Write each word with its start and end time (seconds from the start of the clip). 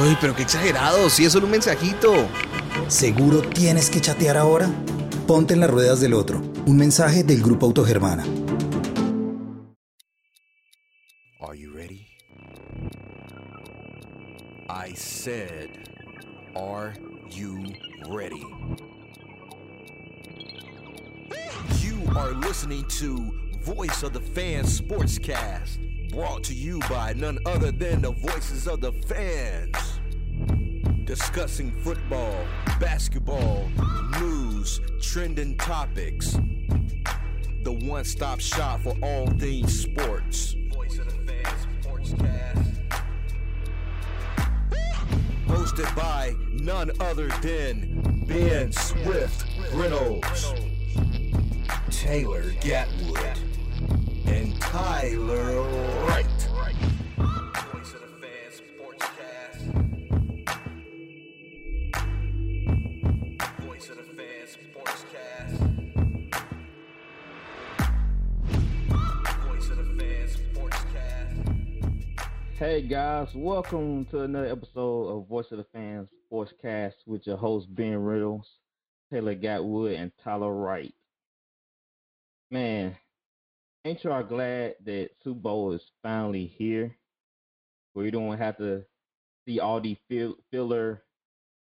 Uy, 0.00 0.16
pero 0.20 0.34
qué 0.34 0.42
exagerado, 0.42 1.10
si 1.10 1.24
es 1.24 1.32
solo 1.32 1.46
un 1.46 1.52
mensajito. 1.52 2.14
¿Seguro 2.88 3.42
tienes 3.42 3.90
que 3.90 4.00
chatear 4.00 4.36
ahora? 4.36 4.70
Ponte 5.26 5.54
en 5.54 5.60
las 5.60 5.70
ruedas 5.70 6.00
del 6.00 6.14
otro. 6.14 6.40
Un 6.66 6.76
mensaje 6.76 7.22
del 7.22 7.42
Grupo 7.42 7.66
Autogermana. 7.66 8.24
Are 11.40 11.56
you 11.56 11.72
ready? 11.72 12.06
I 14.68 14.94
said, 14.94 15.68
are 16.56 16.94
you 17.30 17.62
ready? 18.08 18.44
You 21.80 22.02
are 22.16 22.32
listening 22.32 22.84
to 23.00 23.32
Voice 23.60 24.02
of 24.02 24.12
the 24.12 24.20
Fans 24.20 24.80
Sportscast, 24.80 25.78
brought 26.12 26.44
to 26.44 26.54
you 26.54 26.78
by 26.90 27.14
none 27.14 27.38
other 27.46 27.72
than 27.72 28.02
the 28.02 28.12
voices 28.12 28.68
of 28.68 28.82
the 28.82 28.92
fans. 28.92 29.74
Discussing 31.04 31.72
football, 31.82 32.46
basketball, 32.78 33.68
news, 34.20 34.80
trending 35.00 35.56
topics. 35.56 36.38
The 37.62 37.72
one 37.72 38.04
stop 38.04 38.40
shop 38.40 38.82
for 38.82 38.94
all 39.02 39.26
things 39.38 39.80
sports. 39.82 40.54
Voice 40.74 40.98
of 40.98 41.06
the 41.06 41.32
Fans 41.32 41.66
Sportscast. 41.80 42.80
Hosted 45.46 45.96
by 45.96 46.34
none 46.52 46.90
other 47.00 47.28
than 47.40 48.24
Ben 48.26 48.70
Swift 48.72 49.46
Reynolds, 49.72 50.52
Taylor 51.90 52.52
Gatwood, 52.60 53.38
and 54.26 54.60
Tyler 54.60 55.62
Hey 72.62 72.80
guys, 72.80 73.26
welcome 73.34 74.06
to 74.12 74.20
another 74.20 74.46
episode 74.46 75.08
of 75.08 75.26
Voice 75.26 75.46
of 75.50 75.58
the 75.58 75.66
Fans 75.72 76.06
Sportscast 76.30 76.92
with 77.06 77.26
your 77.26 77.36
host 77.36 77.66
Ben 77.74 77.96
Riddles, 77.96 78.46
Taylor 79.12 79.34
Gatwood, 79.34 79.98
and 79.98 80.12
Tyler 80.22 80.54
Wright. 80.54 80.94
Man, 82.52 82.96
ain't 83.84 84.04
y'all 84.04 84.22
glad 84.22 84.76
that 84.86 85.10
Super 85.24 85.40
Bowl 85.40 85.72
is 85.72 85.82
finally 86.04 86.54
here? 86.56 86.96
Where 87.94 88.04
you 88.04 88.12
don't 88.12 88.38
have 88.38 88.58
to 88.58 88.84
see 89.44 89.58
all 89.58 89.80
these 89.80 89.98
fill- 90.08 90.38
filler 90.52 91.02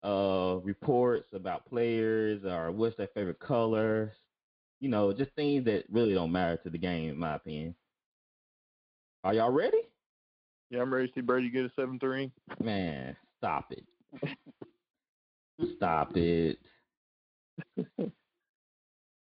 uh 0.01 0.59
reports 0.63 1.27
about 1.33 1.65
players 1.65 2.45
or 2.45 2.71
what's 2.71 2.95
their 2.95 3.09
favorite 3.13 3.41
colors. 3.41 4.13
You 4.79 4.87
know, 4.87 5.11
just 5.11 5.31
things 5.31 5.65
that 5.65 5.83
really 5.91 6.13
don't 6.13 6.31
matter 6.31 6.55
to 6.63 6.69
the 6.69 6.77
game, 6.77 7.09
in 7.09 7.19
my 7.19 7.35
opinion. 7.35 7.75
Are 9.25 9.33
y'all 9.33 9.51
ready? 9.51 9.81
Yeah, 10.69 10.81
I'm 10.81 10.93
ready 10.93 11.07
to 11.07 11.13
see 11.13 11.21
Brady 11.21 11.49
get 11.49 11.65
a 11.65 11.71
seven 11.75 11.99
three. 11.99 12.31
Man, 12.61 13.15
stop 13.37 13.71
it. 13.71 13.85
stop 15.77 16.15
it. 16.17 16.57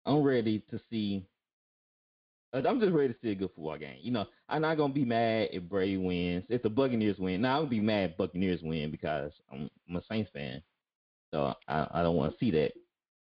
I'm 0.05 0.21
ready 0.21 0.59
to 0.69 0.79
see. 0.89 1.25
I'm 2.53 2.79
just 2.79 2.93
ready 2.93 3.13
to 3.13 3.19
see 3.19 3.31
a 3.31 3.35
good 3.35 3.49
football 3.55 3.77
game. 3.79 3.97
You 4.01 4.11
know, 4.11 4.25
I'm 4.47 4.61
not 4.61 4.77
gonna 4.77 4.93
be 4.93 5.05
mad 5.05 5.49
if 5.51 5.63
Brady 5.63 5.97
wins. 5.97 6.45
If 6.49 6.61
the 6.61 6.69
Buccaneers 6.69 7.17
win, 7.17 7.41
now 7.41 7.55
I'm 7.55 7.61
gonna 7.63 7.69
be 7.69 7.79
mad 7.79 8.11
if 8.11 8.17
Buccaneers 8.17 8.61
win 8.61 8.91
because 8.91 9.31
I'm, 9.51 9.69
I'm 9.89 9.95
a 9.95 10.01
Saints 10.09 10.29
fan, 10.33 10.61
so 11.33 11.53
I, 11.67 11.87
I 11.91 12.03
don't 12.03 12.15
want 12.15 12.33
to 12.33 12.39
see 12.39 12.51
that. 12.51 12.73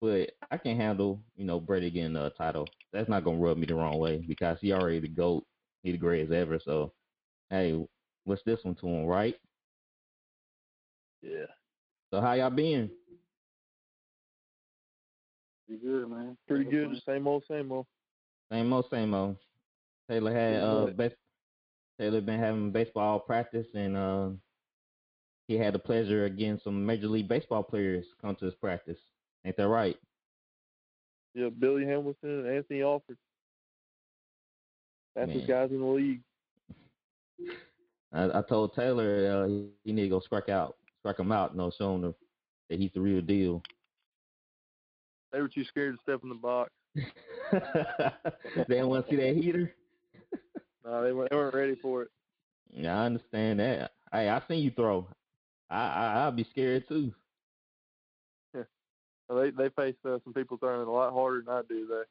But 0.01 0.31
I 0.51 0.57
can 0.57 0.77
handle, 0.77 1.19
you 1.35 1.45
know, 1.45 1.59
Brady 1.59 1.89
getting 1.89 2.15
a 2.15 2.29
title. 2.31 2.67
That's 2.93 3.09
not 3.09 3.23
gonna 3.23 3.39
rub 3.39 3.57
me 3.57 3.65
the 3.65 3.73
wrong 3.75 3.97
way 3.97 4.23
because 4.27 4.59
he 4.61 4.71
already 4.71 4.99
the 4.99 5.07
goat. 5.07 5.45
He 5.83 5.91
the 5.91 5.97
greatest 5.97 6.33
ever. 6.33 6.59
So, 6.63 6.93
hey, 7.49 7.85
what's 8.25 8.41
this 8.45 8.59
one 8.63 8.75
to 8.75 8.87
him, 8.87 9.05
right? 9.05 9.35
Yeah, 11.21 11.45
So 12.11 12.21
how 12.21 12.33
y'all 12.33 12.49
been? 12.49 12.89
Pretty 15.67 15.81
good, 15.83 16.09
man. 16.09 16.37
pretty 16.47 16.65
good. 16.65 16.89
Same 17.05 17.27
old, 17.27 17.43
same 17.49 17.71
old. 17.71 17.85
Same 18.51 18.71
old, 18.71 18.85
same 18.89 19.13
old. 19.13 19.35
Taylor 20.09 20.33
had 20.33 20.63
uh 20.63 20.85
but- 20.85 20.97
base- 20.97 21.11
Taylor 21.99 22.21
been 22.21 22.39
having 22.39 22.71
baseball 22.71 23.19
practice 23.19 23.65
and 23.73 23.97
uh 23.97 24.29
he 25.47 25.55
had 25.55 25.73
the 25.73 25.79
pleasure 25.79 26.25
of 26.25 26.37
getting 26.37 26.59
some 26.63 26.85
major 26.85 27.07
league 27.07 27.27
baseball 27.27 27.63
players 27.63 28.05
come 28.21 28.35
to 28.35 28.45
his 28.45 28.53
practice. 28.55 28.97
Ain't 29.45 29.57
that 29.57 29.67
right? 29.67 29.97
Yeah, 31.33 31.49
Billy 31.57 31.85
Hamilton 31.85 32.45
and 32.45 32.47
Anthony 32.47 32.81
Alford. 32.83 33.17
That's 35.15 35.29
Man. 35.29 35.37
the 35.39 35.45
guys 35.47 35.71
in 35.71 35.79
the 35.79 35.85
league. 35.85 36.21
I, 38.13 38.39
I 38.39 38.41
told 38.47 38.73
Taylor 38.73 39.43
uh, 39.43 39.47
he, 39.47 39.67
he 39.83 39.91
need 39.91 40.03
to 40.03 40.09
go 40.09 40.19
strike 40.19 40.49
out, 40.49 40.77
strike 40.99 41.19
him 41.19 41.31
out, 41.31 41.51
you 41.51 41.57
know, 41.57 41.71
show 41.77 41.95
him 41.95 42.01
the, 42.01 42.13
that 42.69 42.79
he's 42.79 42.91
the 42.93 43.01
real 43.01 43.21
deal. 43.21 43.61
They 45.31 45.41
were 45.41 45.49
too 45.49 45.65
scared 45.65 45.95
to 45.95 46.01
step 46.01 46.21
in 46.23 46.29
the 46.29 46.35
box. 46.35 46.71
they 46.95 48.63
didn't 48.69 48.87
want 48.87 49.05
to 49.05 49.11
see 49.11 49.17
that 49.17 49.35
heater. 49.35 49.73
No, 50.85 51.03
they 51.03 51.11
weren't. 51.11 51.29
They 51.31 51.35
weren't 51.35 51.53
ready 51.53 51.75
for 51.81 52.03
it. 52.03 52.09
Yeah, 52.73 52.97
I 52.97 53.05
understand 53.07 53.59
that. 53.59 53.91
Hey, 54.09 54.29
I 54.29 54.41
seen 54.47 54.63
you 54.63 54.71
throw. 54.71 55.05
I, 55.69 55.75
I 55.75 56.27
I'd 56.27 56.35
be 56.37 56.47
scared 56.49 56.87
too. 56.87 57.11
So 58.55 58.65
they 59.29 59.49
they 59.49 59.67
faced 59.75 59.97
uh, 60.05 60.19
some 60.23 60.33
people 60.33 60.55
throwing 60.55 60.81
it 60.81 60.87
a 60.87 60.91
lot 60.91 61.11
harder 61.11 61.43
than 61.45 61.53
I 61.53 61.61
do. 61.67 62.05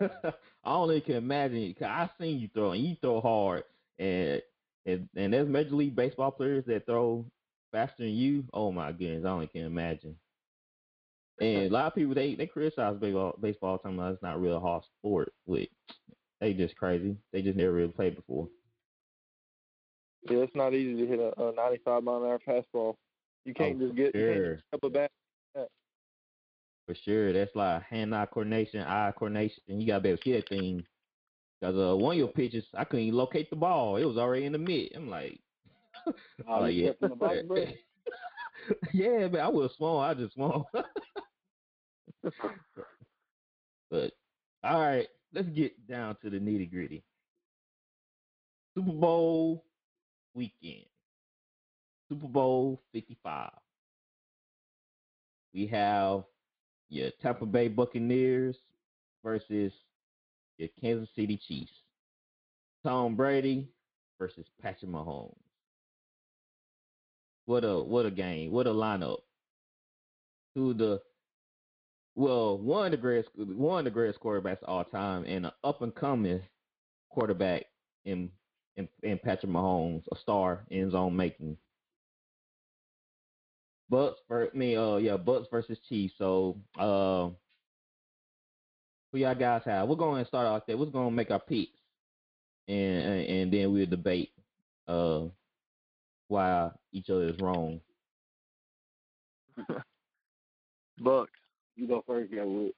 They 0.00 0.32
I 0.64 0.72
only 0.72 1.00
can 1.00 1.14
imagine. 1.14 1.72
Cause 1.78 1.86
I 1.86 2.10
seen 2.20 2.40
you 2.40 2.48
throw, 2.52 2.72
and 2.72 2.82
you 2.82 2.96
throw 3.00 3.20
hard, 3.20 3.62
and 4.00 4.42
and 4.86 5.08
and 5.16 5.32
there's 5.32 5.48
major 5.48 5.74
league 5.74 5.96
baseball 5.96 6.30
players 6.30 6.64
that 6.66 6.86
throw 6.86 7.24
faster 7.72 8.04
than 8.04 8.12
you. 8.14 8.44
Oh 8.52 8.72
my 8.72 8.92
goodness, 8.92 9.24
I 9.24 9.30
only 9.30 9.46
can 9.48 9.62
imagine. 9.62 10.16
And 11.40 11.66
a 11.66 11.70
lot 11.70 11.86
of 11.86 11.94
people 11.94 12.14
they 12.14 12.34
they 12.34 12.46
criticize 12.46 12.96
baseball 13.00 13.34
baseball 13.40 13.78
talking 13.78 13.98
about 13.98 14.14
it's 14.14 14.22
not 14.22 14.36
a 14.36 14.38
real 14.38 14.60
hard 14.60 14.84
sport. 14.98 15.32
With 15.46 15.68
they 16.40 16.52
just 16.54 16.76
crazy. 16.76 17.16
They 17.32 17.42
just 17.42 17.56
never 17.56 17.72
really 17.72 17.92
played 17.92 18.16
before. 18.16 18.48
yeah, 20.30 20.38
it's 20.38 20.54
not 20.54 20.74
easy 20.74 21.00
to 21.00 21.06
hit 21.06 21.18
a, 21.18 21.48
a 21.48 21.52
95 21.54 22.02
mile 22.02 22.22
an 22.24 22.30
hour 22.30 22.40
fastball. 22.46 22.94
You 23.44 23.54
can't 23.54 23.80
Oh, 23.80 23.86
just 23.86 23.96
get 23.96 24.12
sure. 24.14 24.56
just 24.56 24.66
up 24.74 24.84
a 24.84 24.90
bat. 24.90 25.10
For 26.86 26.94
sure, 26.94 27.32
that's 27.32 27.54
like 27.54 27.82
hand-eye 27.84 28.26
coordination, 28.26 28.80
eye 28.82 29.12
coordination. 29.16 29.62
You 29.68 29.86
gotta 29.86 30.00
be 30.00 30.08
able 30.10 30.18
to 30.18 30.24
see 30.24 30.32
that 30.32 30.48
thing. 30.48 30.84
Cause 31.62 31.74
uh, 31.76 31.96
one 31.96 32.14
of 32.14 32.18
your 32.18 32.28
pitches, 32.28 32.64
I 32.74 32.84
couldn't 32.84 33.06
even 33.06 33.18
locate 33.18 33.50
the 33.50 33.56
ball. 33.56 33.96
It 33.96 34.04
was 34.04 34.16
already 34.16 34.46
in 34.46 34.52
the 34.52 34.58
mid. 34.58 34.92
I'm 34.94 35.10
like, 35.10 35.40
Oh, 36.48 36.60
like, 36.60 36.74
yeah, 36.74 36.92
yeah, 38.92 39.28
man, 39.28 39.40
I 39.40 39.48
was 39.48 39.72
small. 39.76 40.00
I 40.00 40.14
just 40.14 40.34
small. 40.34 40.68
but 43.90 44.12
all 44.64 44.80
right, 44.80 45.06
let's 45.34 45.48
get 45.50 45.86
down 45.86 46.16
to 46.22 46.30
the 46.30 46.38
nitty 46.38 46.70
gritty. 46.70 47.04
Super 48.74 48.92
Bowl 48.92 49.64
weekend. 50.34 50.86
Super 52.08 52.28
Bowl 52.28 52.80
55. 52.92 53.50
We 55.52 55.66
have 55.68 56.24
your 56.88 57.10
Tampa 57.22 57.46
Bay 57.46 57.68
Buccaneers 57.68 58.56
versus 59.24 59.72
your 60.60 60.68
Kansas 60.80 61.08
City 61.16 61.40
Chiefs. 61.48 61.72
Tom 62.84 63.16
Brady 63.16 63.68
versus 64.18 64.46
Patrick 64.62 64.90
Mahomes. 64.90 65.34
What 67.46 67.64
a 67.64 67.80
what 67.80 68.06
a 68.06 68.10
game. 68.10 68.52
What 68.52 68.66
a 68.66 68.70
lineup. 68.70 69.18
Of 70.56 70.78
the 70.78 71.00
well, 72.14 72.58
one 72.58 72.86
of 72.86 72.90
the 72.90 72.96
greatest 72.96 73.30
one 73.36 73.80
of 73.80 73.84
the 73.84 73.90
greatest 73.90 74.20
quarterbacks 74.20 74.58
all 74.66 74.84
time 74.84 75.24
and 75.24 75.46
an 75.46 75.52
up 75.64 75.82
and 75.82 75.94
coming 75.94 76.42
quarterback 77.08 77.64
in 78.04 78.30
in, 78.76 78.88
in 79.02 79.18
Patrick 79.18 79.50
Mahomes, 79.50 80.04
a 80.12 80.16
star 80.16 80.64
in 80.70 80.84
his 80.84 80.94
own 80.94 81.16
making. 81.16 81.56
Bucs 83.90 84.14
for 84.28 84.48
me, 84.54 84.76
uh 84.76 84.96
yeah, 84.96 85.16
Bucs 85.16 85.50
versus 85.50 85.78
Chiefs. 85.88 86.14
So 86.18 86.56
uh 86.78 87.30
who 87.30 87.49
y'all 89.18 89.34
guys 89.34 89.62
have? 89.64 89.88
We're 89.88 89.96
going 89.96 90.22
to 90.22 90.28
start 90.28 90.46
out 90.46 90.66
there. 90.66 90.76
We're 90.76 90.86
going 90.86 91.08
to 91.08 91.14
make 91.14 91.30
our 91.30 91.40
picks, 91.40 91.72
and 92.68 92.76
and, 92.76 93.26
and 93.26 93.52
then 93.52 93.72
we'll 93.72 93.86
debate 93.86 94.30
uh 94.88 95.22
why 96.28 96.70
each 96.92 97.10
other 97.10 97.28
is 97.28 97.40
wrong. 97.40 97.80
Bucs. 101.00 101.26
You 101.76 101.88
go 101.88 102.04
first, 102.06 102.32
yeah, 102.32 102.44
Wood. 102.44 102.72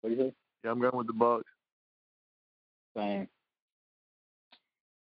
What 0.00 0.10
do 0.10 0.16
you 0.16 0.22
think? 0.22 0.34
Yeah, 0.64 0.70
I'm 0.70 0.80
going 0.80 0.96
with 0.96 1.06
the 1.06 1.12
Bucs. 1.12 1.42
Same. 2.96 3.28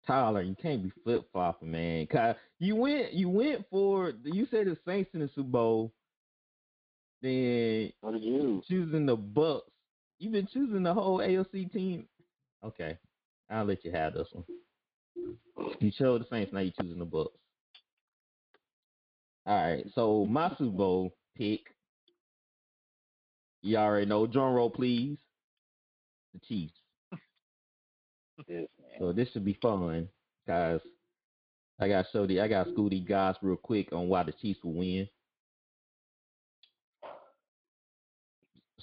Tyler, 0.05 0.41
you 0.41 0.55
can't 0.61 0.83
be 0.83 0.91
flip 1.03 1.25
flopping, 1.31 1.71
man. 1.71 2.05
Cause 2.07 2.35
you 2.59 2.75
went, 2.75 3.13
you 3.13 3.29
went 3.29 3.65
for 3.69 4.11
you 4.23 4.45
said 4.51 4.67
the 4.67 4.77
Saints 4.85 5.11
in 5.13 5.21
the 5.21 5.29
Super 5.33 5.49
Bowl. 5.49 5.93
Then 7.21 7.93
What 8.01 8.13
did 8.13 8.23
you? 8.23 8.61
choosing 8.67 9.05
the 9.05 9.15
Bucs. 9.15 9.42
You've 10.33 10.47
been 10.47 10.51
choosing 10.51 10.81
the 10.81 10.93
whole 10.95 11.19
AOC 11.19 11.71
team. 11.71 12.07
Okay, 12.65 12.97
I'll 13.51 13.65
let 13.65 13.85
you 13.85 13.91
have 13.91 14.15
this 14.15 14.27
one. 14.31 14.43
You 15.79 15.91
chose 15.91 16.21
the 16.21 16.25
Saints, 16.27 16.51
now 16.51 16.61
you're 16.61 16.73
choosing 16.81 16.97
the 16.97 17.05
Bucs. 17.05 17.27
All 19.45 19.61
right, 19.61 19.85
so 19.93 20.25
my 20.27 20.49
Super 20.57 20.75
Bowl 20.75 21.13
pick. 21.37 21.59
You 23.61 23.77
already 23.77 24.07
know. 24.07 24.25
Drum 24.25 24.55
roll, 24.55 24.71
please. 24.71 25.19
The 26.33 26.39
Chiefs. 26.47 26.73
Yes, 28.47 28.67
man. 28.81 28.97
So 28.97 29.13
this 29.13 29.29
should 29.31 29.45
be 29.45 29.59
fun, 29.61 30.09
guys. 30.47 30.79
I 31.79 31.87
got 31.87 32.05
to 32.05 32.07
show 32.11 32.25
the 32.25 32.41
I 32.41 32.47
got 32.47 32.63
to 32.63 32.71
school 32.71 32.89
these 32.89 33.07
guys 33.07 33.35
real 33.43 33.55
quick 33.55 33.93
on 33.93 34.07
why 34.07 34.23
the 34.23 34.31
Chiefs 34.31 34.63
will 34.63 34.73
win. 34.73 35.07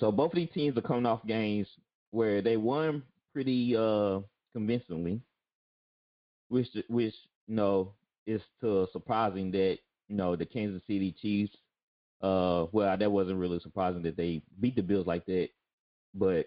So 0.01 0.11
both 0.11 0.33
of 0.33 0.37
these 0.37 0.49
teams 0.55 0.77
are 0.79 0.83
coming 0.83 1.05
off 1.05 1.27
games 1.27 1.69
where 2.11 2.41
they 2.41 2.57
won 2.57 3.03
pretty 3.35 3.77
uh 3.77 4.21
convincingly, 4.55 5.21
which 6.49 6.69
which 6.89 7.15
you 7.47 7.55
know 7.55 7.93
is 8.27 8.41
to 8.63 8.89
surprising 8.93 9.51
that 9.53 9.79
you 10.09 10.17
know 10.17 10.35
the 10.37 10.47
Kansas 10.47 10.83
City 10.87 11.15
Chiefs. 11.21 11.55
Uh, 12.23 12.67
well, 12.73 12.97
that 12.97 13.13
wasn't 13.13 13.39
really 13.39 13.61
surprising 13.61 14.03
that 14.03 14.17
they 14.17 14.43
beat 14.61 14.77
the 14.77 14.83
Bills 14.83 15.07
like 15.07 15.25
that, 15.27 15.49
but 16.15 16.47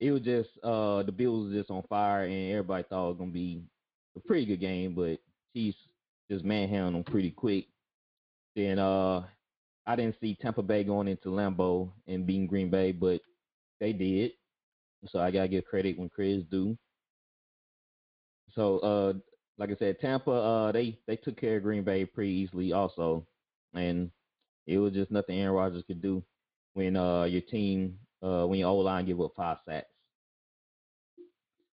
it 0.00 0.10
was 0.10 0.22
just 0.22 0.48
uh 0.62 1.02
the 1.02 1.12
Bills 1.12 1.48
was 1.48 1.54
just 1.54 1.70
on 1.70 1.82
fire 1.88 2.24
and 2.24 2.50
everybody 2.50 2.84
thought 2.84 3.06
it 3.06 3.10
was 3.10 3.18
gonna 3.18 3.30
be 3.30 3.62
a 4.16 4.20
pretty 4.20 4.46
good 4.46 4.60
game, 4.60 4.94
but 4.94 5.20
Chiefs 5.54 5.78
just 6.30 6.44
manhandled 6.46 6.94
them 6.94 7.12
pretty 7.12 7.30
quick. 7.30 7.66
Then 8.54 8.78
uh 8.78 9.26
I 9.86 9.94
didn't 9.94 10.16
see 10.20 10.36
Tampa 10.40 10.62
Bay 10.62 10.82
going 10.82 11.08
into 11.08 11.28
Lambeau 11.28 11.92
and 12.08 12.26
beating 12.26 12.46
Green 12.46 12.70
Bay, 12.70 12.92
but 12.92 13.20
they 13.80 13.92
did. 13.92 14.32
So 15.08 15.20
I 15.20 15.30
gotta 15.30 15.48
give 15.48 15.64
credit 15.64 15.98
when 15.98 16.08
credit's 16.08 16.48
due. 16.50 16.76
So 18.54 18.78
uh 18.78 19.12
like 19.58 19.70
I 19.70 19.76
said, 19.78 20.00
Tampa 20.00 20.30
uh 20.30 20.72
they 20.72 20.98
they 21.06 21.16
took 21.16 21.40
care 21.40 21.58
of 21.58 21.62
Green 21.62 21.84
Bay 21.84 22.04
pretty 22.04 22.32
easily 22.32 22.72
also. 22.72 23.26
And 23.74 24.10
it 24.66 24.78
was 24.78 24.92
just 24.92 25.10
nothing 25.10 25.38
Aaron 25.38 25.54
Rodgers 25.54 25.84
could 25.86 26.02
do 26.02 26.24
when 26.74 26.96
uh 26.96 27.24
your 27.24 27.42
team 27.42 27.98
uh 28.22 28.44
when 28.46 28.58
your 28.58 28.70
O 28.70 28.76
line 28.78 29.06
give 29.06 29.20
up 29.20 29.32
five 29.36 29.58
sacks. 29.68 29.86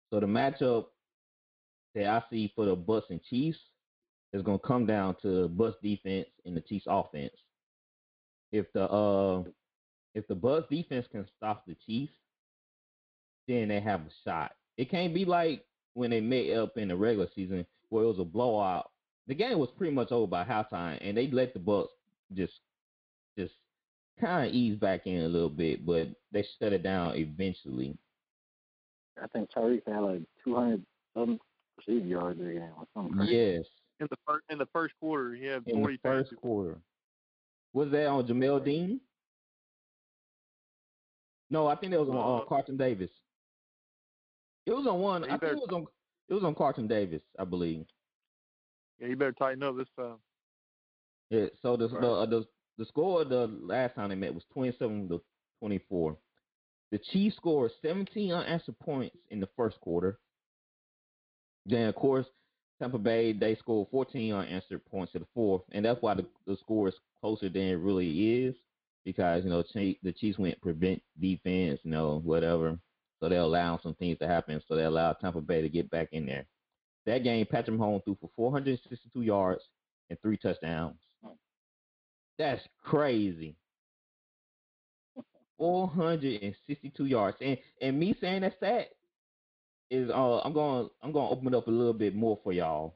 So 0.09 0.19
the 0.19 0.25
matchup 0.25 0.85
that 1.93 2.07
I 2.07 2.23
see 2.31 2.51
for 2.55 2.65
the 2.65 2.75
Bucs 2.75 3.09
and 3.11 3.21
Chiefs 3.21 3.59
is 4.33 4.41
gonna 4.41 4.57
come 4.57 4.87
down 4.87 5.15
to 5.21 5.49
Bucs 5.49 5.75
defense 5.83 6.27
and 6.45 6.57
the 6.57 6.61
Chiefs 6.61 6.85
offense. 6.87 7.33
If 8.51 8.71
the 8.73 8.83
uh 8.89 9.43
if 10.15 10.27
the 10.27 10.35
Bucs 10.35 10.67
defense 10.69 11.05
can 11.11 11.27
stop 11.37 11.65
the 11.65 11.75
Chiefs, 11.85 12.13
then 13.47 13.67
they 13.67 13.79
have 13.79 14.01
a 14.01 14.09
shot. 14.23 14.53
It 14.77 14.89
can't 14.89 15.13
be 15.13 15.25
like 15.25 15.65
when 15.93 16.09
they 16.09 16.21
met 16.21 16.49
up 16.57 16.77
in 16.77 16.87
the 16.87 16.95
regular 16.95 17.27
season 17.35 17.65
where 17.89 18.03
it 18.03 18.07
was 18.07 18.19
a 18.19 18.23
blowout. 18.23 18.91
The 19.27 19.35
game 19.35 19.59
was 19.59 19.69
pretty 19.77 19.93
much 19.93 20.11
over 20.11 20.25
by 20.27 20.43
halftime, 20.43 20.97
and 21.01 21.15
they 21.15 21.27
let 21.27 21.53
the 21.53 21.59
Bucs 21.59 21.89
just 22.33 22.53
just 23.37 23.53
kind 24.19 24.47
of 24.47 24.53
ease 24.53 24.77
back 24.77 25.05
in 25.05 25.21
a 25.21 25.27
little 25.27 25.49
bit, 25.49 25.85
but 25.85 26.07
they 26.31 26.43
shut 26.59 26.73
it 26.73 26.83
down 26.83 27.15
eventually. 27.15 27.97
I 29.21 29.27
think 29.27 29.49
Tyreek 29.51 29.81
had 29.87 29.99
like 29.99 30.21
200 30.43 30.83
some 31.13 31.39
receiving 31.77 32.07
yards 32.07 32.39
that 32.39 32.45
game 32.45 32.71
or 32.77 32.87
something. 32.93 33.27
Yes, 33.27 33.65
In 33.99 34.07
the 34.09 34.17
first 34.25 34.45
in 34.49 34.57
the 34.57 34.67
first 34.67 34.93
quarter, 34.99 35.35
he 35.35 35.45
had 35.45 35.63
in 35.67 35.81
forty 35.81 35.95
the 35.95 36.01
first 36.09 36.35
quarter. 36.37 36.77
Was 37.73 37.91
that 37.91 38.07
on 38.07 38.25
Jamel 38.27 38.63
Dean? 38.63 38.99
No, 41.49 41.67
I 41.67 41.75
think 41.75 41.93
it 41.93 41.99
was 41.99 42.09
on 42.09 42.15
uh, 42.17 42.37
Uh, 42.43 42.45
Carlton 42.45 42.77
Davis. 42.77 43.09
It 44.65 44.71
was 44.73 44.85
on 44.87 44.99
one. 44.99 45.23
He 45.23 45.29
I 45.29 45.37
think 45.37 45.53
it 45.53 45.55
was 45.55 45.69
on. 45.71 45.87
It 46.27 46.33
was 46.33 46.43
on 46.43 46.53
Carlton 46.55 46.87
Davis, 46.87 47.21
I 47.39 47.45
believe. 47.45 47.85
Yeah, 48.99 49.07
you 49.07 49.15
better 49.15 49.31
tighten 49.31 49.63
up 49.63 49.75
this 49.77 49.87
time. 49.95 50.17
Yeah. 51.31 51.47
So 51.61 51.75
the 51.77 51.87
Right. 51.89 52.01
the, 52.01 52.07
uh, 52.11 52.25
the 52.25 52.47
the 52.77 52.85
score 52.85 53.23
the 53.25 53.47
last 53.47 53.95
time 53.95 54.09
they 54.09 54.15
met 54.15 54.33
was 54.33 54.43
twenty 54.53 54.75
seven 54.77 55.07
to 55.09 55.21
twenty 55.59 55.79
four. 55.89 56.17
The 56.91 56.99
Chiefs 57.11 57.37
scored 57.37 57.71
seventeen 57.81 58.31
unanswered 58.31 58.77
points 58.79 59.15
in 59.29 59.39
the 59.39 59.47
first 59.55 59.79
quarter. 59.81 60.19
Then 61.65 61.87
of 61.89 61.95
course 61.95 62.27
Tampa 62.79 62.97
Bay 62.97 63.33
they 63.33 63.55
scored 63.55 63.89
fourteen 63.91 64.33
unanswered 64.33 64.85
points 64.85 65.13
in 65.13 65.21
the 65.21 65.27
fourth, 65.33 65.63
and 65.71 65.83
that's 65.83 66.01
why 66.01 66.13
the, 66.13 66.25
the 66.47 66.57
score 66.57 66.87
is 66.87 66.95
closer 67.19 67.49
than 67.49 67.63
it 67.63 67.75
really 67.75 68.45
is 68.45 68.55
because 69.03 69.43
you 69.43 69.49
know 69.49 69.63
the 69.73 70.13
Chiefs 70.13 70.39
went 70.39 70.61
prevent 70.61 71.01
defense, 71.19 71.79
you 71.83 71.91
know 71.91 72.21
whatever. 72.23 72.77
So 73.19 73.27
they 73.27 73.35
allowed 73.35 73.81
some 73.81 73.95
things 73.95 74.17
to 74.19 74.27
happen. 74.27 74.61
So 74.67 74.75
they 74.75 74.83
allowed 74.83 75.17
Tampa 75.19 75.41
Bay 75.41 75.61
to 75.61 75.69
get 75.69 75.89
back 75.89 76.09
in 76.13 76.25
there. 76.25 76.45
That 77.05 77.23
game, 77.23 77.45
Patrick 77.45 77.77
Mahomes 77.77 78.03
threw 78.05 78.17
for 78.21 78.29
462 78.35 79.21
yards 79.21 79.61
and 80.09 80.19
three 80.21 80.37
touchdowns. 80.37 80.95
That's 82.37 82.61
crazy. 82.83 83.55
462 85.57 87.05
yards. 87.05 87.37
And 87.41 87.57
and 87.81 87.99
me 87.99 88.15
saying 88.21 88.41
that 88.41 88.55
stat 88.57 88.87
is 89.89 90.09
uh 90.09 90.39
I'm 90.39 90.53
going 90.53 90.89
I'm 91.01 91.11
going 91.11 91.27
to 91.27 91.35
open 91.35 91.47
it 91.47 91.57
up 91.57 91.67
a 91.67 91.71
little 91.71 91.93
bit 91.93 92.15
more 92.15 92.39
for 92.43 92.53
y'all. 92.53 92.95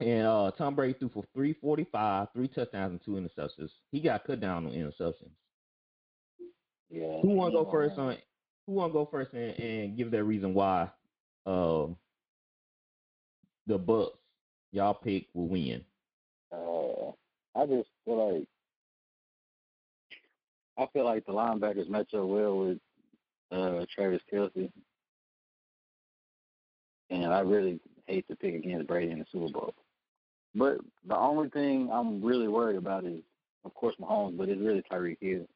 And 0.00 0.26
uh 0.26 0.50
Tom 0.56 0.74
Brady 0.74 0.94
threw 0.98 1.08
for 1.08 1.24
345, 1.34 2.28
three 2.34 2.48
touchdowns 2.48 2.92
and 2.92 3.04
two 3.04 3.12
interceptions. 3.12 3.70
He 3.90 4.00
got 4.00 4.24
cut 4.24 4.40
down 4.40 4.66
on 4.66 4.72
interceptions. 4.72 5.30
Yeah. 6.88 7.20
Who 7.22 7.30
want 7.30 7.52
to 7.52 7.64
go 7.64 7.70
first 7.70 7.98
on 7.98 8.16
who 8.66 8.72
want 8.72 8.92
to 8.92 8.94
go 8.94 9.08
first 9.10 9.32
and, 9.32 9.58
and 9.58 9.96
give 9.96 10.10
their 10.10 10.24
reason 10.24 10.54
why 10.54 10.90
uh 11.46 11.86
the 13.66 13.78
Bucs 13.78 14.10
y'all 14.72 14.94
pick 14.94 15.26
will 15.34 15.48
win? 15.48 15.84
Uh, 16.52 17.12
I 17.58 17.66
just 17.66 17.88
feel 18.04 18.38
like 18.38 18.48
I 20.78 20.86
feel 20.92 21.04
like 21.04 21.26
the 21.26 21.32
linebackers 21.32 21.88
match 21.88 22.14
up 22.14 22.24
well 22.24 22.58
with 22.58 22.78
uh, 23.50 23.84
Travis 23.94 24.22
Kelce, 24.32 24.70
and 27.10 27.32
I 27.32 27.40
really 27.40 27.80
hate 28.06 28.26
to 28.28 28.36
pick 28.36 28.54
against 28.54 28.86
Brady 28.86 29.12
in 29.12 29.18
the 29.20 29.26
Super 29.32 29.48
Bowl. 29.52 29.74
But 30.54 30.78
the 31.06 31.16
only 31.16 31.48
thing 31.50 31.90
I'm 31.92 32.22
really 32.22 32.48
worried 32.48 32.76
about 32.76 33.04
is, 33.04 33.22
of 33.64 33.74
course, 33.74 33.94
Mahomes, 34.00 34.36
but 34.36 34.48
it's 34.48 34.60
really 34.60 34.82
Tyreek 34.90 35.18
Hill. 35.20 35.46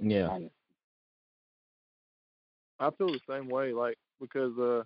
Yeah. 0.00 0.28
honestly. 0.28 0.50
I 2.78 2.90
feel 2.90 3.12
the 3.12 3.20
same 3.28 3.48
way, 3.48 3.72
like 3.72 3.96
because 4.20 4.56
uh, 4.58 4.82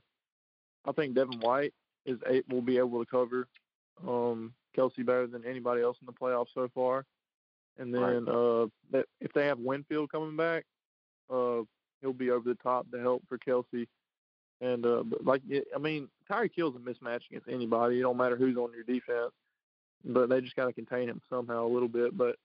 I 0.89 0.93
think 0.93 1.15
Devin 1.15 1.41
White 1.41 1.75
is 2.05 2.19
a, 2.29 2.43
will 2.49 2.63
be 2.63 2.79
able 2.79 3.05
to 3.05 3.11
cover 3.11 3.49
um, 4.07 4.55
Kelce 4.77 5.05
better 5.05 5.27
than 5.27 5.45
anybody 5.45 5.83
else 5.83 5.97
in 6.01 6.07
the 6.07 6.13
playoffs 6.13 6.53
so 6.55 6.69
far. 6.75 7.05
And 7.79 7.93
Right. 7.95 8.13
then 8.15 8.29
uh, 8.29 8.67
that 8.91 9.07
if 9.21 9.33
they 9.33 9.47
have 9.47 9.59
Winfield 9.59 10.11
coming 10.11 10.37
back, 10.37 10.65
uh, 11.31 11.63
he'll 12.01 12.13
be 12.13 12.31
over 12.31 12.49
the 12.49 12.57
top 12.57 12.91
to 12.91 13.01
help 13.01 13.23
for 13.29 13.39
Kelce. 13.39 13.87
And 14.61 14.85
uh, 14.85 15.03
but 15.05 15.25
like 15.25 15.43
I 15.75 15.79
mean, 15.79 16.09
Tyreek 16.31 16.51
Hill's 16.55 16.75
a 16.77 16.79
mismatch 16.79 17.23
against 17.31 17.49
anybody. 17.49 17.99
It 17.99 18.03
don't 18.03 18.17
matter 18.17 18.37
who's 18.37 18.57
on 18.57 18.73
your 18.73 18.83
defense, 18.83 19.33
but 20.05 20.29
they 20.29 20.41
just 20.41 20.57
got 20.57 20.67
to 20.67 20.73
contain 20.73 21.09
him 21.09 21.21
somehow 21.31 21.67
a 21.67 21.73
little 21.73 21.89
bit. 21.89 22.17
But 22.17 22.37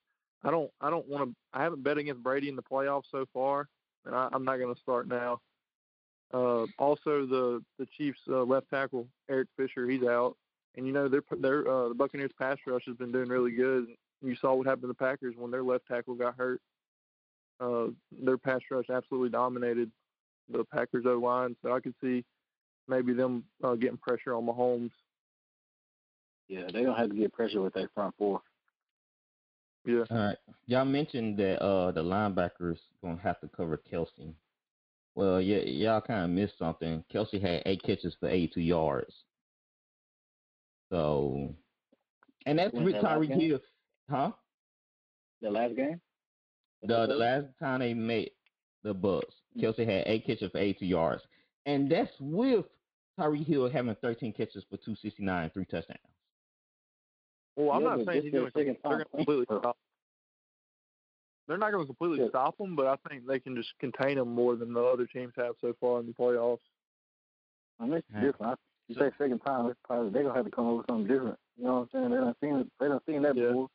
I 0.44 0.52
don't 0.52 0.70
I 0.80 0.90
don't 0.90 1.08
want 1.08 1.30
to. 1.30 1.36
I 1.54 1.64
haven't 1.64 1.84
bet 1.84 1.98
against 1.98 2.22
Brady 2.22 2.50
in 2.50 2.56
the 2.56 2.62
playoffs 2.62 3.06
so 3.12 3.26
far, 3.34 3.68
and 4.06 4.14
I, 4.14 4.30
I'm 4.32 4.46
not 4.46 4.58
going 4.58 4.74
to 4.74 4.82
start 4.82 5.08
now. 5.08 5.40
Uh, 6.34 6.66
also, 6.78 7.26
the 7.26 7.64
the 7.80 7.88
Chiefs 7.98 8.20
uh, 8.30 8.44
left 8.44 8.70
tackle 8.70 9.08
Eric 9.30 9.48
Fisher, 9.58 9.88
he's 9.88 10.04
out, 10.04 10.36
and 10.76 10.86
you 10.86 10.94
know 10.94 11.08
their 11.08 11.24
their 11.40 11.68
uh, 11.68 11.90
the 11.90 11.96
Buccaneers 11.96 12.32
pass 12.38 12.58
rush 12.68 12.84
has 12.86 12.98
been 12.98 13.12
doing 13.12 13.30
really 13.30 13.52
good. 13.52 13.88
You 14.22 14.36
saw 14.36 14.54
what 14.54 14.68
happened 14.68 14.84
to 14.84 14.88
the 14.88 14.94
Packers 14.94 15.36
when 15.38 15.52
their 15.52 15.64
left 15.64 15.88
tackle 15.88 16.16
got 16.16 16.36
hurt. 16.36 16.62
Uh, 17.60 17.88
their 18.24 18.38
pass 18.38 18.62
rush 18.70 18.90
absolutely 18.90 19.30
dominated 19.30 19.92
the 20.52 20.64
Packers 20.66 21.06
O 21.08 21.14
line, 21.14 21.56
so 21.62 21.74
I 21.74 21.80
could 21.80 21.96
see 22.02 22.24
maybe 22.88 23.14
them 23.14 23.44
uh, 23.64 23.76
getting 23.76 23.98
pressure 23.98 24.34
on 24.34 24.46
Mahomes. 24.46 24.92
Yeah, 26.48 26.68
they 26.72 26.84
don't 26.84 26.98
have 26.98 27.10
to 27.10 27.16
get 27.16 27.34
pressure 27.34 27.62
with 27.62 27.74
their 27.74 27.90
front 27.96 28.14
four. 28.18 28.42
Yeah, 29.86 30.04
All 30.10 30.18
right. 30.18 30.38
Y'all 30.68 30.86
mentioned 30.86 31.38
that 31.40 31.62
uh 31.62 31.92
the 31.92 32.04
linebackers 32.04 32.78
gonna 33.02 33.20
have 33.22 33.40
to 33.42 33.50
cover 33.50 33.80
Kelce. 33.92 34.34
Well, 35.16 35.42
yeah, 35.42 35.60
y'all 35.60 36.02
kind 36.02 36.26
of 36.26 36.30
missed 36.32 36.58
something. 36.58 37.04
Kelce 37.14 37.42
had 37.42 37.62
eight 37.66 37.84
catches 37.84 38.16
for 38.20 38.30
82 38.30 38.62
yards. 38.62 39.14
So, 40.90 41.54
and 42.46 42.58
that's 42.58 42.74
When 42.74 42.86
with 42.86 42.96
that 42.96 43.04
last 43.04 43.20
Tyreek? 43.20 43.42
Hill, 43.42 43.60
huh? 44.10 44.32
The 45.42 45.52
last 45.52 45.76
game. 45.76 46.02
The 46.86 47.08
the 47.08 47.16
last 47.16 47.46
time 47.60 47.80
they 47.80 47.94
met 47.94 48.30
the 48.84 48.94
Bucs, 48.94 49.22
mm. 49.58 49.62
Kelce 49.64 49.86
had 49.86 50.04
eight 50.06 50.26
catches 50.26 50.52
for 50.52 50.58
82 50.58 50.86
yards. 50.86 51.24
and 51.66 51.90
that's 51.90 52.12
with 52.20 52.66
Tyreek 53.20 53.46
Hill 53.46 53.70
having 53.70 53.96
13 54.02 54.34
catches 54.34 54.64
for 54.70 54.78
269 54.78 55.44
and 55.44 55.54
three 55.54 55.66
touchdowns. 55.66 56.00
Well, 57.56 57.72
I'm 57.72 57.84
Yeah, 57.84 57.96
not 57.96 58.06
saying 58.06 58.24
he's 58.24 58.32
going 58.32 58.46
to 58.46 58.52
they're 58.56 58.64
going 58.84 59.00
to 59.00 59.06
completely 59.06 59.46
stop. 59.46 59.78
They're 61.48 61.58
not 61.58 61.72
going 61.72 61.84
to 61.84 61.88
completely 61.88 62.24
Yeah. 62.24 62.30
stop 62.30 62.58
them, 62.58 62.76
but 62.76 62.88
I 62.88 62.96
think 63.08 63.28
they 63.28 63.40
can 63.40 63.56
just 63.56 63.70
contain 63.80 64.18
them 64.18 64.34
more 64.34 64.56
than 64.56 64.74
the 64.74 64.82
other 64.82 65.06
teams 65.06 65.34
have 65.38 65.56
so 65.62 65.74
far 65.80 66.00
in 66.00 66.08
the 66.08 66.14
playoffs. 66.14 66.60
I 67.80 67.86
mean, 67.86 67.94
it's 67.96 68.08
Yeah. 68.14 68.22
different. 68.22 68.60
You 68.88 68.96
say 68.96 69.12
second 69.18 69.40
time, 69.40 69.68
it's 69.68 69.80
probably 69.86 70.10
they're 70.10 70.24
gonna 70.24 70.36
have 70.36 70.46
to 70.46 70.52
come 70.52 70.68
up 70.68 70.78
with 70.78 70.86
something 70.90 71.08
different. 71.08 71.40
You 71.58 71.66
know 71.66 71.74
what 71.76 71.82
I'm 71.82 71.90
saying? 71.92 72.10
They 72.12 72.18
don't 72.18 72.40
seen 72.40 72.56
it. 72.56 72.72
They 72.80 72.88
don't 72.88 73.06
seen 73.06 73.22
that 73.22 73.36
Yeah. 73.36 73.48
before. 73.48 73.70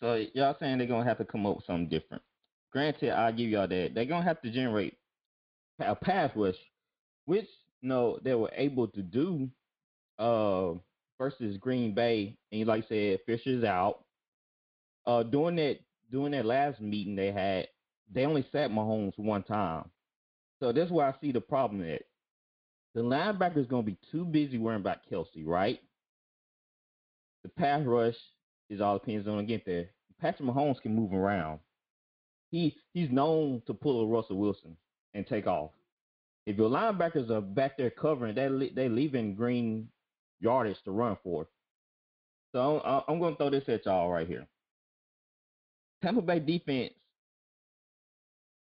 So 0.00 0.24
y'all 0.34 0.56
saying 0.60 0.78
they're 0.78 0.86
gonna 0.86 1.04
have 1.04 1.18
to 1.18 1.24
come 1.24 1.46
up 1.46 1.56
with 1.56 1.66
something 1.66 1.88
different. 1.88 2.22
Granted, 2.72 3.12
I'll 3.12 3.32
give 3.32 3.48
y'all 3.48 3.68
that. 3.68 3.92
They're 3.94 4.04
gonna 4.04 4.24
have 4.24 4.42
to 4.42 4.50
generate 4.50 4.94
a 5.80 5.94
pass 5.94 6.30
rush, 6.36 6.56
which 7.24 7.48
no, 7.82 8.18
they 8.22 8.34
were 8.34 8.50
able 8.54 8.88
to 8.88 9.02
do 9.02 9.48
uh 10.18 10.72
versus 11.18 11.56
Green 11.58 11.94
Bay. 11.94 12.36
And 12.52 12.66
like 12.66 12.84
I 12.84 12.88
said, 12.88 13.20
Fisher's 13.26 13.64
out. 13.64 14.04
Uh 15.06 15.22
during 15.22 15.56
that 15.56 15.78
during 16.10 16.32
that 16.32 16.46
last 16.46 16.80
meeting 16.80 17.16
they 17.16 17.32
had, 17.32 17.68
they 18.12 18.26
only 18.26 18.46
sat 18.52 18.70
Mahomes 18.70 19.18
one 19.18 19.42
time. 19.42 19.90
So 20.60 20.72
that's 20.72 20.90
where 20.90 21.06
I 21.06 21.14
see 21.20 21.32
the 21.32 21.40
problem 21.40 21.82
at. 21.82 22.02
The 22.94 23.02
linebacker 23.02 23.58
is 23.58 23.66
gonna 23.66 23.82
be 23.82 23.98
too 24.10 24.24
busy 24.24 24.58
worrying 24.58 24.80
about 24.80 25.00
Kelce, 25.10 25.44
right? 25.46 25.80
The 27.42 27.48
pass 27.50 27.84
rush 27.84 28.16
is 28.68 28.80
all 28.80 28.98
depends 28.98 29.28
on 29.28 29.46
get 29.46 29.64
there. 29.64 29.90
Patrick 30.20 30.48
Mahomes 30.48 30.80
can 30.80 30.94
move 30.94 31.12
around. 31.12 31.60
He 32.50 32.76
he's 32.92 33.10
known 33.10 33.62
to 33.66 33.74
pull 33.74 34.02
a 34.02 34.06
Russell 34.06 34.38
Wilson 34.38 34.76
and 35.14 35.26
take 35.26 35.46
off. 35.46 35.70
If 36.46 36.56
your 36.56 36.70
linebackers 36.70 37.30
are 37.30 37.40
back 37.40 37.76
there 37.76 37.90
covering, 37.90 38.34
they 38.34 38.70
they 38.74 38.88
leaving 38.88 39.34
green 39.34 39.88
yardage 40.40 40.76
to 40.84 40.90
run 40.90 41.16
for. 41.22 41.46
So 42.52 42.80
I'm, 42.84 43.02
I'm 43.08 43.18
going 43.18 43.34
to 43.34 43.38
throw 43.38 43.50
this 43.50 43.68
at 43.68 43.84
y'all 43.84 44.10
right 44.10 44.26
here. 44.26 44.46
Tampa 46.02 46.22
Bay 46.22 46.38
defense, 46.38 46.92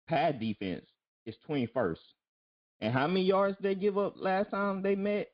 pad 0.09 0.41
defense 0.41 0.85
is 1.27 1.35
21st, 1.49 1.99
and 2.81 2.93
how 2.93 3.07
many 3.07 3.23
yards 3.23 3.57
they 3.61 3.75
give 3.75 3.99
up 3.99 4.15
last 4.17 4.51
time 4.51 4.83
they 4.83 4.97
met? 4.97 5.31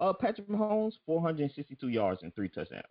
Uh, 0.00 0.12
Patrick 0.12 0.48
Mahomes, 0.48 0.92
462 1.06 1.88
yards 1.88 2.22
and 2.22 2.34
three 2.34 2.48
touchdowns. 2.48 2.84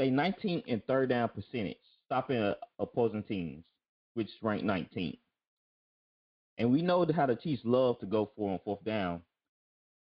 They 0.00 0.08
19th 0.08 0.64
in 0.64 0.80
third 0.88 1.10
down 1.10 1.28
percentage, 1.28 1.76
stopping 2.06 2.38
uh, 2.38 2.54
opposing 2.78 3.22
teams, 3.22 3.62
which 4.14 4.30
ranked 4.40 4.64
19th. 4.64 5.18
And 6.56 6.72
we 6.72 6.80
know 6.80 7.06
how 7.14 7.26
the 7.26 7.36
Chiefs 7.36 7.60
love 7.66 7.98
to 7.98 8.06
go 8.06 8.30
for 8.34 8.50
on 8.50 8.60
fourth 8.64 8.82
down. 8.82 9.20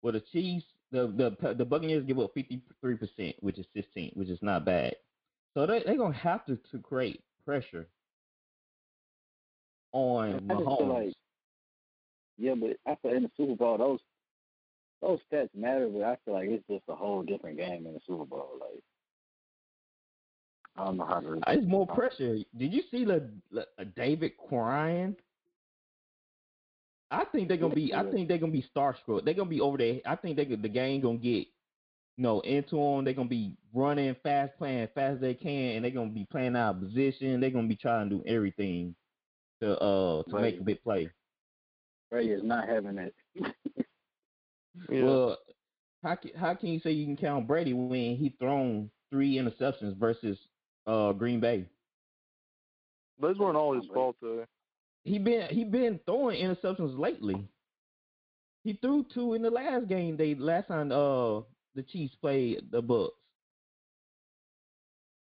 Well, 0.03 0.13
the 0.13 0.19
Chiefs, 0.31 0.67
the 0.91 1.07
the 1.41 1.55
the 1.55 1.65
Buccaneers 1.65 2.05
give 2.05 2.19
up 2.19 2.35
53%, 2.35 3.37
which 3.39 3.57
is 3.57 3.65
16, 3.73 4.11
which 4.13 4.29
is 4.29 4.37
not 4.43 4.65
bad. 4.65 4.97
So 5.55 5.65
they 5.65 5.81
they're 5.83 5.97
gonna 5.97 6.13
have 6.13 6.45
to, 6.45 6.59
to 6.71 6.77
create 6.77 7.23
pressure 7.43 7.87
on 9.93 10.27
I 10.29 10.33
just 10.33 10.45
Mahomes. 10.47 10.77
feel 10.77 10.93
like, 10.93 11.13
yeah, 12.37 12.53
but 12.53 12.77
I 12.85 12.95
feel 13.01 13.17
in 13.17 13.23
the 13.23 13.31
Super 13.35 13.55
Bowl 13.55 13.79
those 13.79 13.99
those 15.01 15.19
stats 15.33 15.49
matter, 15.55 15.89
but 15.91 16.03
I 16.03 16.17
feel 16.23 16.35
like 16.35 16.49
it's 16.49 16.67
just 16.69 16.83
a 16.87 16.93
whole 16.95 17.23
different 17.23 17.57
game 17.57 17.87
in 17.87 17.93
the 17.95 17.99
Super 18.05 18.25
Bowl. 18.25 18.51
Like 18.61 18.83
I 20.77 20.86
don't 20.86 20.98
know 20.98 21.05
how 21.05 21.19
to. 21.19 21.39
It's 21.48 21.67
more 21.67 21.88
pressure. 21.88 22.38
Did 22.57 22.74
you 22.74 22.84
see 22.91 23.03
the, 23.03 23.29
uh, 23.57 23.84
David 23.96 24.34
crying? 24.50 25.15
I 27.10 27.24
think 27.25 27.48
they're 27.48 27.57
gonna 27.57 27.74
be. 27.74 27.93
I 27.93 28.03
think 28.12 28.27
they're 28.27 28.38
gonna 28.38 28.51
be 28.51 28.65
starstruck. 28.75 29.24
They're 29.24 29.34
gonna 29.34 29.50
be 29.50 29.62
over 29.62 29.77
there. 29.77 30.00
I 30.05 30.15
think 30.15 30.36
they 30.36 30.46
the 30.46 30.69
game 30.69 31.01
gonna 31.01 31.17
get, 31.17 31.48
you 32.17 32.24
know, 32.24 32.41
into 32.41 32.75
them. 32.75 33.05
They're 33.05 33.13
gonna 33.13 33.29
be 33.29 33.55
running 33.74 34.15
fast, 34.24 34.57
playing 34.57 34.89
fast 34.93 35.15
as 35.15 35.22
they 35.22 35.34
can, 35.34 35.75
and 35.77 35.86
they're 35.86 35.91
gonna 35.91 36.10
be 36.12 36.27
playing 36.29 36.55
out 36.55 36.75
of 36.75 36.81
position. 36.81 37.39
They're 37.39 37.50
gonna 37.50 37.67
be 37.67 37.77
trying 37.77 38.10
to 38.10 38.17
do 38.17 38.24
everything 38.27 38.93
to 39.62 39.77
uh 39.79 40.24
to 40.24 40.39
make 40.39 40.60
a 40.60 40.63
big 40.63 40.84
play. 40.84 41.10
Brady 42.12 42.31
is 42.31 42.43
not 42.43 42.67
having 42.67 42.98
it. 42.98 43.15
Yeah. 44.91 45.03
Well, 45.03 45.38
how 46.03 46.15
can 46.15 46.31
how 46.36 46.53
can 46.53 46.69
you 46.69 46.79
say 46.79 46.91
you 46.91 47.05
can 47.05 47.17
count 47.17 47.48
Brady 47.48 47.74
when 47.74 48.15
he 48.15 48.36
thrown 48.39 48.91
three 49.10 49.36
interceptions 49.36 49.98
versus 49.98 50.38
uh 50.88 51.12
Green 51.12 51.39
Bay? 51.39 51.65
Those 53.22 53.38
weren't 53.38 53.58
all 53.58 53.75
his 53.75 53.86
fault, 53.94 54.15
though. 54.22 54.46
he 55.03 55.20
been 55.20 55.48
he 55.50 55.63
been 55.63 56.00
throwing 56.06 56.41
interceptions 56.41 56.98
lately. 56.98 57.48
He 58.63 58.74
threw 58.82 59.06
two 59.13 59.34
in 59.34 59.41
the 59.41 59.50
last 59.51 59.88
game. 59.88 60.17
They 60.17 60.36
last 60.36 60.67
time 60.67 60.91
uh 60.91 61.41
the 61.75 61.84
Chiefs 61.84 62.15
played 62.15 62.63
the 62.72 62.82
Bucks. 62.82 63.13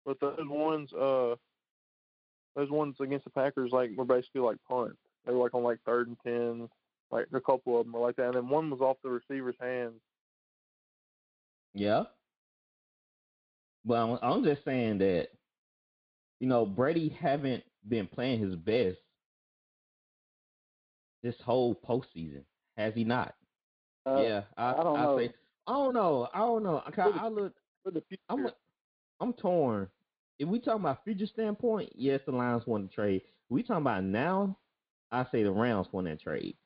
But 0.06 0.20
those 0.20 0.38
ones, 0.42 0.92
uh, 0.94 1.36
those 2.56 2.70
ones 2.70 2.96
against 3.02 3.24
the 3.26 3.32
Packers, 3.32 3.72
like 3.72 3.92
were 3.96 4.06
basically 4.06 4.42
like 4.42 4.58
punts. 4.68 4.98
They 5.26 5.34
were 5.34 5.40
like 5.40 5.54
on 5.54 5.64
like 5.64 5.80
third 5.86 6.08
and 6.08 6.18
ten. 6.24 6.70
Like 7.12 7.28
a 7.34 7.42
couple 7.42 7.80
of 7.80 7.86
them 7.86 7.94
were 7.94 8.02
like 8.02 8.16
that, 8.18 8.28
and 8.28 8.36
then 8.36 8.50
one 8.50 8.70
was 8.70 8.82
off 8.82 8.98
the 9.04 9.10
receiver's 9.10 9.56
hands. 9.60 10.00
Yeah. 11.74 12.04
But 13.86 13.96
I'm, 13.96 14.20
I'm 14.22 14.44
just 14.44 14.64
saying 14.64 15.00
that, 15.00 15.28
you 16.44 16.50
know, 16.50 16.66
Brady 16.66 17.08
haven't 17.08 17.64
been 17.88 18.06
playing 18.06 18.42
his 18.42 18.54
best 18.58 18.98
this 21.24 21.36
whole 21.42 21.74
postseason, 21.74 22.44
has 22.76 22.94
he 22.94 23.06
not? 23.06 23.34
Uh, 24.06 24.22
yeah, 24.22 24.42
I, 24.58 24.74
I 24.74 24.84
don't 24.84 25.00
I 25.00 25.04
know. 25.04 25.18
say 25.20 25.34
I 25.68 25.72
don't 25.72 25.94
know. 25.94 26.28
I 26.34 26.40
don't 26.40 26.64
know. 26.64 26.84
I, 26.86 27.02
I 27.02 27.28
look. 27.30 27.54
For 27.86 27.92
the 27.92 28.04
I'm 28.28 28.48
I'm 29.22 29.32
torn. 29.32 29.88
If 30.38 30.50
we 30.50 30.60
talking 30.60 30.82
about 30.82 31.06
future 31.06 31.28
standpoint, 31.28 31.94
yes, 31.96 32.20
the 32.26 32.34
Lions 32.34 32.68
want 32.68 32.90
to 32.90 32.94
trade. 32.94 33.22
we 33.48 33.64
talking 33.64 33.84
about 33.84 34.04
now, 34.04 34.58
I 35.14 35.26
say 35.32 35.44
the 35.44 35.52
Rams 35.52 35.88
want 35.94 36.08
that 36.08 36.20
trade 36.20 36.58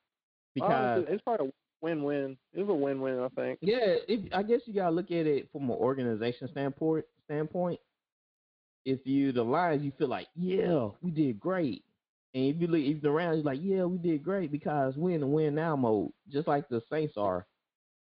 because 0.55 1.05
it's 1.07 1.22
probably 1.22 1.50
a 1.50 1.51
win-win. 1.84 2.36
It's 2.53 2.67
a 2.67 2.74
win-win, 2.74 3.19
I 3.19 3.27
think. 3.39 3.60
yeah, 3.62 3.98
if, 4.07 4.34
I 4.34 4.41
guess 4.41 4.62
you 4.65 4.74
gotta 4.74 4.96
look 4.96 5.12
at 5.12 5.27
it 5.27 5.51
from 5.51 5.69
an 5.69 5.77
organization 5.77 6.48
standpoint. 6.51 7.05
Standpoint, 7.25 7.79
if 8.88 9.06
you 9.06 9.34
the 9.34 9.44
Lions, 9.44 9.84
you 9.84 9.91
feel 10.00 10.08
like 10.08 10.27
yeah, 10.36 10.89
we 11.01 11.12
did 11.12 11.39
great, 11.39 11.84
and 12.34 12.46
if 12.46 12.62
you 12.62 12.67
look 12.67 12.79
if 12.82 13.01
the 13.01 13.12
Rams, 13.12 13.38
you're 13.38 13.44
like 13.46 13.60
yeah, 13.62 13.84
we 13.84 13.98
did 13.98 14.24
great 14.24 14.51
because 14.51 14.96
we're 14.96 15.15
in 15.15 15.22
the 15.22 15.27
win 15.27 15.56
now 15.56 15.75
mode, 15.75 16.12
just 16.29 16.48
like 16.48 16.70
the 16.70 16.82
Saints 16.89 17.15
are. 17.17 17.46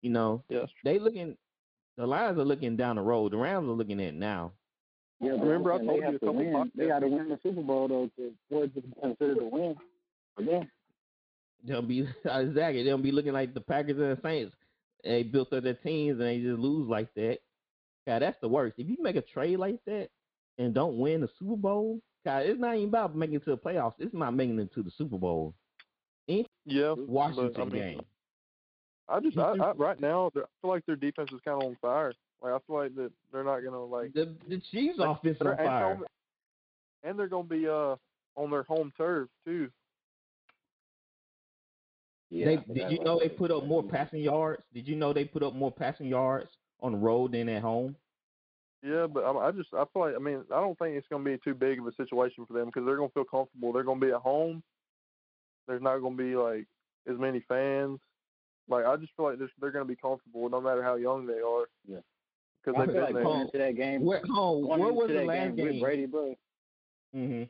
You 0.02 0.10
know, 0.12 0.44
Yes. 0.50 0.70
they 0.84 1.00
looking. 1.00 1.38
The 1.96 2.06
Lions 2.06 2.38
are 2.38 2.44
looking 2.44 2.76
down 2.76 2.98
the 2.98 3.02
road. 3.02 3.32
The 3.32 3.38
Rams 3.38 3.70
are 3.70 3.72
looking 3.74 4.02
at 4.04 4.14
now. 4.14 4.52
Yeah, 5.22 5.34
but 5.38 5.46
Remember 5.46 5.72
I 5.74 5.78
told 5.78 5.96
you 5.98 6.02
have 6.04 6.16
a 6.16 6.20
to 6.20 6.26
couple 6.26 6.36
win. 6.36 6.72
They 6.76 6.84
podcasts 6.84 6.88
got 6.90 7.00
to 7.00 7.08
win 7.08 7.30
the 7.30 7.40
Super 7.42 7.62
Bowl 7.62 7.88
though 7.88 8.10
to 8.18 8.32
for 8.50 8.64
it 8.66 8.76
to 8.76 8.82
be 8.82 8.94
considered 9.02 9.38
a 9.38 9.46
win. 9.46 9.76
For 10.36 10.44
them. 10.44 10.70
They'll 11.66 11.82
be 11.82 12.00
exactly. 12.26 12.84
They'll 12.84 12.98
be 12.98 13.12
looking 13.14 13.32
like 13.34 13.54
the 13.54 13.62
Packers 13.62 13.98
and 13.98 14.18
the 14.18 14.20
Saints. 14.22 14.54
They 15.04 15.24
built 15.24 15.54
up 15.54 15.64
their 15.64 15.76
teams 15.76 16.20
and 16.20 16.28
they 16.28 16.40
just 16.40 16.60
lose 16.60 16.90
like 16.90 17.14
that. 17.14 17.38
God, 18.06 18.22
that's 18.22 18.38
the 18.42 18.50
worst. 18.50 18.76
If 18.78 18.90
you 18.90 18.98
make 19.00 19.16
a 19.16 19.22
trade 19.22 19.58
like 19.60 19.80
that 19.86 20.10
and 20.58 20.74
don't 20.74 20.98
win 20.98 21.22
the 21.22 21.30
Super 21.40 21.56
Bowl, 21.56 22.00
God, 22.26 22.46
it's 22.46 22.60
not 22.60 22.76
even 22.76 22.90
about 22.90 23.16
making 23.16 23.36
it 23.36 23.46
to 23.46 23.52
the 23.52 23.58
playoffs. 23.58 23.96
It's 24.00 24.14
not 24.14 24.34
making 24.34 24.60
it 24.60 24.74
to 24.74 24.84
the 24.84 24.92
Super 24.98 25.18
Bowl. 25.18 25.54
Yeah. 26.28 26.94
Washington 26.98 27.52
but, 27.54 27.62
I 27.62 27.66
mean, 27.66 27.74
game. 27.74 28.02
I 29.10 29.20
just, 29.20 29.38
I, 29.38 29.52
I, 29.52 29.72
right 29.74 30.00
now, 30.00 30.28
I 30.28 30.40
feel 30.40 30.48
like 30.64 30.86
their 30.86 30.96
defense 30.96 31.30
is 31.34 31.42
kind 31.44 31.62
of 31.62 31.68
on 31.68 31.78
fire. 31.82 32.14
Like 32.42 32.54
I 32.54 32.58
feel 32.68 32.76
like 32.78 32.96
that 32.96 33.12
they're 33.32 33.44
not 33.44 33.60
gonna 33.62 33.84
like. 33.84 34.14
The 34.14 34.34
the 34.48 34.62
Chiefs 34.72 34.98
like, 34.98 35.18
offense 35.18 35.38
on 35.42 35.48
and 35.48 35.58
fire. 35.58 35.86
on- 35.86 36.06
And 37.04 37.18
they're 37.20 37.28
gonna 37.28 37.48
be 37.48 37.68
uh 37.68 37.96
on 38.36 38.52
their 38.52 38.64
home 38.64 38.92
turf 38.98 39.30
too. 39.46 39.70
Yeah, 42.30 42.46
They, 42.46 42.74
did 42.74 42.92
you 42.92 43.04
know 43.04 43.20
they 43.20 43.30
put 43.30 43.52
up 43.52 43.66
more 43.66 43.84
passing 43.84 44.22
yards? 44.22 44.64
Did 44.74 44.88
you 44.88 44.96
know 44.96 45.14
they 45.14 45.24
put 45.26 45.44
up 45.44 45.54
more 45.54 45.72
passing 45.72 46.08
yards 46.08 46.50
on 46.82 46.94
the 46.94 46.98
road 46.98 47.34
than 47.34 47.48
at 47.48 47.62
home? 47.62 47.96
Yeah, 48.86 49.08
but 49.08 49.24
I, 49.24 49.48
I 49.48 49.52
just 49.52 49.70
I 49.74 49.86
feel 49.94 50.02
like 50.02 50.16
I 50.16 50.20
mean 50.20 50.44
I 50.52 50.60
don't 50.60 50.78
think 50.78 50.96
it's 50.98 51.08
going 51.08 51.24
to 51.24 51.32
be 51.32 51.38
too 51.44 51.54
big 51.54 51.80
of 51.80 51.88
a 51.88 51.94
situation 51.96 52.46
for 52.46 52.54
them 52.54 52.66
because 52.66 52.86
they're 52.86 52.98
going 52.98 53.10
to 53.10 53.14
feel 53.14 53.24
comfortable. 53.24 53.72
They're 53.72 53.84
going 53.84 54.00
to 54.00 54.06
be 54.06 54.12
at 54.12 54.20
home. 54.20 54.62
There's 55.68 55.82
not 55.82 56.00
going 56.00 56.18
to 56.18 56.24
be 56.24 56.36
like 56.36 56.66
as 57.10 57.18
many 57.18 57.44
fans. 57.48 58.00
Like 58.68 58.86
I 58.86 58.98
just 58.98 59.14
feel 59.16 59.28
like 59.28 59.40
they're, 59.40 59.50
they're 59.62 59.72
going 59.72 59.86
to 59.86 59.90
be 59.90 59.96
comfortable 59.96 60.50
no 60.50 60.60
matter 60.60 60.84
how 60.84 60.96
young 60.96 61.26
they 61.26 61.40
are. 61.40 61.68
Yeah. 61.88 62.00
Because 62.64 62.82
I 62.82 62.86
they've 62.86 62.96
feel 62.96 62.96
been 62.96 63.04
like 63.04 63.14
there. 63.14 63.24
going 63.24 63.42
into 63.42 63.58
that 63.58 63.76
game, 63.76 64.04
Where 64.06 64.22
home? 64.30 64.64
going 64.68 64.80
Where 64.82 64.94
was 64.94 65.08
the 65.08 65.24
last 65.24 65.56
game 65.56 65.66
with? 65.66 65.82
Brady, 65.82 66.06
bro. 66.06 66.36
hmm 67.14 67.44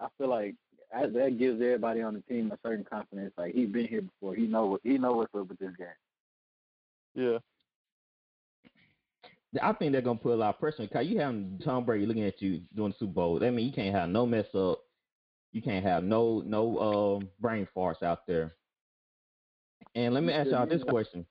I 0.00 0.08
feel 0.18 0.28
like 0.28 0.54
I, 0.94 1.06
that 1.06 1.38
gives 1.38 1.60
everybody 1.60 2.02
on 2.02 2.14
the 2.14 2.20
team 2.22 2.50
a 2.52 2.58
certain 2.66 2.84
confidence. 2.84 3.32
Like 3.36 3.54
he's 3.54 3.68
been 3.68 3.86
here 3.86 4.02
before. 4.02 4.34
He 4.34 4.46
know 4.46 4.66
what 4.66 4.80
he 4.84 4.96
know 4.98 5.12
what's 5.12 5.34
up 5.34 5.48
with 5.48 5.58
this 5.58 5.72
game. 5.76 5.86
Yeah. 7.14 7.38
I 9.62 9.72
think 9.72 9.92
they're 9.92 10.02
gonna 10.02 10.18
put 10.18 10.32
a 10.32 10.36
lot 10.36 10.54
of 10.54 10.60
pressure 10.60 10.82
because 10.82 11.06
you 11.06 11.18
have 11.20 11.34
Tom 11.64 11.84
Brady 11.84 12.06
looking 12.06 12.24
at 12.24 12.40
you 12.42 12.62
doing 12.74 12.90
the 12.92 12.96
Super 12.98 13.12
Bowl. 13.12 13.38
That 13.38 13.52
means 13.52 13.68
you 13.68 13.74
can't 13.82 13.94
have 13.94 14.08
no 14.08 14.26
mess 14.26 14.46
up. 14.54 14.80
You 15.52 15.62
can't 15.62 15.84
have 15.84 16.02
no 16.02 16.42
no 16.44 16.78
um 17.18 17.28
brain 17.40 17.68
farts 17.76 18.02
out 18.02 18.26
there. 18.26 18.54
And 19.94 20.12
let 20.14 20.24
me 20.24 20.32
ask 20.32 20.50
y'all 20.50 20.66
this 20.66 20.82
question. 20.82 21.24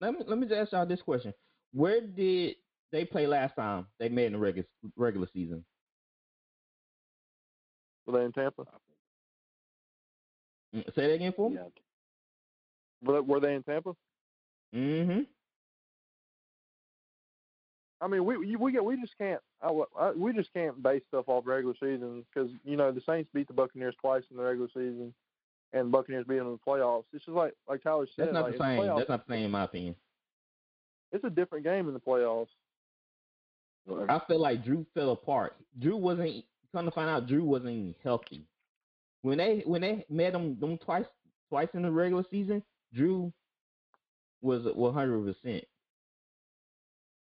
Let 0.00 0.14
me 0.14 0.20
let 0.26 0.38
me 0.38 0.46
just 0.46 0.58
ask 0.58 0.72
y'all 0.72 0.86
this 0.86 1.02
question. 1.02 1.32
Where 1.72 2.00
did 2.00 2.56
they 2.90 3.04
play 3.04 3.26
last 3.26 3.54
time 3.54 3.86
they 3.98 4.08
made 4.08 4.26
in 4.26 4.32
the 4.32 4.38
regular 4.38 4.66
regular 4.96 5.28
season? 5.32 5.64
Were 8.06 8.18
they 8.18 8.24
in 8.24 8.32
Tampa? 8.32 8.64
Mm, 10.74 10.84
Say 10.94 11.06
that 11.08 11.12
again 11.12 11.32
for 11.36 11.50
me. 11.50 11.56
Yeah. 11.56 11.68
Were 13.02 13.14
they, 13.14 13.20
were 13.20 13.40
they 13.40 13.54
in 13.54 13.62
Tampa? 13.62 13.92
Mm-hmm. 14.74 15.20
I 18.00 18.06
mean, 18.06 18.24
we 18.24 18.36
we 18.36 18.56
we, 18.56 18.78
we 18.80 19.00
just 19.00 19.16
can't 19.18 19.40
I, 19.62 19.70
I, 19.98 20.10
we 20.12 20.32
just 20.32 20.52
can't 20.52 20.82
base 20.82 21.02
stuff 21.08 21.28
off 21.28 21.46
regular 21.46 21.74
season 21.74 22.24
because 22.32 22.50
you 22.64 22.76
know 22.76 22.92
the 22.92 23.02
Saints 23.06 23.30
beat 23.34 23.48
the 23.48 23.54
Buccaneers 23.54 23.94
twice 24.00 24.22
in 24.30 24.36
the 24.36 24.42
regular 24.42 24.68
season, 24.68 25.12
and 25.72 25.90
Buccaneers 25.90 26.26
beat 26.28 26.38
them 26.38 26.46
in 26.46 26.52
the 26.52 26.58
playoffs. 26.70 27.04
It's 27.12 27.24
just 27.24 27.36
like 27.36 27.54
like 27.68 27.82
Tyler 27.82 28.06
said, 28.14 28.26
That's 28.26 28.34
not 28.34 28.44
like, 28.44 28.52
the 28.52 28.58
same. 28.58 28.80
playoffs, 28.80 28.98
That's 28.98 29.08
not 29.08 29.26
the 29.26 29.32
same 29.34 29.44
in 29.44 29.50
my 29.50 29.64
opinion. 29.64 29.94
it's 31.12 31.24
a 31.24 31.30
different 31.30 31.64
game 31.64 31.88
in 31.88 31.94
the 31.94 32.00
playoffs. 32.00 32.48
I 34.08 34.20
feel 34.28 34.40
like 34.40 34.64
Drew 34.64 34.86
fell 34.94 35.12
apart. 35.12 35.56
Drew 35.78 35.96
wasn't 35.96 36.44
come 36.72 36.84
to 36.84 36.90
find 36.90 37.08
out 37.08 37.26
Drew 37.26 37.44
wasn't 37.44 37.96
healthy. 38.02 38.44
When 39.22 39.38
they 39.38 39.62
when 39.66 39.80
they 39.80 40.04
met 40.08 40.34
him 40.34 40.58
them 40.60 40.78
twice 40.78 41.06
twice 41.48 41.68
in 41.74 41.82
the 41.82 41.90
regular 41.90 42.24
season, 42.30 42.62
Drew 42.94 43.32
was 44.42 44.62
one 44.74 44.94
hundred 44.94 45.24
percent. 45.24 45.64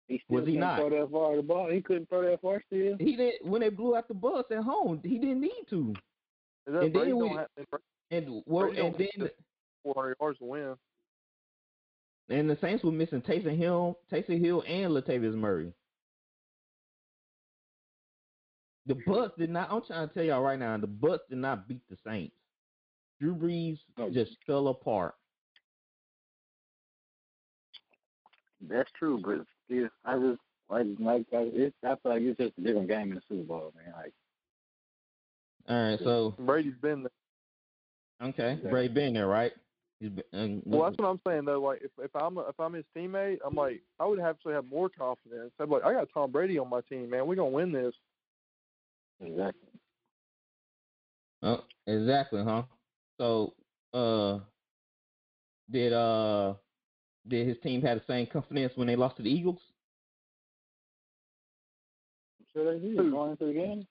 He 0.08 0.20
still 0.24 0.38
Was 0.38 0.46
he 0.46 0.52
can't 0.52 0.60
not? 0.60 0.78
throw 0.78 0.90
that 0.90 1.10
far 1.10 1.36
the 1.36 1.42
ball. 1.42 1.70
He 1.70 1.80
couldn't 1.80 2.08
throw 2.08 2.22
that 2.22 2.40
far 2.40 2.62
still. 2.66 2.96
He 2.98 3.16
didn't 3.16 3.44
when 3.50 3.60
they 3.60 3.70
blew 3.70 3.96
out 3.96 4.06
the 4.08 4.14
bus 4.14 4.44
at 4.50 4.62
home. 4.62 5.00
He 5.02 5.18
didn't 5.18 5.40
need 5.40 5.64
to. 5.70 5.94
And 6.66 6.92
Brady 6.92 7.10
then 7.12 7.18
we- 7.18 7.28
have 7.30 7.48
And 8.10 8.42
well, 8.46 8.66
Brady 8.68 8.80
and 8.80 8.92
don't 8.92 8.98
then 8.98 9.08
have 9.26 9.30
400 9.82 10.16
yards 10.20 10.38
win? 10.40 10.76
and 12.28 12.50
the 12.50 12.56
Saints 12.60 12.82
were 12.84 12.92
missing 12.92 13.20
Taysom 13.22 13.56
Hill, 13.56 13.98
Taysom 14.12 14.40
Hill, 14.40 14.62
and 14.66 14.92
Latavius 14.92 15.34
Murray. 15.34 15.72
The 18.86 18.94
Bucs 18.94 19.36
did 19.36 19.50
not. 19.50 19.70
I'm 19.72 19.82
trying 19.84 20.06
to 20.08 20.14
tell 20.14 20.22
y'all 20.22 20.42
right 20.42 20.58
now. 20.58 20.76
The 20.76 20.86
Bucs 20.86 21.18
did 21.28 21.38
not 21.38 21.66
beat 21.66 21.82
the 21.88 21.96
Saints. 22.04 22.36
Drew 23.20 23.34
Brees 23.34 23.78
No. 23.98 24.10
just 24.10 24.36
fell 24.46 24.68
apart. 24.68 25.14
That's 28.60 28.90
true, 28.92 29.18
but 29.22 29.46
still, 29.66 29.88
I 30.04 30.18
just 30.18 30.40
like 30.68 30.86
like 30.98 31.26
I, 31.32 31.50
it's, 31.52 31.76
I 31.84 31.94
feel 32.02 32.12
like 32.12 32.22
it's 32.22 32.38
just 32.38 32.58
a 32.58 32.60
different 32.60 32.88
game 32.88 33.10
in 33.10 33.14
the 33.16 33.22
Super 33.28 33.44
Bowl, 33.44 33.72
man. 33.76 33.94
Like 33.96 34.12
All 35.68 35.90
right, 35.90 35.98
so 36.02 36.34
Brady's 36.38 36.74
been 36.80 37.02
there. 37.02 38.28
okay, 38.28 38.52
Exactly. 38.52 38.70
Brady 38.70 38.94
been 38.94 39.14
there, 39.14 39.26
right? 39.26 39.52
He's 40.00 40.10
been, 40.10 40.24
and 40.32 40.62
Well, 40.66 40.82
that's 40.82 40.98
what 40.98 41.08
I'm 41.08 41.20
saying 41.26 41.44
though. 41.44 41.60
Like 41.60 41.82
if 41.82 41.90
if 42.02 42.14
I'm 42.14 42.36
a, 42.38 42.42
if 42.42 42.58
I'm 42.58 42.74
his 42.74 42.84
teammate, 42.96 43.38
I'm 43.44 43.54
like 43.54 43.82
I 44.00 44.06
would 44.06 44.20
actually 44.20 44.54
have 44.54 44.66
more 44.66 44.88
confidence. 44.88 45.52
I'm 45.60 45.70
like 45.70 45.84
I 45.84 45.92
got 45.92 46.08
Tom 46.12 46.30
Brady 46.30 46.58
on 46.58 46.68
my 46.68 46.80
team, 46.88 47.10
man. 47.10 47.26
We're 47.26 47.36
gonna 47.36 47.50
win 47.50 47.72
this. 47.72 47.94
exactly. 49.20 49.68
Oh, 51.42 51.62
exactly, 51.86 52.42
huh? 52.42 52.62
So, 53.18 53.54
uh, 53.94 54.38
did 55.70 55.92
uh, 55.92 56.54
did 57.28 57.46
his 57.48 57.56
team 57.62 57.82
have 57.82 57.98
the 57.98 58.04
same 58.06 58.26
confidence 58.26 58.72
when 58.76 58.86
they 58.86 58.96
lost 58.96 59.16
to 59.16 59.22
the 59.22 59.30
Eagles? 59.30 59.60
I'm 62.40 62.46
sure 62.52 62.74
they 62.74 62.86
did 62.86 62.96
going 63.10 63.32
into 63.32 63.46
the 63.46 63.52
hmm. 63.52 63.58
game. 63.58 63.86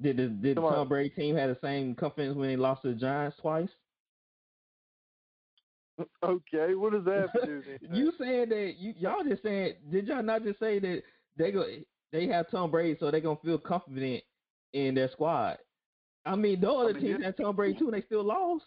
Did 0.00 0.16
the 0.16 0.28
did 0.28 0.56
the 0.56 0.60
Tom 0.60 0.88
Brady 0.88 1.10
team 1.10 1.36
have 1.36 1.50
the 1.50 1.58
same 1.60 1.94
confidence 1.94 2.36
when 2.36 2.48
they 2.48 2.56
lost 2.56 2.82
to 2.82 2.88
the 2.88 2.94
Giants 2.94 3.36
twice? 3.40 3.68
Okay, 6.22 6.76
what 6.76 6.92
does 6.92 7.04
that 7.06 7.26
do 7.44 7.60
you 7.92 8.12
saying 8.20 8.50
that 8.50 8.74
you 8.78 8.94
y'all 8.96 9.24
just 9.28 9.42
saying 9.42 9.72
did 9.90 10.06
y'all 10.06 10.22
not 10.22 10.44
just 10.44 10.60
say 10.60 10.78
that 10.78 11.02
they 11.36 11.50
go 11.50 11.64
they 12.12 12.28
have 12.28 12.48
Tom 12.52 12.70
Brady 12.70 12.96
so 13.00 13.10
they 13.10 13.20
gonna 13.20 13.36
feel 13.44 13.58
confident 13.58 14.22
in 14.72 14.94
their 14.94 15.10
squad? 15.10 15.58
I 16.24 16.36
mean, 16.36 16.60
the 16.60 16.70
other 16.70 16.94
mean, 16.94 17.02
teams 17.02 17.18
yeah. 17.20 17.26
had 17.26 17.36
Tom 17.36 17.56
Brady 17.56 17.76
too, 17.78 17.86
and 17.86 17.94
they 17.94 18.06
still 18.06 18.22
lost. 18.22 18.64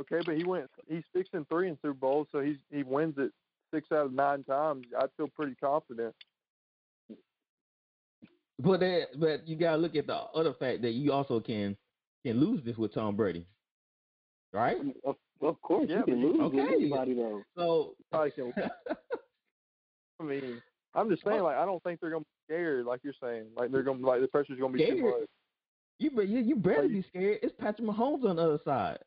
Okay, 0.00 0.20
but 0.24 0.36
he 0.36 0.44
went. 0.44 0.70
He's 0.88 1.02
six 1.14 1.28
and 1.32 1.48
three 1.48 1.68
in 1.68 1.76
Super 1.82 1.94
Bowl, 1.94 2.26
so 2.30 2.40
he's 2.40 2.56
he 2.70 2.82
wins 2.82 3.14
it 3.18 3.32
six 3.74 3.88
out 3.92 4.06
of 4.06 4.12
nine 4.12 4.44
times. 4.44 4.86
I 4.98 5.06
feel 5.16 5.28
pretty 5.28 5.54
confident. 5.56 6.14
But 8.60 8.80
that, 8.80 9.06
but 9.18 9.46
you 9.46 9.56
gotta 9.56 9.76
look 9.76 9.94
at 9.94 10.06
the 10.06 10.14
other 10.16 10.52
fact 10.54 10.82
that 10.82 10.92
you 10.92 11.12
also 11.12 11.38
can 11.40 11.76
can 12.24 12.40
lose 12.40 12.64
this 12.64 12.76
with 12.76 12.92
Tom 12.92 13.14
Brady, 13.14 13.46
right? 14.52 14.76
Of, 15.04 15.16
of 15.40 15.60
course, 15.62 15.86
Yeah, 15.88 15.98
you 15.98 16.04
can 16.04 16.14
but 16.14 16.20
you- 16.20 16.26
lose 16.42 16.52
with 16.52 16.64
Okay. 16.64 16.74
anybody 16.74 17.14
though. 17.14 17.42
So 17.56 17.94
Probably 18.10 18.30
can. 18.32 18.52
I 20.20 20.24
mean, 20.24 20.60
I'm 20.94 21.08
just 21.08 21.22
saying, 21.24 21.42
like 21.42 21.56
I 21.56 21.64
don't 21.64 21.82
think 21.84 22.00
they're 22.00 22.10
gonna 22.10 22.24
be 22.24 22.52
scared, 22.52 22.84
like 22.86 23.00
you're 23.04 23.14
saying. 23.22 23.46
Like 23.56 23.70
they're 23.70 23.84
gonna 23.84 24.04
like 24.04 24.20
the 24.20 24.28
pressure's 24.28 24.58
gonna 24.58 24.72
be 24.76 24.84
too 24.86 25.02
much. 25.04 25.28
you 26.00 26.10
but 26.10 26.26
you, 26.28 26.40
you 26.40 26.56
better 26.56 26.82
Like- 26.82 26.90
be 26.92 27.02
scared. 27.08 27.38
It's 27.42 27.54
Patrick 27.58 27.86
Mahomes 27.86 28.24
on 28.28 28.36
the 28.36 28.42
other 28.42 28.58
side. 28.64 28.98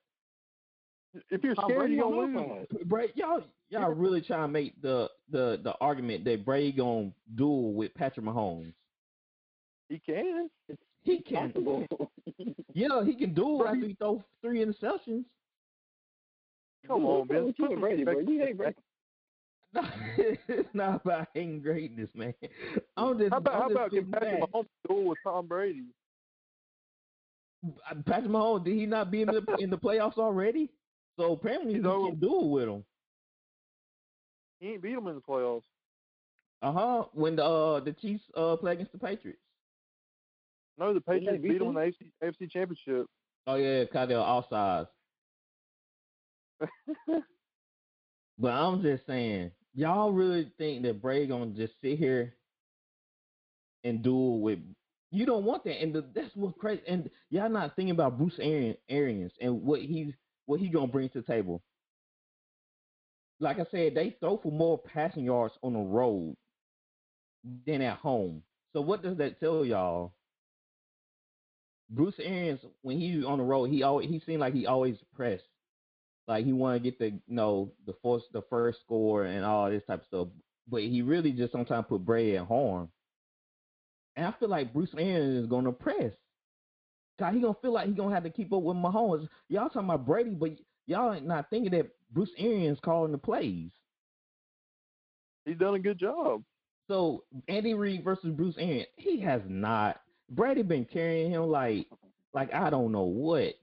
If 1.29 1.43
you're 1.43 1.55
scared, 1.55 1.91
you're 1.91 2.03
gonna 2.03 2.15
our 2.15 2.27
lose. 2.27 2.67
side. 2.71 2.87
Brady, 2.87 3.13
y'all 3.15 3.43
y'all 3.69 3.91
really 3.91 4.21
trying 4.21 4.43
to 4.43 4.47
make 4.47 4.81
the 4.81 5.09
the 5.29 5.59
the 5.63 5.73
argument 5.81 6.23
that 6.25 6.45
Brady 6.45 6.71
gonna 6.71 7.11
duel 7.35 7.73
with 7.73 7.93
Patrick 7.95 8.25
Mahomes. 8.25 8.73
He 9.89 9.99
can. 9.99 10.49
He 11.03 11.19
can, 11.19 11.51
Possible. 11.51 11.85
yeah, 12.73 13.03
he 13.03 13.15
can 13.15 13.33
duel 13.33 13.59
Brady- 13.59 13.77
after 13.77 13.87
he 13.87 13.93
throw 13.95 14.23
three 14.41 14.63
interceptions. 14.63 15.25
Come 16.87 17.05
on, 17.05 17.27
What's 17.27 17.31
up 17.31 17.45
you 17.47 17.53
Put 17.65 17.71
and 17.73 17.81
Brady, 17.81 18.03
bro? 18.03 18.19
You 18.19 18.41
on 18.41 18.47
ain't 18.47 18.57
Brady. 18.57 18.75
No, 19.73 19.81
it's 20.47 20.69
not 20.73 21.01
about 21.05 21.27
hating 21.33 21.61
greatness, 21.61 22.09
man. 22.13 22.33
I'm 22.97 23.17
just 23.17 23.31
How 23.31 23.37
about 23.37 23.55
I'm 23.55 23.61
how 23.61 23.69
about 23.71 23.89
can 23.91 23.99
sitting 23.99 24.11
Patrick 24.11 24.39
back. 24.41 24.49
Mahomes 24.51 24.65
duel 24.87 25.03
with 25.05 25.17
Tom 25.23 25.47
Brady? 25.47 25.83
Uh, 27.65 27.95
Patrick 28.05 28.31
Mahomes, 28.31 28.65
did 28.65 28.75
he 28.75 28.85
not 28.85 29.11
be 29.11 29.21
in 29.21 29.27
the 29.27 29.45
in 29.59 29.69
the 29.69 29.77
playoffs 29.77 30.17
already? 30.17 30.69
So 31.21 31.33
apparently 31.33 31.75
He's 31.75 31.83
he 31.83 31.87
over- 31.87 32.07
can 32.09 32.19
duel 32.19 32.49
with 32.49 32.67
him. 32.67 32.83
He 34.59 34.69
ain't 34.69 34.81
beat 34.81 34.93
him 34.93 35.05
in 35.07 35.15
the 35.15 35.21
playoffs. 35.21 35.61
Uh 36.63 36.71
huh. 36.71 37.03
When 37.13 37.35
the 37.35 37.43
uh, 37.45 37.79
the 37.79 37.93
Chiefs 37.93 38.23
uh 38.35 38.55
play 38.55 38.73
against 38.73 38.91
the 38.91 38.97
Patriots. 38.97 39.39
No, 40.79 40.93
the 40.93 41.01
Patriots 41.01 41.41
beat 41.41 41.49
beat 41.53 41.61
him 41.61 41.67
in 41.69 41.73
the 41.75 41.79
AFC, 41.79 42.11
AFC 42.23 42.49
Championship. 42.51 43.07
Oh 43.45 43.55
yeah, 43.55 43.85
cause 43.85 44.07
they're 44.07 44.17
all 44.19 44.47
sides. 44.49 44.89
But 48.39 48.53
I'm 48.53 48.81
just 48.81 49.05
saying, 49.05 49.51
y'all 49.75 50.11
really 50.11 50.51
think 50.57 50.81
that 50.83 50.99
Bray 50.99 51.27
gonna 51.27 51.51
just 51.51 51.73
sit 51.83 51.99
here 51.99 52.33
and 53.83 54.01
duel 54.01 54.39
with? 54.39 54.57
You 55.11 55.27
don't 55.27 55.43
want 55.45 55.63
that, 55.65 55.79
and 55.79 55.93
the, 55.93 56.05
that's 56.15 56.35
what 56.35 56.57
crazy. 56.57 56.81
And 56.87 57.07
y'all 57.29 57.49
not 57.49 57.75
thinking 57.75 57.91
about 57.91 58.17
Bruce 58.17 58.39
Arian, 58.39 58.77
Arians 58.89 59.31
and 59.41 59.61
what 59.61 59.81
he 59.81 60.15
what 60.45 60.59
he 60.59 60.69
gonna 60.69 60.87
bring 60.87 61.09
to 61.09 61.21
the 61.21 61.27
table. 61.27 61.61
Like 63.39 63.59
I 63.59 63.65
said, 63.71 63.95
they 63.95 64.15
throw 64.19 64.37
for 64.37 64.51
more 64.51 64.77
passing 64.77 65.25
yards 65.25 65.55
on 65.63 65.73
the 65.73 65.79
road 65.79 66.35
than 67.65 67.81
at 67.81 67.97
home. 67.97 68.43
So 68.73 68.81
what 68.81 69.03
does 69.03 69.17
that 69.17 69.39
tell 69.39 69.65
y'all? 69.65 70.13
Bruce 71.89 72.15
Arians, 72.19 72.61
when 72.83 72.99
he 72.99 73.23
on 73.23 73.39
the 73.39 73.43
road, 73.43 73.65
he 73.69 73.83
always 73.83 74.09
he 74.09 74.21
seemed 74.25 74.39
like 74.39 74.53
he 74.53 74.65
always 74.65 74.97
pressed. 75.13 75.43
Like 76.27 76.45
he 76.45 76.53
wanted 76.53 76.79
to 76.79 76.83
get 76.91 76.99
the 76.99 77.07
you 77.07 77.21
know 77.27 77.71
the 77.85 77.93
first 78.01 78.25
the 78.31 78.43
first 78.49 78.79
score 78.81 79.25
and 79.25 79.43
all 79.43 79.69
this 79.69 79.83
type 79.87 80.01
of 80.01 80.07
stuff. 80.07 80.27
But 80.69 80.83
he 80.83 81.01
really 81.01 81.31
just 81.33 81.51
sometimes 81.51 81.85
put 81.89 82.05
Brady 82.05 82.37
at 82.37 82.47
harm. 82.47 82.89
And 84.15 84.25
I 84.25 84.33
feel 84.39 84.49
like 84.49 84.73
Bruce 84.73 84.89
Arians 84.97 85.43
is 85.43 85.49
gonna 85.49 85.73
press. 85.73 86.13
God, 87.21 87.35
he 87.35 87.39
gonna 87.39 87.53
feel 87.61 87.73
like 87.73 87.85
he 87.85 87.93
gonna 87.93 88.15
have 88.15 88.23
to 88.23 88.31
keep 88.31 88.51
up 88.51 88.63
with 88.63 88.75
Mahomes. 88.75 89.29
Y'all 89.47 89.69
talking 89.69 89.83
about 89.83 90.07
Brady, 90.07 90.31
but 90.31 90.49
y'all 90.87 91.13
ain't 91.13 91.27
not 91.27 91.51
thinking 91.51 91.71
that 91.73 91.87
Bruce 92.11 92.31
Arians 92.39 92.79
calling 92.83 93.11
the 93.11 93.17
plays. 93.19 93.69
He's 95.45 95.57
done 95.57 95.75
a 95.75 95.79
good 95.79 95.99
job. 95.99 96.41
So 96.87 97.23
Andy 97.47 97.75
Reid 97.75 98.03
versus 98.03 98.31
Bruce 98.31 98.55
Arians, 98.57 98.87
he 98.97 99.21
has 99.21 99.41
not. 99.47 100.01
Brady 100.31 100.63
been 100.63 100.83
carrying 100.83 101.29
him 101.29 101.43
like 101.43 101.85
like 102.33 102.51
I 102.55 102.71
don't 102.71 102.91
know 102.91 103.03
what. 103.03 103.53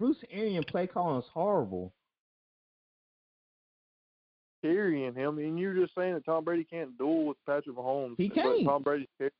Bruce 0.00 0.16
Arians 0.32 0.64
play 0.68 0.86
calling 0.86 1.20
is 1.20 1.28
horrible. 1.34 1.92
Carrying 4.62 5.12
him, 5.12 5.36
and 5.36 5.58
you're 5.58 5.74
just 5.74 5.94
saying 5.94 6.14
that 6.14 6.24
Tom 6.24 6.44
Brady 6.44 6.64
can't 6.64 6.96
duel 6.96 7.26
with 7.26 7.36
Patrick 7.46 7.76
Mahomes. 7.76 8.14
He 8.16 8.30
can't. 8.30 8.64
Tom 8.64 8.82
Brady's 8.82 9.08
carrying. 9.18 9.32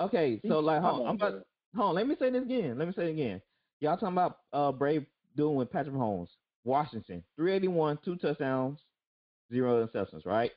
Okay, 0.00 0.40
so 0.48 0.58
like 0.58 0.82
hold 0.82 1.02
on, 1.02 1.08
I'm 1.10 1.14
about 1.14 1.46
hold 1.74 1.90
on, 1.90 1.94
let 1.96 2.06
me 2.06 2.16
say 2.18 2.30
this 2.30 2.42
again. 2.42 2.78
Let 2.78 2.88
me 2.88 2.94
say 2.94 3.08
it 3.08 3.12
again. 3.12 3.42
Y'all 3.80 3.96
talking 3.96 4.14
about 4.14 4.38
uh 4.52 4.72
Brave 4.72 5.06
doing 5.36 5.56
with 5.56 5.70
Patrick 5.70 5.94
Mahomes. 5.94 6.28
Washington, 6.64 7.24
three 7.36 7.52
eighty 7.52 7.68
one, 7.68 7.98
two 8.04 8.16
touchdowns, 8.16 8.80
zero 9.52 9.86
interceptions, 9.86 10.26
right? 10.26 10.52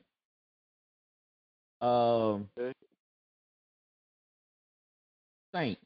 Um 1.81 2.49
Okay. 2.57 2.73
Saints. 5.53 5.81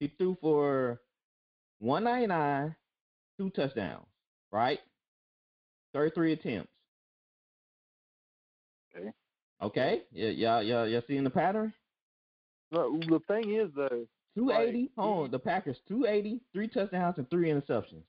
He 0.00 0.08
threw 0.08 0.36
for 0.40 1.00
199, 1.80 2.76
two 3.38 3.50
touchdowns, 3.50 4.06
right? 4.52 4.80
33 5.94 6.32
attempts. 6.32 6.72
Okay. 8.96 9.12
Okay. 9.62 10.02
Yeah, 10.12 10.30
y'all, 10.30 10.62
y'all, 10.62 10.88
y'all 10.88 11.02
seeing 11.08 11.24
the 11.24 11.30
pattern? 11.30 11.74
No, 12.74 12.98
the 12.98 13.20
thing 13.28 13.54
is 13.54 13.70
though, 13.74 14.06
280. 14.36 14.78
Right. 14.78 14.90
Hold 14.98 15.24
on. 15.26 15.30
The 15.30 15.38
Packers 15.38 15.78
280, 15.88 16.40
three 16.52 16.68
touchdowns 16.68 17.18
and 17.18 17.28
three 17.30 17.48
interceptions. 17.50 18.02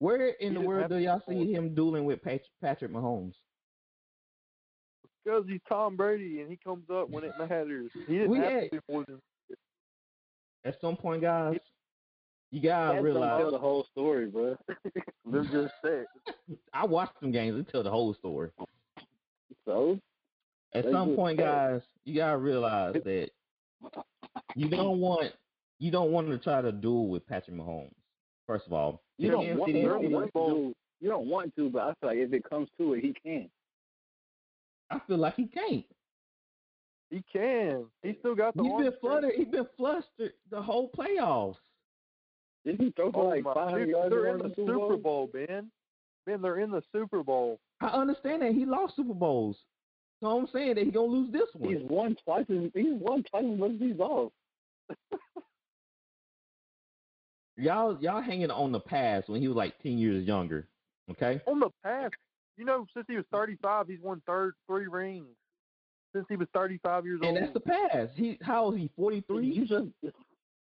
Where 0.00 0.28
in 0.28 0.54
the 0.54 0.60
world 0.60 0.90
do 0.90 0.98
y'all 0.98 1.22
see 1.28 1.52
him 1.52 1.74
dueling 1.74 2.04
with 2.04 2.20
Patrick 2.22 2.92
Mahomes? 2.92 3.34
because 5.24 5.44
he's 5.46 5.60
Tom 5.68 5.94
Brady 5.94 6.40
and 6.40 6.50
he 6.50 6.56
comes 6.56 6.84
up 6.90 7.10
when 7.10 7.22
it 7.22 7.32
matters. 7.38 7.90
He 8.06 8.14
didn't 8.14 8.30
We 8.30 8.38
have 8.38 8.50
had- 8.62 8.70
to 8.70 8.80
more 8.90 9.04
than 9.06 9.20
At 10.64 10.80
some 10.80 10.96
point, 10.96 11.20
guys, 11.20 11.58
you 12.50 12.62
gotta 12.62 13.02
realize. 13.02 13.42
tell 13.42 13.50
the 13.50 13.58
whole 13.58 13.84
story, 13.92 14.26
bro. 14.30 14.56
Let's 15.26 15.50
just 15.50 15.74
say. 15.84 16.04
I 16.72 16.86
watched 16.86 17.12
some 17.20 17.30
games 17.30 17.56
and 17.56 17.68
tell 17.68 17.82
the 17.82 17.90
whole 17.90 18.14
story. 18.14 18.50
So 19.66 19.98
At 20.74 20.84
They 20.84 20.92
some 20.92 21.14
point, 21.14 21.38
guys, 21.38 21.80
you 22.04 22.14
gotta 22.16 22.36
realize 22.38 22.94
that 23.04 23.30
you 24.54 24.68
don't 24.68 25.00
want 25.00 25.32
you 25.78 25.90
don't 25.90 26.10
want 26.10 26.28
to 26.28 26.38
try 26.38 26.60
to 26.60 26.72
duel 26.72 27.08
with 27.08 27.26
Patrick 27.26 27.56
Mahomes. 27.56 27.92
First 28.46 28.66
of 28.66 28.72
all, 28.72 29.02
you 29.18 29.30
don't 29.30 29.56
want, 29.56 29.74
you 29.74 29.88
don't 29.88 30.10
want 30.10 30.30
to. 30.34 30.74
You 31.00 31.08
don't 31.08 31.26
want 31.28 31.54
to, 31.56 31.70
but 31.70 31.82
I 31.82 31.94
feel 32.00 32.10
like 32.10 32.18
if 32.18 32.32
it 32.32 32.48
comes 32.48 32.68
to 32.78 32.94
it, 32.94 33.04
he 33.04 33.14
can. 33.24 33.48
I 34.90 34.98
feel 35.06 35.18
like 35.18 35.36
he 35.36 35.46
can't. 35.46 35.84
he 37.10 37.22
can. 37.32 37.84
He 38.02 38.16
still 38.18 38.34
got 38.34 38.56
the 38.56 38.62
He's 38.64 38.72
arm 38.72 38.82
been 38.82 38.92
strength. 38.92 39.00
fluttered. 39.00 39.32
He's 39.36 39.46
been 39.48 39.66
flustered 39.76 40.32
the 40.50 40.60
whole 40.60 40.90
playoffs. 40.90 41.56
Didn't 42.64 42.80
he 42.84 42.90
throw 42.96 43.12
Oh 43.14 43.26
like 43.26 43.44
my, 43.44 43.54
500 43.54 43.78
dude, 43.84 43.88
yards 43.90 44.10
they're 44.10 44.26
in 44.28 44.38
the 44.38 44.48
Super 44.56 44.72
Super 44.72 44.96
Bowl? 44.96 44.96
Bowl, 44.98 45.30
Ben. 45.32 45.70
Ben, 46.26 46.42
they're 46.42 46.58
in 46.58 46.70
the 46.72 46.82
Super 46.92 47.22
Bowl. 47.22 47.60
I 47.80 47.86
understand 47.88 48.42
that 48.42 48.52
he 48.52 48.64
lost 48.64 48.96
Super 48.96 49.14
Bowls. 49.14 49.56
So 50.20 50.26
I'm 50.26 50.48
saying 50.52 50.74
that 50.74 50.84
he's 50.84 50.92
gonna 50.92 51.06
lose 51.06 51.32
this 51.32 51.48
one. 51.54 51.74
He's 51.74 51.82
won 51.88 52.16
twice. 52.24 52.46
As, 52.50 52.70
he's 52.74 52.92
won 52.92 53.22
twice 53.24 53.44
as 53.44 53.58
much 53.58 53.72
as 53.72 53.80
he's 53.80 53.96
lost. 53.96 54.32
Y'all 57.56 57.98
y'all 58.00 58.22
hanging 58.22 58.50
on 58.50 58.72
the 58.72 58.80
past 58.80 59.28
when 59.28 59.40
he 59.40 59.48
was 59.48 59.56
like 59.56 59.78
ten 59.82 59.98
years 59.98 60.26
younger. 60.26 60.68
Okay? 61.10 61.40
On 61.46 61.58
the 61.58 61.70
past, 61.82 62.14
you 62.56 62.64
know, 62.64 62.86
since 62.94 63.06
he 63.08 63.16
was 63.16 63.24
35, 63.32 63.88
he's 63.88 64.00
won 64.00 64.22
third 64.26 64.54
three 64.68 64.86
rings. 64.86 65.26
Since 66.14 66.26
he 66.28 66.36
was 66.36 66.48
35 66.54 67.04
years 67.04 67.20
And 67.22 67.28
old, 67.28 67.36
And 67.36 67.46
that's 67.46 67.54
the 67.54 67.60
past. 67.60 68.12
He 68.16 68.38
how 68.42 68.64
old 68.64 68.74
is 68.74 68.80
he? 68.80 68.90
Forty 68.96 69.22
three? 69.26 69.46
You 69.46 69.66
just 69.66 69.86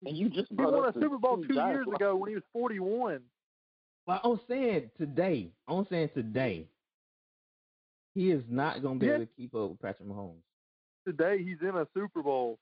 and 0.04 0.16
you 0.16 0.28
just 0.28 0.48
he 0.50 0.56
won 0.56 0.88
a 0.88 0.92
Super 0.92 1.18
Bowl 1.18 1.42
two 1.42 1.54
years 1.54 1.86
ago 1.94 2.16
when 2.16 2.28
he 2.30 2.34
was 2.34 2.44
41. 2.52 3.20
Well, 4.06 4.20
I'm 4.22 4.40
saying 4.48 4.90
today. 4.98 5.50
I'm 5.68 5.86
saying 5.90 6.10
today. 6.14 6.66
He 8.16 8.30
is 8.30 8.42
not 8.48 8.82
gonna 8.82 8.98
be 8.98 9.06
Yeah. 9.06 9.16
able 9.16 9.26
to 9.26 9.32
keep 9.36 9.54
up 9.54 9.68
with 9.70 9.78
Patrick 9.82 10.08
Mahomes. 10.08 10.40
Today, 11.06 11.42
he's 11.42 11.60
in 11.60 11.76
a 11.76 11.86
Super 11.92 12.22
Bowl. 12.22 12.58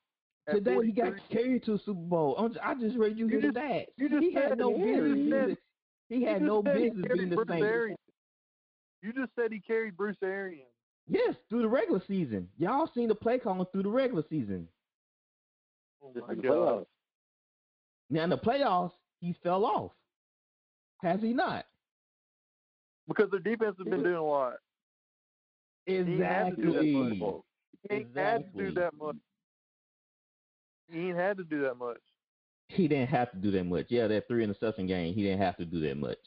At 0.48 0.56
Today 0.56 0.84
he 0.84 0.90
got 0.90 1.12
carried 1.30 1.62
to 1.62 1.74
a 1.74 1.78
Super 1.78 2.00
Bowl. 2.00 2.36
I'm 2.36 2.52
j- 2.52 2.58
I 2.60 2.74
just 2.74 2.96
read 2.98 3.16
you, 3.16 3.26
You 3.28 3.38
here 3.38 3.52
just- 3.52 3.54
that. 3.54 3.88
you 3.96 4.08
just 4.08 4.20
he 4.20 4.32
had 4.32 4.58
no 4.58 4.76
business. 4.76 5.58
He 6.08 6.22
had 6.24 6.42
no 6.42 6.60
business 6.60 7.06
being 7.14 7.30
the 7.30 7.36
Bruce 7.36 7.48
Saints. 7.86 8.02
You 9.00 9.12
just 9.12 9.32
said 9.36 9.52
he 9.52 9.60
carried 9.60 9.96
Bruce 9.96 10.20
Arians. 10.22 10.68
Yes, 11.06 11.36
through 11.48 11.62
the 11.62 11.68
regular 11.68 12.00
season. 12.08 12.50
Y'all 12.58 12.88
seen 12.88 13.06
the 13.08 13.14
play 13.14 13.38
calling 13.38 13.64
through 13.66 13.84
the 13.84 13.90
regular 13.90 14.24
season. 14.28 14.68
Oh 16.02 16.12
my 16.14 16.34
the 16.34 16.42
God. 16.42 16.52
playoffs. 16.52 16.86
Now 18.10 18.24
in 18.24 18.30
the 18.30 18.38
playoffs, 18.38 18.92
he 19.20 19.34
fell 19.34 19.64
off. 19.64 19.92
Has 21.00 21.20
he 21.22 21.32
not? 21.32 21.64
Because 23.06 23.30
their 23.30 23.40
defense 23.40 23.76
has 23.78 23.86
been 23.86 24.02
doing 24.02 24.14
a 24.16 24.22
lot. 24.22 24.58
He 25.86 25.92
had 26.18 26.50
to 26.50 26.56
do 26.56 26.72
that 26.72 26.80
Exactly. 26.80 27.18
much. 27.18 27.40
He 27.88 27.94
ain't 27.96 28.16
had 28.16 28.38
to 28.38 28.52
do 28.56 28.68
Exactly. 28.68 28.74
that 28.74 28.94
much. 28.96 29.16
He 30.90 30.98
ain't 31.08 31.16
had 31.16 31.36
to 31.38 31.44
do 31.44 31.62
that 31.62 31.74
much. 31.76 31.98
He 32.68 32.88
didn't 32.88 33.08
have 33.10 33.30
to 33.32 33.36
do 33.38 33.50
that 33.52 33.64
much. 33.64 33.86
Yeah, 33.90 34.06
that 34.08 34.26
three 34.26 34.42
interception 34.42 34.86
game, 34.86 35.14
he 35.14 35.22
didn't 35.22 35.40
have 35.40 35.56
to 35.58 35.64
do 35.64 35.80
that 35.80 35.96
much. 35.96 36.18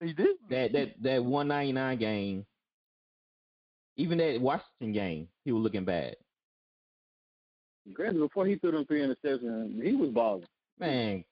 He 0.00 0.12
didn't. 0.12 0.38
That 0.50 0.72
that 0.72 1.02
that 1.02 1.24
one 1.24 1.48
ninety 1.48 1.72
nine 1.72 1.98
game, 1.98 2.46
even 3.96 4.18
that 4.18 4.40
Washington 4.40 4.92
game, 4.92 5.28
he 5.44 5.52
was 5.52 5.62
looking 5.62 5.84
bad. 5.84 6.16
Granted, 7.92 8.18
before 8.20 8.46
he 8.46 8.56
threw 8.56 8.72
them 8.72 8.84
three 8.86 9.00
interceptions, 9.00 9.82
he 9.82 9.94
was 9.94 10.10
balling. 10.10 10.44
Man, 10.78 11.24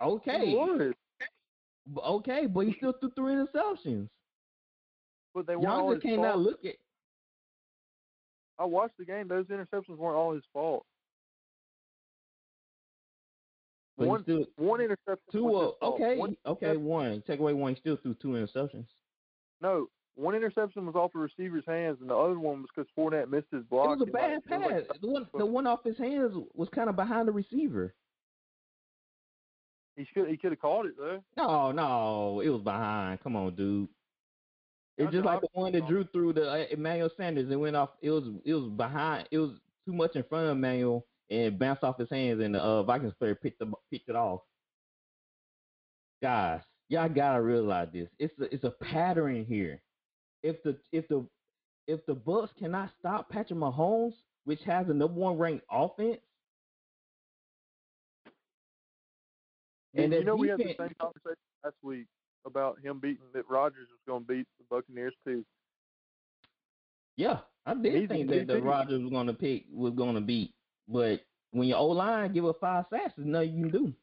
He 0.00 0.04
okay, 0.06 0.54
was. 0.54 0.92
okay, 2.04 2.46
but 2.46 2.66
he 2.66 2.74
still 2.74 2.92
threw 3.00 3.10
three 3.16 3.34
interceptions. 3.34 4.08
But 5.36 5.46
they 5.46 5.54
weren't 5.54 5.68
all 5.68 5.92
his 5.92 6.02
cannot 6.02 6.32
fault. 6.36 6.38
look 6.46 6.64
at. 6.64 6.76
I 8.58 8.64
watched 8.64 8.96
the 8.98 9.04
game. 9.04 9.28
Those 9.28 9.44
interceptions 9.48 9.98
weren't 9.98 10.16
all 10.16 10.32
his 10.32 10.44
fault. 10.50 10.86
But 13.98 14.08
One, 14.08 14.22
still 14.22 14.46
one 14.56 14.80
interception. 14.80 15.24
two. 15.30 15.54
Uh, 15.54 15.72
okay, 15.82 16.16
One 16.16 16.36
okay, 16.46 16.76
one. 16.78 17.22
Take 17.26 17.40
away 17.40 17.52
one. 17.52 17.74
He 17.74 17.80
still 17.80 17.96
threw 18.02 18.14
two 18.14 18.28
interceptions. 18.28 18.86
No, 19.60 19.88
one 20.14 20.34
interception 20.34 20.86
was 20.86 20.94
off 20.94 21.12
the 21.12 21.18
receiver's 21.18 21.64
hands, 21.66 21.98
and 22.00 22.08
the 22.08 22.16
other 22.16 22.38
one 22.38 22.62
was 22.62 22.70
because 22.74 22.90
Fournette 22.96 23.28
missed 23.28 23.48
his 23.52 23.62
block. 23.64 23.86
it 23.86 23.90
was 23.90 24.00
a 24.00 24.04
and, 24.04 24.12
like, 24.14 24.22
bad 24.22 24.44
pass. 24.46 24.70
like- 24.88 25.00
the 25.02 25.06
one, 25.06 25.28
the 25.36 25.44
one 25.58 25.66
off 25.66 25.84
his 25.84 25.98
hands 25.98 26.34
was 26.54 26.70
kind 26.74 26.88
of 26.88 26.96
behind 26.96 27.28
the 27.28 27.32
receiver. 27.32 27.94
he 29.96 30.06
should. 30.14 30.28
He 30.30 30.38
could 30.38 30.52
have 30.52 30.60
caught 30.60 30.86
it 30.86 30.94
though. 30.96 31.22
No, 31.36 31.72
no, 31.72 32.40
it 32.40 32.48
was 32.48 32.62
behind. 32.62 33.20
Come 33.22 33.36
on, 33.36 33.54
dude. 33.54 33.88
It's 34.98 35.12
just 35.12 35.24
like 35.24 35.42
the 35.42 35.48
one 35.52 35.72
that 35.72 35.86
Drew 35.86 36.04
through 36.04 36.32
the 36.34 36.50
uh, 36.50 36.64
Emmanuel 36.70 37.10
Sanders 37.16 37.50
and 37.50 37.60
went 37.60 37.76
off. 37.76 37.90
It 38.00 38.10
was 38.10 38.24
it 38.44 38.54
was 38.54 38.70
behind. 38.70 39.28
It 39.30 39.38
was 39.38 39.50
too 39.84 39.92
much 39.92 40.16
in 40.16 40.24
front 40.24 40.46
of 40.46 40.52
Emmanuel 40.52 41.06
and 41.28 41.58
bounced 41.58 41.82
off 41.82 41.98
his 41.98 42.08
hands, 42.10 42.40
and 42.42 42.54
the 42.54 42.60
uh, 42.60 42.82
Vikings 42.82 43.12
player 43.18 43.34
picked 43.34 43.58
the, 43.58 43.70
picked 43.90 44.08
it 44.08 44.16
off. 44.16 44.40
Guys, 46.22 46.62
y'all 46.88 47.10
gotta 47.10 47.42
realize 47.42 47.88
this. 47.92 48.08
It's 48.18 48.38
a, 48.40 48.44
it's 48.44 48.64
a 48.64 48.70
pattern 48.70 49.44
here. 49.44 49.82
If 50.42 50.62
the 50.62 50.78
if 50.92 51.06
the 51.08 51.26
if 51.86 52.04
the 52.06 52.14
Bucs 52.14 52.56
cannot 52.58 52.90
stop 52.98 53.28
Patrick 53.28 53.58
Mahomes, 53.58 54.14
which 54.44 54.62
has 54.64 54.86
the 54.86 54.94
number 54.94 55.20
one 55.20 55.36
ranked 55.36 55.66
offense, 55.70 56.20
and 59.94 60.10
you 60.10 60.18
that 60.20 60.24
know 60.24 60.36
we 60.36 60.48
had 60.48 60.58
the 60.58 60.74
same 60.78 60.94
conversation 60.98 61.36
last 61.62 61.76
week 61.82 62.06
about 62.46 62.78
him 62.80 62.98
beating 63.00 63.26
that 63.34 63.48
Rodgers 63.50 63.88
was 63.90 64.00
going 64.06 64.22
to 64.22 64.28
beat 64.28 64.46
the 64.58 64.64
Buccaneers 64.70 65.14
too. 65.24 65.44
Yeah, 67.16 67.38
I 67.64 67.74
did 67.74 67.94
He's 67.94 68.08
think 68.08 68.28
good 68.28 68.40
that 68.42 68.46
the 68.52 68.58
team. 68.60 68.64
Rodgers 68.64 69.02
was 69.02 69.10
gonna 69.10 69.32
pick 69.32 69.64
was 69.72 69.94
gonna 69.94 70.20
beat, 70.20 70.52
but 70.86 71.22
when 71.52 71.66
your 71.66 71.78
O 71.78 71.86
line 71.86 72.32
give 72.34 72.44
up 72.44 72.60
five 72.60 72.84
sacks, 72.90 73.14
there's 73.16 73.26
nothing 73.26 73.54
you 73.54 73.70
can 73.70 73.72
do. 73.72 73.94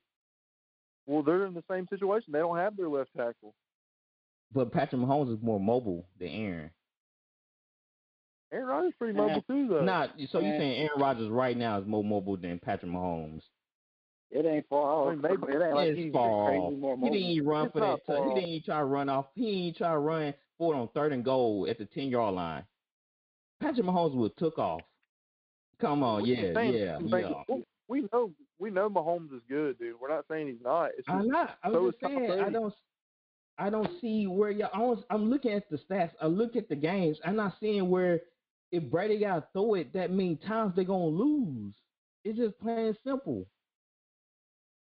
Well, 1.05 1.21
they're 1.21 1.45
in 1.45 1.53
the 1.53 1.63
same 1.69 1.87
situation. 1.89 2.33
They 2.33 2.39
don't 2.39 2.57
have 2.57 2.75
their 2.75 2.89
left 2.89 3.11
tackle. 3.15 3.53
But 4.51 4.71
Patrick 4.71 4.99
Mahomes 5.01 5.31
is 5.35 5.43
more 5.43 5.59
mobile 5.59 6.05
than 6.19 6.29
Aaron. 6.29 6.71
Aaron 8.51 8.67
Rodgers 8.67 8.93
pretty 8.97 9.13
Yeah. 9.13 9.27
mobile 9.27 9.41
too, 9.43 9.67
though. 9.67 9.83
Not 9.83 10.09
so 10.29 10.39
you 10.39 10.47
Yeah. 10.47 10.57
saying 10.57 10.87
Aaron 10.87 10.99
Rodgers 10.99 11.29
right 11.29 11.57
now 11.57 11.77
is 11.79 11.85
more 11.85 12.03
mobile 12.03 12.37
than 12.37 12.59
Patrick 12.59 12.91
Mahomes? 12.91 13.43
It 14.35 14.45
ain't 14.47 14.67
far 14.67 14.81
off. 14.81 15.07
I 15.07 15.11
mean, 15.11 15.21
maybe- 15.21 15.53
it 15.53 15.61
ain't 15.61 15.75
like 15.75 15.87
it's 15.89 15.99
he's 15.99 16.11
far 16.11 16.49
crazy 16.49 16.63
off. 16.63 16.73
more 16.73 16.97
He 16.97 17.03
didn't 17.11 17.15
even 17.29 17.47
run 17.47 17.65
It's 17.67 17.73
for 17.73 17.79
that. 17.81 18.05
T- 18.05 18.13
he 18.29 18.33
didn't 18.33 18.49
even 18.49 18.63
try 18.63 18.79
to 18.79 18.85
run 18.85 19.09
off. 19.09 19.27
He 19.35 19.41
didn't 19.41 19.57
even 19.59 19.73
try 19.77 19.91
to 19.91 19.97
run 19.99 20.33
for 20.57 20.73
it 20.73 20.77
on 20.77 20.87
third 20.89 21.13
and 21.13 21.23
goal 21.23 21.67
at 21.69 21.77
the 21.77 21.85
ten 21.85 22.07
yard 22.07 22.33
line. 22.33 22.63
Patrick 23.61 23.85
Mahomes 23.85 24.15
would 24.15 24.35
took 24.37 24.57
off. 24.57 24.81
Come 25.79 26.03
on, 26.03 26.21
What 26.21 26.27
yeah, 26.27 26.53
saying? 26.53 26.73
yeah, 26.73 26.99
You 26.99 27.09
think- 27.09 27.29
yeah. 27.29 27.43
well, 27.47 27.61
We 27.89 28.07
know 28.11 28.33
we 28.59 28.71
know 28.71 28.89
Mahomes 28.89 29.33
is 29.35 29.41
good, 29.47 29.77
dude. 29.77 29.99
We're 29.99 30.09
not 30.09 30.25
saying 30.27 30.47
he's 30.47 30.61
not. 30.61 30.91
It's 30.97 31.05
just, 31.05 31.09
I'm 31.09 31.27
not. 31.27 31.57
I'm 31.63 31.73
so 31.73 31.91
just 31.91 31.99
saying. 32.01 32.39
I 32.39 32.49
don't. 32.49 32.73
I 33.59 33.69
don't 33.69 33.89
see 34.01 34.25
where 34.25 34.49
y'all. 34.49 34.69
I 34.73 34.79
was, 34.79 35.03
I'm 35.11 35.29
looking 35.29 35.51
at 35.51 35.69
the 35.69 35.77
stats. 35.77 36.11
I 36.19 36.25
look 36.25 36.55
at 36.55 36.69
the 36.69 36.75
games. 36.75 37.19
I'm 37.23 37.35
not 37.35 37.53
seeing 37.59 37.87
where 37.89 38.21
if 38.71 38.83
Brady 38.89 39.19
got 39.19 39.35
to 39.35 39.47
throw 39.53 39.75
it 39.75 39.93
that 39.93 40.09
many 40.11 40.37
times, 40.37 40.73
they're 40.75 40.85
gonna 40.85 41.05
lose. 41.05 41.75
It's 42.23 42.37
just 42.39 42.57
plain 42.59 42.95
simple. 43.05 43.45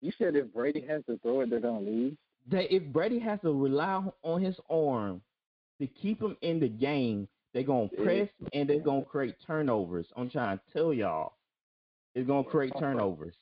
You 0.01 0.11
said 0.17 0.35
if 0.35 0.51
Brady 0.53 0.83
has 0.87 1.03
to 1.05 1.17
throw 1.19 1.41
it, 1.41 1.49
they're 1.49 1.59
gonna 1.59 1.79
lose. 1.81 2.15
That 2.49 2.73
if 2.73 2.83
Brady 2.91 3.19
has 3.19 3.39
to 3.41 3.53
rely 3.53 4.03
on 4.23 4.41
his 4.41 4.55
arm 4.69 5.21
to 5.79 5.87
keep 5.87 6.19
him 6.21 6.35
in 6.41 6.59
the 6.59 6.69
game, 6.69 7.27
they're 7.53 7.63
gonna 7.63 7.87
press 7.89 8.29
and 8.53 8.67
they're 8.67 8.79
gonna 8.79 9.05
create 9.05 9.35
turnovers. 9.45 10.07
I'm 10.15 10.29
trying 10.29 10.57
to 10.57 10.63
tell 10.73 10.93
y'all, 10.93 11.33
it's 12.15 12.27
gonna 12.27 12.43
create 12.43 12.73
turnovers. 12.79 13.35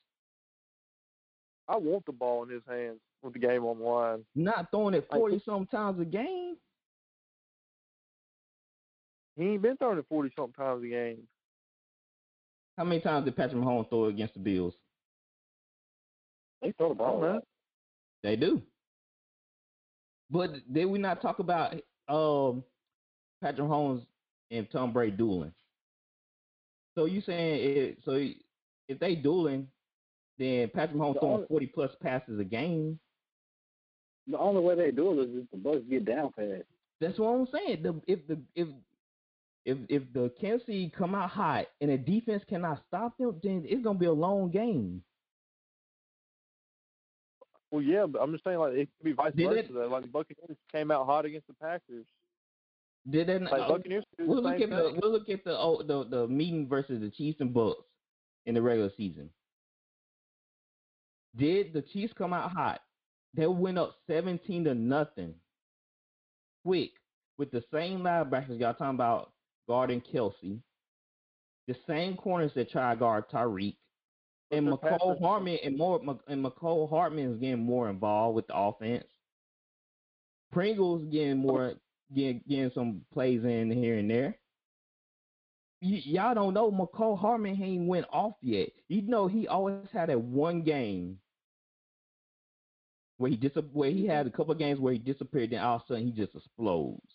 I 1.67 1.77
want 1.77 2.05
the 2.05 2.11
ball 2.11 2.43
in 2.43 2.49
his 2.49 2.63
hands 2.67 2.99
with 3.21 3.33
the 3.33 3.39
game 3.39 3.63
on 3.63 3.77
the 3.79 3.85
line. 3.85 4.25
Not 4.35 4.69
throwing 4.71 4.95
it 4.95 5.07
Like- 5.11 5.19
forty 5.19 5.39
some 5.45 5.65
times 5.67 5.99
a 5.99 6.05
game. 6.05 6.57
He 9.37 9.43
ain't 9.43 9.61
been 9.61 9.77
throwing 9.77 9.99
it 9.99 10.05
forty 10.09 10.31
something 10.35 10.53
times 10.53 10.83
a 10.83 10.87
game. 10.87 11.27
How 12.77 12.83
many 12.83 12.99
times 13.01 13.25
did 13.25 13.35
Patrick 13.35 13.61
Mahomes 13.61 13.89
throw 13.89 14.05
against 14.05 14.33
the 14.33 14.39
Bills? 14.39 14.73
They 16.61 16.71
throw 16.73 16.89
the 16.89 16.95
ball. 16.95 17.07
I 17.07 17.11
don't 17.11 17.21
know. 17.21 17.27
around. 17.27 17.43
They 18.23 18.35
do. 18.35 18.61
But 20.29 20.51
did 20.71 20.85
we 20.85 20.99
not 20.99 21.21
talk 21.21 21.39
about 21.39 21.73
um 22.07 22.63
Patrick 23.41 23.67
Holmes 23.67 24.03
and 24.51 24.67
Tom 24.71 24.91
Brady 24.93 25.15
dueling? 25.15 25.53
So 26.95 27.05
you 27.05 27.21
saying 27.21 27.59
it, 27.77 27.97
so 28.03 28.11
if 28.87 28.99
they 28.99 29.15
dueling, 29.15 29.67
then 30.37 30.69
Patrick 30.73 30.97
Mahomes 30.97 31.13
The 31.15 31.19
throwing 31.19 31.35
only- 31.35 31.47
forty 31.47 31.65
plus 31.67 31.91
passes 32.01 32.39
a 32.39 32.43
game. 32.43 32.99
The 34.27 34.37
only 34.37 34.61
way 34.61 34.75
they 34.75 34.91
do 34.91 35.19
it 35.19 35.29
is 35.29 35.43
if 35.43 35.49
the 35.51 35.57
Bucs 35.57 35.89
get 35.89 36.05
down 36.05 36.31
fast. 36.33 36.63
That's 37.01 37.17
what 37.17 37.29
I'm 37.29 37.47
saying. 37.51 37.81
The, 37.81 37.99
if 38.05 38.27
the 38.27 38.37
if 38.55 38.67
if 39.65 39.77
if 39.89 40.03
the 40.13 40.31
Kansas 40.39 40.65
City 40.67 40.91
come 40.95 41.15
out 41.15 41.29
hot 41.31 41.65
and 41.81 41.89
the 41.89 41.97
defense 41.97 42.43
cannot 42.47 42.83
stop 42.87 43.17
them, 43.17 43.39
then 43.41 43.63
it's 43.65 43.83
gonna 43.83 43.97
be 43.97 44.05
a 44.05 44.11
long 44.11 44.51
game. 44.51 45.01
Well, 47.71 47.81
yeah, 47.81 48.05
but 48.07 48.19
I'm 48.21 48.31
just 48.31 48.43
saying 48.43 48.57
like 48.57 48.73
it 48.73 48.89
could 48.97 49.05
be 49.05 49.11
vice 49.13 49.33
Did 49.35 49.47
versa. 49.49 49.59
it- 49.59 49.73
Though. 49.73 49.87
Like 49.87 50.01
the 50.03 50.07
Buccaneers 50.09 50.57
came 50.71 50.91
out 50.91 51.05
hot 51.05 51.25
against 51.25 51.47
the 51.47 51.53
Packers. 51.53 52.05
Did 53.09 53.27
they 53.27 53.39
not, 53.39 53.51
Like 53.51 53.61
uh, 53.61 53.67
Buccaneers 53.69 54.03
do 54.17 54.25
the 54.25 54.29
we'll 54.29 54.43
look 54.43 54.59
at 54.61 54.69
the 54.69 54.99
we'll 55.01 55.11
look 55.11 55.29
at 55.29 55.43
the 55.43 55.57
oh, 55.57 55.81
the 55.83 56.03
the 56.09 56.27
meeting 56.27 56.67
versus 56.67 56.99
the 56.99 57.09
Chiefs 57.09 57.39
and 57.41 57.53
Bucs 57.53 57.75
in 58.45 58.55
the 58.55 58.61
regular 58.61 58.91
season. 58.97 59.29
Did 61.37 61.73
the 61.73 61.81
Chiefs 61.81 62.13
come 62.17 62.33
out 62.33 62.51
hot? 62.51 62.81
They 63.35 63.45
went 63.47 63.77
up 63.77 63.95
seventeen 64.07 64.63
to 64.65 64.73
nothing. 64.73 65.35
Quick 66.65 66.91
with 67.37 67.51
the 67.51 67.63
same 67.73 67.99
linebackers 68.01 68.59
y'all 68.59 68.73
talking 68.73 68.95
about 68.95 69.31
guarding 69.67 70.01
Kelce, 70.01 70.59
the 71.67 71.75
same 71.87 72.17
corners 72.17 72.51
that 72.55 72.69
try 72.69 72.93
to 72.93 72.99
guard 72.99 73.29
Tyreek, 73.29 73.77
and 74.51 74.67
Mecole 74.67 75.19
Hardman 75.19 75.57
and 75.63 75.77
more 75.77 75.99
and 76.27 76.43
Mecole 76.45 76.89
Hardman 76.89 77.33
is 77.33 77.39
getting 77.39 77.63
more 77.63 77.89
involved 77.89 78.35
with 78.35 78.47
the 78.47 78.55
offense. 78.55 79.05
Pringle's 80.51 81.05
getting 81.11 81.37
more 81.37 81.75
getting 82.13 82.43
getting 82.47 82.71
some 82.73 83.05
plays 83.13 83.43
in 83.43 83.71
here 83.71 83.97
and 83.97 84.09
there. 84.09 84.39
Y- 85.81 86.01
y'all 86.05 86.33
don't 86.33 86.53
know 86.53 86.71
Mecole 86.71 87.17
Hardman 87.19 87.61
ain't 87.61 87.87
went 87.87 88.07
off 88.11 88.35
yet. 88.41 88.69
You 88.87 89.03
know 89.03 89.27
he 89.27 89.47
always 89.47 89.87
had 89.91 90.09
that 90.09 90.19
one 90.19 90.63
game 90.63 91.19
where 93.17 93.29
he 93.29 93.37
dis- 93.37 93.55
where 93.71 93.91
he 93.91 94.05
had 94.05 94.25
a 94.25 94.31
couple 94.31 94.51
of 94.51 94.57
games 94.59 94.79
where 94.79 94.93
he 94.93 94.99
disappeared, 94.99 95.51
then 95.51 95.59
all 95.61 95.75
of 95.77 95.81
a 95.83 95.87
sudden 95.87 96.05
he 96.05 96.11
just 96.11 96.35
explodes. 96.35 97.13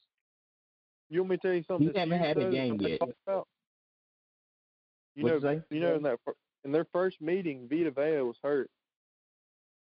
You 1.08 1.20
want 1.20 1.30
me 1.30 1.36
to 1.36 1.42
tell 1.42 1.54
you 1.54 1.64
something? 1.64 1.90
He 1.92 1.98
haven't 1.98 2.18
had 2.18 2.38
a 2.38 2.50
game 2.50 2.80
yet. 2.80 3.00
You 5.16 5.24
What'd 5.24 5.42
know, 5.42 5.50
you 5.50 5.62
you 5.70 5.80
know, 5.80 5.96
in 5.96 6.02
that 6.02 6.18
in 6.64 6.72
their 6.72 6.87
first 6.92 7.20
meeting, 7.20 7.68
Vita 7.68 7.90
Vea 7.90 8.22
was 8.22 8.37
hurt, 8.42 8.70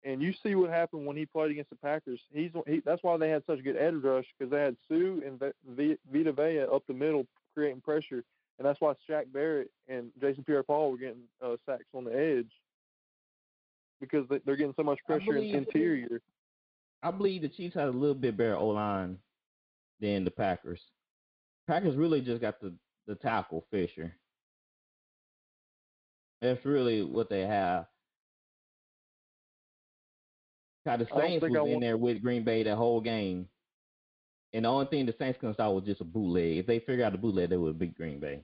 and 0.05 0.23
you 0.23 0.33
see 0.43 0.55
what 0.55 0.71
happened 0.71 1.07
when 1.07 1.17
he 1.17 1.27
played 1.27 1.51
against 1.51 1.71
the 1.71 1.77
Packers. 1.77 2.21
He's 2.33 2.51
he, 2.67 2.81
that's 2.85 3.03
why 3.03 3.17
they 3.17 3.31
had 3.31 3.43
such 3.47 3.59
a 3.61 3.63
good 3.63 3.77
edge 3.77 3.95
rush 4.03 4.27
because 4.39 4.51
they 4.51 4.61
had 4.61 4.77
Suh 4.89 5.25
and 5.27 5.41
V- 5.77 5.99
Vita 6.13 6.33
Vea 6.33 6.61
up 6.73 6.83
the 6.87 6.95
middle 6.95 7.27
creating 7.55 7.81
pressure, 7.81 8.23
and 8.59 8.67
that's 8.67 8.81
why 8.81 8.93
Shaq 9.09 9.33
Barrett 9.33 9.71
and 9.89 10.11
Jason 10.21 10.45
Pierre-Paul 10.45 10.93
were 10.93 10.99
getting 10.99 11.23
uh, 11.45 11.57
sacks 11.67 11.85
on 11.95 12.05
the 12.05 12.15
edge 12.17 12.51
because 14.01 14.29
they, 14.29 14.39
they're 14.45 14.57
getting 14.57 14.75
so 14.77 14.83
much 14.85 14.99
pressure 15.07 15.37
in 15.37 15.43
believe- 15.43 15.55
interior. 15.55 16.21
I 17.03 17.13
believe 17.13 17.43
the 17.43 17.49
Chiefs 17.49 17.77
had 17.77 17.87
a 17.87 17.93
little 17.93 18.15
bit 18.15 18.37
better 18.37 18.57
O 18.57 18.69
line 18.69 19.19
than 20.01 20.25
the 20.25 20.33
Packers. 20.33 20.81
Packers 21.69 21.95
really 21.97 22.21
just 22.21 22.41
got 22.41 22.61
the, 22.61 22.75
the 23.07 23.15
tackle 23.15 23.65
Fisher. 23.71 24.13
That's 26.40 26.64
really 26.64 27.03
what 27.03 27.29
they 27.29 27.40
have. 27.42 27.87
God, 30.87 31.01
the 31.01 31.09
Saints 31.16 31.42
was 31.42 31.68
in 31.68 31.81
there 31.81 31.96
with 31.96 32.22
Green 32.22 32.44
Bay 32.44 32.62
the 32.62 32.74
whole 32.74 33.01
game. 33.01 33.48
And 34.55 34.64
the 34.64 34.68
only 34.68 34.87
thing 34.87 35.05
the 35.05 35.14
Saints 35.18 35.38
couldn't 35.38 35.55
stop 35.55 35.74
was 35.74 35.85
just 35.85 36.01
a 36.01 36.05
bootleg. 36.05 36.57
If 36.59 36.66
they 36.66 36.79
figure 36.81 37.05
out 37.05 37.12
the 37.12 37.18
bootleg, 37.18 37.51
they 37.51 37.57
would 37.57 37.79
beat 37.79 37.96
Green 37.96 38.18
Bay. 38.18 38.42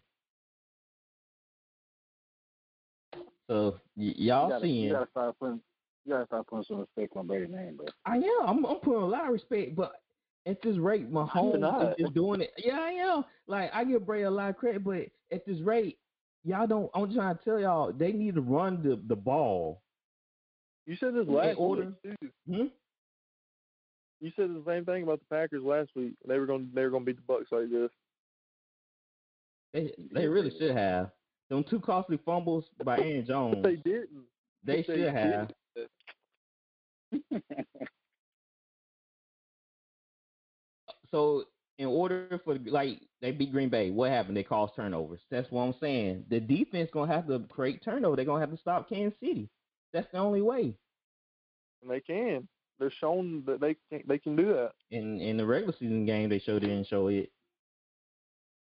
So 3.48 3.80
y- 3.96 4.14
You 4.16 4.26
y'all 4.26 4.48
gotta, 4.50 4.64
seeing? 4.64 4.84
you 4.84 4.92
gotta 4.92 5.10
start 5.10 5.38
putting 5.38 5.60
you 6.04 6.12
gotta 6.12 6.26
start 6.26 6.46
putting 6.46 6.64
some 6.64 6.80
respect 6.80 7.16
on 7.16 7.26
Brady's 7.26 7.50
name, 7.50 7.76
bro. 7.76 7.86
I 8.04 8.16
am. 8.16 8.46
I'm, 8.46 8.66
I'm 8.66 8.76
putting 8.80 9.02
a 9.02 9.06
lot 9.06 9.26
of 9.26 9.32
respect, 9.32 9.74
but 9.74 10.02
at 10.44 10.60
this 10.60 10.76
rate, 10.76 11.10
Mahomes 11.10 11.90
is 11.90 11.96
just 11.98 12.14
doing 12.14 12.42
it. 12.42 12.52
Yeah, 12.58 12.78
I 12.78 12.90
am. 12.90 13.24
Like 13.46 13.70
I 13.72 13.84
give 13.84 14.04
Brady 14.04 14.24
a 14.24 14.30
lot 14.30 14.50
of 14.50 14.56
credit, 14.56 14.84
but 14.84 15.06
at 15.32 15.46
this 15.46 15.60
rate, 15.60 15.98
y'all 16.44 16.66
don't. 16.66 16.90
I'm 16.94 17.12
trying 17.14 17.36
to 17.36 17.44
tell 17.44 17.58
y'all 17.60 17.92
they 17.92 18.12
need 18.12 18.34
to 18.36 18.40
run 18.40 18.82
the 18.82 19.00
the 19.06 19.16
ball. 19.16 19.80
You 20.86 20.96
said 20.96 21.14
this 21.14 21.26
In 21.26 21.32
last 21.34 21.56
order- 21.56 21.94
week 22.04 22.16
too. 22.20 22.28
Hmm? 22.48 22.66
You 24.20 24.30
said 24.36 24.50
the 24.50 24.62
same 24.66 24.84
thing 24.84 25.02
about 25.02 25.20
the 25.20 25.26
Packers 25.34 25.62
last 25.62 25.90
week. 25.96 26.14
They 26.26 26.38
were 26.38 26.46
going 26.46 26.70
they 26.74 26.82
were 26.82 26.90
going 26.90 27.04
to 27.04 27.12
beat 27.12 27.26
the 27.26 27.32
Bucs 27.32 27.50
like 27.52 27.70
this. 27.70 27.90
They 29.72 29.92
they 30.12 30.26
really 30.28 30.50
should 30.58 30.76
have. 30.76 31.10
Them 31.50 31.64
two 31.68 31.80
costly 31.80 32.18
fumbles 32.24 32.64
by 32.84 32.98
Aaron 32.98 33.26
Jones. 33.28 33.62
They 33.62 33.76
didn't. 33.76 34.24
They 34.64 34.76
but 34.78 34.86
they 34.86 34.94
should 34.94 35.14
have. 35.14 35.50
So 41.10 41.44
in 41.78 41.86
order 41.86 42.40
for 42.44 42.56
like 42.66 43.00
they 43.20 43.32
beat 43.32 43.52
Green 43.52 43.68
Bay, 43.68 43.90
what 43.90 44.10
happened? 44.10 44.36
They 44.36 44.42
caused 44.42 44.76
turnovers. 44.76 45.20
That's 45.30 45.50
what 45.50 45.62
I'm 45.62 45.74
saying. 45.80 46.24
The 46.30 46.40
defense 46.40 46.90
gonna 46.92 47.12
have 47.12 47.26
to 47.28 47.40
create 47.50 47.82
turnover. 47.84 48.16
They're 48.16 48.24
gonna 48.24 48.40
have 48.40 48.52
to 48.52 48.58
stop 48.58 48.88
Kansas 48.88 49.18
City. 49.20 49.48
That's 49.92 50.10
the 50.12 50.18
only 50.18 50.42
way. 50.42 50.74
And 51.82 51.90
they 51.90 52.00
can. 52.00 52.48
They're 52.78 52.92
shown 53.00 53.44
that 53.46 53.60
they 53.60 53.76
can 53.90 54.02
they 54.06 54.18
can 54.18 54.36
do 54.36 54.46
that. 54.48 54.72
In 54.90 55.20
in 55.20 55.36
the 55.36 55.46
regular 55.46 55.74
season 55.78 56.06
game, 56.06 56.28
they 56.28 56.38
showed 56.38 56.62
it 56.62 56.68
didn't 56.68 56.88
show 56.88 57.08
it. 57.08 57.30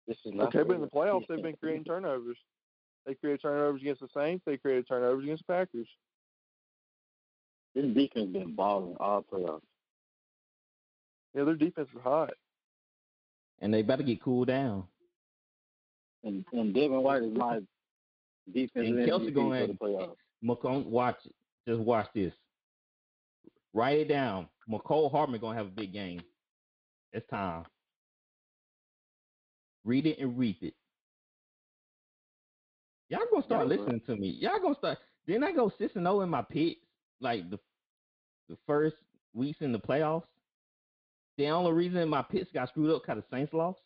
This 0.08 0.18
is 0.26 0.34
not 0.34 0.48
Okay, 0.48 0.63
but 0.63 0.76
in 0.76 0.82
the 0.82 0.88
playoffs 0.88 1.28
they've 1.28 1.41
been 1.41 1.56
creating 1.58 1.84
turnovers. 1.84 2.38
They 3.06 3.15
created 3.15 3.41
turnovers 3.41 3.82
against 3.82 4.02
the 4.02 4.08
Saints. 4.15 4.44
They 4.46 4.58
created 4.58 4.88
turnovers 4.88 5.24
against 5.24 5.46
the 5.48 5.54
Packers. 5.54 5.88
This 7.76 7.86
defense 7.86 8.12
has 8.13 8.28
been 8.30 8.56
balling 8.56 8.96
all 9.00 9.24
playoffs. 9.24 9.62
Yeah, 11.36 11.44
their 11.44 11.56
defense 11.56 11.89
is 11.94 12.02
hot. 12.02 12.32
And 13.62 13.74
they 13.74 13.82
better 13.82 14.04
get 14.04 14.22
cooled 14.22 14.48
down. 14.48 14.84
And 16.24 16.46
and 16.54 16.74
Devin 16.74 17.02
White 17.02 17.24
is 17.24 17.34
my 17.36 17.60
defensive 18.54 18.98
And 18.98 19.08
Kelce 19.10 19.30
MVP 19.30 19.34
going 19.34 19.68
for 19.68 19.74
the 19.74 19.80
playoffs. 19.80 20.15
McCone, 20.44 20.86
watch 20.86 21.18
it. 21.26 21.34
Just 21.68 21.82
watch 21.82 22.08
this. 22.13 22.34
Write 23.74 24.00
it 24.00 24.08
down. 24.08 24.48
Mecole 24.70 25.12
Hardman 25.12 25.39
gonna 25.41 25.58
have 25.58 25.68
a 25.68 25.72
big 25.72 25.94
game. 25.94 26.22
It's 27.13 27.28
time. 27.30 27.65
Read 29.84 30.06
it 30.08 30.20
and 30.20 30.38
reap 30.38 30.63
it. 30.63 30.74
Y'all 33.10 33.20
gonna 33.32 33.44
start 33.46 33.68
Yeah, 33.70 33.76
bro. 33.76 33.84
listening 33.84 34.02
to 34.08 34.15
me. 34.15 34.30
Y'all 34.30 34.60
gonna 34.60 34.76
start. 34.76 34.98
Then 35.28 35.44
I 35.44 35.52
go 35.52 35.72
six 35.78 35.96
and 35.96 36.06
zero 36.06 36.22
in 36.22 36.30
my 36.30 36.41
picks, 36.41 36.82
like 37.22 37.50
the 37.50 37.60
the 38.50 38.58
first 38.68 38.96
weeks 39.34 39.62
in 39.62 39.72
the 39.72 39.80
playoffs. 39.80 40.24
The 41.38 41.48
only 41.48 41.71
reason 41.74 42.08
my 42.10 42.21
picks 42.21 42.52
got 42.52 42.69
screwed 42.69 42.91
up 42.95 43.02
because 43.06 43.21
the 43.30 43.36
Saints 43.36 43.54
lost. 43.54 43.80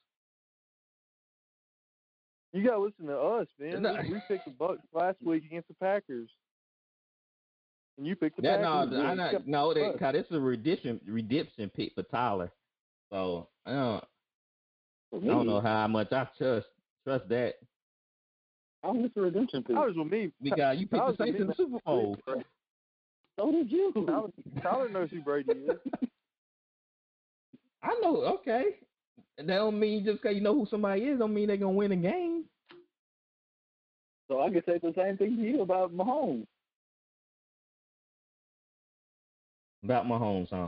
You 2.53 2.63
gotta 2.67 2.79
listen 2.79 3.05
to 3.07 3.17
us, 3.17 3.47
man. 3.59 3.81
No. 3.83 3.95
We, 4.03 4.13
we 4.13 4.21
picked 4.27 4.45
the 4.45 4.51
Bucs 4.51 4.79
last 4.93 5.17
week 5.23 5.45
against 5.45 5.67
the 5.67 5.75
Packers, 5.75 6.29
and 7.97 8.07
you 8.07 8.15
picked 8.15 8.37
the 8.37 8.41
That, 8.43 8.61
no, 8.61 8.85
Packers. 8.85 8.93
I 8.99 9.09
You 9.11 9.15
not, 9.17 9.31
got- 9.33 9.47
no, 9.47 9.73
that, 9.73 9.99
cause 9.99 10.13
this 10.13 10.25
is 10.29 10.35
a 10.35 10.39
redemption 10.39 10.99
redemption 11.07 11.69
pick 11.75 11.93
for 11.93 12.03
Tyler. 12.03 12.51
So 13.11 13.47
I 13.65 13.71
don't, 13.71 14.03
I 15.23 15.25
don't 15.27 15.47
know 15.47 15.61
how 15.61 15.87
much 15.87 16.11
I 16.11 16.27
trust 16.37 16.67
trust 17.03 17.29
that 17.29 17.55
I 18.83 18.87
was 18.87 19.09
a 19.15 19.21
redemption 19.21 19.63
pick. 19.63 19.75
I 19.75 19.85
was 19.85 19.95
with 19.95 20.07
me. 20.11 20.31
because 20.41 20.77
you 20.79 20.87
picked 20.87 21.17
the 21.17 21.23
Saints 21.23 21.39
in 21.39 21.47
the 21.47 21.55
Super 21.55 21.77
Bowl. 21.85 22.17
So 23.39 23.51
did 23.51 23.71
you. 23.71 23.93
Tyler, 24.07 24.29
Tyler 24.63 24.89
knows 24.89 25.09
who 25.11 25.21
Brady 25.21 25.51
is. 25.51 25.77
I 27.83 27.95
know, 28.01 28.39
okay. 28.39 28.77
That 29.37 29.47
don't 29.47 29.79
mean 29.79 30.03
just 30.03 30.21
because 30.21 30.35
you 30.35 30.41
know 30.41 30.53
who 30.53 30.67
somebody 30.69 31.03
is, 31.03 31.19
don't 31.19 31.33
mean 31.33 31.47
they're 31.47 31.57
gonna 31.57 31.71
win 31.71 31.93
a 31.93 31.95
game. 31.95 32.43
So 34.27 34.41
I 34.41 34.49
could 34.51 34.65
say 34.65 34.79
the 34.81 34.93
same 34.95 35.17
thing 35.17 35.37
to 35.37 35.41
you 35.41 35.61
about 35.61 35.95
Mahomes. 35.95 36.45
About 39.83 40.05
Mahomes, 40.05 40.49
huh? 40.49 40.67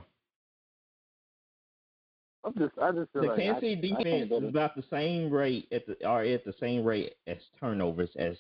I'm 2.44 2.54
just, 2.58 2.72
I 2.82 2.92
just 2.92 3.12
feel 3.12 3.22
The 3.22 3.28
like 3.28 3.38
Kansas 3.38 3.62
City 3.62 3.76
defense 3.76 4.32
is 4.32 4.50
about 4.50 4.76
the 4.76 4.84
same 4.90 5.30
rate 5.30 5.68
at 5.72 5.86
the 5.86 6.04
are 6.06 6.24
at 6.24 6.44
the 6.44 6.54
same 6.60 6.84
rate 6.84 7.16
as 7.28 7.38
turnovers 7.60 8.10
as 8.16 8.36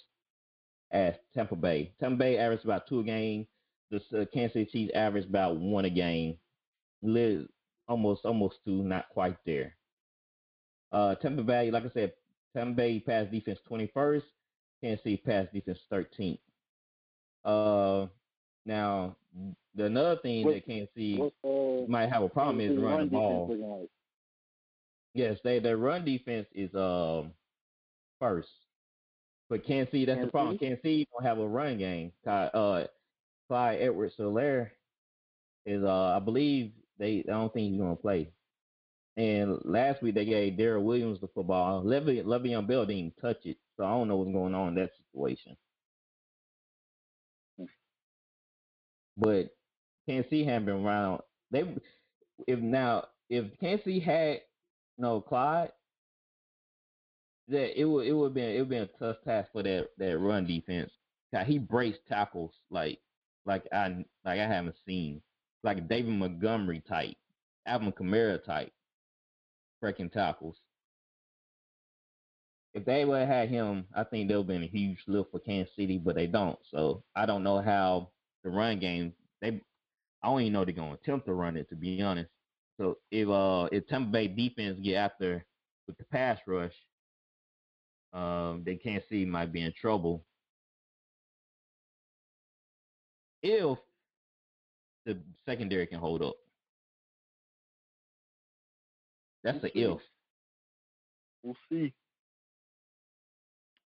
as 0.91 1.13
Tampa 1.35 1.55
Bay. 1.55 1.91
Tampa 1.99 2.17
Bay 2.17 2.37
averaged 2.37 2.65
about 2.65 2.87
two 2.87 3.01
a 3.01 3.03
game. 3.03 3.45
The 3.91 3.97
uh, 3.97 4.25
Kansas 4.33 4.53
City 4.53 4.69
Chiefs 4.71 4.93
average 4.95 5.25
about 5.25 5.57
one 5.57 5.85
a 5.85 5.89
game. 5.89 6.37
Liz 7.03 7.45
almost 7.91 8.25
almost 8.25 8.55
two, 8.65 8.81
not 8.83 9.09
quite 9.09 9.37
there. 9.45 9.75
Uh, 10.91 11.15
Tampa 11.15 11.43
Bay, 11.43 11.69
like 11.71 11.85
I 11.85 11.89
said, 11.93 12.13
Tampa 12.55 12.73
Bay 12.75 12.99
pass 12.99 13.27
defense 13.29 13.59
twenty 13.67 13.87
first. 13.93 14.25
Kansas 14.81 15.03
City 15.03 15.17
pass 15.17 15.45
defense 15.53 15.77
13th. 15.91 16.39
Uh, 17.45 18.07
now 18.65 19.15
the 19.75 19.85
another 19.85 20.19
thing 20.21 20.43
What- 20.43 20.55
that 20.55 20.65
Kansas 20.65 20.89
What's 21.19 21.35
uh? 21.43 21.87
might 21.91 22.09
have 22.09 22.23
a 22.23 22.29
problem 22.29 22.59
is 22.61 22.69
Kansas 22.69 22.83
running 22.83 22.97
run 22.97 23.47
defense 23.47 23.59
ball. 23.61 23.79
like? 23.81 23.89
Yes, 25.13 25.37
they 25.43 25.59
their 25.59 25.77
run 25.77 26.03
defense 26.05 26.47
is 26.53 26.73
um 26.73 27.33
first. 28.19 28.49
But 29.49 29.65
Kansas 29.65 29.91
City, 29.91 30.05
that's 30.05 30.21
the 30.25 30.31
problem. 30.31 30.57
Kansas 30.57 30.81
City 30.81 31.07
don't 31.11 31.23
have 31.25 31.37
a 31.39 31.47
run 31.47 31.77
game. 31.77 32.11
Uh, 32.25 32.85
Clyde 33.49 33.81
Edwards-Helaire 33.81 34.71
is 35.65 35.83
uh 35.83 36.15
I 36.15 36.19
believe 36.19 36.71
they 37.01 37.25
I 37.27 37.31
don't 37.31 37.51
think 37.53 37.71
he's 37.71 37.81
gonna 37.81 37.95
play. 37.95 38.31
And 39.17 39.59
last 39.65 40.01
week 40.01 40.15
they 40.15 40.23
gave 40.23 40.57
Darrel 40.57 40.83
Williams 40.83 41.19
the 41.19 41.27
football. 41.27 41.83
Levy 41.83 42.21
Le'Veon 42.21 42.67
Bell 42.67 42.85
didn't 42.85 42.99
even 42.99 43.13
touch 43.19 43.45
it, 43.45 43.57
so 43.75 43.83
I 43.83 43.89
don't 43.89 44.07
know 44.07 44.17
what's 44.17 44.31
going 44.31 44.55
on 44.55 44.69
in 44.69 44.75
that 44.75 44.91
situation. 44.95 45.57
But 49.17 49.49
City 50.07 50.45
haven't 50.45 50.65
been 50.67 50.85
around. 50.85 51.21
They 51.49 51.75
if 52.47 52.59
now 52.59 53.07
if 53.29 53.45
City 53.59 53.99
had 53.99 54.41
no 54.97 55.21
Clyde, 55.21 55.71
that 57.47 57.79
it 57.79 57.85
would 57.85 58.07
it 58.07 58.13
would 58.13 58.33
been 58.33 58.55
it 58.55 58.59
would 58.59 58.69
been 58.69 58.83
a 58.83 58.99
tough 58.99 59.17
task 59.25 59.51
for 59.51 59.63
that 59.63 59.89
that 59.97 60.19
run 60.19 60.45
defense. 60.45 60.91
he 61.45 61.57
breaks 61.57 61.97
tackles 62.07 62.53
like 62.69 62.99
like 63.45 63.65
I 63.73 64.05
like 64.23 64.39
I 64.39 64.47
haven't 64.47 64.75
seen 64.85 65.21
like 65.63 65.87
David 65.87 66.13
Montgomery 66.13 66.81
type, 66.87 67.15
Alvin 67.65 67.91
Kamara 67.91 68.43
type, 68.43 68.71
freaking 69.83 70.11
tackles. 70.11 70.57
If 72.73 72.85
they 72.85 73.03
would 73.03 73.19
have 73.19 73.27
had 73.27 73.49
him, 73.49 73.85
I 73.93 74.03
think 74.03 74.27
there 74.27 74.37
would 74.37 74.43
have 74.43 74.61
been 74.61 74.63
a 74.63 74.67
huge 74.67 75.03
lift 75.07 75.31
for 75.31 75.39
Kansas 75.39 75.75
City, 75.75 75.97
but 75.97 76.15
they 76.15 76.27
don't. 76.27 76.57
So 76.71 77.03
I 77.15 77.25
don't 77.25 77.43
know 77.43 77.61
how 77.61 78.11
the 78.43 78.49
run 78.49 78.79
game 78.79 79.13
they 79.41 79.61
I 80.23 80.27
don't 80.27 80.41
even 80.41 80.53
know 80.53 80.65
they're 80.65 80.73
gonna 80.73 80.93
attempt 80.93 81.25
to 81.25 81.33
run 81.33 81.57
it 81.57 81.69
to 81.69 81.75
be 81.75 82.01
honest. 82.01 82.29
So 82.79 82.97
if 83.11 83.27
uh 83.27 83.67
if 83.71 83.87
Tampa 83.87 84.11
Bay 84.11 84.27
defense 84.27 84.79
get 84.81 84.95
after 84.95 85.45
with 85.87 85.97
the 85.97 86.03
pass 86.05 86.39
rush, 86.47 86.75
um, 88.13 88.63
they 88.65 88.75
can't 88.75 89.03
see 89.09 89.25
might 89.25 89.51
be 89.51 89.61
in 89.61 89.73
trouble. 89.73 90.23
If 93.43 93.79
the 95.05 95.17
secondary 95.45 95.87
can 95.87 95.99
hold 95.99 96.21
up. 96.21 96.35
That's 99.43 99.63
a 99.63 99.77
if. 99.77 99.99
We'll 101.43 101.57
see. 101.71 101.93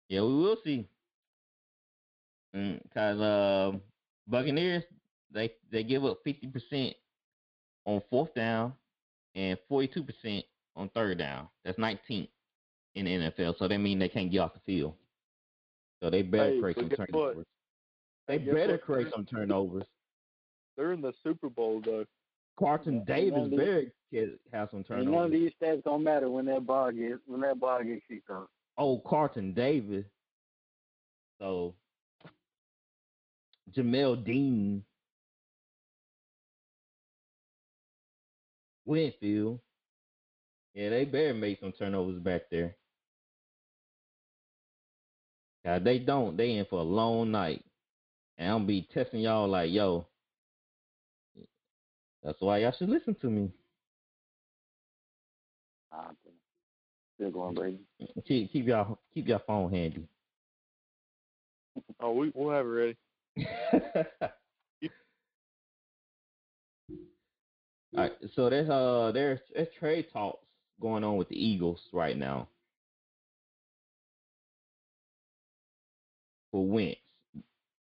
Yeah, 0.09 0.23
we 0.23 0.35
will 0.35 0.57
see. 0.65 0.89
Because 2.53 3.21
uh, 3.21 3.79
Buccaneers, 4.27 4.85
they 5.33 5.55
they 5.71 5.83
give 5.85 6.05
up 6.05 6.19
fifty 6.25 6.47
percent 6.49 6.95
on 7.85 8.03
fourth 8.11 8.35
down 8.35 8.73
and 9.35 9.59
forty 9.69 9.89
two 9.89 10.03
percent 10.03 10.45
on 10.77 10.89
third 10.91 11.19
down. 11.19 11.49
That's 11.65 11.79
nineteenth 11.79 12.31
in 12.95 13.05
the 13.07 13.11
NFL. 13.11 13.59
So 13.59 13.69
that 13.69 13.79
means 13.79 14.01
they 14.01 14.09
can't 14.09 14.31
get 14.31 14.39
off 14.39 14.55
the 14.55 14.61
field. 14.61 14.95
So 16.03 16.11
they 16.11 16.23
better 16.23 16.51
Hey, 16.51 16.61
create 16.61 16.77
some 16.77 16.91
turnovers. 16.91 17.47
They 18.29 18.39
Hey, 18.39 18.53
better 18.53 18.73
what? 18.73 18.83
create 18.83 19.09
some 19.13 19.27
turnovers. 19.27 19.85
They're 20.77 20.93
in 20.93 21.01
the 21.01 21.13
Super 21.23 21.49
Bowl 21.49 21.81
though. 21.85 22.05
Yeah, 22.99 23.15
Davis 23.17 23.33
none 23.33 23.45
of 23.45 23.51
these- 23.51 23.59
better 23.59 23.93
get- 24.13 24.41
have 24.53 24.71
some 24.71 24.85
And 24.89 25.11
none 25.11 25.25
of 25.25 25.31
these 25.33 25.53
stats 25.55 25.83
don't 25.83 26.03
matter 26.05 26.31
when 26.31 26.45
that 26.47 26.65
ball 26.65 26.93
gets 26.93 27.21
when 27.27 27.41
that 27.41 27.59
ball 27.59 27.83
gets 27.83 28.07
kicked 28.07 28.31
off. 28.31 28.49
Oh, 28.77 28.99
Carlton 29.01 29.53
Davis. 29.55 30.07
So 31.41 31.75
Jamel 33.73 34.23
Dean. 34.25 34.85
Winfield. 38.87 39.61
Yeah, 40.75 40.91
they 40.91 41.05
better 41.05 41.35
make 41.35 41.61
some 41.61 41.73
turnovers 41.73 42.19
back 42.21 42.43
there. 42.51 42.77
Yeah, 45.65 45.79
they 45.79 45.99
don't. 45.99 46.37
They 46.37 46.57
in 46.57 46.67
for 46.67 46.81
a 46.81 46.83
long 46.83 47.31
night. 47.31 47.65
And 48.37 48.51
I'm 48.53 48.67
be 48.67 48.83
testing 48.93 49.21
y'all 49.21 49.49
like, 49.49 49.71
yo. 49.71 50.07
That's 52.25 52.41
why 52.41 52.59
y'all 52.59 52.73
should 52.79 52.89
listen 52.89 53.15
to 53.21 53.29
me. 53.29 53.51
Ah, 55.93 56.11
Still 57.17 57.31
going, 57.31 57.55
Brady. 57.55 57.81
Keep 58.27 58.53
keep 58.53 58.67
y'all 58.67 58.99
keep 59.13 59.29
your 59.29 59.41
phone 59.41 59.71
handy. 59.71 60.09
Oh, 62.01 62.13
we 62.13 62.33
we'll 62.35 62.55
have 62.55 62.67
it 62.67 62.69
ready. 62.69 62.97
All 67.97 68.03
right, 68.03 68.13
so 68.35 68.51
there's 68.51 68.69
uh 68.69 69.13
there's 69.15 69.39
there's 69.55 69.69
trade 69.79 70.07
talks 70.13 70.45
going 70.81 71.05
on 71.05 71.17
with 71.17 71.29
the 71.29 71.37
Eagles 71.37 71.81
right 71.93 72.17
now 72.17 72.49
for 76.51 76.67
Wentz. 76.67 76.99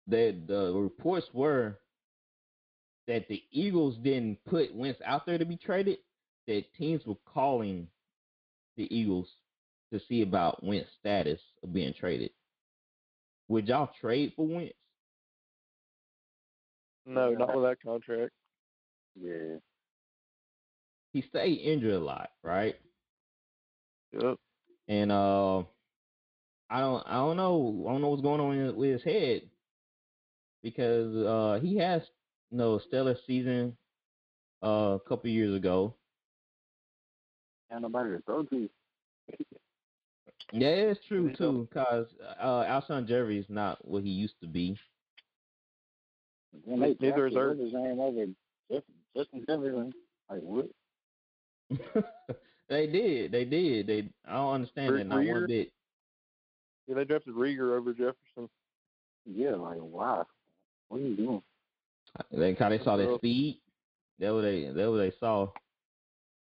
That 0.08 0.47
the 0.47 0.73
reports 0.73 1.28
were 1.34 1.78
that 3.09 3.27
the 3.27 3.43
Eagles 3.51 3.97
didn't 3.97 4.37
put 4.45 4.73
Wentz 4.73 5.01
out 5.03 5.25
there 5.25 5.39
to 5.39 5.45
be 5.45 5.57
traded. 5.57 5.97
That 6.47 6.63
teams 6.77 7.01
were 7.05 7.15
calling 7.25 7.87
the 8.77 8.87
Eagles 8.95 9.27
to 9.91 9.99
see 10.07 10.21
about 10.21 10.63
Wentz 10.63 10.87
status 10.99 11.39
of 11.63 11.73
being 11.73 11.93
traded. 11.99 12.29
Would 13.49 13.67
y'all 13.67 13.89
trade 13.99 14.33
for 14.35 14.47
Wentz? 14.47 14.73
No, 17.05 17.31
not 17.31 17.55
with 17.55 17.65
that 17.65 17.81
contract. 17.83 18.31
Yeah. 19.19 19.57
He 21.11 21.23
stayed 21.23 21.57
injured 21.57 21.95
a 21.95 21.99
lot, 21.99 22.29
right? 22.43 22.75
Yep. 24.13 24.37
and 24.87 25.11
uh, 25.11 25.59
I 26.69 26.79
don't 26.79 27.03
I 27.07 27.13
don't 27.15 27.37
know 27.37 27.85
I 27.87 27.91
don't 27.91 28.01
know 28.01 28.09
what's 28.09 28.21
going 28.23 28.41
on 28.41 28.75
with 28.75 28.91
his 28.91 29.03
head 29.03 29.41
because 30.63 31.15
uh 31.15 31.59
he 31.61 31.77
has 31.77 32.01
you 32.51 32.57
know 32.57 32.79
stellar 32.88 33.15
season 33.27 33.75
uh, 34.63 34.97
a 34.97 34.99
couple 35.07 35.29
years 35.29 35.55
ago. 35.55 35.95
Ain't 37.71 37.81
nobody 37.81 38.12
to 38.12 38.21
throw 38.23 38.43
to. 38.43 38.69
Yeah, 40.51 40.69
it's 40.69 40.99
true 41.07 41.33
too 41.35 41.67
because 41.69 42.07
uh, 42.41 42.63
Alshon 42.63 43.07
Jeffery 43.07 43.38
is 43.38 43.45
not 43.49 43.83
what 43.85 44.03
he 44.03 44.09
used 44.09 44.39
to 44.41 44.47
be. 44.47 44.77
When 46.65 46.79
they 46.79 46.95
Neither 46.99 47.27
is 47.27 47.33
drafted 47.33 47.59
Ertz. 47.59 47.63
his 47.65 47.73
name 47.73 47.99
over 47.99 48.25
Justin, 48.71 48.93
Justin 49.15 49.39
Jefferson, 49.47 49.93
like 50.29 50.41
what? 50.41 50.69
they 52.69 52.88
did, 52.88 53.31
they 53.31 53.45
did. 53.45 53.85
They 53.85 54.09
I 54.27 54.33
don't 54.33 54.53
understand 54.55 54.93
Rick 54.93 55.03
that 55.03 55.09
not 55.09 55.25
one 55.25 55.43
Reagor? 55.43 55.47
bit. 55.47 55.71
Yeah, 56.88 56.95
they 56.95 57.03
drafted 57.05 57.35
Reagor 57.35 57.77
over 57.77 57.91
Jefferson. 57.93 58.49
Yeah, 59.25 59.51
like 59.51 59.77
wow. 59.79 60.25
What 60.88 61.01
are 61.01 61.03
you 61.03 61.15
doing? 61.15 61.43
They 62.31 62.53
kind 62.55 62.73
of 62.73 62.81
saw 62.83 62.97
their 62.97 63.15
speed. 63.15 63.61
That 64.19 64.33
what 64.33 64.41
they 64.41 64.65
that 64.65 64.89
what 64.91 64.97
they 64.97 65.13
saw, 65.19 65.47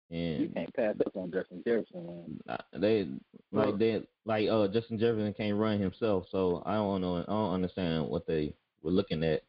And 0.10 0.42
You 0.42 0.50
can't 0.50 0.74
pass 0.74 0.96
up 1.06 1.16
on 1.16 1.32
Justin 1.32 1.62
Jefferson, 1.66 2.40
man. 2.46 2.60
They 2.82 3.08
like 3.52 3.78
they 3.78 4.04
like 4.26 4.50
uh 4.50 4.68
Justin 4.70 4.98
Jefferson 5.00 5.34
can't 5.34 5.58
run 5.58 5.80
himself, 5.80 6.26
so 6.32 6.64
I 6.66 6.74
don't 6.76 7.02
know. 7.02 7.18
I 7.18 7.24
don't 7.24 7.54
understand 7.54 8.08
what 8.08 8.26
they 8.26 8.54
were 8.82 8.92
looking 8.92 9.24
at. 9.24 9.44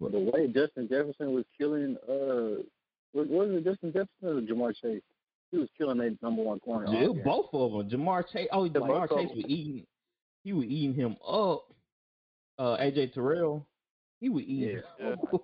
But 0.00 0.12
the 0.12 0.18
way 0.18 0.46
Justin 0.48 0.88
Jefferson 0.88 1.32
was 1.32 1.44
killing, 1.58 1.96
uh, 2.08 2.62
what 3.12 3.28
was 3.28 3.50
it 3.50 3.64
Justin 3.64 3.92
Jefferson 3.92 4.10
or 4.22 4.40
Ja'Marr 4.42 4.74
Chase? 4.76 5.02
He 5.50 5.58
was 5.58 5.68
killing 5.78 5.98
that 5.98 6.18
number 6.22 6.42
one 6.42 6.60
corner. 6.60 6.86
Yeah, 6.92 7.22
both 7.24 7.48
of 7.52 7.72
them. 7.72 7.88
Ja'Marr 7.88 8.24
Chase. 8.30 8.48
Oh, 8.52 8.64
Yeah, 8.64 8.72
Ja'Marr 8.72 9.08
Chase 9.08 9.30
was 9.34 9.44
eating. 9.48 9.86
He 10.44 10.52
was 10.52 10.66
eating 10.66 10.94
him 10.94 11.16
up. 11.26 11.72
Uh, 12.58 12.76
AJ 12.78 13.14
Terrell. 13.14 13.66
He 14.20 14.28
was 14.28 14.44
eating. 14.44 14.82
Yeah. 14.98 15.10
him 15.10 15.18
Oh. 15.32 15.40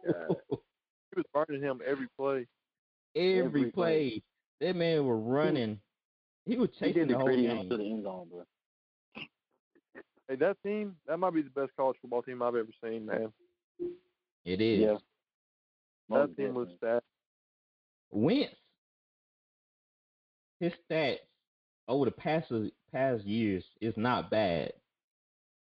He 1.14 1.16
was 1.20 1.24
burning 1.34 1.62
him 1.62 1.80
every 1.86 2.06
play. 2.18 2.46
every, 3.14 3.38
Every 3.44 3.64
play. 3.70 3.70
play. 3.70 4.22
That 4.60 4.76
man 4.76 5.06
was 5.06 5.20
running. 5.22 5.78
He 6.46 6.56
was 6.56 6.70
He 6.78 6.86
chasing 6.86 7.02
did 7.02 7.08
the 7.08 7.12
the 7.14 7.18
whole 7.18 7.28
game. 7.28 7.68
to 7.68 7.76
the 7.76 7.84
end 7.84 8.04
zone, 8.04 8.28
bro. 8.30 8.44
Hey, 10.28 10.36
that 10.36 10.56
team, 10.64 10.96
that 11.06 11.18
might 11.18 11.34
be 11.34 11.42
the 11.42 11.50
best 11.50 11.72
college 11.76 11.96
football 12.00 12.22
team 12.22 12.42
I've 12.42 12.54
ever 12.54 12.70
seen, 12.82 13.04
man. 13.04 13.32
It 14.44 14.60
is. 14.60 14.80
Yeah. 14.80 14.94
That 16.08 16.28
Most 16.28 16.36
team 16.36 16.54
was 16.54 16.68
definitely. 16.68 16.76
stacked. 16.78 17.06
Wentz, 18.10 18.54
his 20.60 20.72
stats 20.90 21.18
over 21.88 22.04
the 22.06 22.10
past 22.12 22.50
past 22.92 23.24
years 23.24 23.64
is 23.80 23.94
not 23.96 24.30
bad. 24.30 24.72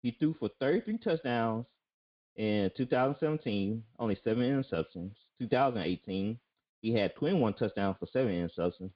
He 0.04 0.12
threw 0.20 0.36
for 0.40 0.50
33 0.60 0.98
touchdowns 1.00 1.66
in 2.36 2.72
2017, 2.78 3.84
only 4.00 4.18
seven 4.24 4.44
interceptions. 4.44 5.12
2018, 5.40 6.38
he 6.82 6.94
had 6.94 7.16
21 7.16 7.54
touchdowns 7.56 7.98
for 8.00 8.08
seven 8.08 8.32
interceptions. 8.32 8.92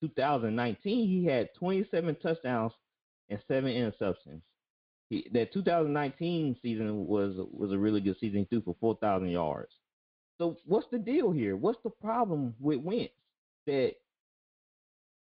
2019, 0.00 1.08
he 1.08 1.24
had 1.24 1.54
27 1.54 2.16
touchdowns 2.16 2.72
and 3.28 3.40
seven 3.46 3.72
interceptions. 3.72 4.42
He, 5.08 5.28
that 5.32 5.52
2019 5.52 6.56
season 6.62 7.06
was 7.06 7.34
was 7.52 7.72
a 7.72 7.78
really 7.78 8.00
good 8.00 8.16
season. 8.18 8.40
He 8.40 8.44
threw 8.46 8.62
for 8.62 8.76
4,000 8.80 9.28
yards. 9.28 9.72
So 10.38 10.56
what's 10.64 10.86
the 10.90 10.98
deal 10.98 11.30
here? 11.30 11.56
What's 11.56 11.82
the 11.84 11.90
problem 11.90 12.54
with 12.58 12.80
Wentz 12.80 13.12
that 13.66 13.94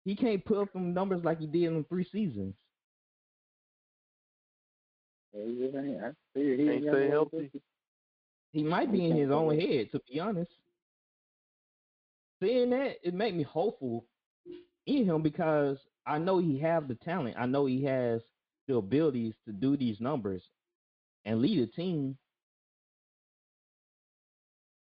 he 0.04 0.16
can't 0.16 0.44
put 0.44 0.58
up 0.58 0.68
some 0.72 0.92
numbers 0.92 1.24
like 1.24 1.38
he 1.38 1.46
did 1.46 1.64
in 1.64 1.84
three 1.84 2.06
seasons? 2.10 2.54
Yeah, 5.34 6.10
he 6.34 6.80
stay 6.88 7.08
healthy. 7.08 7.50
He 8.52 8.62
might 8.62 8.90
be 8.90 9.04
in 9.06 9.16
his 9.16 9.30
own 9.30 9.58
head, 9.58 9.90
to 9.92 10.00
be 10.10 10.20
honest. 10.20 10.50
Seeing 12.40 12.70
that, 12.70 12.96
it 13.02 13.14
made 13.14 13.34
me 13.36 13.42
hopeful 13.42 14.04
in 14.86 15.04
him 15.04 15.22
because 15.22 15.76
I 16.06 16.18
know 16.18 16.38
he 16.38 16.58
have 16.60 16.88
the 16.88 16.94
talent. 16.94 17.36
I 17.38 17.46
know 17.46 17.66
he 17.66 17.84
has 17.84 18.22
the 18.66 18.76
abilities 18.76 19.34
to 19.46 19.52
do 19.52 19.76
these 19.76 20.00
numbers 20.00 20.42
and 21.24 21.40
lead 21.40 21.58
a 21.58 21.66
team. 21.66 22.16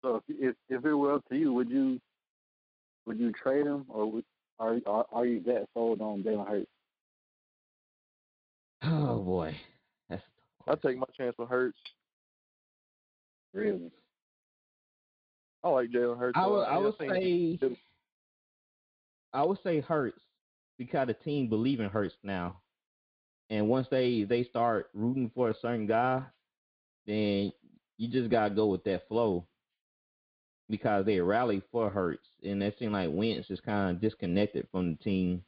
So 0.02 0.22
if 0.28 0.54
if 0.68 0.84
it 0.84 0.94
were 0.94 1.14
up 1.14 1.24
to 1.30 1.36
you, 1.36 1.52
would 1.52 1.68
you 1.68 1.98
would 3.06 3.18
you 3.18 3.32
trade 3.32 3.66
him 3.66 3.84
or 3.88 4.10
would, 4.10 4.24
are 4.60 4.78
are 4.86 5.06
are 5.10 5.26
you 5.26 5.40
that 5.46 5.66
sold 5.74 6.00
on 6.00 6.22
Jalen 6.22 6.46
Hurts? 6.46 6.70
Oh 8.82 9.18
boy, 9.22 9.56
I 10.68 10.74
take 10.74 10.98
my 10.98 11.06
chance 11.16 11.34
with 11.38 11.48
Hurts. 11.48 11.78
Really? 13.54 13.90
I 15.64 15.68
like 15.70 15.90
Jalen 15.90 16.18
Hurts. 16.18 16.38
I 16.38 16.46
would. 16.46 16.62
I 16.62 16.78
would 16.78 16.94
say. 16.98 17.58
I 19.32 19.42
would 19.42 19.58
say 19.62 19.80
Hurts 19.80 20.20
because 20.78 21.08
the 21.08 21.14
team 21.14 21.48
believe 21.48 21.80
in 21.80 21.88
Hurts 21.88 22.14
now, 22.22 22.60
and 23.50 23.68
once 23.68 23.86
they 23.90 24.24
they 24.24 24.44
start 24.44 24.88
rooting 24.94 25.30
for 25.34 25.50
a 25.50 25.54
certain 25.60 25.86
guy, 25.86 26.22
then 27.06 27.52
you 27.96 28.08
just 28.08 28.30
gotta 28.30 28.54
go 28.54 28.66
with 28.66 28.84
that 28.84 29.08
flow 29.08 29.46
because 30.70 31.04
they 31.04 31.18
rally 31.20 31.62
for 31.72 31.90
Hurts, 31.90 32.28
and 32.44 32.62
it 32.62 32.76
seems 32.78 32.92
like 32.92 33.10
Wentz 33.12 33.50
is 33.50 33.60
kind 33.60 33.96
of 33.96 34.00
disconnected 34.00 34.68
from 34.70 34.92
the 34.92 34.96
team. 34.96 35.42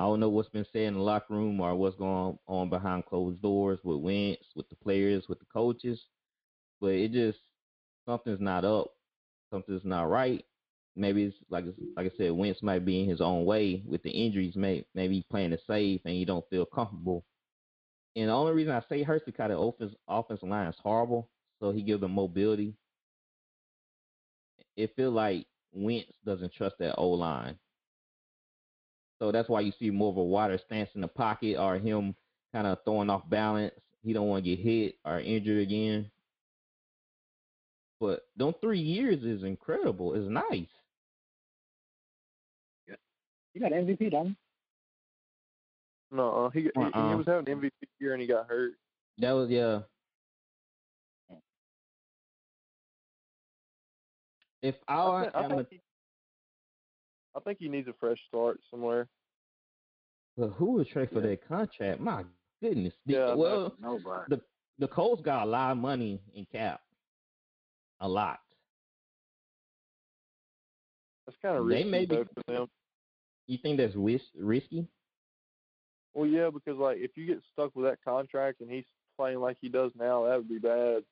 I 0.00 0.04
don't 0.04 0.18
know 0.20 0.30
what's 0.30 0.48
been 0.48 0.64
said 0.72 0.84
in 0.84 0.94
the 0.94 1.00
locker 1.00 1.34
room 1.34 1.60
or 1.60 1.74
what's 1.74 1.94
going 1.98 2.38
on 2.46 2.70
behind 2.70 3.04
closed 3.04 3.42
doors 3.42 3.78
with 3.84 3.98
Wentz, 3.98 4.46
with 4.56 4.66
the 4.70 4.76
players, 4.76 5.24
with 5.28 5.38
the 5.40 5.44
coaches, 5.52 6.00
but 6.80 6.92
it 6.92 7.12
just 7.12 7.36
something's 8.06 8.40
not 8.40 8.64
up, 8.64 8.92
something's 9.50 9.84
not 9.84 10.08
right. 10.08 10.42
Maybe 10.96 11.24
it's 11.24 11.36
like 11.50 11.66
like 11.98 12.06
I 12.06 12.16
said, 12.16 12.32
Wentz 12.32 12.62
might 12.62 12.86
be 12.86 13.02
in 13.02 13.10
his 13.10 13.20
own 13.20 13.44
way 13.44 13.82
with 13.84 14.02
the 14.02 14.08
injuries. 14.08 14.56
May 14.56 14.86
maybe 14.94 15.16
he's 15.16 15.24
playing 15.30 15.52
it 15.52 15.60
safe 15.66 16.00
and 16.06 16.16
you 16.16 16.24
don't 16.24 16.48
feel 16.48 16.64
comfortable. 16.64 17.26
And 18.16 18.30
the 18.30 18.32
only 18.32 18.54
reason 18.54 18.72
I 18.72 18.82
say 18.88 19.02
Hurts 19.02 19.26
because 19.26 19.50
the 19.50 19.58
offense 19.58 19.94
offensive 20.08 20.48
line 20.48 20.68
is 20.68 20.76
horrible, 20.82 21.28
so 21.60 21.72
he 21.72 21.82
gives 21.82 22.00
them 22.00 22.12
mobility. 22.12 22.72
It 24.78 24.96
feel 24.96 25.10
like 25.10 25.46
Wentz 25.74 26.08
doesn't 26.24 26.54
trust 26.54 26.76
that 26.78 26.94
O 26.96 27.10
line. 27.10 27.58
So 29.20 29.30
that's 29.30 29.48
why 29.48 29.60
you 29.60 29.72
see 29.78 29.90
more 29.90 30.10
of 30.10 30.16
a 30.16 30.24
wider 30.24 30.58
stance 30.66 30.88
in 30.94 31.02
the 31.02 31.08
pocket 31.08 31.56
or 31.58 31.76
him 31.78 32.14
kind 32.52 32.66
of 32.66 32.78
throwing 32.84 33.10
off 33.10 33.28
balance. 33.28 33.74
He 34.02 34.12
don't 34.14 34.28
want 34.28 34.44
to 34.44 34.56
get 34.56 34.64
hit 34.64 34.96
or 35.04 35.20
injured 35.20 35.62
again. 35.62 36.10
But 38.00 38.26
them 38.34 38.54
three 38.62 38.80
years 38.80 39.22
is 39.22 39.44
incredible. 39.44 40.14
It's 40.14 40.28
nice. 40.28 40.66
You 43.52 43.60
got 43.60 43.72
MVP, 43.72 44.10
don't 44.10 44.28
you? 44.28 44.36
No, 46.12 46.46
uh, 46.46 46.50
he, 46.50 46.62
he 46.62 46.70
Uh-uh. 46.76 47.10
he 47.10 47.14
was 47.16 47.26
having 47.26 47.44
MVP 47.44 47.70
year 47.98 48.12
and 48.12 48.22
he 48.22 48.28
got 48.28 48.46
hurt. 48.48 48.72
That 49.18 49.32
was 49.32 49.50
yeah. 49.50 49.80
If 54.62 54.76
I, 54.88 54.94
I, 54.94 55.24
thi- 55.24 55.30
I 55.34 55.44
am 55.44 55.52
a, 55.52 55.56
think 55.56 55.68
he, 55.70 55.80
I 57.36 57.40
think 57.40 57.58
he 57.60 57.68
needs 57.68 57.88
a 57.88 57.92
fresh 57.94 58.18
start 58.28 58.58
somewhere. 58.70 59.08
But 60.36 60.48
who 60.50 60.72
would 60.72 60.88
trade 60.88 61.10
for 61.10 61.20
Yeah. 61.20 61.28
that 61.30 61.46
contract? 61.46 62.00
My 62.00 62.24
goodness. 62.60 62.94
The- 63.06 63.12
Yeah, 63.12 63.18
I 63.26 63.34
well, 63.34 63.76
Nobody. 63.78 64.36
the 64.36 64.42
the 64.78 64.88
Colts 64.88 65.20
got 65.22 65.46
a 65.46 65.50
lot 65.50 65.72
of 65.72 65.78
money 65.78 66.22
in 66.32 66.46
cap. 66.46 66.82
A 68.00 68.08
lot. 68.08 68.40
That's 71.26 71.36
kind 71.42 71.56
of 71.58 71.66
They 71.68 71.74
risky 71.76 71.90
may 71.90 72.06
be- 72.06 72.16
though 72.16 72.24
for 72.24 72.42
them. 72.52 72.70
You 73.46 73.58
think 73.58 73.76
that's 73.76 73.94
ris- 73.94 74.34
risky? 74.34 74.88
Well, 76.14 76.26
yeah, 76.26 76.48
because 76.50 76.78
like 76.78 76.98
if 76.98 77.16
you 77.16 77.26
get 77.26 77.42
stuck 77.52 77.74
with 77.76 77.84
that 77.86 78.00
contract 78.02 78.60
and 78.62 78.70
he's 78.70 78.86
playing 79.16 79.38
like 79.38 79.58
he 79.60 79.68
does 79.68 79.94
now, 79.94 80.24
that 80.24 80.36
would 80.38 80.48
be 80.48 80.58
bad. 80.58 81.04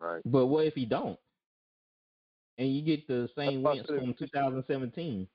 Right. 0.00 0.22
But 0.24 0.46
what 0.46 0.66
if 0.66 0.74
he 0.74 0.84
don't? 0.86 1.18
And 2.58 2.68
you 2.74 2.82
get 2.82 3.06
the 3.08 3.28
same 3.36 3.62
why 3.62 3.72
I 3.72 3.74
wins 3.74 3.86
from 3.86 4.10
if- 4.10 4.18
2017. 4.18 5.28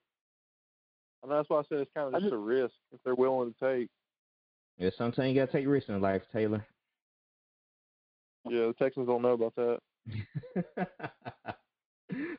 And 1.24 1.32
that's 1.32 1.50
why 1.50 1.60
I 1.60 1.64
said 1.64 1.80
it's 1.80 1.92
kind 1.94 2.08
of 2.08 2.14
just 2.14 2.26
just- 2.26 2.34
a 2.34 2.38
risk 2.38 2.76
if 2.92 3.02
they're 3.04 3.16
willing 3.16 3.54
to 3.54 3.60
take. 3.60 3.90
Yeah, 4.78 4.92
sometimes 4.98 5.30
you 5.34 5.42
gotta 5.42 5.52
take 5.52 5.68
risks 5.68 5.90
in 5.90 6.00
life, 6.00 6.22
Taylor. 6.32 6.66
Yeah, 8.46 8.68
the 8.68 8.74
Texans 8.78 9.08
don't 9.08 9.24
know 9.24 9.34
about 9.34 9.56
that. 9.56 9.80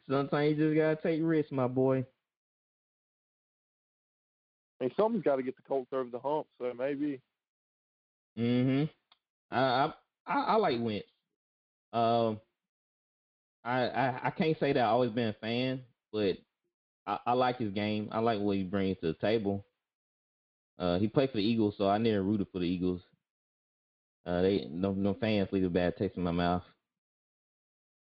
sometimes 0.09 0.57
you 0.57 0.68
just 0.68 0.76
gotta 0.76 0.97
take 1.03 1.20
risks, 1.22 1.51
my 1.53 1.66
boy. 1.66 2.07
I 4.81 4.85
mean, 4.85 4.93
something's 4.97 5.24
got 5.24 5.37
to 5.37 5.43
get 5.43 5.57
the 5.57 5.62
Colts 5.62 5.93
over 5.93 6.09
the 6.09 6.20
hump, 6.20 6.47
so 6.59 6.72
maybe. 6.72 7.20
Mm 8.39 8.64
Mhm. 8.66 8.91
I, 9.51 9.59
I 9.61 9.93
I 10.26 10.41
I 10.41 10.55
like 10.57 10.81
Wentz. 10.81 11.09
Um, 11.93 12.41
I, 13.68 13.88
I 13.88 14.20
I 14.24 14.30
can't 14.30 14.58
say 14.58 14.72
that 14.72 14.82
I've 14.82 14.92
always 14.92 15.10
been 15.10 15.28
a 15.28 15.34
fan, 15.34 15.82
but 16.12 16.38
I, 17.06 17.18
I 17.26 17.32
like 17.34 17.58
his 17.58 17.72
game. 17.72 18.08
I 18.12 18.20
like 18.20 18.40
what 18.40 18.56
he 18.56 18.64
brings 18.64 18.98
to 19.00 19.08
the 19.08 19.14
table. 19.14 19.66
Uh, 20.78 20.98
he 20.98 21.08
played 21.08 21.30
for 21.30 21.36
the 21.38 21.44
Eagles, 21.44 21.74
so 21.76 21.88
I 21.88 21.98
never 21.98 22.22
rooted 22.22 22.48
for 22.52 22.60
the 22.60 22.66
Eagles. 22.66 23.02
Uh, 24.26 24.42
they 24.42 24.66
no 24.70 24.92
no 24.92 25.14
fans 25.14 25.48
leave 25.52 25.64
a 25.64 25.70
bad 25.70 25.96
taste 25.96 26.16
in 26.16 26.22
my 26.22 26.30
mouth. 26.30 26.62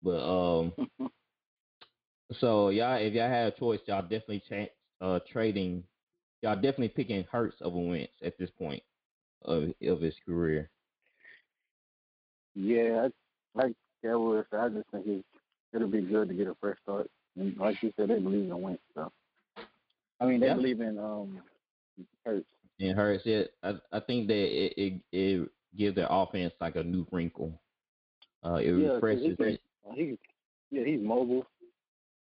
But 0.04 0.20
um, 0.22 0.74
so 2.40 2.70
y'all, 2.70 2.98
if 2.98 3.14
y'all 3.14 3.30
had 3.30 3.54
a 3.54 3.60
choice, 3.60 3.80
y'all 3.88 4.02
definitely 4.02 4.44
cha- 4.50 5.06
uh 5.06 5.20
trading. 5.32 5.84
Y'all 6.42 6.56
definitely 6.56 6.90
picking 6.90 7.24
Hurts 7.32 7.58
over 7.62 7.80
Wentz 7.80 8.14
at 8.24 8.38
this 8.38 8.52
point 8.52 8.84
of 9.44 9.70
of 9.88 10.02
his 10.02 10.16
career. 10.26 10.70
Yeah, 12.56 13.08
I, 13.08 13.60
like 13.60 13.74
that 14.04 14.20
was. 14.20 14.46
I 14.52 14.70
just 14.70 14.90
think 14.92 15.08
it, 15.08 15.26
it'll 15.76 15.88
be 15.90 16.02
good 16.02 16.30
to 16.30 16.34
get 16.36 16.48
a 16.48 16.56
fresh 16.56 16.78
start. 16.84 17.10
And 17.38 17.56
like 17.58 17.82
you 17.84 17.92
said, 17.98 18.10
they 18.10 18.20
believe 18.20 18.50
in 18.50 18.62
Wentz. 18.62 18.82
So 18.96 19.12
I 20.20 20.26
mean, 20.26 20.40
they 20.40 20.48
Yeah. 20.48 20.56
believe 20.56 20.82
in 20.82 20.98
um 20.98 21.42
Hurts. 22.26 22.48
And 22.80 22.98
Hurts, 22.98 23.24
it 23.26 23.54
I 23.64 23.74
I 23.92 24.00
think 24.02 24.28
that 24.28 24.36
it 24.36 24.74
it, 24.78 25.02
it 25.12 25.50
gives 25.78 25.96
their 25.96 26.08
offense 26.10 26.54
like 26.62 26.76
a 26.76 26.84
new 26.84 27.06
wrinkle. 27.12 27.62
Uh, 28.46 28.56
it 28.56 28.72
Yeah, 28.72 29.00
'cause 29.00 29.20
he 29.22 29.32
refreshes 29.32 29.38
can- 29.38 29.48
it. 29.56 29.62
He, 29.94 30.18
yeah, 30.72 30.84
he's 30.84 31.02
mobile. 31.02 31.46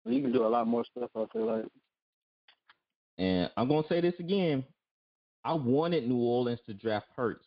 He 0.05 0.20
can 0.20 0.32
do 0.32 0.45
a 0.47 0.49
lot 0.49 0.66
more 0.66 0.84
stuff. 0.84 1.11
I 1.16 1.26
feel 1.32 1.47
like. 1.47 1.66
And 3.18 3.51
I'm 3.57 3.68
gonna 3.68 3.86
say 3.88 4.01
this 4.01 4.18
again. 4.18 4.64
I 5.45 5.55
wanted 5.55 6.07
New 6.09 6.18
Orleans 6.18 6.61
to 6.66 6.74
draft 6.74 7.09
Hurts 7.16 7.47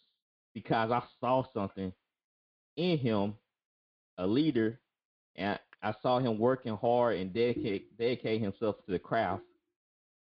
because 0.54 0.92
I 0.92 1.02
saw 1.20 1.44
something 1.54 1.92
in 2.78 2.98
him, 2.98 3.36
a 4.18 4.28
leader, 4.28 4.80
and 5.36 5.60
I 5.84 5.94
saw 6.02 6.20
him 6.20 6.40
working 6.40 6.78
hard 6.78 7.18
and 7.18 7.34
dedicate 7.34 7.98
dedicate 7.98 8.42
himself 8.42 8.78
to 8.86 8.92
the 8.92 9.00
craft. 9.00 9.44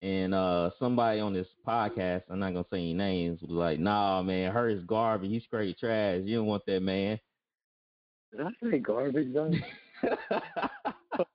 And 0.02 0.34
uh, 0.34 0.72
somebody 0.80 1.20
on 1.20 1.34
this 1.34 1.48
podcast, 1.66 2.24
I'm 2.30 2.40
not 2.40 2.54
gonna 2.54 2.66
say 2.72 2.80
any 2.80 2.94
names, 2.94 3.42
was 3.42 3.52
like, 3.52 3.80
"Nah, 3.80 4.22
man, 4.24 4.52
Hurts 4.52 4.84
garbage. 4.86 5.30
He's 5.30 5.44
straight 5.44 5.80
trash. 5.80 6.22
You 6.24 6.38
don't 6.38 6.48
want 6.48 6.66
that 6.66 6.82
man." 6.82 7.20
Did 8.32 8.42
I 8.42 8.50
say 8.62 8.80
garbage 8.80 9.34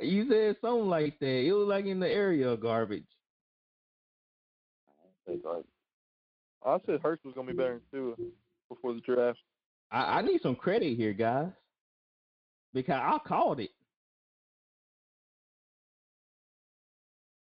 you 0.00 0.28
said 0.28 0.56
something 0.60 0.88
like 0.88 1.18
that. 1.20 1.26
It 1.26 1.52
was 1.52 1.68
like 1.68 1.84
in 1.84 2.00
the 2.00 2.08
area 2.08 2.48
of 2.48 2.60
garbage. 2.60 3.06
I 4.88 5.32
say 5.32 5.38
garbage. 5.42 5.66
I 6.64 6.78
said 6.86 7.00
Hurts 7.02 7.24
was 7.24 7.34
going 7.34 7.48
to 7.48 7.52
be 7.52 7.56
better 7.56 7.80
than 7.92 8.00
Tua 8.00 8.14
before 8.68 8.94
the 8.94 9.00
draft. 9.00 9.38
I, 9.92 10.18
I 10.18 10.22
need 10.22 10.40
some 10.42 10.56
credit 10.56 10.96
here, 10.96 11.12
guys, 11.12 11.48
because 12.72 12.94
I 13.00 13.18
called 13.26 13.60
it. 13.60 13.70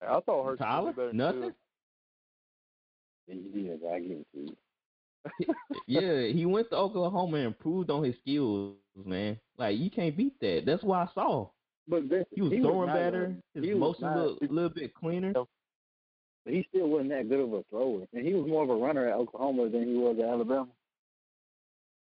I 0.01 0.21
thought 0.21 0.45
Hurts 0.45 0.61
was 0.61 0.67
Tyler, 0.67 0.93
going 0.93 1.09
to 1.09 1.13
be 1.13 1.19
better 1.19 1.33
than 1.33 1.41
nothing. 1.41 1.55
Tua. 3.29 3.77
Yeah, 3.83 3.93
I 3.93 4.01
give 4.01 4.11
it 4.13 4.27
to 4.35 4.41
you. 4.41 5.55
yeah, 5.89 6.33
he 6.33 6.47
went 6.47 6.71
to 6.71 6.77
Oklahoma 6.77 7.39
and 7.39 7.47
improved 7.47 7.91
on 7.91 8.05
his 8.05 8.15
skills, 8.23 8.75
man. 9.05 9.37
Like 9.59 9.77
you 9.79 9.91
can't 9.91 10.17
beat 10.17 10.39
that. 10.41 10.63
That's 10.65 10.85
what 10.85 10.99
I 10.99 11.09
saw. 11.15 11.49
But 11.89 12.09
this, 12.09 12.25
He 12.33 12.43
was 12.43 12.53
he 12.53 12.61
throwing 12.61 12.87
not, 12.89 12.97
better. 12.97 13.35
His 13.55 13.65
he 13.65 13.75
was 13.75 14.01
motion 14.01 14.17
looked 14.17 14.43
a 14.43 14.53
little 14.53 14.71
bit 14.71 14.95
cleaner. 14.95 15.33
but 15.33 15.47
he 16.55 16.65
still 16.69 16.89
wasn't 16.89 17.11
that 17.11 17.29
good 17.29 17.41
of 17.41 17.53
a 17.53 17.65
thrower, 17.71 18.07
and 18.13 18.25
he 18.25 18.35
was 18.35 18.47
more 18.47 18.63
of 18.63 18.71
a 18.71 18.77
runner 18.77 19.09
at 19.09 19.17
Oklahoma 19.17 19.69
than 19.69 19.87
he 19.87 19.95
was 19.95 20.17
at 20.21 20.27
Alabama. 20.27 20.69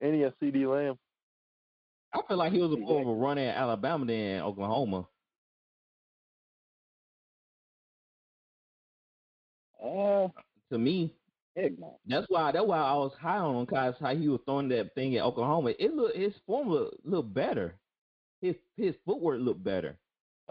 And 0.02 0.14
he 0.16 0.22
has 0.22 0.34
CeeDee 0.42 0.68
Lamb. 0.70 0.98
I 2.14 2.22
feel 2.28 2.38
like 2.38 2.54
he 2.54 2.62
was 2.62 2.72
a 2.74 2.78
more 2.78 3.02
of 3.02 3.08
a 3.08 3.14
runner 3.14 3.42
at 3.42 3.58
Alabama 3.58 4.06
than 4.06 4.42
Oklahoma. 4.42 5.08
Uh, 9.84 10.28
To 10.72 10.78
me, 10.78 11.14
that's 12.06 12.26
why 12.30 12.52
that's 12.52 12.66
why 12.66 12.80
I 12.80 12.94
was 12.96 13.14
high 13.20 13.38
on 13.38 13.56
him 13.56 13.66
because 13.66 13.96
how 14.00 14.16
he 14.16 14.28
was 14.28 14.40
throwing 14.46 14.70
that 14.70 14.94
thing 14.96 15.16
at 15.16 15.24
Oklahoma. 15.24 15.74
It 15.80 15.94
look 15.94 16.16
his 16.16 16.34
form 16.46 16.70
look, 16.70 16.96
look 17.04 17.34
better. 17.34 17.76
His 18.42 18.56
his 18.76 18.96
footwork 19.06 19.40
looked 19.42 19.64
better. 19.64 19.98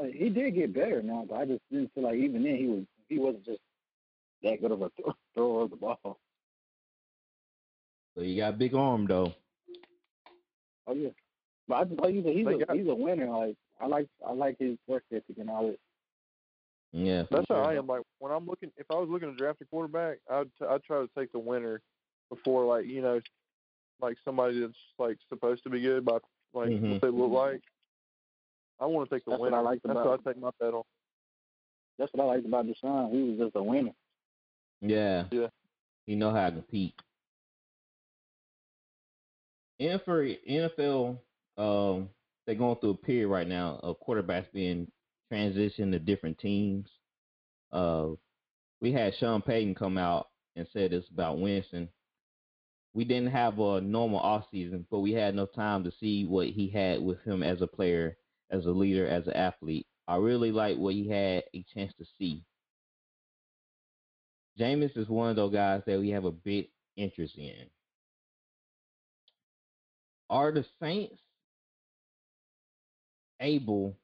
Mean, 0.00 0.12
he 0.12 0.28
did 0.28 0.54
get 0.54 0.74
better 0.74 1.02
now, 1.02 1.24
but 1.28 1.36
I 1.36 1.44
just 1.46 1.62
didn't 1.70 1.92
feel 1.94 2.04
like 2.04 2.16
even 2.16 2.42
then 2.42 2.56
he 2.56 2.66
was 2.66 2.84
he 3.08 3.18
wasn't 3.18 3.44
just 3.44 3.60
that 4.42 4.60
good 4.60 4.72
of 4.72 4.82
a 4.82 4.90
th- 4.90 5.08
thrower 5.34 5.62
of 5.62 5.70
the 5.70 5.76
ball. 5.76 6.18
So 8.16 8.22
you 8.22 8.36
got 8.36 8.58
big 8.58 8.74
arm 8.74 9.06
though. 9.06 9.32
Oh 10.86 10.94
yeah, 10.94 11.08
but 11.68 11.74
I 11.76 11.84
just 11.84 12.00
like 12.00 12.14
he's 12.14 12.24
a 12.24 12.32
he's 12.32 12.46
They 12.46 12.54
a, 12.54 12.66
got- 12.66 12.76
he's 12.76 12.88
a 12.88 12.94
winner. 12.94 13.28
Like 13.28 13.56
I 13.80 13.86
like 13.86 14.06
I 14.26 14.32
like 14.32 14.56
his 14.58 14.78
work 14.86 15.02
ethic 15.12 15.36
and 15.38 15.50
all 15.50 15.66
that. 15.68 15.78
Yeah, 16.92 17.24
for 17.24 17.36
That's 17.36 17.46
how. 17.48 17.56
I 17.56 17.74
am. 17.74 17.86
Like 17.86 18.02
when 18.20 18.32
I'm 18.32 18.46
looking, 18.46 18.70
if 18.76 18.86
I 18.90 18.94
was 18.94 19.08
looking 19.10 19.30
to 19.30 19.36
draft 19.36 19.60
a 19.60 19.64
quarterback, 19.66 20.18
I'd 20.30 20.48
t- 20.58 20.64
I'd 20.66 20.82
try 20.84 20.98
to 21.00 21.10
take 21.18 21.32
the 21.32 21.38
winner 21.38 21.82
before 22.30 22.64
like 22.64 22.86
you 22.86 23.02
know, 23.02 23.20
like 24.00 24.16
somebody 24.24 24.60
that's 24.60 24.78
like 24.98 25.18
supposed 25.28 25.62
to 25.64 25.70
be 25.70 25.80
good 25.80 26.04
by 26.04 26.18
like 26.54 26.68
Mhm. 26.70 26.92
what 26.92 27.00
they 27.02 27.08
look 27.08 27.32
like. 27.32 27.62
I 28.80 28.86
want 28.86 29.08
to 29.10 29.14
take 29.14 29.24
the 29.24 29.32
That's 29.32 29.40
what 29.40 29.50
winner. 29.50 29.58
I 29.58 29.60
liked 29.60 29.82
That's 29.82 29.92
about 29.92 30.06
what 30.06 30.20
I 30.26 30.32
take 30.32 30.40
my 30.40 30.50
bet 30.60 30.72
on. 30.74 30.82
That's 31.98 32.12
what 32.14 32.24
I 32.24 32.26
liked 32.28 32.46
about 32.46 32.66
Deshaun. 32.66 33.10
He 33.10 33.22
was 33.30 33.38
just 33.38 33.56
a 33.56 33.62
winner. 33.62 33.92
Yeah. 34.80 35.24
Yeah. 35.30 35.48
He 36.06 36.14
know 36.14 36.30
how 36.30 36.46
to 36.46 36.52
compete. 36.56 36.94
And 39.78 40.00
for 40.04 40.26
NFL, 40.26 41.18
um, 41.58 42.08
they're 42.46 42.54
going 42.54 42.76
through 42.76 42.90
a 42.90 42.94
period 42.94 43.28
right 43.28 43.48
now 43.48 43.80
of 43.82 43.96
quarterbacks 44.06 44.52
being 44.52 44.90
transitioned 45.32 45.92
to 45.92 45.98
different 45.98 46.38
teams. 46.38 46.88
Uh, 47.72 48.08
we 48.80 48.92
had 48.92 49.14
Sean 49.18 49.42
Payton 49.42 49.74
come 49.74 49.98
out 49.98 50.28
and 50.54 50.66
said 50.72 50.92
this 50.92 51.04
about 51.12 51.38
Winston. 51.38 51.88
We 52.94 53.04
didn't 53.04 53.32
have 53.32 53.58
a 53.58 53.80
normal 53.80 54.20
off 54.20 54.44
season, 54.50 54.86
but 54.90 55.00
we 55.00 55.12
had 55.12 55.34
enough 55.34 55.52
time 55.54 55.84
to 55.84 55.92
see 56.00 56.24
what 56.24 56.46
he 56.46 56.68
had 56.70 57.02
with 57.02 57.20
him 57.24 57.42
as 57.42 57.60
a 57.60 57.66
player, 57.66 58.16
as 58.50 58.64
a 58.64 58.70
leader, 58.70 59.06
as 59.06 59.26
an 59.26 59.34
athlete. 59.34 59.86
I 60.08 60.16
really 60.16 60.52
like 60.52 60.78
what 60.78 60.94
he 60.94 61.08
had 61.08 61.42
a 61.52 61.64
chance 61.74 61.92
to 61.98 62.06
see. 62.18 62.42
Jameis 64.58 64.96
is 64.96 65.08
one 65.08 65.28
of 65.28 65.36
those 65.36 65.52
guys 65.52 65.82
that 65.86 65.98
we 66.00 66.10
have 66.10 66.24
a 66.24 66.30
big 66.30 66.68
interest 66.96 67.36
in. 67.36 67.66
Are 70.28 70.52
the 70.52 70.64
Saints 70.80 71.20
able 73.40 73.96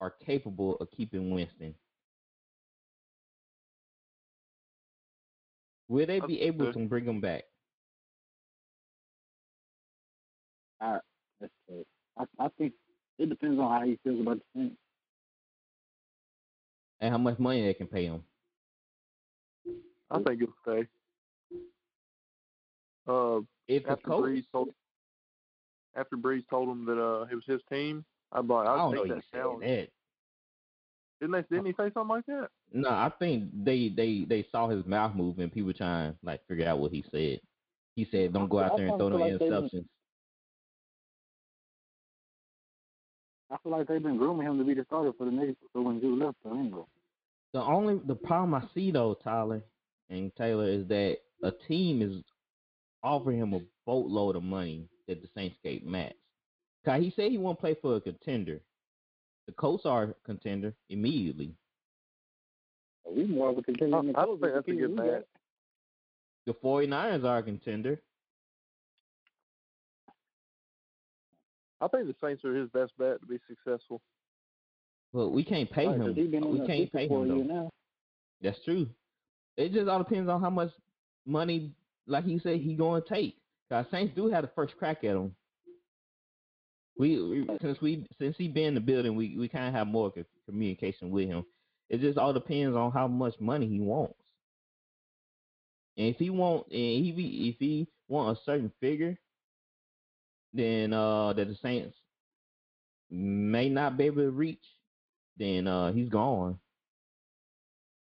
or 0.00 0.10
capable 0.24 0.76
of 0.76 0.90
keeping 0.90 1.30
Winston? 1.30 1.74
Will 5.88 6.06
they 6.06 6.20
be 6.20 6.40
able 6.42 6.72
to 6.72 6.78
bring 6.86 7.04
him 7.04 7.20
back? 7.20 7.44
That's 11.40 11.52
true. 11.66 11.84
I 12.16 12.24
I 12.38 12.48
think 12.58 12.72
it 13.18 13.28
depends 13.28 13.58
on 13.60 13.70
how 13.70 13.86
he 13.86 13.98
feels 14.04 14.20
about 14.20 14.38
the 14.38 14.60
Saints. 14.60 14.76
And 17.00 17.12
how 17.12 17.18
much 17.18 17.38
money 17.38 17.62
they 17.62 17.74
can 17.74 17.86
pay 17.86 18.06
him? 18.06 18.22
I 20.10 20.22
think 20.22 20.40
he'll 20.40 20.48
stay. 20.62 20.88
Uh, 23.06 23.40
If 23.68 23.84
the 23.84 23.96
coach, 23.96 24.44
told 24.52 24.68
after 25.98 26.16
Brees 26.16 26.44
told 26.48 26.68
him 26.68 26.84
that 26.86 26.98
uh 27.02 27.26
it 27.30 27.34
was 27.34 27.44
his 27.46 27.60
team, 27.70 28.04
I'd 28.32 28.46
be 28.46 28.54
like, 28.54 28.68
I 28.68 28.74
I'd 28.74 28.76
don't 28.76 28.94
know 28.94 29.02
take 29.02 29.08
you 29.08 29.14
that 29.16 29.24
said 29.32 29.38
challenge. 29.38 29.62
that. 29.62 29.88
Didn't 31.20 31.32
they? 31.32 31.56
Didn't 31.56 31.66
he 31.66 31.72
say 31.72 31.90
something 31.94 32.08
like 32.08 32.26
that? 32.26 32.48
No, 32.72 32.90
I 32.90 33.10
think 33.18 33.50
they 33.64 33.88
they 33.88 34.24
they 34.28 34.46
saw 34.52 34.68
his 34.68 34.84
mouth 34.86 35.14
move 35.14 35.38
and 35.38 35.52
people 35.52 35.72
trying 35.72 36.12
to 36.12 36.18
like 36.22 36.46
figure 36.46 36.68
out 36.68 36.78
what 36.78 36.92
he 36.92 37.04
said. 37.10 37.40
He 37.96 38.06
said, 38.12 38.32
"Don't 38.32 38.48
go 38.48 38.58
I 38.58 38.66
out 38.66 38.76
there 38.76 38.86
and 38.88 38.98
throw 38.98 39.08
no 39.08 39.16
like 39.16 39.32
interceptions." 39.32 39.86
I 43.50 43.56
feel 43.62 43.72
like 43.72 43.88
they've 43.88 44.02
been 44.02 44.18
grooming 44.18 44.46
him 44.46 44.58
to 44.58 44.64
be 44.64 44.74
the 44.74 44.84
starter 44.84 45.12
for 45.16 45.24
the 45.24 45.30
next 45.30 45.56
for 45.72 45.82
when 45.82 46.00
Drew 46.00 46.16
left. 46.22 46.36
the 46.44 46.50
anyway, 46.50 46.82
The 47.54 47.62
only 47.62 47.98
the 48.06 48.14
problem 48.14 48.54
I 48.54 48.62
see 48.74 48.90
though, 48.90 49.14
Tyler 49.24 49.62
and 50.10 50.30
Taylor, 50.36 50.68
is 50.68 50.86
that 50.88 51.16
a 51.42 51.50
team 51.66 52.02
is 52.02 52.22
offering 53.02 53.38
him 53.38 53.54
a 53.54 53.60
boatload 53.86 54.36
of 54.36 54.42
money 54.42 54.86
that 55.08 55.20
the 55.22 55.28
Saints 55.34 55.56
gave 55.64 55.82
Max. 55.84 56.14
Cause 56.84 57.02
he 57.02 57.12
said 57.16 57.30
he 57.32 57.38
won't 57.38 57.58
play 57.58 57.74
for 57.82 57.96
a 57.96 58.00
contender. 58.00 58.60
The 59.46 59.52
Colts 59.52 59.84
are 59.84 60.02
a 60.04 60.14
contender 60.24 60.74
immediately. 60.90 61.54
we 63.10 63.24
more 63.26 63.50
of 63.50 63.58
a 63.58 63.62
contender 63.62 63.96
I- 63.96 64.00
than 64.02 64.12
the 64.12 64.18
I 64.18 64.24
Colts 64.24 64.40
think 64.42 64.54
with 64.54 64.54
that's 64.54 64.68
uh, 64.68 64.72
the 64.72 64.84
a 64.84 64.88
good 64.88 64.96
match. 64.96 65.24
The 66.46 66.54
49ers 66.54 67.24
are 67.24 67.38
a 67.38 67.42
contender. 67.42 68.00
I 71.80 71.88
think 71.88 72.06
the 72.06 72.14
Saints 72.22 72.44
are 72.44 72.54
his 72.54 72.68
best 72.70 72.92
bet 72.98 73.20
to 73.20 73.26
be 73.26 73.38
successful. 73.48 74.00
But 75.12 75.28
we 75.30 75.44
can't 75.44 75.70
pay 75.70 75.86
Right, 75.86 75.98
'cause 75.98 76.08
him. 76.08 76.14
he 76.16 76.26
been 76.26 76.44
in 76.44 76.58
We 76.60 76.66
can't 76.66 76.92
pay 76.92 77.06
him 77.08 77.22
a 77.22 77.26
year 77.26 77.36
though. 77.36 77.42
now. 77.54 77.70
That's 78.40 78.62
true. 78.64 78.88
It 79.56 79.72
just 79.72 79.88
all 79.88 79.98
depends 80.02 80.28
on 80.28 80.40
how 80.40 80.50
much 80.50 80.70
money, 81.26 81.72
like 82.06 82.24
he 82.24 82.38
said, 82.40 82.60
he 82.60 82.74
going 82.74 83.02
to 83.02 83.08
take. 83.08 83.36
Cause 83.70 83.86
Saints 83.90 84.14
do 84.14 84.28
have 84.28 84.42
the 84.42 84.50
first 84.54 84.76
crack 84.78 85.04
at 85.04 85.16
him. 85.16 85.34
We, 86.98 87.22
we 87.22 87.48
since 87.60 87.80
we 87.80 88.06
since 88.18 88.36
he 88.36 88.48
been 88.48 88.64
in 88.68 88.74
the 88.74 88.80
building, 88.80 89.14
we 89.14 89.36
we 89.36 89.48
kind 89.48 89.68
of 89.68 89.74
have 89.74 89.86
more 89.86 90.10
co- 90.10 90.24
communication 90.46 91.10
with 91.10 91.28
him. 91.28 91.44
It 91.88 92.00
just 92.00 92.18
all 92.18 92.32
depends 92.32 92.76
on 92.76 92.92
how 92.92 93.06
much 93.06 93.34
money 93.40 93.68
he 93.68 93.80
wants. 93.80 94.14
And 95.96 96.08
if 96.08 96.16
he 96.16 96.30
want, 96.30 96.66
and 96.68 96.74
he 96.74 97.50
if 97.50 97.56
he 97.58 97.88
want 98.08 98.36
a 98.36 98.40
certain 98.44 98.72
figure, 98.80 99.18
then 100.52 100.92
uh 100.92 101.34
that 101.34 101.48
the 101.48 101.56
Saints 101.62 101.96
may 103.10 103.68
not 103.68 103.96
be 103.96 104.04
able 104.04 104.22
to 104.22 104.30
reach, 104.30 104.64
then 105.36 105.66
uh 105.66 105.92
he's 105.92 106.08
gone. 106.08 106.58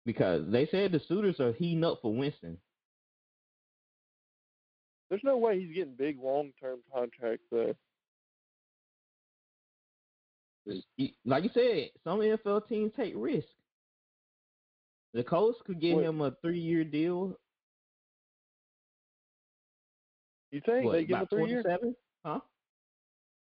Because 0.06 0.50
they 0.50 0.68
said 0.68 0.92
the 0.92 1.02
suitors 1.08 1.40
are 1.40 1.54
heating 1.54 1.84
up 1.84 2.00
for 2.02 2.14
Winston. 2.16 2.58
There's 5.10 5.24
no 5.24 5.38
way 5.38 5.60
he's 5.60 5.74
getting 5.74 5.96
big 5.96 6.20
long 6.22 6.52
term 6.60 6.80
contracts 6.94 7.46
though. 7.52 7.74
Like 11.26 11.44
you 11.44 11.50
said, 11.54 11.92
some 12.04 12.20
NFL 12.20 12.68
teams 12.68 12.92
take 12.98 13.14
risks. 13.16 13.50
The 15.14 15.24
Colts 15.24 15.58
could 15.66 15.80
give 15.80 15.96
What- 15.96 16.06
him 16.06 16.22
a 16.22 16.32
three 16.42 16.60
year 16.60 16.84
deal. 16.84 17.40
You 20.52 20.62
think 20.66 20.86
What, 20.86 20.92
they 20.94 21.06
give 21.06 21.18
him 21.18 21.24
a 21.24 21.28
three 21.28 21.50
year? 21.50 21.62
27? 21.62 21.96
Huh? 22.26 22.40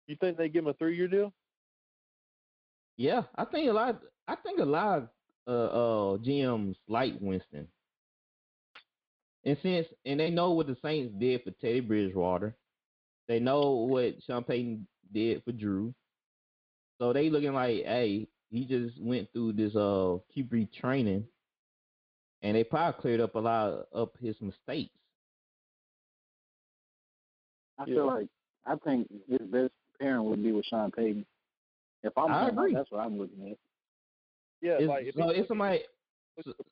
You 0.06 0.16
think 0.16 0.36
they 0.36 0.48
give 0.48 0.64
him 0.64 0.70
a 0.70 0.74
three 0.74 0.96
year 0.96 1.08
deal? 1.08 1.32
Yeah, 2.96 3.22
I 3.36 3.44
think 3.44 3.68
a 3.68 3.72
lot. 3.72 4.02
I 4.28 4.36
think 4.36 4.60
a 4.60 4.64
lot 4.64 4.98
of 4.98 5.08
uh, 5.46 5.50
uh, 5.50 6.18
GMs 6.18 6.76
like 6.88 7.14
Winston, 7.20 7.66
and 9.44 9.56
since 9.62 9.86
and 10.04 10.20
they 10.20 10.30
know 10.30 10.52
what 10.52 10.66
the 10.66 10.76
Saints 10.82 11.14
did 11.18 11.42
for 11.42 11.50
Teddy 11.52 11.80
Bridgewater, 11.80 12.54
they 13.28 13.38
know 13.40 13.70
what 13.72 14.14
Sean 14.26 14.44
Payton 14.44 14.86
did 15.12 15.42
for 15.44 15.52
Drew. 15.52 15.94
So 16.98 17.12
they 17.12 17.30
looking 17.30 17.52
like, 17.54 17.84
hey, 17.84 18.28
he 18.50 18.64
just 18.64 19.00
went 19.02 19.28
through 19.32 19.54
this 19.54 19.74
uh 19.74 20.18
QB 20.36 20.72
training, 20.72 21.26
and 22.42 22.56
they 22.56 22.64
probably 22.64 23.00
cleared 23.00 23.20
up 23.20 23.34
a 23.34 23.38
lot 23.40 23.70
of 23.72 23.86
up 24.08 24.16
his 24.20 24.36
mistakes. 24.40 24.94
I 27.78 27.84
Yeah. 27.86 27.94
feel 27.94 28.06
like 28.06 28.28
I 28.66 28.76
think 28.76 29.08
his 29.28 29.40
best 29.48 29.72
pairing 30.00 30.24
would 30.24 30.42
be 30.42 30.52
with 30.52 30.66
Sean 30.66 30.90
Payton. 30.92 31.26
If 32.04 32.16
I'm 32.16 32.30
I 32.30 32.48
him, 32.48 32.58
agree. 32.58 32.74
that's 32.74 32.90
what 32.90 33.00
I'm 33.00 33.18
looking 33.18 33.50
at. 33.50 33.58
Yeah, 34.60 34.74
It's- 34.74 34.88
like 34.88 35.06
if 35.06 35.14
so 35.14 35.28
he's 35.30 35.40
if 35.40 35.48
somebody, 35.48 35.78
looking 35.78 35.88
for 35.88 36.01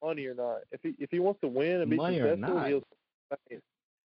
money 0.03 0.27
or 0.27 0.35
not. 0.35 0.59
If 0.73 0.81
he 0.83 0.95
if 0.99 1.11
he 1.11 1.19
wants 1.19 1.41
to 1.41 1.49
win 1.49 1.81
and 1.81 1.91
be 1.91 1.97
Money 1.97 2.19
successful, 2.19 2.65
he'll. 2.65 2.83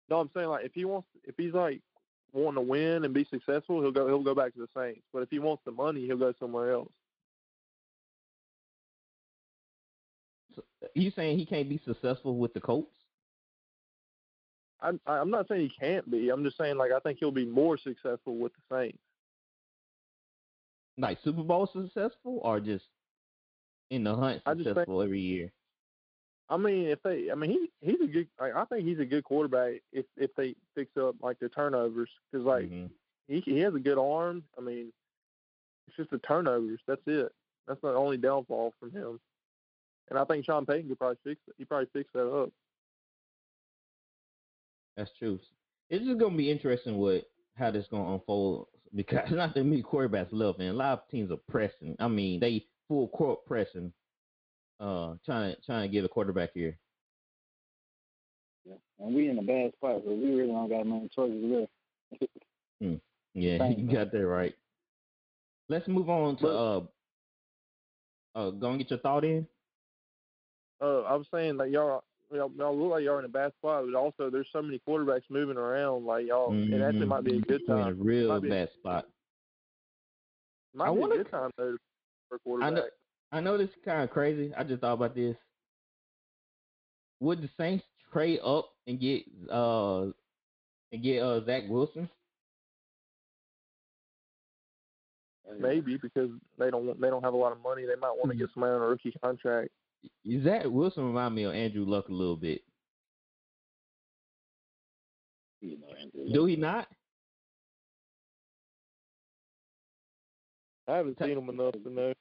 No, 0.10 0.20
I'm 0.20 0.30
saying 0.36 0.50
like 0.50 0.66
if 0.66 0.74
he 0.74 0.86
wants 0.86 1.08
if 1.24 1.36
he's 1.38 1.54
like 1.54 1.82
wanting 2.34 2.56
to 2.56 2.70
win 2.70 3.06
and 3.06 3.14
be 3.14 3.26
successful, 3.26 3.82
he'll 3.82 3.91
go 3.91 4.08
he'll 4.08 4.24
go 4.24 4.36
back 4.36 4.54
to 4.54 4.60
the 4.60 4.68
Saints. 4.76 5.02
But 5.14 5.24
if 5.24 5.30
he 5.30 5.39
wants 5.39 5.64
the 5.66 5.72
money, 5.72 6.06
he'll 6.06 6.18
go 6.18 6.34
somewhere 6.39 6.72
else. 6.72 6.91
you 10.93 11.12
saying 11.16 11.38
he 11.38 11.46
can't 11.46 11.70
be 11.70 11.80
successful 11.86 12.38
with 12.38 12.54
the 12.54 12.62
Colts? 12.62 12.96
I'm 14.82 15.00
I'm 15.08 15.30
not 15.30 15.48
saying 15.48 15.62
he 15.62 15.72
can't 15.80 16.10
be. 16.10 16.30
I'm 16.30 16.43
just 16.43 16.58
saying 16.58 16.78
like 16.78 16.91
I 16.91 17.00
think 17.00 17.18
he'll 17.20 17.32
be 17.32 17.46
more 17.46 17.78
successful 17.78 18.38
with 18.38 18.52
the 18.54 18.76
Saints. 18.76 19.00
like 20.98 21.18
Super 21.24 21.43
Bowl 21.43 21.70
successful 21.72 22.39
or 22.43 22.60
just 22.60 22.86
in 23.90 24.04
the 24.04 24.16
hunt 24.16 24.42
just 24.46 24.56
think- 24.58 24.68
successful 24.68 25.02
every 25.02 25.20
year? 25.22 25.52
I 26.48 26.58
mean, 26.58 26.88
if 26.90 27.02
they, 27.02 27.32
I 27.32 27.36
mean, 27.36 27.50
he 27.50 27.72
he's 27.82 28.02
a 28.02 28.08
good. 28.08 28.28
Like, 28.40 28.54
I 28.56 28.66
think 28.66 28.86
he's 28.88 29.00
a 29.00 29.06
good 29.06 29.24
quarterback 29.24 29.82
if 29.92 30.06
if 30.16 30.30
they 30.36 30.56
fix 30.76 30.96
up 30.96 31.16
like 31.20 31.40
the 31.40 31.50
turnovers 31.50 32.10
because 32.32 32.46
like 32.46 32.70
Mhm. 32.70 32.92
he 33.28 33.40
he 33.42 33.58
has 33.62 33.74
a 33.74 33.80
good 33.80 33.98
arm. 33.98 34.44
I 34.56 34.62
mean, 34.62 34.94
it's 35.88 35.98
just 35.98 36.12
the 36.12 36.20
turnovers. 36.20 36.80
That's 36.86 37.02
it. 37.08 37.32
That's 37.68 37.82
the 37.82 37.88
only 37.96 38.18
downfall 38.18 38.74
from 38.80 38.92
him. 38.92 39.20
And 40.10 40.20
I 40.20 40.24
think 40.26 40.46
Sean 40.46 40.68
Payton 40.68 40.88
could 40.88 41.00
probably 41.00 41.18
fix 41.24 41.42
it. 41.48 41.56
He 41.58 41.66
probably 41.66 41.88
fix 41.94 42.12
that 42.14 42.32
up. 42.32 42.52
That's 44.98 45.12
true. 45.18 45.40
It's 45.90 46.06
just 46.06 46.20
gonna 46.20 46.38
be 46.38 46.52
interesting 46.52 46.98
what 46.98 47.26
how 47.56 47.72
this 47.72 47.88
gonna 47.90 48.14
unfold 48.14 48.68
because 48.94 49.30
not 49.32 49.54
that 49.56 49.64
many 49.64 49.84
quarterbacks 49.84 50.32
left, 50.32 50.60
and 50.60 50.70
a 50.70 50.74
lot 50.74 50.94
of 51.00 51.10
teams 51.10 51.32
are 51.32 51.38
pressing. 51.50 51.96
I 52.00 52.08
mean, 52.08 52.40
they 52.40 52.66
full 52.88 53.08
court 53.10 53.46
pressing, 53.46 53.92
uh, 54.80 55.16
trying 55.26 55.56
to 55.56 55.62
trying 55.62 55.90
to 55.90 55.92
get 55.94 56.06
a 56.06 56.10
quarterback 56.10 56.52
here. 56.54 56.78
Yeah. 58.66 58.76
And 59.00 59.14
we 59.16 59.30
in 59.30 59.38
a 59.40 59.44
bad 59.44 59.74
spot, 59.74 60.02
so 60.06 60.12
we 60.14 60.34
really 60.36 60.48
don't 60.52 60.70
got 60.70 60.86
many 60.88 61.10
choices 61.10 61.44
left. 61.44 61.72
Yeah, 63.38 63.58
Thank 63.58 63.78
you 63.80 63.86
you. 63.88 63.92
got 63.94 64.12
that 64.12 64.26
right. 64.26 64.54
Let's 65.68 65.88
move 65.88 66.10
on 66.10 66.38
to 66.38 66.48
uh, 66.48 66.82
uh, 68.36 68.50
go 68.52 68.70
and 68.70 68.80
get 68.80 68.90
your 68.92 69.00
thought 69.00 69.26
in. 69.26 69.46
Uh, 70.82 71.02
I 71.02 71.16
was 71.16 71.28
saying 71.34 71.58
like 71.58 71.72
y'all, 71.72 72.04
y'all, 72.32 72.52
y'all 72.58 72.78
look 72.78 72.92
like 72.92 73.04
y'all 73.04 73.20
in 73.20 73.26
a 73.26 73.30
bad 73.30 73.52
spot, 73.58 73.84
but 73.92 73.98
also 73.98 74.30
there's 74.30 74.48
so 74.54 74.62
many 74.62 74.80
quarterbacks 74.88 75.24
moving 75.30 75.58
around. 75.58 76.06
Like 76.06 76.28
y'all, 76.28 76.54
it 76.54 76.82
actually 76.82 77.06
Mhm. 77.06 77.08
might 77.08 77.24
be 77.24 77.38
a 77.38 77.42
good 77.42 77.62
We're 77.68 77.76
in 77.76 77.82
a 77.82 77.84
time. 77.86 78.00
real 78.00 78.28
Might 78.30 78.42
be- 78.42 78.50
bad 78.50 78.70
spot. 78.74 79.06
Might 80.74 80.90
I 80.90 80.94
be 80.94 81.00
wanna- 81.00 81.14
a 81.16 81.18
good 81.18 81.32
time 81.32 81.52
though 81.58 81.78
for 82.30 82.36
a 82.36 82.38
I 82.38 82.42
quarterback. 82.44 82.74
know, 82.74 82.84
I 83.32 83.40
know 83.42 83.58
this 83.58 83.70
is 83.70 83.76
kind 83.84 84.04
of 84.04 84.10
crazy. 84.10 84.54
I 84.56 84.64
just 84.64 84.82
thought 84.82 84.94
about 84.94 85.16
this. 85.16 85.36
Would 87.20 87.42
the 87.42 87.50
Saints 87.58 87.86
trade 88.12 88.40
up 88.46 88.70
and 88.88 89.00
get 89.00 89.24
uh 89.52 90.04
and 90.92 91.04
get 91.04 91.22
uh 91.22 91.44
Zach 91.46 91.64
Wilson? 91.68 92.10
Maybe 95.60 95.98
because 95.98 96.32
they 96.58 96.70
don't 96.72 96.86
want- 96.88 97.00
they 97.00 97.10
don't 97.10 97.24
have 97.24 97.34
a 97.34 97.38
lot 97.38 97.52
of 97.52 97.62
money. 97.62 97.86
They 97.86 97.96
might 97.96 98.16
want 98.18 98.32
to 98.32 98.36
get 98.38 98.50
somebody 98.54 98.74
on 98.74 98.82
a 98.82 98.88
rookie 98.88 99.14
contract. 99.24 99.70
Zach 100.44 100.66
Wilson 100.66 101.06
remind 101.06 101.36
me 101.36 101.44
of 101.44 101.54
Andrew 101.54 101.86
Luck 101.86 102.10
a 102.10 102.14
little 102.14 102.36
bit. 102.36 102.62
You 105.62 105.78
know, 105.80 105.88
Andrew. 106.00 106.34
Do 106.34 106.46
he 106.46 106.56
not? 106.56 106.88
I 110.88 110.98
haven't 110.98 111.18
seen 111.20 111.38
him 111.38 111.50
enough 111.50 111.74
to 111.74 111.90
know. 111.90 112.14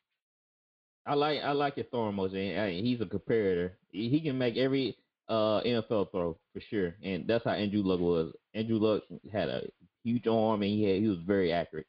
I 1.07 1.15
like 1.15 1.41
I 1.41 1.53
like 1.53 1.77
your 1.77 1.87
throwing 1.87 2.15
motion. 2.15 2.85
He's 2.85 3.01
a 3.01 3.05
comparator. 3.05 3.73
He, 3.91 4.09
he 4.09 4.21
can 4.21 4.39
make 4.39 4.57
every 4.57 4.97
uh 5.29 5.61
NFL 5.63 6.11
throw 6.11 6.39
for 6.53 6.61
sure, 6.71 6.95
and 7.03 7.27
that's 7.27 7.45
how 7.45 7.51
Andrew 7.51 7.83
Luck 7.83 8.01
was. 8.01 8.33
Andrew 8.55 8.79
Luck 8.79 9.03
had 9.31 9.49
a 9.49 9.63
huge 10.03 10.27
arm, 10.27 10.63
and 10.63 10.71
he 10.71 10.85
had, 10.85 11.03
he 11.03 11.09
was 11.09 11.19
very 11.27 11.53
accurate. 11.53 11.87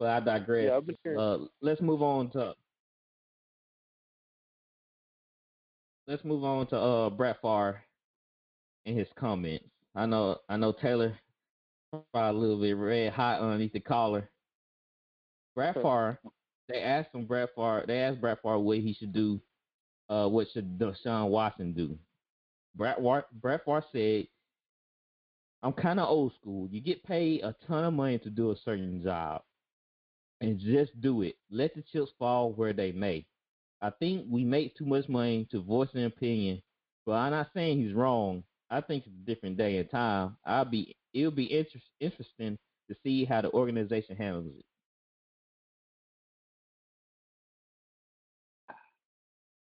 But 0.00 0.08
I 0.10 0.20
digress. 0.20 0.66
Yeah, 0.68 0.76
I've 0.76 0.86
been 0.86 0.96
hearing. 1.04 1.18
Uh, 1.18 1.38
let's 1.60 1.80
move 1.80 2.02
on 2.02 2.30
to 2.30 2.54
let's 6.08 6.24
move 6.24 6.42
on 6.42 6.66
to 6.68 6.76
uh 6.76 7.10
Brett 7.10 7.40
Favre 7.42 7.80
and 8.86 8.98
his 8.98 9.08
comments. 9.16 9.66
I 9.94 10.06
know 10.06 10.38
I 10.48 10.56
know 10.56 10.72
Taylor 10.72 11.16
probably 12.12 12.38
a 12.38 12.40
little 12.40 12.60
bit 12.60 12.72
red 12.76 13.12
hot 13.12 13.40
underneath 13.40 13.72
the 13.72 13.80
collar. 13.80 14.28
Brett 15.58 15.74
Favre, 15.82 16.20
they 16.68 16.82
asked 16.82 17.12
him 17.14 17.24
Brett 17.26 17.48
Favre, 17.56 17.84
they 17.86 17.98
asked 18.00 18.20
Brett 18.20 18.38
Favre 18.42 18.60
what 18.60 18.78
he 18.78 18.92
should 18.92 19.12
do, 19.12 19.40
uh, 20.08 20.28
what 20.28 20.46
should 20.52 20.78
Deshaun 20.78 21.30
Watson 21.30 21.72
do. 21.72 21.98
Brad, 22.76 23.02
Wa- 23.02 23.22
Brett 23.32 23.64
Favre 23.64 23.84
said, 23.90 24.28
"I'm 25.64 25.72
kind 25.72 25.98
of 25.98 26.08
old 26.08 26.32
school. 26.34 26.68
You 26.68 26.80
get 26.80 27.02
paid 27.02 27.42
a 27.42 27.52
ton 27.66 27.84
of 27.84 27.94
money 27.94 28.18
to 28.20 28.30
do 28.30 28.52
a 28.52 28.56
certain 28.56 29.02
job, 29.02 29.42
and 30.40 30.60
just 30.60 31.00
do 31.00 31.22
it. 31.22 31.36
Let 31.50 31.74
the 31.74 31.82
chips 31.82 32.12
fall 32.20 32.52
where 32.52 32.72
they 32.72 32.92
may. 32.92 33.26
I 33.80 33.90
think 33.90 34.26
we 34.30 34.44
make 34.44 34.76
too 34.76 34.86
much 34.86 35.08
money 35.08 35.44
to 35.46 35.60
voice 35.60 35.92
an 35.94 36.04
opinion, 36.04 36.62
but 37.04 37.14
I'm 37.14 37.32
not 37.32 37.50
saying 37.52 37.80
he's 37.80 37.94
wrong. 37.94 38.44
I 38.70 38.80
think 38.80 39.06
it's 39.06 39.16
a 39.16 39.26
different 39.26 39.56
day 39.56 39.78
and 39.78 39.90
time. 39.90 40.36
I'll 40.44 40.64
be 40.64 40.96
it'll 41.12 41.32
be 41.32 41.46
interest, 41.46 41.86
interesting 41.98 42.56
to 42.88 42.96
see 43.02 43.24
how 43.24 43.40
the 43.40 43.50
organization 43.50 44.14
handles 44.14 44.54
it. 44.56 44.64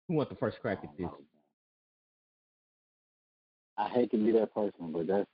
Who 0.07 0.15
wants 0.15 0.29
the 0.31 0.37
first 0.37 0.59
crack 0.61 0.79
at 0.83 0.97
this? 0.97 1.07
I 3.77 3.89
hate 3.89 4.11
to 4.11 4.17
be 4.17 4.31
that 4.33 4.53
person, 4.53 4.91
but 4.91 5.07
that's 5.07 5.29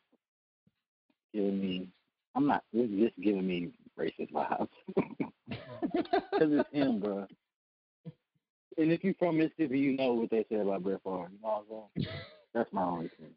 giving 1.34 1.60
me. 1.60 1.90
I'm 2.36 2.48
not. 2.48 2.64
It's 2.72 2.92
just 2.94 3.20
giving 3.22 3.48
me 3.48 3.72
racist 3.98 4.32
vibes. 4.32 4.70
Because 6.32 6.54
it's 6.54 6.70
him, 6.72 7.00
bro. 7.00 7.26
And 8.78 8.92
if 8.92 9.04
you're 9.04 9.16
from 9.16 9.38
Mississippi, 9.38 9.80
you 9.80 9.98
know 9.98 10.14
what 10.14 10.30
they 10.30 10.46
say 10.50 10.58
about 10.58 10.84
Brett 10.84 11.02
Favre. 11.04 11.28
You 11.32 11.40
know 11.42 11.66
what 11.66 11.88
I'm 11.98 12.04
saying? 12.06 12.08
That's 12.54 12.72
my 12.72 12.84
only 12.84 13.10
thing. 13.10 13.34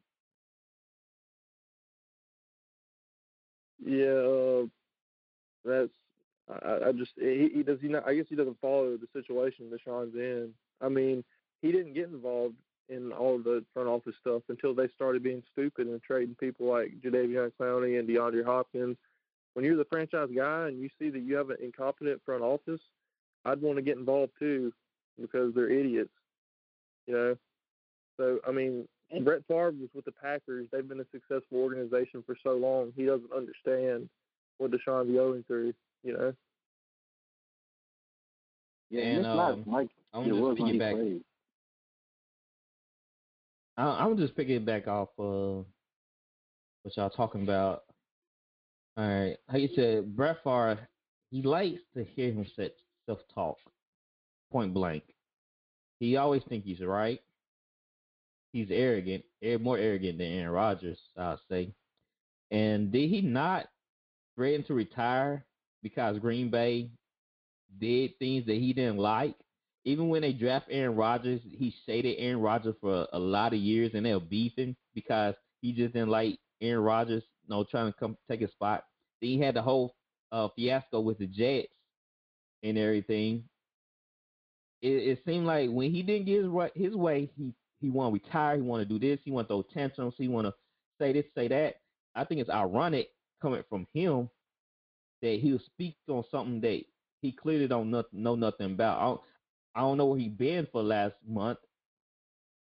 Yeah, 3.85 4.13
uh, 4.13 4.67
that's. 5.65 5.91
I, 6.49 6.89
I 6.89 6.93
just 6.93 7.13
he, 7.17 7.51
he 7.55 7.63
does 7.63 7.79
he 7.81 7.89
not. 7.89 8.07
I 8.07 8.15
guess 8.15 8.27
he 8.29 8.37
doesn't 8.37 8.61
follow 8.61 8.97
the 8.97 9.09
situation 9.13 9.71
Deshaun's 9.71 10.15
in. 10.15 10.53
I 10.83 10.89
mean, 10.89 11.25
he 11.63 11.73
didn't 11.73 11.95
get 11.95 12.09
involved 12.09 12.57
in 12.89 13.13
all 13.13 13.39
the 13.39 13.65
front 13.73 13.89
office 13.89 14.15
stuff 14.21 14.43
until 14.49 14.75
they 14.75 14.89
started 14.95 15.23
being 15.23 15.43
stupid 15.53 15.87
and 15.87 16.03
trading 16.03 16.35
people 16.35 16.67
like 16.67 16.93
Jadeveon 17.03 17.53
Clowney 17.59 17.99
and 17.99 18.09
DeAndre 18.09 18.45
Hopkins. 18.45 18.97
When 19.55 19.65
you're 19.65 19.77
the 19.77 19.87
franchise 19.91 20.29
guy 20.35 20.69
and 20.69 20.81
you 20.81 20.89
see 20.99 21.11
that 21.11 21.21
you 21.21 21.37
have 21.37 21.51
an 21.51 21.59
incompetent 21.63 22.21
front 22.25 22.43
office, 22.43 22.81
I'd 23.45 23.61
want 23.61 23.77
to 23.77 23.83
get 23.83 23.97
involved 23.97 24.33
too 24.39 24.73
because 25.21 25.55
they're 25.55 25.71
idiots. 25.71 26.13
You 27.07 27.15
know. 27.15 27.37
So 28.19 28.39
I 28.47 28.53
mean, 28.53 28.87
Brett 29.23 29.43
Favre 29.47 29.73
was 29.73 29.91
with 29.95 30.05
the 30.05 30.13
Packers. 30.13 30.69
They've 30.73 30.89
been 30.89 31.01
a 31.01 31.07
successful 31.13 31.59
organization 31.59 32.23
for 32.27 32.37
so 32.43 32.55
long. 32.55 32.93
He 32.97 33.05
doesn't 33.05 33.33
understand 33.33 34.09
what 34.59 34.71
Deshaun's 34.71 35.15
going 35.15 35.45
through. 35.45 35.75
You 36.03 36.15
know. 36.15 36.33
Yeah, 38.91 39.03
And, 39.03 39.09
and 39.09 39.19
it's 39.19 39.27
not 39.27 39.53
um, 39.53 39.65
like 39.67 39.89
I'm 39.89 40.02
it 40.15 40.29
just 40.29 40.41
was 40.41 40.59
when 40.59 40.73
he 40.75 40.79
piggyback. 40.79 41.21
I, 43.77 44.05
I'm 44.05 44.17
just 44.17 44.37
picking 44.37 44.57
it 44.57 44.67
back 44.67 44.87
off 44.87 45.09
of 45.19 45.67
what 46.83 46.97
y'all 46.97 47.11
talking 47.11 47.43
about. 47.43 47.83
All 48.97 49.07
right, 49.09 49.37
like 49.51 49.63
you 49.63 49.69
said, 49.75 50.15
Brett 50.15 50.37
Favre, 50.45 50.79
he 51.31 51.43
likes 51.43 51.81
to 51.97 52.05
hear 52.05 52.31
himself 52.33 52.73
self 53.07 53.21
talk, 53.35 53.57
point 54.51 54.75
blank. 54.75 55.03
He 55.99 56.17
always 56.17 56.43
think 56.49 56.65
he's 56.65 56.81
right. 56.81 57.21
He's 58.53 58.69
arrogant, 58.71 59.25
eh, 59.43 59.57
more 59.57 59.79
arrogant 59.79 60.19
than 60.19 60.27
Aaron 60.27 60.51
Rodgers, 60.53 60.99
I'll 61.17 61.41
say. 61.49 61.73
And 62.51 62.93
did 62.93 63.09
he 63.09 63.23
not 63.23 63.67
threaten 64.37 64.63
to 64.65 64.75
retire 64.75 65.47
because 65.83 66.19
Green 66.19 66.51
Bay 66.51 66.91
did 67.81 68.19
things 68.19 68.45
that 68.47 68.57
he 68.57 68.75
didn't 68.75 68.99
like? 68.99 69.37
Even 69.85 70.09
when 70.09 70.23
they 70.23 70.33
draft 70.33 70.67
Aaron 70.71 70.97
Rodgers, 70.97 71.41
he 71.45 71.75
shaded 71.87 72.17
Aaron 72.19 72.41
Rodgers 72.41 72.75
for 72.81 73.07
a, 73.13 73.19
lot 73.19 73.53
of 73.53 73.59
years, 73.59 73.93
and 73.95 74.07
they 74.07 74.15
were 74.15 74.21
beefing 74.21 74.77
because 74.95 75.35
he 75.61 75.73
just 75.73 75.93
didn't 75.95 76.09
like 76.11 76.39
Aaron 76.61 76.85
Rodgers, 76.85 77.25
you 77.45 77.55
know, 77.55 77.65
trying 77.65 77.93
to 77.93 77.99
come 77.99 78.17
take 78.31 78.41
his 78.41 78.51
spot. 78.53 78.85
Then 79.21 79.31
he 79.31 79.41
had 79.41 79.57
the 79.57 79.63
whole 79.63 79.95
uh, 80.31 80.49
fiasco 80.55 81.01
with 81.01 81.19
the 81.19 81.27
Jets 81.27 81.73
and 82.63 82.79
everything. 82.79 83.45
It, 84.81 84.89
it 84.89 85.19
seemed 85.27 85.47
like 85.47 85.71
when 85.71 85.91
he 85.91 86.03
didn't 86.03 86.27
get 86.27 86.45
his, 86.45 86.87
his 86.91 86.95
way, 86.95 87.31
he 87.37 87.53
he 87.81 87.91
want 87.91 88.15
to 88.15 88.23
retire, 88.23 88.57
he 88.57 88.63
want 88.63 88.89
to 88.89 88.89
do 88.89 88.99
this, 88.99 89.19
he 89.25 89.33
want 89.33 89.49
to 89.49 89.55
throw 89.55 89.63
tantrums, 89.63 90.15
he 90.17 90.29
want 90.29 90.47
to 90.47 90.55
say 91.01 91.13
this, 91.13 91.25
say 91.35 91.49
that. 91.49 91.81
I 92.15 92.25
think 92.25 92.41
it's 92.41 92.49
ironic 92.49 93.09
coming 93.43 93.65
from 93.69 93.89
him 93.93 94.31
that 95.21 95.41
he'll 95.41 95.59
speak 95.59 95.97
on 96.09 96.25
something 96.31 96.61
that 96.61 96.83
he 97.21 97.33
clearly 97.33 97.67
don't 97.67 97.91
know, 97.91 98.05
know 98.13 98.37
nothing 98.37 98.73
about. 98.73 99.23
I 99.75 99.81
don't, 99.81 99.99
know 99.99 100.07
where 100.07 100.19
he 100.19 100.29
been 100.29 100.69
for 100.71 100.83
last 100.83 101.15
month 101.27 101.59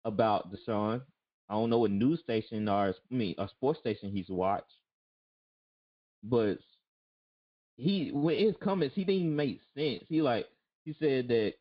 about 0.05 0.51
Deshaun. 0.51 1.01
I 1.49 1.53
don't 1.53 1.69
know 1.69 1.79
what 1.79 1.91
news 1.91 2.21
station 2.21 2.69
or 2.69 2.89
I 2.89 2.93
mean 3.13 3.35
a 3.37 3.47
sports 3.49 3.79
station 3.79 4.11
he's 4.11 4.29
watched. 4.29 4.71
But 6.23 6.59
he 7.77 8.11
with 8.13 8.39
his 8.39 8.55
comments, 8.63 8.95
he 8.95 9.03
didn't 9.03 9.35
make 9.35 9.59
sense. 9.75 10.03
He 10.07 10.21
like 10.21 10.47
he 10.85 10.95
said 10.99 11.27
that 11.27 11.53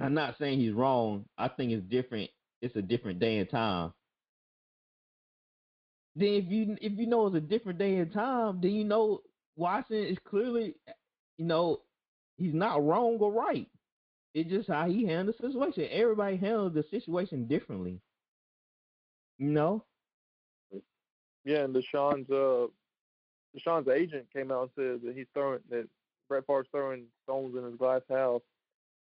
I'm 0.00 0.14
not 0.14 0.36
saying 0.38 0.60
he's 0.60 0.72
wrong. 0.72 1.24
I 1.38 1.48
think 1.48 1.72
it's 1.72 1.86
different. 1.88 2.30
It's 2.62 2.76
a 2.76 2.82
different 2.82 3.20
day 3.20 3.38
and 3.38 3.50
time. 3.50 3.92
Then 6.16 6.28
if 6.28 6.44
you 6.48 6.76
if 6.80 6.98
you 6.98 7.06
know 7.06 7.26
it's 7.26 7.36
a 7.36 7.40
different 7.40 7.78
day 7.78 7.96
and 7.96 8.12
time, 8.12 8.60
then 8.60 8.72
you 8.72 8.84
know 8.84 9.22
Watson 9.56 9.96
is 10.04 10.18
clearly, 10.28 10.74
you 11.38 11.44
know, 11.44 11.80
he's 12.36 12.54
not 12.54 12.84
wrong 12.84 13.18
or 13.20 13.32
right. 13.32 13.68
It's 14.34 14.50
just 14.50 14.68
how 14.68 14.88
he 14.88 15.06
handled 15.06 15.36
the 15.38 15.48
situation. 15.50 15.88
Everybody 15.92 16.36
handled 16.36 16.74
the 16.74 16.82
situation 16.90 17.46
differently. 17.46 18.00
You 19.38 19.50
know? 19.50 19.84
Yeah, 21.44 21.64
and 21.64 21.74
Deshaun's 21.74 22.28
uh 22.30 22.66
Deshaun's 23.56 23.88
agent 23.88 24.26
came 24.32 24.50
out 24.50 24.70
and 24.76 25.00
said 25.02 25.08
that 25.08 25.16
he's 25.16 25.26
throwing 25.34 25.60
that 25.70 25.88
Brett 26.28 26.44
Favre's 26.46 26.66
throwing 26.72 27.04
stones 27.24 27.54
in 27.56 27.64
his 27.64 27.76
glass 27.76 28.02
house. 28.08 28.42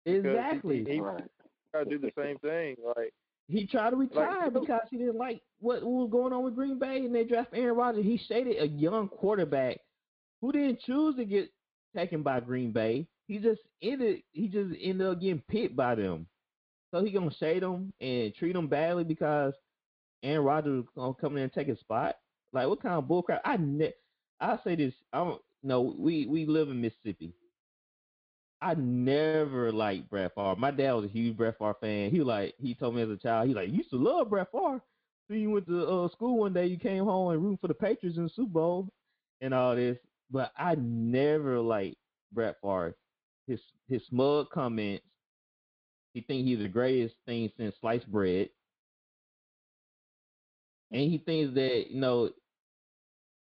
because 0.05 0.23
he- 0.23 0.29
Exactly. 0.29 0.83
He, 0.85 0.99
Right. 0.99 1.23
tried 1.71 1.85
to 1.85 1.89
do 1.89 1.97
the 1.99 2.11
same 2.17 2.37
thing. 2.39 2.75
Like 2.95 3.13
He 3.47 3.65
tried 3.65 3.91
to 3.91 3.95
retire 3.95 4.49
Like- 4.49 4.53
because 4.53 4.81
he 4.91 4.97
didn't 4.97 5.17
like 5.17 5.41
what 5.59 5.81
was 5.83 6.09
going 6.11 6.33
on 6.33 6.43
with 6.43 6.55
Green 6.55 6.77
Bay 6.77 7.05
and 7.05 7.15
they 7.15 7.23
drafted 7.23 7.59
Aaron 7.59 7.75
Rodgers. 7.77 8.03
He 8.05 8.17
shaded 8.17 8.61
a 8.61 8.67
young 8.67 9.07
quarterback 9.07 9.79
who 10.41 10.51
didn't 10.51 10.81
choose 10.81 11.15
to 11.15 11.25
get 11.25 11.49
taken 11.95 12.21
by 12.23 12.39
Green 12.41 12.71
Bay. 12.71 13.07
He 13.27 13.39
just 13.39 13.61
ended 13.81 14.23
he 14.31 14.47
just 14.47 14.73
ended 14.81 15.07
up 15.07 15.21
getting 15.21 15.43
picked 15.49 15.75
by 15.75 15.95
them. 15.95 16.27
So 16.91 17.03
he 17.03 17.11
gonna 17.11 17.31
shade 17.39 17.63
him 17.63 17.93
and 18.01 18.33
treat 18.35 18.55
him 18.55 18.67
badly 18.67 19.03
because 19.03 19.53
Aaron 20.21 20.45
Rodgers 20.45 20.85
gonna 20.95 21.13
come 21.13 21.37
in 21.37 21.43
and 21.43 21.53
take 21.53 21.67
his 21.67 21.79
spot. 21.79 22.15
Like 22.51 22.67
what 22.67 22.81
kind 22.81 22.95
of 22.95 23.05
bullcrap? 23.05 23.39
I 23.45 23.57
ne- 23.57 23.93
I 24.39 24.57
say 24.63 24.75
this. 24.75 24.93
I 25.11 25.19
don't 25.19 25.41
no. 25.63 25.95
We 25.97 26.27
we 26.27 26.45
live 26.45 26.69
in 26.69 26.81
Mississippi. 26.81 27.33
I 28.61 28.75
never 28.75 29.71
liked 29.73 30.09
Brett 30.09 30.33
Favre. 30.35 30.55
My 30.55 30.71
dad 30.71 30.93
was 30.93 31.05
a 31.05 31.09
huge 31.09 31.35
Brett 31.35 31.57
Favre 31.57 31.75
fan. 31.81 32.11
He 32.11 32.21
like 32.21 32.55
he 32.59 32.75
told 32.75 32.95
me 32.95 33.01
as 33.01 33.09
a 33.09 33.17
child, 33.17 33.47
he 33.47 33.53
like 33.53 33.69
used 33.69 33.89
to 33.89 33.97
love 33.97 34.29
Brett 34.29 34.51
Favre. 34.51 34.81
So 35.27 35.33
you 35.33 35.49
went 35.51 35.67
to 35.67 35.85
uh, 35.87 36.09
school 36.09 36.37
one 36.39 36.53
day, 36.53 36.67
you 36.67 36.77
came 36.77 37.03
home 37.05 37.31
and 37.33 37.41
rooting 37.41 37.57
for 37.57 37.67
the 37.67 37.73
Patriots 37.73 38.17
in 38.17 38.23
the 38.23 38.29
Super 38.29 38.51
Bowl 38.51 38.89
and 39.41 39.53
all 39.53 39.75
this. 39.75 39.97
But 40.31 40.51
I 40.57 40.75
never 40.75 41.59
liked 41.59 41.97
Brett 42.31 42.55
Favre. 42.61 42.95
His 43.47 43.59
his 43.87 44.05
smug 44.07 44.49
comments. 44.51 45.05
He 46.13 46.21
think 46.21 46.45
he's 46.45 46.59
the 46.59 46.67
greatest 46.67 47.15
thing 47.25 47.51
since 47.57 47.75
sliced 47.81 48.11
bread. 48.11 48.49
And 50.91 51.09
he 51.09 51.17
thinks 51.17 51.55
that, 51.55 51.87
you 51.89 51.99
know, 51.99 52.29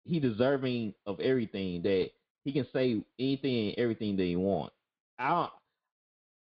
he 0.05 0.19
deserving 0.19 0.93
of 1.05 1.19
everything, 1.19 1.81
that 1.83 2.11
he 2.45 2.53
can 2.53 2.67
say 2.71 3.03
anything 3.17 3.69
and 3.69 3.79
everything 3.79 4.17
that 4.17 4.23
he 4.25 4.35
want. 4.35 4.71
I 5.17 5.29
don't 5.29 5.51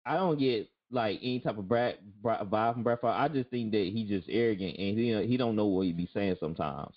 I 0.04 0.16
don't 0.16 0.38
get 0.38 0.68
like 0.90 1.18
any 1.22 1.40
type 1.40 1.58
of 1.58 1.68
brat, 1.68 2.00
brat 2.22 2.48
vibe 2.48 2.74
from 2.74 2.84
Favre. 2.84 3.06
I 3.06 3.28
just 3.28 3.50
think 3.50 3.72
that 3.72 3.90
he's 3.92 4.08
just 4.08 4.28
arrogant 4.30 4.78
and 4.78 4.98
he 4.98 5.26
he 5.26 5.36
don't 5.36 5.56
know 5.56 5.66
what 5.66 5.86
he 5.86 5.92
be 5.92 6.08
saying 6.12 6.36
sometimes. 6.38 6.94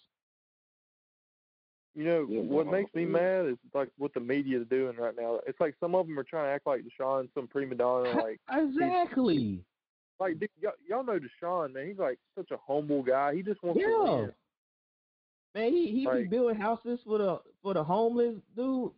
You 1.96 2.04
know 2.04 2.26
Yeah, 2.30 2.42
what 2.42 2.68
makes 2.68 2.94
me 2.94 3.06
mad 3.06 3.46
is 3.48 3.58
like 3.74 3.90
what 3.98 4.14
the 4.14 4.20
media 4.20 4.60
is 4.62 4.68
doing 4.68 4.98
right 4.98 5.16
now. 5.18 5.40
It's 5.48 5.60
like 5.60 5.76
some 5.80 5.96
of 5.96 6.06
them 6.08 6.20
are 6.20 6.24
trying 6.24 6.46
to 6.46 6.52
act 6.52 6.68
like 6.68 6.82
Deshaun's 6.84 7.30
some 7.34 7.48
prima 7.48 7.76
donna. 7.76 8.10
Like 8.22 8.40
exactly. 8.52 9.64
like 10.20 10.40
dude, 10.40 10.50
y'all, 10.62 10.74
y'all 10.88 11.04
know 11.04 11.20
Deshaun 11.20 11.74
man. 11.74 11.88
He's 11.88 11.98
like 11.98 12.20
such 12.38 12.52
a 12.52 12.58
humble 12.58 13.02
guy. 13.02 13.34
He 13.36 13.42
just 13.42 13.64
wants 13.64 13.82
to 13.82 13.88
Yeah. 13.88 14.16
win. 14.22 14.34
Man, 15.56 15.72
he 15.72 15.92
he 15.92 16.06
be 16.06 16.28
building 16.28 16.58
houses 16.58 17.00
for 17.06 17.18
the 17.18 17.42
for 17.62 17.74
the 17.74 17.84
homeless 17.84 18.36
dude, 18.58 18.92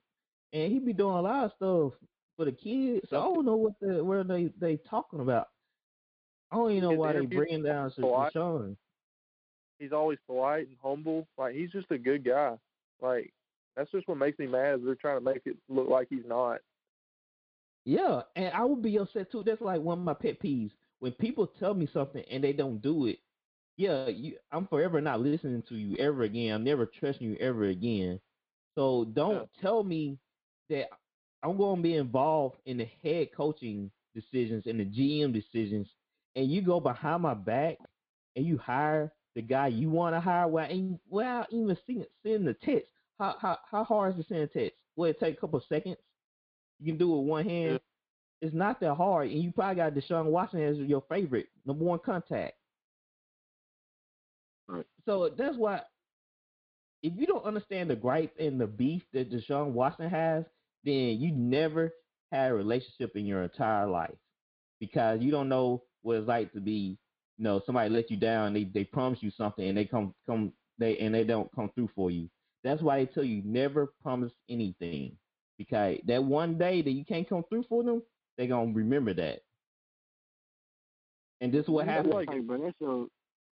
and 0.54 0.72
he 0.72 0.80
be 0.80 0.92
doing 0.94 1.16
a 1.18 1.22
lot 1.22 1.46
of 1.46 1.52
stuff 1.56 1.94
for 2.36 2.46
the 2.46 2.52
kids. 2.52 3.08
So 3.10 3.20
I 3.20 3.24
don't 3.34 3.46
know 3.46 3.56
what 3.56 3.74
the 3.80 4.04
where 4.04 4.24
they 4.24 4.46
they 4.60 4.78
talking 4.90 5.20
about. 5.20 5.50
I 6.52 6.56
don't 6.56 6.72
even 6.72 6.84
know 6.84 6.96
why 6.96 7.14
they 7.14 7.26
bringing 7.26 7.62
down 7.62 7.92
Sh- 7.92 8.00
a 8.00 8.06
lot. 8.06 8.34
Deshaun. 8.34 8.76
He's 9.80 9.92
always 9.92 10.18
polite 10.26 10.68
and 10.68 10.78
humble. 10.82 11.28
Like 11.38 11.54
he's 11.54 11.70
just 11.72 11.92
a 11.92 11.98
good 12.00 12.24
guy. 12.24 12.58
Like 13.02 13.34
that's 13.76 13.92
just 13.92 14.08
what 14.08 14.18
makes 14.18 14.40
me 14.40 14.48
mad 14.48 14.76
is 14.76 14.86
they're 14.86 14.96
trying 14.96 15.18
to 15.18 15.24
make 15.24 15.42
it 15.46 15.58
look 15.70 15.90
like 15.90 16.08
he's 16.10 16.26
not. 16.28 16.60
Yeah, 17.86 18.22
and 18.36 18.54
I 18.54 18.66
would 18.66 18.82
be 18.82 18.98
upset 18.98 19.32
too. 19.32 19.44
That's 19.46 19.62
like 19.62 19.82
one 19.82 20.00
of 20.00 20.04
my 20.04 20.14
pet 20.14 20.42
peeves 20.42 20.72
when 21.00 21.14
people 21.14 21.48
tell 21.60 21.74
me 21.74 21.88
something 21.94 22.24
and 22.30 22.44
they 22.44 22.54
don't 22.54 22.82
do 22.82 23.06
it. 23.08 23.20
Yeah, 23.78 24.08
you, 24.10 24.36
I'm 24.52 24.68
forever 24.68 25.00
not 25.00 25.22
listening 25.22 25.64
to 25.70 25.76
you 25.76 25.96
ever 25.98 26.24
again. 26.24 26.54
I'm 26.54 26.64
never 26.64 26.86
trusting 26.86 27.26
you 27.26 27.38
ever 27.40 27.66
again. 27.66 28.20
So 28.76 29.06
don't 29.14 29.48
tell 29.62 29.84
me 29.84 30.18
that 30.70 30.88
I'm 31.44 31.58
going 31.58 31.78
to 31.78 31.84
be 31.84 31.96
involved 31.96 32.58
in 32.66 32.78
the 32.78 32.90
head 33.04 33.30
coaching 33.36 33.92
decisions 34.16 34.64
and 34.66 34.80
the 34.80 34.86
GM 34.86 35.32
decisions, 35.32 35.88
and 36.36 36.52
you 36.52 36.62
go 36.62 36.80
behind 36.80 37.22
my 37.22 37.36
back 37.36 37.78
and 38.36 38.46
you 38.46 38.58
hire 38.58 39.14
the 39.38 39.44
guy 39.44 39.68
you 39.68 39.92
want 39.92 40.16
to 40.16 40.20
hire 40.20 40.48
without, 40.48 40.72
even- 40.72 41.00
without 41.12 41.54
even 41.54 41.78
seeing, 41.86 42.04
the 42.24 42.56
text. 42.56 42.88
How, 43.20 43.36
how 43.40 43.60
how 43.70 43.84
hard 43.84 44.18
is 44.18 44.26
to 44.26 44.28
send 44.28 44.42
a 44.42 44.48
text? 44.48 44.76
Will 44.96 45.06
it 45.06 45.20
take 45.20 45.38
a 45.38 45.40
couple 45.40 45.60
of 45.60 45.66
seconds? 45.70 45.98
You 46.80 46.88
can 46.88 46.98
do 46.98 47.14
it 47.14 47.20
with 47.20 47.28
one 47.28 47.46
hand. 47.46 47.74
Yeah. 47.74 48.48
It's 48.48 48.56
not 48.56 48.80
that 48.80 48.96
hard, 48.96 49.30
and 49.30 49.42
you 49.44 49.52
probably 49.52 49.76
got 49.76 49.94
Deshaun 49.94 50.26
Watson 50.26 50.64
as 50.64 50.78
your 50.78 51.04
favorite 51.08 51.50
number 51.68 51.86
one 51.86 52.00
contact. 52.00 52.56
Right. 54.68 54.86
So 55.06 55.30
that's 55.38 55.56
why, 55.56 55.82
if 57.04 57.14
you 57.16 57.28
don't 57.28 57.46
understand 57.46 57.92
the 57.92 57.96
gripe 57.96 58.34
and 58.40 58.60
the 58.60 58.66
beef 58.68 59.04
that 59.14 59.32
Deshaun 59.32 59.68
Watson 59.68 60.10
has, 60.10 60.46
then 60.84 61.20
you 61.20 61.32
never 61.32 61.94
had 62.32 62.50
a 62.50 62.56
relationship 62.56 63.16
in 63.16 63.28
your 63.28 63.44
entire 63.44 63.88
life 63.88 64.18
because 64.80 65.22
you 65.22 65.30
don't 65.30 65.50
know 65.50 65.84
what 66.02 66.18
it's 66.18 66.28
like 66.28 66.54
to 66.54 66.60
be, 66.60 66.98
you 67.38 67.44
know, 67.44 67.62
somebody 67.66 67.90
let 67.90 68.10
you 68.12 68.18
down. 68.18 68.54
They 68.54 68.66
they 68.66 68.84
promise 68.84 69.20
you 69.22 69.32
something 69.32 69.68
and 69.68 69.78
they 69.78 69.86
come 69.86 70.14
come 70.26 70.52
they 70.80 70.98
and 70.98 71.14
they 71.14 71.24
don't 71.24 71.54
come 71.56 71.70
through 71.76 71.90
for 71.96 72.12
you. 72.12 72.30
That's 72.64 72.82
why 72.82 73.00
they 73.00 73.06
tell 73.06 73.24
you 73.24 73.42
never 73.46 73.94
promise 74.04 74.32
anything 74.50 75.18
because 75.58 75.98
that 76.08 76.24
one 76.24 76.58
day 76.58 76.82
that 76.82 76.92
you 76.92 77.06
can't 77.06 77.28
come 77.28 77.44
through 77.50 77.66
for 77.70 77.84
them, 77.84 78.02
they 78.38 78.48
gonna 78.48 78.72
remember 78.74 79.14
that. 79.16 79.42
And 81.42 81.52
this 81.52 81.64
is 81.64 81.70
what 81.70 81.86
You 81.86 81.92
know, 81.92 81.98
happened. 81.98 82.14
Like, 82.14 82.48
bro, 82.48 82.62
that's 82.62 82.76
your 82.80 83.08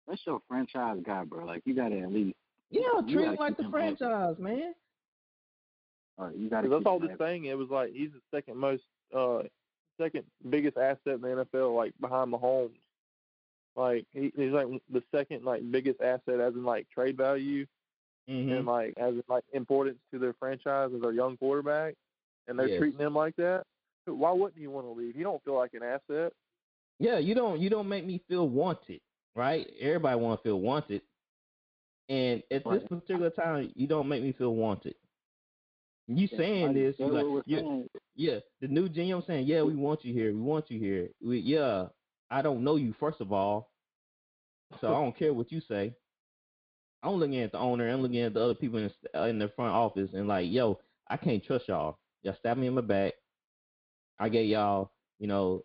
that's 0.07 0.21
your 0.27 0.41
franchise 0.49 0.99
guy, 1.05 1.25
bro. 1.25 1.45
Like 1.47 1.63
you 1.65 1.75
gotta 1.75 1.99
at 1.99 2.13
least 2.13 2.37
yeah, 2.71 2.81
you 3.07 3.15
treat 3.15 3.15
gotta 3.15 3.31
him 3.33 3.37
like 3.37 3.57
keep 3.57 3.57
the 3.59 3.63
him 3.65 3.73
happy. 3.73 3.97
franchise, 3.97 4.37
man. 4.39 4.75
all 6.19 6.27
right, 6.27 6.37
you 6.37 6.51
gotta. 6.51 6.69
That's 6.69 6.85
all 6.87 6.99
him 7.01 7.09
this 7.09 7.17
thing. 7.19 7.47
It 7.47 7.57
was 7.57 7.69
like 7.71 7.93
he's 7.93 8.11
the 8.13 8.21
second 8.37 8.57
most, 8.59 8.83
uh, 9.17 9.43
second 10.01 10.25
biggest 10.49 10.77
asset 10.77 11.15
in 11.15 11.21
the 11.23 11.47
NFL, 11.55 11.75
like 11.77 11.95
behind 12.01 12.33
Mahomes. 12.33 12.71
Like 13.77 14.07
he, 14.13 14.33
he's 14.37 14.53
like 14.53 14.67
the 14.93 15.03
second 15.15 15.45
like 15.45 15.63
biggest 15.71 16.01
asset, 16.01 16.41
as 16.41 16.55
in 16.55 16.65
like 16.65 16.89
trade 16.91 17.17
value 17.17 17.67
hmm 18.27 18.51
and 18.51 18.67
like 18.67 18.95
as 18.97 19.15
in 19.15 19.23
like 19.29 19.45
importance 19.53 19.99
to 20.13 20.19
their 20.19 20.35
franchise 20.35 20.91
as 20.95 21.01
their 21.03 21.13
young 21.13 21.37
quarterback, 21.37 21.95
and 22.49 22.59
they're 22.59 22.69
Yes. 22.69 22.79
treating 22.79 23.01
him 23.01 23.15
like 23.15 23.37
that. 23.37 23.65
Why 24.07 24.33
wouldn't 24.33 24.61
you 24.61 24.71
want 24.71 24.87
to 24.87 24.91
leave? 24.93 25.17
You 25.17 25.25
don't 25.25 25.43
feel 25.45 25.55
like 25.57 25.75
an 25.75 25.83
asset. 25.83 26.33
Yeah, 26.99 27.19
you 27.19 27.35
don't 27.35 27.61
you 27.61 27.71
don't 27.71 27.89
make 27.89 28.05
me 28.07 28.23
feel 28.29 28.49
wanted, 28.49 29.01
right? 29.35 29.67
Everybody 29.81 30.21
want 30.21 30.41
to 30.41 30.43
feel 30.43 30.61
wanted, 30.61 31.03
and 32.09 32.43
at 32.51 32.69
this 32.69 32.83
particular 32.89 33.31
time, 33.31 33.73
you 33.77 33.87
don't 33.87 34.09
make 34.09 34.23
me 34.23 34.33
feel 34.33 34.55
wanted. 34.55 34.95
You 36.09 36.29
saying 36.37 36.75
this, 36.75 36.97
you 36.99 37.13
like, 37.13 37.27
yeah, 37.47 37.63
yeah, 38.17 38.39
the 38.61 38.69
new 38.69 38.89
GM 38.89 39.25
saying, 39.27 39.47
yeah, 39.47 39.63
we 39.63 39.75
want 39.77 40.05
you 40.05 40.13
here, 40.13 40.33
we 40.35 40.41
want 40.41 40.71
you 40.71 40.79
here. 40.81 41.09
We, 41.25 41.39
yeah, 41.39 41.87
I 42.31 42.43
don't 42.43 42.65
know 42.65 42.77
you 42.77 42.95
first 43.01 43.21
of 43.21 43.33
all, 43.33 43.73
so 44.81 44.89
I 44.89 44.93
don't 45.03 45.17
care 45.19 45.35
what 45.35 45.51
you 45.51 45.61
say. 45.61 45.95
I'm 47.03 47.15
looking 47.15 47.41
at 47.41 47.53
the 47.53 47.59
owner, 47.59 47.89
I'm 47.89 48.03
looking 48.03 48.21
at 48.21 48.35
the 48.35 48.43
other 48.43 48.55
people 48.55 48.79
in 48.79 48.91
the, 49.15 49.21
uh, 49.21 49.27
in 49.27 49.39
the 49.39 49.49
front 49.57 49.73
office, 49.73 50.11
and 50.13 50.29
like, 50.29 50.51
yo, 50.51 50.79
I 51.09 51.17
can't 51.17 51.43
trust 51.45 51.69
y'all. 51.69 51.99
Y'all 52.23 52.37
stabbed 52.39 52.61
me 52.61 52.67
in 52.67 52.75
my 52.75 52.83
back. 52.83 53.15
I 54.19 54.29
gave 54.29 54.49
y'all, 54.51 54.93
you 55.19 55.27
know, 55.27 55.65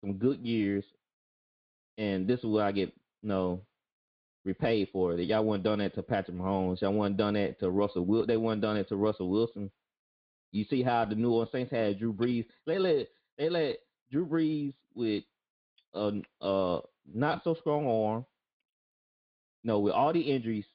some 0.00 0.14
good 0.14 0.40
years, 0.40 0.84
and 1.98 2.26
this 2.26 2.38
is 2.40 2.46
what 2.46 2.64
I 2.64 2.72
get, 2.72 2.92
you 3.22 3.28
know, 3.28 3.60
repaid 4.44 4.88
for. 4.92 5.14
That 5.16 5.24
y'all 5.24 5.44
wouldn't 5.44 5.64
done 5.64 5.78
that 5.80 5.94
to 5.94 6.02
Patrick 6.02 6.36
Mahomes. 6.36 6.80
Y'all 6.80 6.94
wouldn't 6.94 7.18
done 7.18 7.34
that 7.34 7.60
to 7.60 7.70
Russell. 7.70 8.06
Wil- 8.06 8.26
They 8.26 8.36
wouldn't 8.38 8.62
done 8.62 8.76
it 8.78 8.88
to 8.88 8.96
Russell 8.96 9.28
Wilson. 9.30 9.70
You 10.52 10.64
see 10.64 10.82
how 10.82 11.04
the 11.04 11.14
New 11.14 11.32
Orleans 11.32 11.50
Saints 11.52 11.70
had 11.72 11.98
Drew 11.98 12.14
Brees. 12.14 12.46
They 12.66 12.78
let 12.78 13.08
they 13.36 13.50
let 13.50 13.76
Drew 14.10 14.26
Brees 14.26 14.72
with 14.94 15.24
a 15.96 16.44
uh 16.44 16.80
not 17.12 17.44
so 17.44 17.54
strong 17.54 17.86
arm, 17.86 18.26
you 19.62 19.68
know, 19.68 19.78
with 19.80 19.92
all 19.94 20.12
the 20.12 20.20
injuries, 20.20 20.66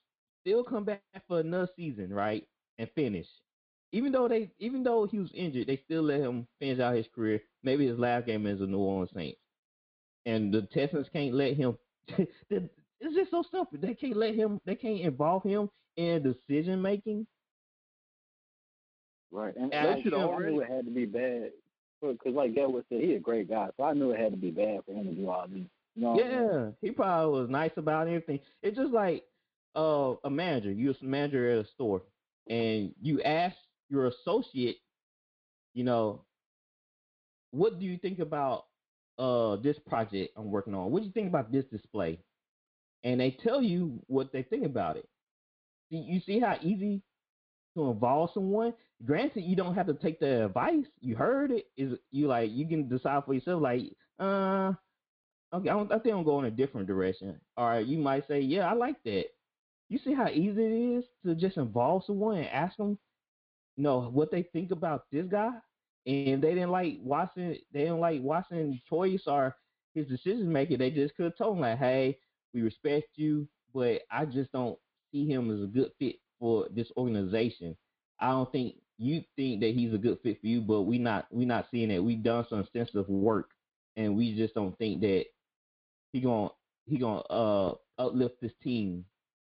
still 0.42 0.64
come 0.64 0.84
back 0.86 1.02
for 1.28 1.40
another 1.40 1.70
season, 1.76 2.14
right, 2.14 2.48
and 2.78 2.90
finish. 2.96 3.28
Even 3.94 4.12
though 4.12 4.28
they, 4.28 4.52
even 4.60 4.84
though 4.84 5.06
he 5.06 5.20
was 5.20 5.32
injured, 5.34 5.68
they 5.68 5.78
still 5.78 6.04
let 6.04 6.20
him 6.22 6.48
finish 6.60 6.80
out 6.80 6.96
his 6.96 7.08
career. 7.14 7.42
Maybe 7.64 7.88
his 7.88 8.00
last 8.00 8.26
game 8.26 8.46
as 8.48 8.62
a 8.62 8.68
New 8.68 8.80
Orleans 8.80 9.12
Saints, 9.14 9.40
and 10.26 10.54
the 10.54 10.64
Texans 10.64 11.08
can't 11.12 11.34
let 11.36 11.56
him. 11.56 11.78
it's 12.50 13.16
just 13.16 13.32
so 13.32 13.44
simple. 13.52 13.78
They 13.80 13.94
can't 13.96 14.18
let 14.18 14.36
him. 14.36 14.60
They 14.66 14.76
can't 14.76 15.02
involve 15.02 15.44
him 15.44 15.70
in 15.98 16.24
decision 16.24 16.82
making. 16.82 17.28
Right, 19.32 19.56
and 19.56 19.74
And 19.74 19.88
I, 19.90 20.02
should 20.02 20.14
already- 20.14 20.54
knew 20.54 20.62
it 20.62 20.70
had 20.70 20.86
to 20.86 20.92
be 20.92 21.06
bad 21.06 21.52
because, 22.02 22.34
like 22.34 22.52
was 22.56 22.84
said, 22.90 23.02
he 23.02 23.14
a 23.14 23.20
great 23.20 23.50
guy, 23.50 23.70
so 23.78 23.84
I 23.84 23.94
knew 23.94 24.12
it 24.12 24.20
had 24.20 24.32
to 24.32 24.38
be 24.38 24.52
bad 24.52 24.82
for 24.86 24.94
him 24.94 25.06
to 25.06 25.12
do 25.14 25.30
all 25.30 25.48
this. 25.48 25.60
You 25.96 26.02
know 26.02 26.12
what 26.12 26.26
I 26.26 26.30
mean? 26.30 26.50
Yeah, 26.52 26.70
he 26.82 26.92
probably 26.92 27.42
was 27.42 27.50
nice 27.50 27.72
about 27.78 28.08
everything. 28.08 28.40
It's 28.62 28.78
just 28.78 28.92
like 28.92 29.24
uh, 29.76 30.16
a 30.24 30.30
manager. 30.30 30.72
You're 30.72 30.96
a 31.02 31.06
manager 31.06 31.52
at 31.52 31.66
a 31.66 31.70
store, 31.70 32.04
and 32.50 32.94
you 33.02 33.22
ask 33.22 33.56
your 33.90 34.08
associate, 34.08 34.78
you 35.74 35.84
know, 35.84 36.24
what 37.52 37.80
do 37.80 37.86
you 37.86 37.98
think 37.98 38.20
about 38.20 38.66
uh 39.18 39.58
this 39.58 39.78
project 39.88 40.34
I'm 40.38 40.50
working 40.50 40.74
on? 40.74 40.92
What 40.92 41.02
do 41.02 41.06
you 41.06 41.12
think 41.12 41.28
about 41.28 41.52
this 41.52 41.66
display? 41.72 42.20
And 43.04 43.20
they 43.20 43.32
tell 43.32 43.62
you 43.62 44.00
what 44.08 44.32
they 44.32 44.44
think 44.44 44.66
about 44.66 44.98
it. 44.98 45.08
You 45.90 46.22
see 46.26 46.40
how 46.40 46.56
easy 46.62 47.02
to 47.76 47.90
involve 47.90 48.32
someone. 48.34 48.74
Granted, 49.06 49.42
you 49.42 49.56
don't 49.56 49.76
have 49.76 49.88
to 49.88 49.94
take 49.94 50.20
the 50.20 50.46
advice. 50.46 50.86
You 51.00 51.16
heard 51.16 51.52
it. 51.52 51.66
Is 51.78 51.98
you 52.12 52.28
like 52.28 52.52
you 52.52 52.68
can 52.68 52.88
decide 52.88 53.24
for 53.26 53.34
yourself. 53.34 53.62
Like, 53.62 53.84
uh, 54.20 54.74
okay, 55.54 55.70
I, 55.70 55.74
don't, 55.74 55.92
I 55.92 56.00
think 56.00 56.16
I'm 56.16 56.24
going 56.24 56.46
a 56.46 56.52
different 56.52 56.88
direction. 56.88 57.40
Right, 57.58 57.86
you 57.86 57.98
might 57.98 58.28
say, 58.28 58.42
yeah, 58.42 58.70
I 58.70 58.74
like 58.74 59.02
that. 59.06 59.26
You 59.90 60.00
see 60.04 60.14
how 60.14 60.30
easy 60.30 60.64
it 60.64 60.98
is 61.00 61.06
to 61.26 61.36
just 61.36 61.58
involve 61.58 62.04
someone 62.06 62.38
and 62.38 62.48
ask 62.48 62.78
them, 62.78 62.98
you 63.76 63.84
know, 63.84 64.02
what 64.02 64.32
they 64.32 64.44
think 64.44 64.72
about 64.72 65.06
this 65.12 65.26
guy. 65.26 65.52
And 66.06 66.42
they 66.42 66.54
didn't 66.54 66.72
like 66.72 66.98
Watson. 67.02 67.58
They 67.74 67.82
didn't 67.82 68.00
like 68.00 68.22
Watson's 68.22 68.80
choice 68.90 69.24
or 69.28 69.56
his 69.94 70.08
decision 70.08 70.52
making. 70.52 70.78
They 70.80 70.92
just 70.92 71.16
could 71.16 71.26
have 71.26 71.38
told 71.38 71.58
him 71.58 71.62
like, 71.62 71.78
hey, 71.78 72.18
we 72.54 72.62
respect 72.62 73.10
you, 73.16 73.48
but 73.74 74.02
I 74.10 74.26
just 74.26 74.52
don't 74.52 74.78
see 75.12 75.28
him 75.28 75.52
as 75.52 75.62
a 75.62 75.68
good 75.68 75.92
fit 76.00 76.16
for 76.42 76.68
this 76.76 76.88
organization. 76.98 77.78
I 78.20 78.32
don't 78.32 78.52
think 78.52 78.76
you 78.98 79.24
think 79.38 79.62
that 79.62 79.74
he's 79.74 79.94
a 79.94 79.98
good 79.98 80.20
fit 80.22 80.42
for 80.42 80.48
you, 80.48 80.60
but 80.60 80.82
we 80.82 80.98
not 80.98 81.28
we 81.32 81.46
not 81.46 81.68
seeing 81.72 81.90
it. 81.92 82.04
We've 82.04 82.22
done 82.22 82.46
some 82.50 82.60
extensive 82.60 83.08
work, 83.08 83.52
and 83.96 84.18
we 84.18 84.36
just 84.36 84.54
don't 84.56 84.78
think 84.78 85.00
that 85.02 85.26
he 86.12 86.20
gonna 86.20 86.50
he 86.88 86.98
gonna 86.98 87.22
uh 87.22 87.76
uplift 87.98 88.42
this 88.42 88.52
team. 88.62 89.06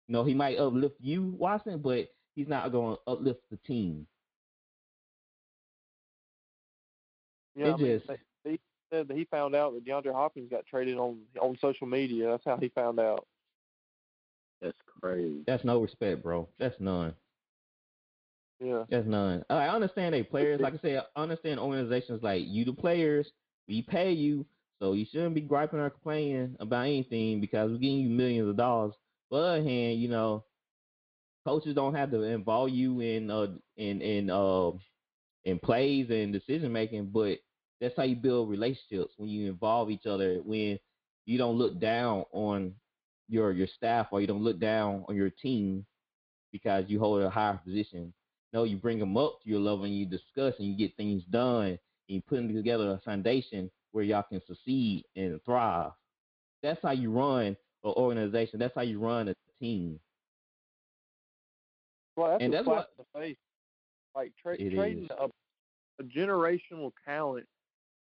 You 0.09 0.13
know, 0.15 0.25
he 0.25 0.33
might 0.35 0.59
uplift 0.59 0.97
you, 1.01 1.35
Watson, 1.39 1.81
but 1.81 2.09
he's 2.35 2.49
not 2.49 2.71
gonna 2.73 2.97
uplift 3.07 3.41
the 3.51 3.57
team. 3.59 4.07
Yeah, 7.57 7.75
It 7.75 7.79
mean, 7.79 7.99
just- 7.99 8.07
they- 8.45 8.51
he 8.53 8.61
said 8.91 9.09
that 9.09 9.17
he 9.17 9.25
found 9.25 9.55
out 9.57 9.75
that 9.75 9.85
DeAndre 9.85 10.13
Hopkins 10.13 10.49
got 10.51 10.67
traded 10.67 10.97
on 10.99 11.21
on 11.41 11.57
social 11.59 11.87
media. 11.87 12.29
That's 12.29 12.45
how 12.45 12.57
he 12.57 12.69
found 12.69 13.01
out. 13.01 13.27
That's 14.61 14.77
crazy. 15.01 15.43
That's 15.47 15.65
no 15.65 15.81
respect, 15.81 16.23
bro. 16.23 16.49
That's 16.59 16.79
none. 16.81 17.15
Yeah. 18.61 18.85
That's 18.89 19.07
none. 19.07 19.45
I 19.51 19.69
understand 19.69 20.15
they 20.15 20.23
players. 20.23 20.61
Like 20.61 20.75
I 20.75 20.79
said, 20.79 21.03
I 21.15 21.23
understand 21.23 21.61
organizations 21.61 22.23
like 22.23 22.43
you, 22.47 22.65
the 22.65 22.73
players. 22.73 23.31
We 23.69 23.83
pay 23.83 24.13
you, 24.13 24.47
so 24.81 24.93
you 24.93 25.05
shouldn't 25.11 25.35
be 25.35 25.41
griping 25.41 25.81
or 25.81 25.91
complaining 25.91 26.57
about 26.61 26.87
anything 26.87 27.41
because 27.41 27.71
we're 27.71 27.79
getting 27.79 27.99
you 27.99 28.09
millions 28.09 28.49
of 28.49 28.57
dollars. 28.57 28.95
But 29.31 29.37
on 29.37 29.43
the 29.43 29.49
other 29.61 29.69
hand, 29.69 30.01
you 30.01 30.09
know, 30.09 30.45
coaches 31.47 31.75
don't 31.75 31.95
have 31.95 32.11
to 32.11 32.23
involve 32.23 32.71
you 32.71 33.01
in 33.01 33.31
uh 33.31 33.49
in 33.77 34.01
in 34.01 34.31
uh 34.31 34.71
in 35.45 35.59
plays 35.59 36.09
and 36.11 36.33
decision 36.33 36.73
making, 36.73 37.11
but 37.11 37.39
that's 37.81 37.95
how 37.97 38.03
you 38.05 38.17
build 38.17 38.49
relationships 38.51 39.15
when 39.17 39.29
you 39.29 39.49
involve 39.51 39.91
each 39.91 40.07
other. 40.07 40.41
When 40.45 40.79
you 41.27 41.39
don't 41.39 41.59
look 41.59 41.79
down 41.79 42.25
on 42.33 42.75
your 43.29 43.53
your 43.53 43.67
staff 43.67 44.09
or 44.11 44.21
you 44.21 44.27
don't 44.27 44.43
look 44.43 44.59
down 44.59 45.05
on 45.09 45.17
your 45.17 45.31
team 45.31 45.85
because 46.53 46.85
you 46.89 46.99
hold 46.99 47.23
a 47.23 47.31
higher 47.31 47.61
position. 47.65 48.13
No, 48.53 48.65
you 48.65 48.77
bring 48.77 48.99
them 48.99 49.17
up 49.17 49.41
to 49.43 49.51
your 49.51 49.61
level 49.61 49.85
and 49.85 49.97
you 49.97 50.07
discuss 50.07 50.55
and 50.59 50.69
you 50.69 50.77
get 50.77 50.97
things 50.97 51.23
done 51.31 51.67
and 51.69 51.79
you 52.09 52.23
put 52.23 52.47
together 52.49 52.93
a 52.93 53.01
foundation 53.05 53.71
where 53.93 54.05
y'all 54.05 54.23
can 54.23 54.41
succeed 54.47 55.05
and 55.17 55.41
thrive. 55.45 55.91
That's 56.63 56.81
how 56.83 56.93
you 56.93 57.11
run 57.11 57.57
an 57.85 57.93
organization. 57.97 58.59
That's 58.59 58.75
how 58.75 58.83
you 58.83 59.01
run 59.01 59.29
a 59.29 59.35
team. 59.61 59.99
Well, 62.17 62.31
that's 62.31 62.43
And 62.43 62.53
a 62.53 62.57
that's 62.57 62.67
slap 62.67 62.89
in 62.99 63.05
the 63.13 63.21
face. 63.21 63.37
Like 64.15 64.33
tra- 64.41 64.57
trading 64.57 65.09
a, 65.19 65.27
a 66.01 66.05
generational 66.05 66.93
talent 67.05 67.47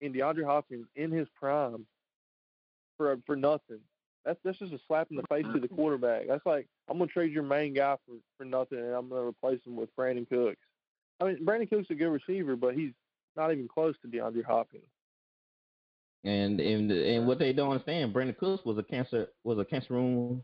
in 0.01 0.13
DeAndre 0.13 0.45
Hopkins 0.45 0.87
in 0.95 1.11
his 1.11 1.27
prime 1.35 1.87
for 2.97 3.17
for 3.27 3.35
nothing. 3.37 3.81
That's 4.25 4.39
this 4.43 4.57
is 4.61 4.73
a 4.73 4.79
slap 4.87 5.09
in 5.11 5.17
the 5.17 5.23
face 5.29 5.45
to 5.53 5.61
the 5.61 5.69
quarterback. 5.69 6.29
That's 6.29 6.47
like 6.47 6.67
I'm 6.89 6.99
gonna 6.99 7.11
trade 7.11 7.33
your 7.33 7.43
main 7.43 7.75
guy 7.75 7.97
for 8.07 8.17
for 8.39 8.45
nothing, 8.45 8.79
and 8.79 8.95
I'm 8.95 9.09
gonna 9.09 9.27
replace 9.27 9.61
him 9.67 9.77
with 9.77 9.95
Brandin 9.97 10.29
Cooks. 10.29 10.61
I 11.21 11.25
mean, 11.25 11.45
Brandin 11.45 11.69
Cooks 11.69 11.91
a 11.91 11.95
good 11.95 12.09
receiver, 12.09 12.57
but 12.57 12.75
he's 12.75 12.93
not 13.37 13.53
even 13.53 13.69
close 13.69 13.95
to 14.03 14.09
DeAndre 14.09 14.45
Hopkins. 14.45 14.85
And 16.25 16.59
and 16.59 16.91
and 16.91 17.27
what 17.27 17.39
they 17.39 17.53
don't 17.53 17.73
understand, 17.73 18.15
Brandin 18.15 18.39
Cooks 18.39 18.65
was 18.65 18.79
a 18.79 18.83
cancer 18.83 19.29
was 19.45 19.59
a 19.59 19.65
cancer 19.65 19.93
room 19.95 20.43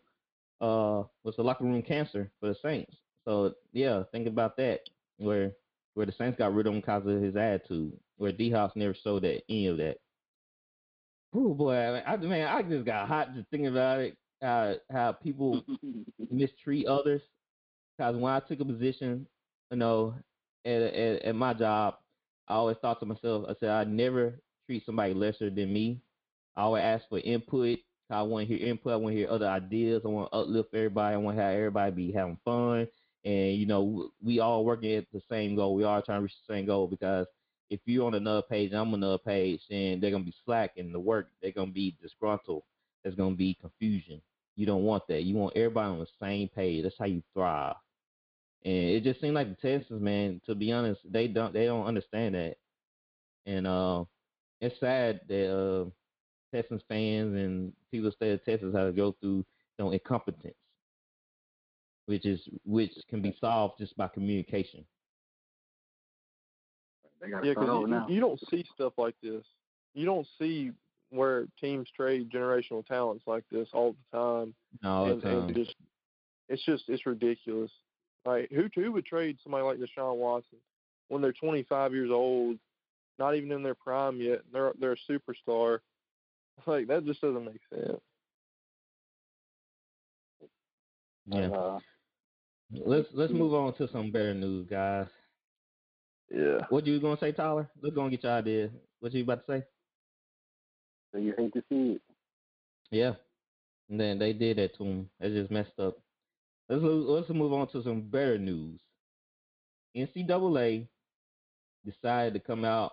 uh 0.60 1.02
was 1.24 1.34
a 1.38 1.42
locker 1.42 1.64
room 1.64 1.82
cancer 1.82 2.30
for 2.38 2.48
the 2.48 2.56
Saints. 2.62 2.94
So 3.24 3.54
yeah, 3.72 4.02
think 4.12 4.26
about 4.26 4.56
that. 4.58 4.80
Where 5.16 5.52
where 5.94 6.06
the 6.06 6.12
Saints 6.12 6.38
got 6.38 6.54
rid 6.54 6.66
of 6.66 6.74
him 6.74 6.80
because 6.80 7.06
of 7.06 7.22
his 7.22 7.34
attitude. 7.34 7.92
Where 8.18 8.32
D 8.32 8.50
House 8.50 8.72
never 8.74 8.94
showed 9.02 9.22
that 9.22 9.42
any 9.48 9.66
of 9.68 9.78
that. 9.78 9.96
Oh 11.34 11.54
boy, 11.54 11.74
I, 11.74 12.12
I 12.12 12.16
man, 12.16 12.48
I 12.48 12.62
just 12.62 12.84
got 12.84 13.06
hot 13.08 13.34
just 13.34 13.48
thinking 13.50 13.68
about 13.68 14.00
it. 14.00 14.16
How 14.42 14.74
how 14.90 15.12
people 15.12 15.64
mistreat 16.30 16.86
others. 16.86 17.22
Because 17.96 18.16
when 18.16 18.32
I 18.32 18.40
took 18.40 18.60
a 18.60 18.64
position, 18.64 19.26
you 19.70 19.76
know, 19.76 20.14
at, 20.64 20.82
at 20.82 21.22
at 21.22 21.34
my 21.36 21.54
job, 21.54 21.96
I 22.48 22.54
always 22.54 22.78
thought 22.78 23.00
to 23.00 23.06
myself, 23.06 23.46
I 23.48 23.54
said 23.60 23.70
I 23.70 23.84
never 23.84 24.40
treat 24.66 24.84
somebody 24.84 25.14
lesser 25.14 25.50
than 25.50 25.72
me. 25.72 26.00
I 26.56 26.62
always 26.62 26.82
ask 26.82 27.08
for 27.08 27.20
input. 27.20 27.78
I 28.10 28.22
want 28.22 28.48
to 28.48 28.56
hear 28.56 28.66
input. 28.68 28.92
I 28.92 28.96
want 28.96 29.14
to 29.14 29.18
hear 29.18 29.30
other 29.30 29.46
ideas. 29.46 30.02
I 30.04 30.08
want 30.08 30.32
to 30.32 30.38
uplift 30.38 30.74
everybody. 30.74 31.14
I 31.14 31.18
want 31.18 31.36
to 31.36 31.42
have 31.42 31.54
everybody 31.54 31.92
be 31.92 32.12
having 32.12 32.38
fun. 32.44 32.88
And 33.24 33.54
you 33.56 33.66
know, 33.66 34.10
we 34.24 34.40
all 34.40 34.64
working 34.64 34.94
at 34.94 35.06
the 35.12 35.20
same 35.30 35.54
goal. 35.54 35.74
We 35.76 35.84
all 35.84 36.02
trying 36.02 36.18
to 36.18 36.22
reach 36.22 36.34
the 36.48 36.54
same 36.54 36.66
goal 36.66 36.88
because 36.88 37.26
if 37.70 37.80
you're 37.86 38.06
on 38.06 38.14
another 38.14 38.42
page, 38.42 38.72
I'm 38.72 38.88
on 38.88 38.94
another 38.94 39.18
page, 39.18 39.60
then 39.70 40.00
they're 40.00 40.10
gonna 40.10 40.24
be 40.24 40.34
slack 40.44 40.72
in 40.76 40.92
the 40.92 41.00
work. 41.00 41.28
They're 41.40 41.52
gonna 41.52 41.70
be 41.70 41.96
disgruntled. 42.02 42.64
There's 43.02 43.14
gonna 43.14 43.36
be 43.36 43.56
confusion. 43.60 44.20
You 44.56 44.66
don't 44.66 44.82
want 44.82 45.06
that. 45.08 45.22
You 45.22 45.36
want 45.36 45.56
everybody 45.56 45.88
on 45.88 46.00
the 46.00 46.06
same 46.20 46.48
page. 46.48 46.82
That's 46.82 46.98
how 46.98 47.06
you 47.06 47.22
thrive. 47.32 47.76
And 48.64 48.74
it 48.74 49.04
just 49.04 49.20
seemed 49.20 49.34
like 49.34 49.48
the 49.48 49.68
Texans, 49.68 50.02
man. 50.02 50.40
To 50.46 50.54
be 50.54 50.72
honest, 50.72 51.00
they 51.10 51.28
don't 51.28 51.54
they 51.54 51.64
don't 51.64 51.86
understand 51.86 52.34
that. 52.34 52.56
And 53.46 53.66
uh, 53.66 54.04
it's 54.60 54.78
sad 54.80 55.20
that 55.28 55.56
uh, 55.56 55.90
Texans 56.54 56.82
fans 56.88 57.36
and 57.36 57.72
people 57.90 58.10
stay 58.12 58.32
at 58.32 58.44
Texas 58.44 58.74
have 58.74 58.88
to 58.88 58.92
go 58.92 59.16
through 59.20 59.46
you 59.78 59.84
know, 59.84 59.92
incompetence, 59.92 60.54
which 62.06 62.26
is 62.26 62.40
which 62.64 62.92
can 63.08 63.22
be 63.22 63.34
solved 63.40 63.78
just 63.78 63.96
by 63.96 64.08
communication. 64.08 64.84
They 67.20 67.30
got 67.30 67.44
Yeah, 67.44 67.52
because 67.54 67.68
you, 68.08 68.14
you 68.14 68.20
don't 68.20 68.40
see 68.50 68.64
stuff 68.74 68.94
like 68.96 69.14
this. 69.22 69.44
You 69.94 70.06
don't 70.06 70.26
see 70.38 70.72
where 71.10 71.46
teams 71.60 71.88
trade 71.96 72.30
generational 72.30 72.86
talents 72.86 73.24
like 73.26 73.44
this 73.50 73.68
all 73.72 73.94
the 74.12 74.18
time. 74.18 74.54
All 74.84 75.06
the 75.06 75.12
and, 75.12 75.24
and 75.24 75.54
just 75.54 75.74
it's 76.48 76.64
just 76.64 76.84
it's 76.88 77.06
ridiculous. 77.06 77.70
Like 78.24 78.50
who 78.50 78.68
who 78.74 78.92
would 78.92 79.06
trade 79.06 79.38
somebody 79.42 79.64
like 79.64 79.78
Deshaun 79.78 80.16
Watson 80.16 80.58
when 81.08 81.20
they're 81.22 81.32
25 81.32 81.92
years 81.92 82.10
old, 82.10 82.58
not 83.18 83.34
even 83.34 83.50
in 83.52 83.62
their 83.62 83.74
prime 83.74 84.20
yet? 84.20 84.42
and 84.44 84.52
They're 84.52 84.72
they're 84.78 84.92
a 84.92 85.12
superstar. 85.12 85.78
Like 86.66 86.88
that 86.88 87.06
just 87.06 87.22
doesn't 87.22 87.46
make 87.46 87.62
sense. 87.72 88.00
Yeah. 91.26 91.46
Uh, 91.46 91.78
Let's 92.72 93.08
let's 93.14 93.32
move 93.32 93.52
on 93.54 93.74
to 93.74 93.88
some 93.88 94.12
better 94.12 94.34
news, 94.34 94.66
guys. 94.68 95.06
Yeah. 96.30 96.66
What 96.68 96.86
you 96.86 97.00
gonna 97.00 97.18
say, 97.18 97.32
Tyler? 97.32 97.68
Let's 97.82 97.94
go 97.94 98.02
and 98.02 98.10
get 98.10 98.22
your 98.22 98.32
idea. 98.32 98.70
What 99.00 99.12
you 99.12 99.22
about 99.24 99.46
to 99.46 99.52
say? 99.52 99.64
so 101.12 101.18
you 101.18 101.34
hate 101.36 101.52
to 101.54 101.62
see 101.68 101.92
it. 101.92 102.02
Yeah. 102.90 103.14
And 103.88 104.00
then 104.00 104.18
they 104.18 104.32
did 104.32 104.58
that 104.58 104.76
to 104.76 104.84
him. 104.84 105.10
They 105.18 105.30
just 105.30 105.50
messed 105.50 105.78
up. 105.78 105.98
Let's 106.68 106.82
let's 106.82 107.28
move 107.30 107.52
on 107.52 107.66
to 107.68 107.82
some 107.82 108.02
better 108.02 108.38
news. 108.38 108.80
NCAA 109.96 110.86
decided 111.84 112.34
to 112.34 112.40
come 112.40 112.64
out 112.64 112.92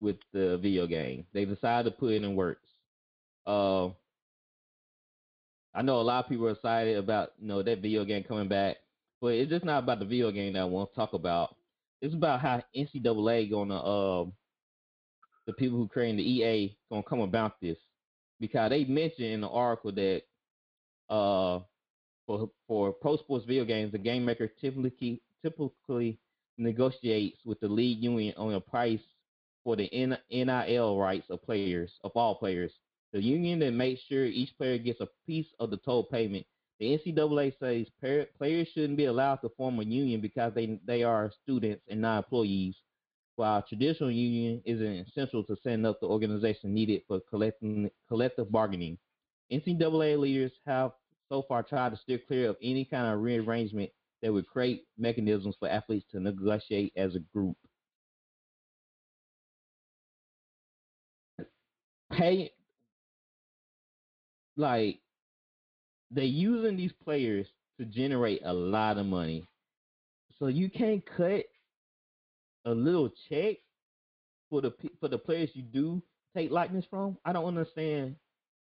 with 0.00 0.16
the 0.32 0.58
video 0.58 0.86
game. 0.86 1.26
They 1.32 1.44
decided 1.44 1.90
to 1.90 1.98
put 1.98 2.12
it 2.12 2.22
in 2.22 2.36
works. 2.36 2.68
Uh, 3.44 3.86
I 5.74 5.82
know 5.82 6.00
a 6.00 6.02
lot 6.02 6.24
of 6.24 6.28
people 6.28 6.46
are 6.46 6.52
excited 6.52 6.96
about 6.96 7.32
you 7.40 7.48
know 7.48 7.62
that 7.62 7.80
video 7.80 8.04
game 8.04 8.22
coming 8.22 8.48
back, 8.48 8.76
but 9.20 9.34
it's 9.34 9.50
just 9.50 9.64
not 9.64 9.82
about 9.82 9.98
the 9.98 10.04
video 10.04 10.30
game 10.30 10.52
that 10.52 10.60
I 10.60 10.64
want 10.64 10.90
to 10.90 10.96
talk 10.96 11.12
about. 11.14 11.56
It's 12.02 12.14
about 12.14 12.40
how 12.40 12.62
NCAA 12.76 13.50
gonna 13.50 13.82
um 13.82 14.32
the 15.46 15.52
people 15.52 15.78
who 15.78 15.88
created 15.88 16.18
the 16.18 16.28
EA 16.28 16.76
gonna 16.90 17.02
come 17.04 17.20
about 17.20 17.60
this 17.60 17.78
because 18.40 18.70
they 18.70 18.84
mentioned 18.84 19.28
in 19.28 19.40
the 19.40 19.48
article 19.48 19.92
that 19.92 20.22
uh 21.08 21.60
for 22.26 22.50
for 22.66 22.92
pro 22.92 23.16
sports 23.16 23.44
video 23.46 23.64
games, 23.64 23.92
the 23.92 23.98
game 23.98 24.24
maker 24.24 24.48
typically 24.60 25.22
typically 25.42 26.18
negotiates 26.58 27.38
with 27.44 27.58
the 27.60 27.68
league 27.68 28.02
union 28.02 28.34
on 28.36 28.52
a 28.54 28.60
price 28.60 29.00
for 29.64 29.76
the 29.76 29.88
NIL 30.30 30.98
rights 30.98 31.26
of 31.30 31.42
players 31.42 31.92
of 32.02 32.12
all 32.16 32.34
players. 32.34 32.72
The 33.12 33.22
union 33.22 33.60
then 33.60 33.76
makes 33.76 34.00
sure 34.08 34.24
each 34.24 34.56
player 34.56 34.78
gets 34.78 35.00
a 35.00 35.08
piece 35.26 35.46
of 35.60 35.70
the 35.70 35.76
total 35.78 36.04
payment. 36.04 36.46
The 36.82 36.98
NCAA 36.98 37.54
says 37.60 37.86
players 38.38 38.68
shouldn't 38.74 38.98
be 38.98 39.04
allowed 39.04 39.36
to 39.36 39.50
form 39.50 39.78
a 39.78 39.84
union 39.84 40.20
because 40.20 40.52
they 40.52 40.80
they 40.84 41.04
are 41.04 41.30
students 41.44 41.84
and 41.88 42.00
not 42.02 42.24
employees. 42.24 42.76
while 43.36 43.62
traditional 43.62 44.10
union 44.10 44.62
isn't 44.66 45.08
essential 45.08 45.44
to 45.44 45.56
setting 45.62 45.86
up 45.86 46.00
the 46.00 46.08
organization 46.08 46.74
needed 46.74 47.02
for 47.08 47.20
collecting, 47.30 47.90
collective 48.08 48.50
bargaining. 48.52 48.98
NCAA 49.52 50.18
leaders 50.18 50.52
have 50.66 50.92
so 51.28 51.42
far 51.42 51.62
tried 51.62 51.90
to 51.90 51.96
steer 51.98 52.18
clear 52.18 52.50
of 52.50 52.56
any 52.62 52.84
kind 52.84 53.14
of 53.14 53.20
rearrangement 53.22 53.90
that 54.22 54.32
would 54.32 54.48
create 54.48 54.86
mechanisms 54.98 55.56
for 55.60 55.68
athletes 55.68 56.06
to 56.12 56.20
negotiate 56.20 56.92
as 56.96 57.14
a 57.16 57.20
group. 57.34 57.56
Pay 62.12 62.52
like 64.56 65.00
they're 66.12 66.24
using 66.24 66.76
these 66.76 66.92
players 67.04 67.46
to 67.78 67.86
generate 67.86 68.42
a 68.44 68.52
lot 68.52 68.98
of 68.98 69.06
money. 69.06 69.46
So 70.38 70.46
you 70.46 70.70
can't 70.70 71.02
cut 71.16 71.44
a 72.64 72.70
little 72.70 73.10
check 73.28 73.56
for 74.50 74.60
the 74.60 74.72
for 75.00 75.08
the 75.08 75.18
players 75.18 75.50
you 75.54 75.62
do 75.62 76.02
take 76.36 76.50
likeness 76.50 76.84
from. 76.88 77.16
I 77.24 77.32
don't 77.32 77.44
understand 77.44 78.16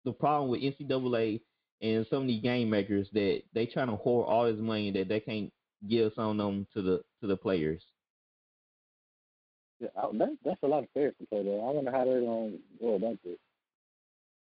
the 0.05 0.13
problem 0.13 0.49
with 0.49 0.61
NCAA 0.61 1.41
and 1.81 2.05
some 2.09 2.21
of 2.23 2.27
these 2.27 2.41
game 2.41 2.69
makers 2.69 3.07
that 3.13 3.41
they 3.53 3.65
trying 3.65 3.89
to 3.89 3.95
hoard 3.95 4.27
all 4.27 4.45
this 4.45 4.59
money 4.59 4.91
that 4.91 5.09
they 5.09 5.19
can't 5.19 5.51
give 5.89 6.13
some 6.15 6.31
of 6.31 6.37
them 6.37 6.67
to 6.73 6.81
the 6.81 7.01
to 7.21 7.27
the 7.27 7.37
players. 7.37 7.83
Yeah, 9.79 9.87
that, 10.13 10.37
that's 10.45 10.63
a 10.63 10.67
lot 10.67 10.83
of 10.83 10.93
players 10.93 11.13
to 11.19 11.27
play 11.27 11.43
there. 11.43 11.59
I 11.59 11.71
wonder 11.71 11.91
how 11.91 12.05
they're 12.05 12.21
gonna 12.21 12.53
go 12.79 12.95
about 12.95 13.17
this. 13.23 13.37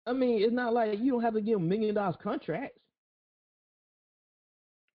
I 0.07 0.13
mean, 0.13 0.41
it's 0.41 0.53
not 0.53 0.73
like 0.73 0.99
you 0.99 1.11
don't 1.11 1.21
have 1.21 1.33
to 1.33 1.41
give 1.41 1.61
million 1.61 1.93
dollars 1.93 2.15
contracts. 2.23 2.79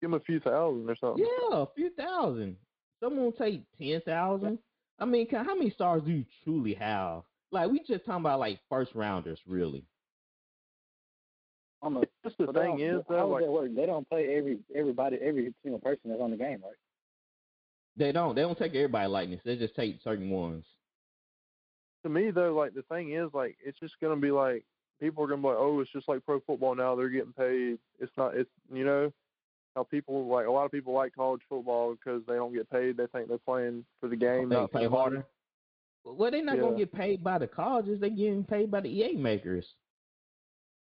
Give 0.01 0.09
him 0.09 0.13
a 0.15 0.19
few 0.19 0.39
thousand 0.39 0.89
or 0.89 0.95
something. 0.95 1.23
Yeah, 1.23 1.57
a 1.59 1.67
few 1.75 1.91
thousand. 1.91 2.57
Someone 2.99 3.25
will 3.25 3.31
take 3.31 3.63
ten 3.77 4.01
thousand. 4.01 4.57
I 4.99 5.05
mean, 5.05 5.27
ca- 5.29 5.43
how 5.43 5.55
many 5.55 5.71
stars 5.71 6.03
do 6.05 6.11
you 6.11 6.25
truly 6.43 6.73
have? 6.75 7.23
Like 7.51 7.69
we 7.69 7.79
just 7.79 8.05
talking 8.05 8.21
about 8.21 8.39
like 8.39 8.59
first 8.69 8.93
rounders, 8.95 9.39
really. 9.45 9.83
I'm 11.83 11.97
a, 11.97 12.01
Just 12.23 12.37
the 12.37 12.47
thing 12.53 12.79
is, 12.79 13.01
though, 13.09 13.15
does 13.15 13.29
like 13.29 13.43
that 13.43 13.51
work? 13.51 13.75
They 13.75 13.85
don't 13.85 14.07
play 14.09 14.35
every 14.35 14.59
everybody 14.75 15.17
every 15.21 15.53
single 15.63 15.79
person 15.79 16.09
that's 16.09 16.21
on 16.21 16.31
the 16.31 16.37
game, 16.37 16.61
right? 16.63 16.75
They 17.97 18.11
don't. 18.11 18.35
They 18.35 18.41
don't 18.41 18.57
take 18.57 18.75
everybody 18.75 19.07
likeness. 19.07 19.41
They 19.43 19.57
just 19.57 19.75
take 19.75 19.99
certain 20.03 20.29
ones. 20.29 20.65
to 22.03 22.09
me 22.09 22.31
though, 22.31 22.53
like 22.53 22.73
the 22.73 22.83
thing 22.83 23.13
is, 23.13 23.29
like 23.33 23.57
it's 23.63 23.79
just 23.79 23.95
gonna 24.01 24.15
be 24.15 24.31
like 24.31 24.63
people 24.99 25.23
are 25.23 25.27
gonna 25.27 25.41
be 25.41 25.47
like, 25.47 25.57
oh, 25.59 25.79
it's 25.79 25.91
just 25.91 26.07
like 26.07 26.23
pro 26.25 26.39
football 26.41 26.75
now. 26.75 26.95
They're 26.95 27.09
getting 27.09 27.33
paid. 27.33 27.79
It's 27.99 28.11
not. 28.15 28.35
It's 28.35 28.49
you 28.71 28.85
know 28.85 29.11
how 29.75 29.83
people 29.83 30.27
like 30.27 30.47
a 30.47 30.51
lot 30.51 30.65
of 30.65 30.71
people 30.71 30.93
like 30.93 31.15
college 31.15 31.41
football 31.47 31.95
because 31.95 32.21
they 32.27 32.35
don't 32.35 32.53
get 32.53 32.69
paid. 32.69 32.97
They 32.97 33.07
think 33.07 33.27
they're 33.27 33.37
playing 33.37 33.85
for 33.99 34.09
the 34.09 34.15
game, 34.15 34.49
They 34.49 34.55
not 34.55 34.71
for 34.71 34.79
play 34.79 34.87
harder. 34.87 35.25
Well, 36.03 36.31
they're 36.31 36.43
not 36.43 36.59
gonna 36.59 36.77
get 36.77 36.91
paid 36.91 37.23
by 37.23 37.37
the 37.37 37.47
colleges. 37.47 37.99
They're 37.99 38.09
getting 38.09 38.43
paid 38.43 38.71
by 38.71 38.81
the 38.81 38.89
EA 38.89 39.15
makers. 39.15 39.65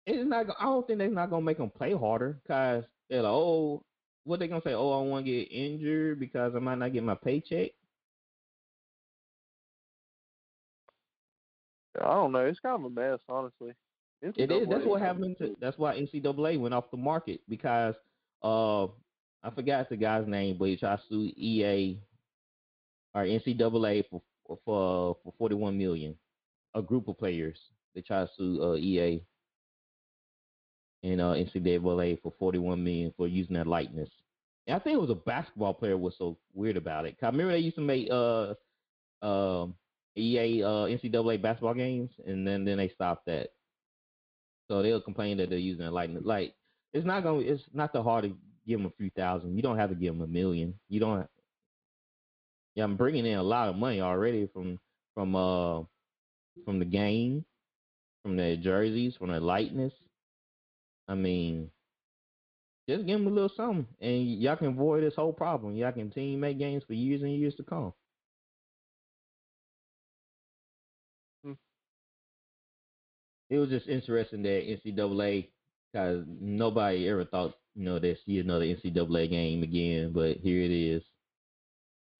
It's 0.06 0.28
not. 0.28 0.46
I 0.58 0.64
don't 0.64 0.86
think 0.86 0.98
they're 0.98 1.08
not 1.08 1.30
gonna 1.30 1.44
make 1.44 1.58
them 1.58 1.70
play 1.70 1.94
harder 1.94 2.40
because 2.42 2.84
they're 3.08 3.22
like, 3.22 3.30
oh, 3.30 3.84
what 4.24 4.40
they 4.40 4.48
gonna 4.48 4.60
say? 4.62 4.74
Oh, 4.74 4.90
I 4.90 5.02
want 5.06 5.24
to 5.24 5.32
get 5.32 5.52
injured 5.52 6.18
because 6.18 6.54
I 6.54 6.58
might 6.58 6.78
not 6.78 6.92
get 6.92 7.04
my 7.04 7.14
paycheck. 7.14 7.70
I 12.00 12.12
don't 12.12 12.32
know. 12.32 12.44
It's 12.44 12.58
kind 12.58 12.74
of 12.74 12.84
a 12.84 12.90
mess, 12.90 13.20
honestly. 13.28 13.72
It 14.20 14.50
is. 14.50 14.68
That's 14.68 14.84
what 14.84 15.00
happened. 15.00 15.36
To, 15.38 15.54
that's 15.60 15.78
why 15.78 15.98
NCAA 15.98 16.58
went 16.58 16.74
off 16.74 16.90
the 16.90 16.96
market 16.96 17.40
because 17.48 17.94
uh, 18.44 18.84
I 19.42 19.50
forgot 19.54 19.88
the 19.88 19.96
guy's 19.96 20.28
name, 20.28 20.56
but 20.58 20.68
he 20.68 20.76
tried 20.76 20.96
to 20.96 21.02
sue 21.08 21.32
EA 21.36 21.98
or 23.14 23.24
NCAA 23.24 24.04
for 24.10 24.22
for 24.64 25.16
for 25.24 25.32
forty 25.38 25.54
one 25.54 25.78
million. 25.78 26.14
A 26.74 26.82
group 26.82 27.08
of 27.08 27.18
players 27.18 27.58
they 27.94 28.02
tried 28.02 28.26
to 28.26 28.30
sue 28.36 28.62
uh, 28.62 28.76
EA 28.76 29.22
and 31.02 31.20
uh, 31.20 31.34
NCAA 31.34 32.20
for 32.22 32.32
forty 32.38 32.58
one 32.58 32.84
million 32.84 33.12
for 33.16 33.26
using 33.26 33.54
that 33.56 33.66
likeness. 33.66 34.10
And 34.66 34.76
I 34.76 34.78
think 34.78 34.94
it 34.94 35.00
was 35.00 35.10
a 35.10 35.14
basketball 35.14 35.74
player 35.74 35.96
was 35.96 36.14
so 36.18 36.38
weird 36.52 36.76
about 36.76 37.06
it. 37.06 37.16
I 37.22 37.26
remember 37.26 37.52
they 37.52 37.58
used 37.58 37.76
to 37.76 37.82
make 37.82 38.08
uh 38.10 38.54
um 39.22 39.74
EA 40.16 40.62
uh 40.62 40.86
NCAA 40.86 41.40
basketball 41.40 41.74
games, 41.74 42.10
and 42.26 42.46
then 42.46 42.64
then 42.64 42.76
they 42.76 42.88
stopped 42.90 43.26
that. 43.26 43.50
So 44.68 44.82
they'll 44.82 45.00
complain 45.00 45.38
that 45.38 45.50
they're 45.50 45.58
using 45.58 45.82
their 45.82 45.90
likeness. 45.90 46.24
Like 46.24 46.54
it's 46.94 47.06
not 47.06 47.22
gonna. 47.24 47.40
It's 47.40 47.64
not 47.74 47.92
that 47.92 48.02
hard 48.02 48.24
to 48.24 48.36
give 48.66 48.78
them 48.78 48.86
a 48.86 48.92
few 48.98 49.10
thousand. 49.10 49.56
You 49.56 49.62
don't 49.62 49.78
have 49.78 49.90
to 49.90 49.96
give 49.96 50.14
them 50.14 50.22
a 50.22 50.26
million. 50.26 50.74
You 50.88 51.00
don't. 51.00 51.28
Yeah, 52.74 52.84
I'm 52.84 52.96
bringing 52.96 53.26
in 53.26 53.38
a 53.38 53.42
lot 53.42 53.68
of 53.68 53.76
money 53.76 54.00
already 54.00 54.48
from 54.52 54.78
from 55.14 55.36
uh 55.36 55.82
from 56.64 56.78
the 56.78 56.84
game, 56.86 57.44
from 58.22 58.36
their 58.36 58.56
jerseys, 58.56 59.16
from 59.16 59.30
their 59.30 59.40
likeness. 59.40 59.92
I 61.08 61.14
mean, 61.14 61.70
just 62.88 63.06
give 63.06 63.18
them 63.18 63.26
a 63.26 63.30
little 63.30 63.50
something, 63.56 63.86
and 64.00 64.40
y'all 64.40 64.56
can 64.56 64.68
avoid 64.68 65.02
this 65.02 65.14
whole 65.14 65.32
problem. 65.32 65.76
Y'all 65.76 65.92
can 65.92 66.10
team 66.10 66.40
make 66.40 66.58
games 66.58 66.84
for 66.86 66.94
years 66.94 67.22
and 67.22 67.34
years 67.34 67.54
to 67.56 67.62
come. 67.64 67.92
Hmm. 71.44 71.52
It 73.50 73.58
was 73.58 73.70
just 73.70 73.88
interesting 73.88 74.42
that 74.42 74.66
NCAA, 74.66 75.48
because 75.94 76.24
nobody 76.40 77.08
ever 77.08 77.24
thought 77.24 77.54
you 77.76 77.84
know 77.84 78.00
they'd 78.00 78.18
see 78.26 78.40
another 78.40 78.64
NCAA 78.64 79.30
game 79.30 79.62
again, 79.62 80.10
but 80.12 80.38
here 80.38 80.60
it 80.62 80.72
is. 80.72 81.02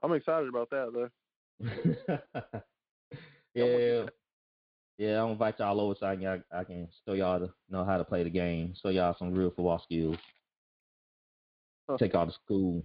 I'm 0.02 0.12
excited 0.12 0.48
about 0.48 0.70
that 0.70 0.92
though. 0.92 1.10
yeah, 3.54 4.04
yeah. 4.98 5.16
I'll 5.16 5.32
invite 5.32 5.58
y'all 5.58 5.80
over 5.80 5.96
so 5.98 6.06
I 6.06 6.14
can 6.16 6.44
I 6.52 6.62
can 6.64 6.88
show 7.04 7.14
y'all 7.14 7.40
to 7.40 7.52
know 7.68 7.84
how 7.84 7.96
to 7.98 8.04
play 8.04 8.22
the 8.22 8.30
game, 8.30 8.74
show 8.80 8.90
y'all 8.90 9.16
some 9.18 9.34
real 9.34 9.50
football 9.50 9.82
skills. 9.84 10.16
Huh. 11.88 11.96
Take 11.98 12.12
y'all 12.12 12.26
to 12.26 12.32
school. 12.44 12.84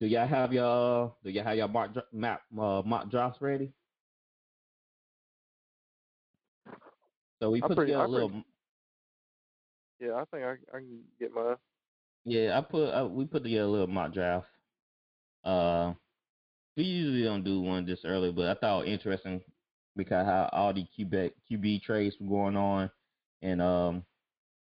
Do 0.00 0.06
y'all 0.08 0.26
have 0.26 0.52
y'all 0.52 1.16
do 1.22 1.30
y'all 1.30 1.44
have 1.44 1.56
y'all 1.56 1.68
mock 1.68 1.90
map 2.12 2.42
uh, 2.58 2.82
mock 2.84 3.08
drafts 3.08 3.40
ready? 3.40 3.72
So 7.40 7.50
we 7.50 7.60
put 7.60 7.76
pretty- 7.76 7.92
together 7.92 8.02
a 8.02 8.06
I'm 8.06 8.10
little. 8.12 8.28
pretty- 8.30 8.44
Yeah, 10.00 10.14
I 10.14 10.24
think 10.26 10.44
I 10.44 10.52
I 10.76 10.78
can 10.80 11.02
get 11.18 11.32
my. 11.32 11.54
Yeah, 12.24 12.58
I 12.58 12.62
put 12.62 12.90
uh, 12.90 13.06
we 13.06 13.26
put 13.26 13.42
together 13.44 13.64
a 13.64 13.68
little 13.68 13.86
mock 13.86 14.12
draft. 14.12 14.46
Uh, 15.44 15.94
we 16.76 16.84
usually 16.84 17.24
don't 17.24 17.44
do 17.44 17.60
one 17.60 17.86
this 17.86 18.04
early, 18.04 18.32
but 18.32 18.46
I 18.46 18.54
thought 18.58 18.80
it 18.80 18.84
was 18.84 18.92
interesting 18.92 19.42
because 19.96 20.26
how 20.26 20.48
all 20.52 20.72
the 20.72 20.86
QB 20.98 21.32
QB 21.50 21.82
trades 21.82 22.16
were 22.20 22.28
going 22.28 22.56
on, 22.56 22.90
and 23.42 23.60
um, 23.62 24.04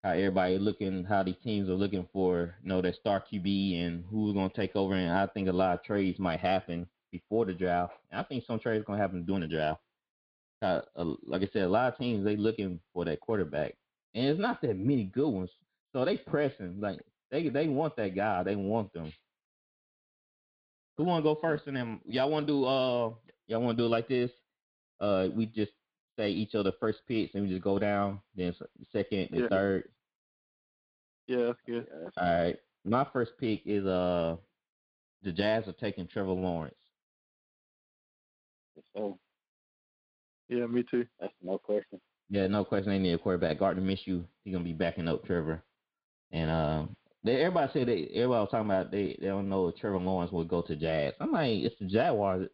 how 0.03 0.11
everybody 0.11 0.59
looking, 0.59 1.05
how 1.05 1.23
these 1.23 1.37
teams 1.45 1.69
are 1.69 1.75
looking 1.75 2.09
for, 2.13 2.55
you 2.63 2.69
know, 2.69 2.81
their 2.81 2.95
star 2.95 3.23
QB 3.33 3.85
and 3.85 4.05
who's 4.11 4.35
going 4.35 4.51
to 4.51 4.57
take 4.57 4.75
over. 4.75 4.95
And 4.95 5.13
I 5.13 5.27
think 5.27 5.49
a 5.49 5.53
lot 5.53 5.75
of 5.79 5.85
trades 5.85 6.19
might 6.19 6.41
happen 6.41 6.89
before 7.13 7.45
the 7.45 7.53
draft. 7.53 7.93
And 8.11 8.21
I 8.21 8.25
think 8.25 8.45
some 8.47 8.59
trades 8.59 8.85
going 8.87 8.99
to 8.99 9.03
happen 9.03 9.25
during 9.25 9.43
the 9.43 9.49
draft. 9.49 9.81
Uh, 10.63 10.83
like 11.27 11.43
I 11.43 11.49
said, 11.53 11.63
a 11.63 11.69
lot 11.69 11.93
of 11.93 11.99
teams 11.99 12.25
they 12.25 12.37
looking 12.37 12.81
for 12.93 13.05
that 13.07 13.21
quarterback, 13.21 13.77
and 14.15 14.27
it's 14.27 14.41
not 14.41 14.61
that 14.63 14.77
many 14.77 15.05
good 15.05 15.29
ones. 15.29 15.51
So 15.93 16.05
they 16.05 16.17
pressing 16.17 16.81
like 16.81 17.01
they 17.31 17.49
they 17.49 17.69
want 17.69 17.97
that 17.97 18.15
guy. 18.15 18.43
They 18.43 18.57
want 18.57 18.93
them. 18.93 19.13
Who 20.97 21.05
want 21.05 21.25
to 21.25 21.35
go 21.35 21.39
first? 21.41 21.67
And 21.67 21.77
then 21.77 22.01
y'all 22.05 22.31
want 22.31 22.47
to 22.47 22.53
do 22.53 22.65
uh 22.65 23.11
y'all 23.47 23.63
want 23.63 23.77
to 23.77 23.83
do 23.83 23.87
it 23.87 23.91
like 23.91 24.09
this? 24.09 24.31
Uh, 25.01 25.29
we 25.35 25.47
just 25.47 25.73
say 26.19 26.31
each 26.31 26.55
other 26.55 26.73
first 26.79 26.99
picks 27.09 27.35
and 27.35 27.43
we 27.45 27.49
just 27.51 27.63
go 27.65 27.79
down. 27.79 28.21
Then 28.37 28.55
second 28.93 29.29
and 29.33 29.41
Yeah. 29.43 29.49
third. 29.49 29.89
Yeah, 31.27 31.45
that's 31.47 31.59
good. 31.67 31.87
Yeah, 31.91 32.09
All 32.23 32.45
right. 32.45 32.57
My 32.85 33.07
first 33.13 33.33
pick 33.39 33.63
is 33.67 33.85
uh 33.87 34.37
the 35.23 35.33
Jags 35.33 35.69
are 35.69 35.73
taking 35.73 36.07
Trevor 36.07 36.31
Lawrence. 36.31 36.75
so 38.97 39.19
Yeah, 40.49 40.67
me 40.67 40.83
too. 40.91 41.07
that's 41.21 41.33
no 41.43 41.59
question. 41.59 42.01
Yeah, 42.31 42.47
no 42.47 42.65
question. 42.65 42.91
They 42.93 42.99
need 42.99 43.13
a 43.13 43.19
quarterback. 43.19 43.59
Gardner 43.59 43.83
Minshew, 43.83 44.25
he's 44.45 44.53
gonna 44.53 44.65
be 44.65 44.73
backing 44.73 45.09
up 45.09 45.25
Trevor. 45.27 45.63
And 46.31 46.51
um, 46.51 46.97
they, 47.25 47.37
everybody 47.37 47.73
said 47.73 47.89
they 47.89 48.09
everybody 48.15 48.41
was 48.41 48.49
talking 48.51 48.71
about 48.71 48.93
they 48.93 49.17
they 49.21 49.27
don't 49.27 49.49
know 49.49 49.69
if 49.69 49.77
Trevor 49.77 49.99
Lawrence 49.99 50.33
would 50.33 50.49
go 50.49 50.63
to 50.63 50.77
Jags. 50.77 51.17
I'm 51.21 51.33
like, 51.33 51.51
it's 51.51 51.79
the 51.81 51.87
Jaguars. 51.87 52.49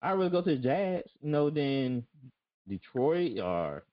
I 0.00 0.14
would 0.14 0.30
go 0.30 0.42
to 0.42 0.50
the 0.50 0.56
Jags, 0.56 1.10
you 1.20 1.30
know, 1.30 1.50
than 1.50 2.06
Detroit 2.68 3.40
or 3.40 3.84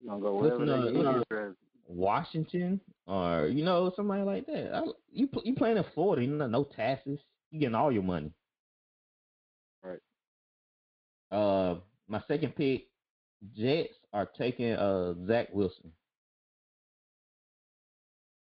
You 0.00 0.18
go 0.20 0.36
wherever 0.36 0.62
uh, 0.62 0.84
they 0.86 0.92
you 0.92 1.02
know. 1.02 1.54
Washington 1.86 2.80
or 3.06 3.48
you 3.48 3.64
know 3.64 3.92
somebody 3.94 4.22
like 4.22 4.46
that. 4.46 4.74
I, 4.74 4.82
you 5.12 5.28
you 5.44 5.54
playing 5.54 5.76
in 5.76 5.84
Florida, 5.94 6.24
you 6.24 6.30
know, 6.30 6.46
no 6.46 6.64
taxes, 6.64 7.18
you 7.50 7.60
getting 7.60 7.74
all 7.74 7.92
your 7.92 8.02
money. 8.02 8.32
Right. 9.82 9.98
Uh, 11.30 11.76
my 12.08 12.22
second 12.26 12.56
pick, 12.56 12.86
Jets 13.56 13.94
are 14.12 14.26
taking 14.38 14.72
uh 14.72 15.14
Zach 15.26 15.48
Wilson. 15.52 15.92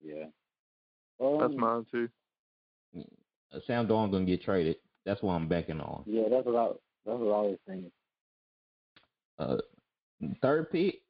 Yeah. 0.02 0.24
That's 1.20 1.54
Um, 1.54 1.56
mine 1.56 1.86
too. 1.90 2.08
Uh, 2.96 3.58
Sam 3.66 3.86
Darnold 3.88 4.12
gonna 4.12 4.24
get 4.24 4.42
traded. 4.42 4.76
That's 5.04 5.22
what 5.22 5.32
I'm 5.32 5.48
banking 5.48 5.80
on. 5.80 6.04
Yeah, 6.06 6.28
that's 6.30 6.46
what 6.46 6.56
I 6.56 6.66
that's 7.04 7.18
what 7.18 7.32
I 7.32 7.40
was 7.42 7.58
thinking. 7.66 7.92
Uh, 9.38 9.56
third 10.42 10.70
pick, 10.70 11.00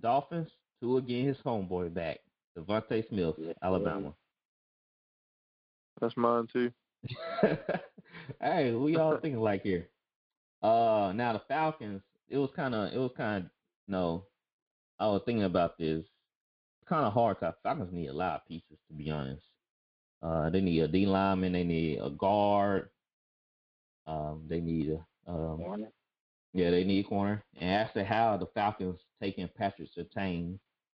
Dolphins. 0.00 0.50
Tua 0.80 1.00
getting 1.00 1.26
his 1.28 1.36
homeboy 1.46 1.94
back, 1.94 2.18
DeVonta 2.58 3.08
Smith, 3.08 3.34
Yeah. 3.38 3.52
Alabama. 3.62 4.12
That's 6.00 6.16
mine 6.16 6.46
too. 6.52 6.70
hey, 8.40 8.72
we 8.74 8.96
all 8.96 9.16
thinking 9.18 9.40
like 9.40 9.62
here. 9.62 9.88
Uh, 10.62 11.12
now 11.14 11.32
the 11.32 11.42
Falcons. 11.48 12.02
It 12.28 12.38
was 12.38 12.50
kind 12.56 12.74
of, 12.74 12.92
it 12.92 12.98
was 12.98 13.12
kind 13.16 13.44
of, 13.44 13.50
no. 13.88 14.26
I 14.98 15.06
was 15.08 15.22
thinking 15.26 15.44
about 15.44 15.76
this. 15.78 16.04
It's 16.04 16.88
kind 16.88 17.04
of 17.04 17.12
hard 17.12 17.38
because 17.40 17.54
Falcons 17.62 17.92
need 17.92 18.08
a 18.08 18.12
lot 18.12 18.36
of 18.36 18.46
pieces 18.46 18.78
to 18.88 18.94
be 18.94 19.10
honest. 19.10 19.42
Uh, 20.22 20.48
they 20.50 20.60
need 20.60 20.80
a 20.80 20.88
D 20.88 21.04
lineman. 21.06 21.52
They 21.52 21.64
need 21.64 21.98
a 21.98 22.10
guard. 22.10 22.88
Um, 24.06 24.44
they 24.48 24.60
need 24.60 24.90
a, 24.90 25.30
um, 25.30 25.58
Warner. 25.58 25.90
yeah, 26.52 26.70
they 26.70 26.84
need 26.84 27.06
corner. 27.06 27.44
And 27.58 27.70
as 27.70 27.92
to 27.94 28.04
how 28.04 28.36
the 28.36 28.46
Falcons 28.54 29.00
taking 29.20 29.48
Patrick 29.56 29.88
Surtain 29.96 30.58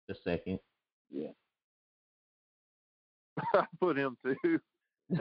the 0.08 0.14
second. 0.24 0.58
Yeah. 1.10 1.30
I 3.54 3.64
put 3.80 3.96
him 3.98 4.16
too. 4.24 4.58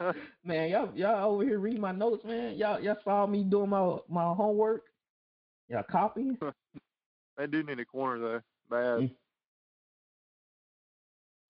man, 0.44 0.70
y'all 0.70 0.90
y'all 0.94 1.32
over 1.32 1.44
here 1.44 1.58
reading 1.58 1.80
my 1.80 1.92
notes, 1.92 2.24
man. 2.24 2.56
Y'all 2.56 2.80
y'all 2.80 2.96
saw 3.04 3.26
me 3.26 3.44
doing 3.44 3.70
my 3.70 3.98
my 4.08 4.32
homework. 4.34 4.84
Y'all 5.68 5.84
copying. 5.90 6.38
They 7.38 7.46
do 7.46 7.62
need 7.62 7.80
a 7.80 7.84
corner 7.86 8.20
though. 8.20 8.40
Bad. 8.68 9.00
Mm. 9.00 9.10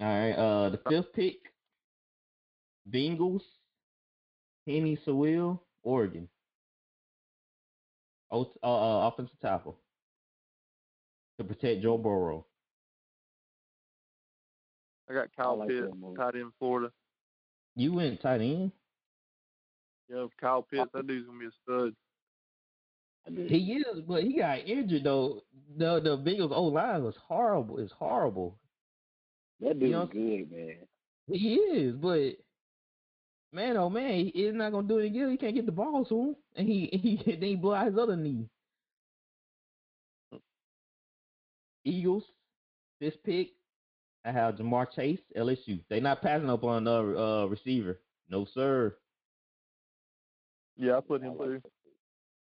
All 0.01 0.07
right. 0.07 0.33
Uh, 0.33 0.69
the 0.71 0.81
fifth 0.89 1.13
pick, 1.13 1.53
Bengals, 2.89 3.43
Penei 4.67 4.97
Sewell, 5.05 5.61
Oregon. 5.83 6.29
O- 8.31 8.55
uh, 8.63 8.67
uh, 8.67 9.09
offensive 9.09 9.39
tackle 9.43 9.77
to 11.39 11.45
protect 11.45 11.83
Joe 11.83 11.99
Burrow. 11.99 12.47
I 15.11 15.15
got 15.15 15.29
Kyle 15.37 15.59
like 15.59 15.69
Pitts, 15.69 15.81
that 15.91 15.97
move. 15.97 16.17
tight 16.17 16.37
end 16.37 16.53
Florida. 16.59 16.91
You 17.75 17.93
went 17.93 18.21
tight 18.21 18.41
end. 18.41 18.73
Yeah, 20.09 20.27
Kyle 20.41 20.59
oh. 20.59 20.67
Pitts, 20.71 20.91
that 20.93 21.07
dude's 21.07 21.27
gonna 21.27 21.39
be 21.39 21.47
a 21.47 21.51
stud. 21.63 21.95
He 23.49 23.75
is, 23.75 24.01
but 24.07 24.25
he 24.25 24.37
got 24.39 24.67
injured 24.67 25.05
though. 25.05 25.43
The 25.77 26.01
the 26.01 26.19
Bengals 26.19 26.53
O 26.53 26.65
line 26.65 27.05
was 27.05 27.15
horrible. 27.29 27.79
It's 27.79 27.93
horrible. 27.93 28.59
that 29.61 29.79
dude's 29.79 29.93
know- 29.93 30.07
good, 30.07 30.51
man. 30.51 30.77
He 31.29 31.55
is, 31.55 31.95
but 31.95 32.33
man, 33.53 33.77
oh 33.77 33.89
man, 33.89 34.31
he's 34.35 34.53
not 34.53 34.73
gonna 34.73 34.89
do 34.89 34.99
it 34.99 35.07
again. 35.07 35.31
He 35.31 35.37
can't 35.37 35.55
get 35.55 35.67
the 35.67 35.73
ball 35.73 36.05
soon, 36.05 36.37
and 36.57 36.67
he 36.67 36.87
he 37.25 37.35
then 37.39 37.43
he 37.43 37.57
blow 37.57 37.75
out 37.75 37.87
his 37.87 37.99
other 37.99 38.17
knee. 38.17 38.49
Mm. 40.35 40.41
Eagles, 41.85 42.25
this 43.01 43.15
pick, 43.25 43.51
I 44.25 44.33
have 44.33 44.57
Ja'Marr 44.57 44.87
Chase, 44.95 45.21
LSU. 45.37 45.83
They 45.89 46.01
not 46.01 46.23
passing 46.23 46.51
up 46.51 46.65
on 46.65 46.79
another 46.79 47.17
uh, 47.17 47.47
receiver. 47.47 48.01
No 48.29 48.47
sir. 48.55 48.97
Yeah, 50.77 50.99
I 50.99 51.01
put 51.01 51.23
him 51.23 51.37
too. 51.39 51.63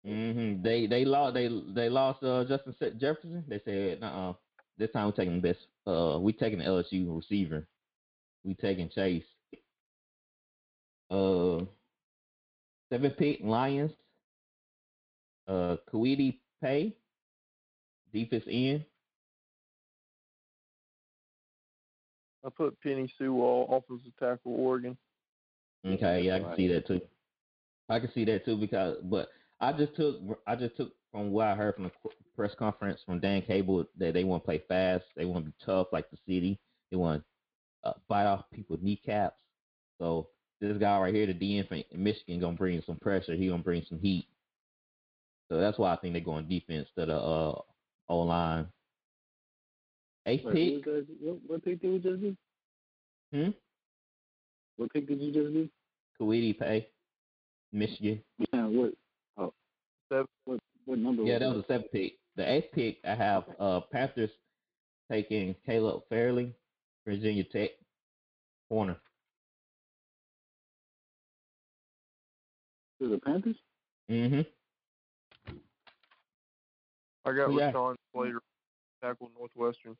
that. 0.03 0.09
hmm 0.09 0.61
They 0.61 0.87
they 0.87 1.05
lost 1.05 1.33
they 1.35 1.47
they 1.75 1.89
lost 1.89 2.23
uh, 2.23 2.45
Justin 2.45 2.75
Jefferson. 2.99 3.43
They 3.47 3.61
said, 3.65 4.03
uh, 4.03 4.33
this 4.77 4.91
time 4.91 5.07
we're 5.07 5.11
taking 5.13 5.41
the 5.41 5.47
best. 5.53 5.59
Uh, 5.87 6.19
we 6.19 6.33
taking 6.33 6.59
the 6.59 6.65
LSU 6.65 7.15
receiver. 7.15 7.67
We 8.43 8.55
taking 8.55 8.89
Chase. 8.89 9.25
Uh, 11.09 11.65
seven 12.91 13.11
pick 13.11 13.39
Lions. 13.41 13.91
Uh, 15.47 15.77
Kwity 15.91 16.39
Paye, 16.61 16.95
defense 18.13 18.43
end. 18.49 18.85
I 22.45 22.49
put 22.49 22.77
Penei 22.81 23.09
Sewell, 23.17 23.67
offensive 23.69 24.13
tackle, 24.19 24.55
Oregon. 24.55 24.97
Okay, 25.85 26.23
yeah, 26.23 26.35
I 26.35 26.39
can 26.39 26.55
see 26.55 26.67
that 26.67 26.87
too. 26.87 27.01
I 27.89 27.99
can 27.99 28.11
see 28.13 28.25
that 28.25 28.45
too 28.45 28.57
because, 28.57 28.97
but 29.03 29.29
I 29.59 29.73
just 29.73 29.95
took 29.95 30.17
I 30.45 30.55
just 30.55 30.77
took 30.77 30.91
from 31.11 31.31
what 31.31 31.47
I 31.47 31.55
heard 31.55 31.75
from 31.75 31.85
the 31.85 31.91
press 32.35 32.51
conference 32.57 32.99
from 33.05 33.19
Dan 33.19 33.41
Campbell 33.41 33.85
that 33.97 34.13
they 34.13 34.23
want 34.23 34.43
to 34.43 34.45
play 34.45 34.63
fast, 34.67 35.05
they 35.15 35.25
want 35.25 35.45
to 35.45 35.51
be 35.51 35.57
tough 35.65 35.87
like 35.91 36.09
the 36.11 36.17
city, 36.27 36.59
they 36.91 36.97
want 36.97 37.23
to 37.83 37.89
uh, 37.89 37.93
bite 38.07 38.25
off 38.25 38.45
people's 38.53 38.79
kneecaps. 38.81 39.37
So 39.99 40.29
this 40.61 40.77
guy 40.77 40.99
right 40.99 41.13
here, 41.13 41.25
the 41.25 41.33
DN 41.33 41.67
from 41.67 41.83
Michigan, 41.95 42.39
gonna 42.39 42.57
bring 42.57 42.81
some 42.85 42.97
pressure. 42.97 43.35
He 43.35 43.47
gonna 43.47 43.63
bring 43.63 43.83
some 43.87 43.99
heat. 43.99 44.27
So 45.49 45.59
that's 45.59 45.77
why 45.77 45.93
I 45.93 45.97
think 45.97 46.13
they're 46.13 46.21
going 46.21 46.47
defense 46.47 46.87
instead 46.89 47.09
of 47.09 47.55
uh, 47.55 47.61
O 48.09 48.19
line. 48.19 48.67
Eighth 50.25 50.45
Wait, 50.45 50.53
pick, 50.53 50.85
who 50.85 50.91
was 50.91 51.05
that- 51.07 51.21
what, 51.21 51.37
what 51.47 51.63
pick 51.65 51.81
did 51.81 51.91
we 51.91 51.99
just 51.99 52.21
do? 52.21 52.37
Hmm? 53.33 53.49
What 54.77 54.93
pick 54.93 55.07
did 55.07 55.19
you 55.21 55.31
just 55.31 55.53
do? 55.53 55.69
Kwity 56.19 56.57
Paye, 56.57 56.87
Michigan. 57.71 58.23
Yeah, 58.53 58.65
what? 58.67 58.93
Oh, 59.37 59.53
Seven. 60.09 60.25
what? 60.45 60.59
What 60.85 60.99
number? 60.99 61.23
Yeah, 61.23 61.33
was 61.33 61.39
that 61.39 61.55
was 61.55 61.63
a 61.63 61.67
seventh 61.67 61.91
pick. 61.91 62.13
The 62.35 62.49
eighth 62.51 62.71
pick, 62.73 62.97
I 63.05 63.15
have 63.15 63.43
uh 63.59 63.81
Panthers 63.91 64.31
taking 65.11 65.55
Caleb 65.65 66.03
Farley, 66.09 66.53
Virginia 67.05 67.43
Tech 67.45 67.71
corner. 68.69 68.97
To 73.01 73.07
the 73.09 73.17
Panthers? 73.19 73.55
Mm-hmm. 74.11 74.41
I 77.25 77.31
got 77.33 77.53
Yeah. 77.53 77.71
Rashawn 77.71 77.95
Slater, 78.13 78.41
tackle 79.01 79.29
Northwestern. 79.37 79.95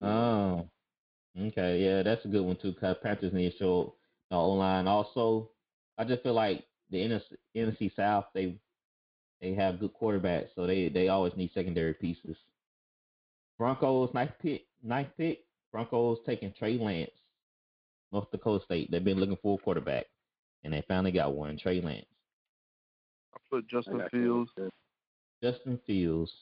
Oh, 0.00 0.68
okay, 1.40 1.78
yeah, 1.82 2.02
that's 2.02 2.24
a 2.24 2.28
good 2.28 2.42
one 2.44 2.56
too. 2.56 2.72
Cause 2.80 2.96
Panthers 3.02 3.32
need 3.32 3.52
to 3.52 3.58
show 3.58 3.94
the 4.30 4.36
O 4.36 4.50
line. 4.50 4.86
Also, 4.86 5.50
I 5.96 6.04
just 6.04 6.22
feel 6.22 6.34
like 6.34 6.64
the 6.90 6.98
NFC, 6.98 7.22
NFC 7.56 7.94
South 7.96 8.26
they 8.34 8.56
they 9.40 9.54
have 9.54 9.80
good 9.80 9.92
quarterbacks, 10.00 10.48
so 10.54 10.66
they 10.66 10.88
they 10.88 11.08
always 11.08 11.32
need 11.36 11.50
secondary 11.52 11.94
pieces. 11.94 12.36
Broncos 13.58 14.10
ninth 14.14 14.32
pick, 14.40 14.66
ninth 14.82 15.08
pick. 15.16 15.44
Broncos 15.72 16.18
taking 16.24 16.52
Trey 16.58 16.78
Lance, 16.78 17.10
North 18.12 18.30
Dakota 18.30 18.64
State. 18.64 18.90
They've 18.90 19.04
been 19.04 19.18
looking 19.18 19.36
for 19.42 19.58
a 19.58 19.62
quarterback, 19.62 20.06
and 20.64 20.72
they 20.72 20.82
finally 20.88 21.12
got 21.12 21.34
one. 21.34 21.58
Trey 21.58 21.80
Lance, 21.80 22.06
I 23.34 23.38
put 23.50 23.68
Justin 23.68 23.98
got 23.98 24.10
Fields. 24.10 24.50
Justin 25.42 25.78
Fields. 25.86 26.32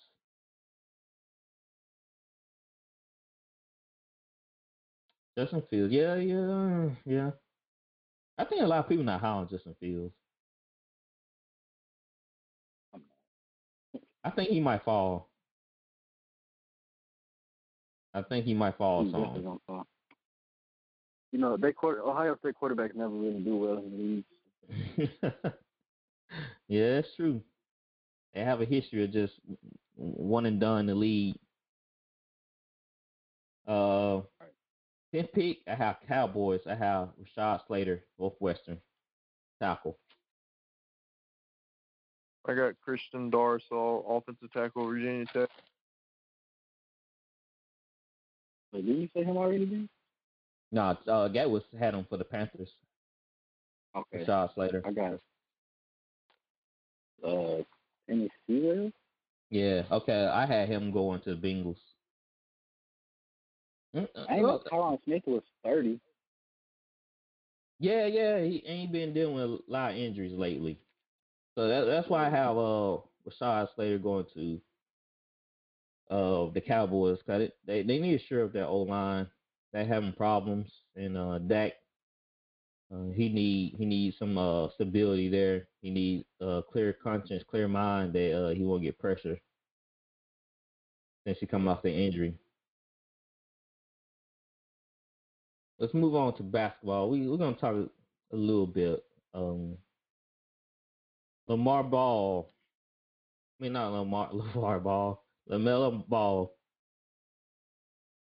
Justin 5.36 5.62
Fields, 5.68 5.92
yeah, 5.92 6.14
yeah, 6.16 6.88
yeah. 7.04 7.30
I 8.38 8.44
think 8.44 8.62
a 8.62 8.66
lot 8.66 8.80
of 8.80 8.88
people 8.88 9.04
not 9.04 9.20
high 9.20 9.28
on 9.28 9.48
Justin 9.48 9.74
Fields. 9.78 10.14
I 14.24 14.30
think 14.30 14.50
he 14.50 14.60
might 14.60 14.84
fall. 14.84 15.28
I 18.12 18.22
think 18.22 18.44
he 18.46 18.54
might 18.54 18.76
fall 18.78 19.04
He's 19.04 19.12
definitely 19.12 19.42
gonna 19.42 19.58
fall. 19.66 19.86
You 21.32 21.38
know, 21.38 21.56
they 21.56 21.72
quarter, 21.72 22.02
Ohio 22.02 22.36
State 22.38 22.54
quarterbacks 22.60 22.94
never 22.94 23.10
really 23.10 23.40
do 23.40 23.56
well 23.56 23.78
in 23.78 23.90
the 23.90 25.04
league. 25.04 25.10
yeah, 26.68 26.94
that's 26.94 27.14
true. 27.14 27.42
They 28.34 28.40
have 28.40 28.62
a 28.62 28.64
history 28.64 29.04
of 29.04 29.12
just 29.12 29.34
one 29.94 30.46
and 30.46 30.58
done 30.58 30.86
the 30.86 30.94
league. 30.94 31.36
Uh, 33.66 34.20
tenth 35.16 35.32
pick, 35.32 35.58
I 35.66 35.74
have 35.74 35.96
Cowboys. 36.06 36.60
I 36.66 36.74
have 36.74 37.08
Rashad 37.20 37.66
Slater, 37.66 38.04
Northwestern 38.18 38.78
tackle. 39.60 39.96
I 42.48 42.54
got 42.54 42.74
Christian 42.80 43.30
Darrisaw, 43.30 44.04
offensive 44.08 44.52
tackle, 44.52 44.86
Virginia 44.86 45.26
Tech. 45.32 45.48
Wait, 48.72 48.86
didn't 48.86 49.00
you 49.00 49.08
say 49.14 49.24
him 49.24 49.36
already? 49.36 49.64
Then? 49.64 49.88
No, 50.70 50.82
uh, 50.82 51.28
Gatwood 51.28 51.62
had 51.78 51.94
him 51.94 52.06
for 52.08 52.18
the 52.18 52.24
Panthers. 52.24 52.70
Okay, 53.96 54.24
Rashad 54.24 54.54
Slater. 54.54 54.82
I 54.84 54.92
got 54.92 55.14
uh 57.24 57.62
Tennessee. 58.08 58.30
Well, 58.48 58.92
Yeah, 59.50 59.82
okay. 59.90 60.26
I 60.26 60.46
had 60.46 60.68
him 60.68 60.92
going 60.92 61.20
to 61.22 61.34
the 61.34 61.40
Bengals. 61.40 61.78
I 63.96 64.34
ain't 64.36 64.42
know 64.42 64.62
Tyron 64.70 64.98
Smith 65.04 65.22
was 65.26 65.42
thirty. 65.64 66.00
Yeah, 67.78 68.06
yeah, 68.06 68.40
he 68.40 68.62
ain't 68.66 68.92
been 68.92 69.14
dealing 69.14 69.34
with 69.34 69.44
a 69.44 69.58
lot 69.68 69.92
of 69.92 69.96
injuries 69.98 70.32
lately. 70.32 70.80
So 71.56 71.68
that, 71.68 71.84
that's 71.86 72.08
why 72.08 72.26
I 72.26 72.30
have 72.30 72.56
uh 72.56 72.98
Rashad 73.28 73.68
Slater 73.74 73.98
going 73.98 74.26
to 74.34 74.60
uh 76.10 76.50
the 76.52 76.60
Cowboys 76.60 77.18
because 77.18 77.50
they 77.66 77.82
they 77.82 77.98
need 77.98 78.18
to 78.18 78.26
shore 78.26 78.44
up 78.44 78.52
their 78.52 78.66
O 78.66 78.78
line. 78.82 79.28
They're 79.72 79.86
having 79.86 80.12
problems, 80.12 80.70
and 80.96 81.16
uh 81.18 81.38
Dak 81.38 81.72
Uh, 82.94 83.10
he 83.14 83.28
need 83.28 83.74
he 83.78 83.84
needs 83.84 84.16
some 84.18 84.38
uh, 84.38 84.68
stability 84.74 85.28
there. 85.28 85.68
He 85.82 85.90
needs 85.90 86.24
uh, 86.40 86.62
clear 86.70 86.92
conscience, 86.92 87.42
clear 87.48 87.68
mind 87.68 88.12
that 88.14 88.32
uh, 88.32 88.50
he 88.54 88.64
won't 88.64 88.82
get 88.82 88.98
pressure 88.98 89.38
since 91.26 91.38
he 91.40 91.46
come 91.46 91.68
off 91.68 91.82
the 91.82 91.92
injury. 91.92 92.34
Let's 95.78 95.94
move 95.94 96.14
on 96.14 96.34
to 96.36 96.42
basketball. 96.42 97.10
We 97.10 97.28
we're 97.28 97.36
gonna 97.36 97.56
talk 97.56 97.74
a 98.32 98.36
little 98.36 98.66
bit. 98.66 99.04
Um, 99.34 99.76
Lamar 101.48 101.84
Ball. 101.84 102.52
I 103.60 103.62
mean 103.64 103.72
not 103.72 103.92
Lamar 103.92 104.30
Lamar 104.32 104.80
Ball. 104.80 105.22
LaMelo 105.50 106.06
Ball. 106.08 106.52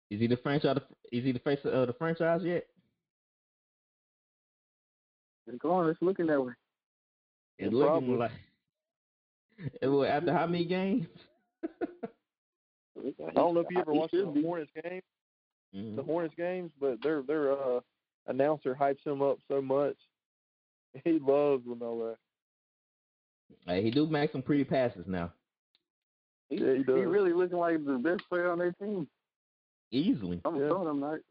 Is 0.09 0.19
he 0.19 0.27
the 0.27 0.37
franchise? 0.37 0.77
Is 1.11 1.23
he 1.23 1.31
the 1.31 1.39
face 1.39 1.59
of 1.63 1.87
the 1.87 1.93
franchise 1.93 2.41
yet? 2.43 2.65
It's 5.47 5.57
going. 5.59 5.89
It's 5.89 6.01
looking 6.01 6.27
that 6.27 6.41
way. 6.43 6.53
It's 7.57 7.73
Yeah, 7.73 7.77
looking 7.77 8.17
like. 8.17 8.31
It 9.81 9.87
was 9.87 10.07
after 10.09 10.31
how 10.33 10.47
many 10.47 10.65
games? 10.65 11.07
I 12.97 13.31
don't 13.33 13.53
know 13.55 13.61
if 13.61 13.69
you 13.69 13.79
ever 13.79 13.93
watched 13.93 14.13
the 14.13 14.19
should 14.19 14.33
be. 14.33 14.41
Hornets 14.41 14.71
game, 14.83 15.01
Mhm. 15.73 15.95
the 15.95 16.03
Hornets 16.03 16.35
games, 16.35 16.71
but 16.79 17.01
their 17.03 17.21
their 17.21 17.51
uh, 17.53 17.79
announcer 18.27 18.75
hypes 18.75 19.05
him 19.05 19.21
up 19.21 19.39
so 19.47 19.61
much. 19.61 19.95
He 21.03 21.19
loves 21.19 21.63
LaMelo. 21.65 22.15
Hey, 23.65 23.83
he 23.83 23.91
do 23.91 24.07
make 24.07 24.31
some 24.31 24.41
pretty 24.41 24.63
passes 24.63 25.05
now, 25.07 25.31
He, 26.49 26.57
Yeah, 26.57 26.73
he 26.73 26.83
he 26.83 26.83
really 26.83 27.33
looking 27.33 27.57
like 27.57 27.83
the 27.85 27.97
best 27.97 28.27
player 28.29 28.51
on 28.51 28.57
their 28.59 28.71
team. 28.73 29.07
easily. 29.91 30.41
I'm 30.45 30.59
Yeah. 30.59 30.67
telling 30.69 30.89
him 30.89 30.99
that. 31.01 31.21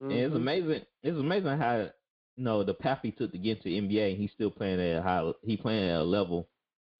And 0.00 0.12
it's 0.12 0.34
amazing. 0.34 0.82
It's 1.02 1.18
amazing 1.18 1.58
how 1.58 1.76
you 2.36 2.44
know 2.44 2.64
the 2.64 2.74
path 2.74 3.00
he 3.02 3.12
took 3.12 3.32
to 3.32 3.38
get 3.38 3.62
to 3.62 3.68
NBA. 3.68 4.16
He's 4.16 4.32
still 4.32 4.50
playing 4.50 4.80
at 4.80 4.98
a 4.98 5.02
high. 5.02 5.30
He 5.42 5.56
playing 5.56 5.88
at 5.88 6.00
a 6.00 6.04
level 6.04 6.48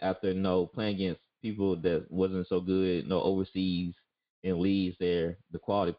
after 0.01 0.33
you 0.33 0.41
know 0.41 0.67
playing 0.67 0.97
against 0.97 1.21
people 1.43 1.77
that 1.77 2.07
wasn't 2.11 2.47
so 2.49 2.61
good. 2.61 3.09
No 3.09 3.23
overseas 3.23 3.95
in 4.43 4.61
leagues 4.61 4.97
there. 5.01 5.39
The 5.53 5.59
quality, 5.59 5.97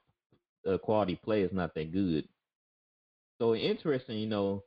the 0.64 0.78
quality 0.80 1.20
play 1.24 1.42
is 1.42 1.52
not 1.54 1.74
that 1.76 1.92
good. 1.92 2.28
So 3.40 3.56
interesting, 3.56 4.18
you 4.20 4.28
know. 4.28 4.64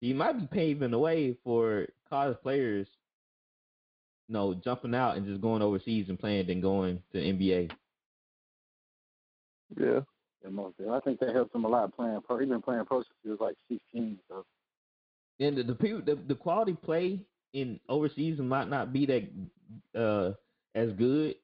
He 0.00 0.14
might 0.14 0.38
be 0.38 0.46
paving 0.46 0.92
the 0.92 0.98
way 0.98 1.36
for 1.44 1.86
college 2.08 2.38
players. 2.42 2.86
You 4.28 4.34
know, 4.34 4.54
jumping 4.54 4.94
out 4.94 5.16
and 5.16 5.26
just 5.26 5.40
going 5.40 5.60
overseas 5.60 6.06
and 6.08 6.18
playing, 6.18 6.46
then 6.46 6.60
going 6.60 7.02
to 7.12 7.18
NBA. 7.18 7.70
Yeah. 9.76 10.00
Yeah, 10.42 10.50
most. 10.50 10.76
I 10.90 11.00
think 11.00 11.20
that 11.20 11.34
helps 11.34 11.54
him 11.54 11.64
a 11.64 11.68
lot 11.68 11.94
playing 11.94 12.20
pro. 12.26 12.38
He's 12.38 12.48
been 12.48 12.62
playing 12.62 12.84
pro 12.86 13.00
since 13.00 13.08
he 13.22 13.28
was 13.28 13.40
like 13.40 13.56
16. 13.68 14.18
So 14.28 14.44
and 15.38 15.56
the, 15.56 15.62
the 15.62 15.74
people 15.74 16.02
the, 16.04 16.18
the 16.28 16.34
quality 16.34 16.74
play 16.74 17.20
in 17.52 17.80
overseas 17.88 18.38
might 18.38 18.68
not 18.68 18.92
be 18.92 19.06
that 19.06 20.00
uh 20.00 20.32
as 20.74 20.90
good 20.92 21.34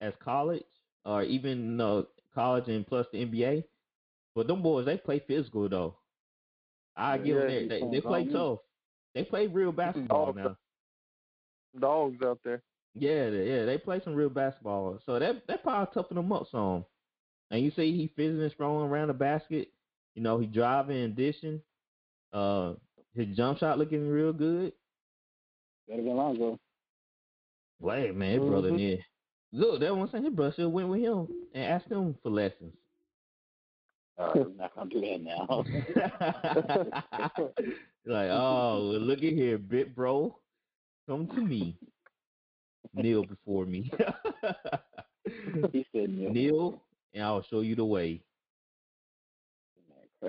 as 0.00 0.12
college 0.22 0.64
or 1.06 1.22
even 1.24 1.80
uh, 1.80 2.04
college 2.34 2.68
and 2.68 2.86
plus 2.86 3.06
the 3.12 3.22
NBA. 3.22 3.64
But 4.34 4.48
them 4.48 4.62
boys 4.62 4.86
they 4.86 4.98
play 4.98 5.20
physical 5.20 5.68
though. 5.68 5.96
I 6.96 7.18
Yeah, 7.18 7.24
give 7.24 7.36
them 7.36 7.46
that. 7.48 7.68
They, 7.68 7.84
they 7.90 8.00
play 8.02 8.24
tough. 8.26 8.60
They 9.14 9.24
play 9.24 9.48
real 9.48 9.72
basketball 9.72 10.32
Dogs. 10.32 10.36
now. 10.36 10.58
Dogs 11.78 12.22
out 12.22 12.40
there. 12.44 12.62
Yeah, 12.94 13.28
yeah, 13.28 13.64
they 13.66 13.78
play 13.78 14.00
some 14.04 14.14
real 14.14 14.30
basketball. 14.30 15.00
So 15.06 15.18
that 15.18 15.46
that 15.48 15.62
probably 15.62 15.92
toughen 15.94 16.16
them 16.16 16.32
up 16.32 16.48
some. 16.50 16.86
And 17.50 17.62
you 17.62 17.70
see 17.70 17.96
he 17.96 18.08
physically 18.16 18.50
strong 18.50 18.88
around 18.88 19.08
the 19.08 19.14
basket. 19.14 19.70
You 20.14 20.22
know, 20.22 20.38
he 20.38 20.46
driving 20.46 20.96
and 20.98 21.16
dishing. 21.16 21.62
Uh 22.32 22.74
his 23.14 23.36
jump 23.36 23.58
shot 23.58 23.78
looking 23.78 24.08
real 24.08 24.32
good. 24.32 24.72
better 25.88 26.02
than 26.02 26.16
Lonzo. 26.16 26.58
Wait, 27.80 28.14
man, 28.14 28.32
his 28.32 28.44
brother 28.44 28.70
Mhm. 28.70 28.80
Look, 29.56 29.80
that 29.80 29.96
one 29.96 30.10
saying 30.10 30.24
his 30.24 30.34
brother 30.34 30.52
should 30.54 30.68
went 30.68 30.88
with 30.88 31.00
him 31.00 31.28
and 31.54 31.64
asked 31.64 31.90
him 31.90 32.14
for 32.22 32.28
lessons. 32.28 32.74
Uh, 34.18 34.32
I'm 34.34 34.54
not 34.58 34.74
gonna 34.74 34.90
do 34.90 35.00
that 35.00 35.22
now. 35.22 35.64
like, 38.06 38.28
oh, 38.30 38.90
well, 38.90 39.00
look 39.00 39.20
at 39.20 39.32
here, 39.32 39.56
bit 39.56 39.96
bro. 39.96 40.36
Come 41.08 41.26
to 41.28 41.40
me. 41.40 41.74
Kneel 42.92 43.24
before 43.24 43.64
me. 43.64 43.90
he 45.72 45.86
said 45.90 46.10
no. 46.10 46.28
Kneel, 46.28 46.82
and 47.14 47.24
I'll 47.24 47.42
show 47.42 47.60
you 47.60 47.76
the 47.76 47.84
way. 47.84 48.20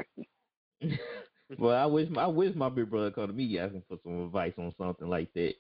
well, 1.58 1.76
I 1.76 1.86
wish 1.86 2.08
I 2.16 2.28
wish 2.28 2.56
my 2.56 2.70
big 2.70 2.90
brother 2.90 3.12
come 3.12 3.28
to 3.28 3.34
me 3.34 3.60
asking 3.60 3.84
for 3.90 3.98
some 4.04 4.24
advice 4.24 4.54
on 4.58 4.74
something 4.78 5.10
like 5.10 5.34
that. 5.34 5.56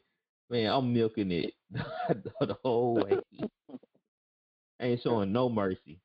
Man, 0.49 0.71
I'm 0.71 0.93
milking 0.93 1.31
it 1.31 1.53
the 1.71 2.57
whole 2.63 2.95
way. 2.95 3.19
Ain't 4.79 5.01
showing 5.03 5.31
no 5.31 5.49
mercy. 5.49 6.01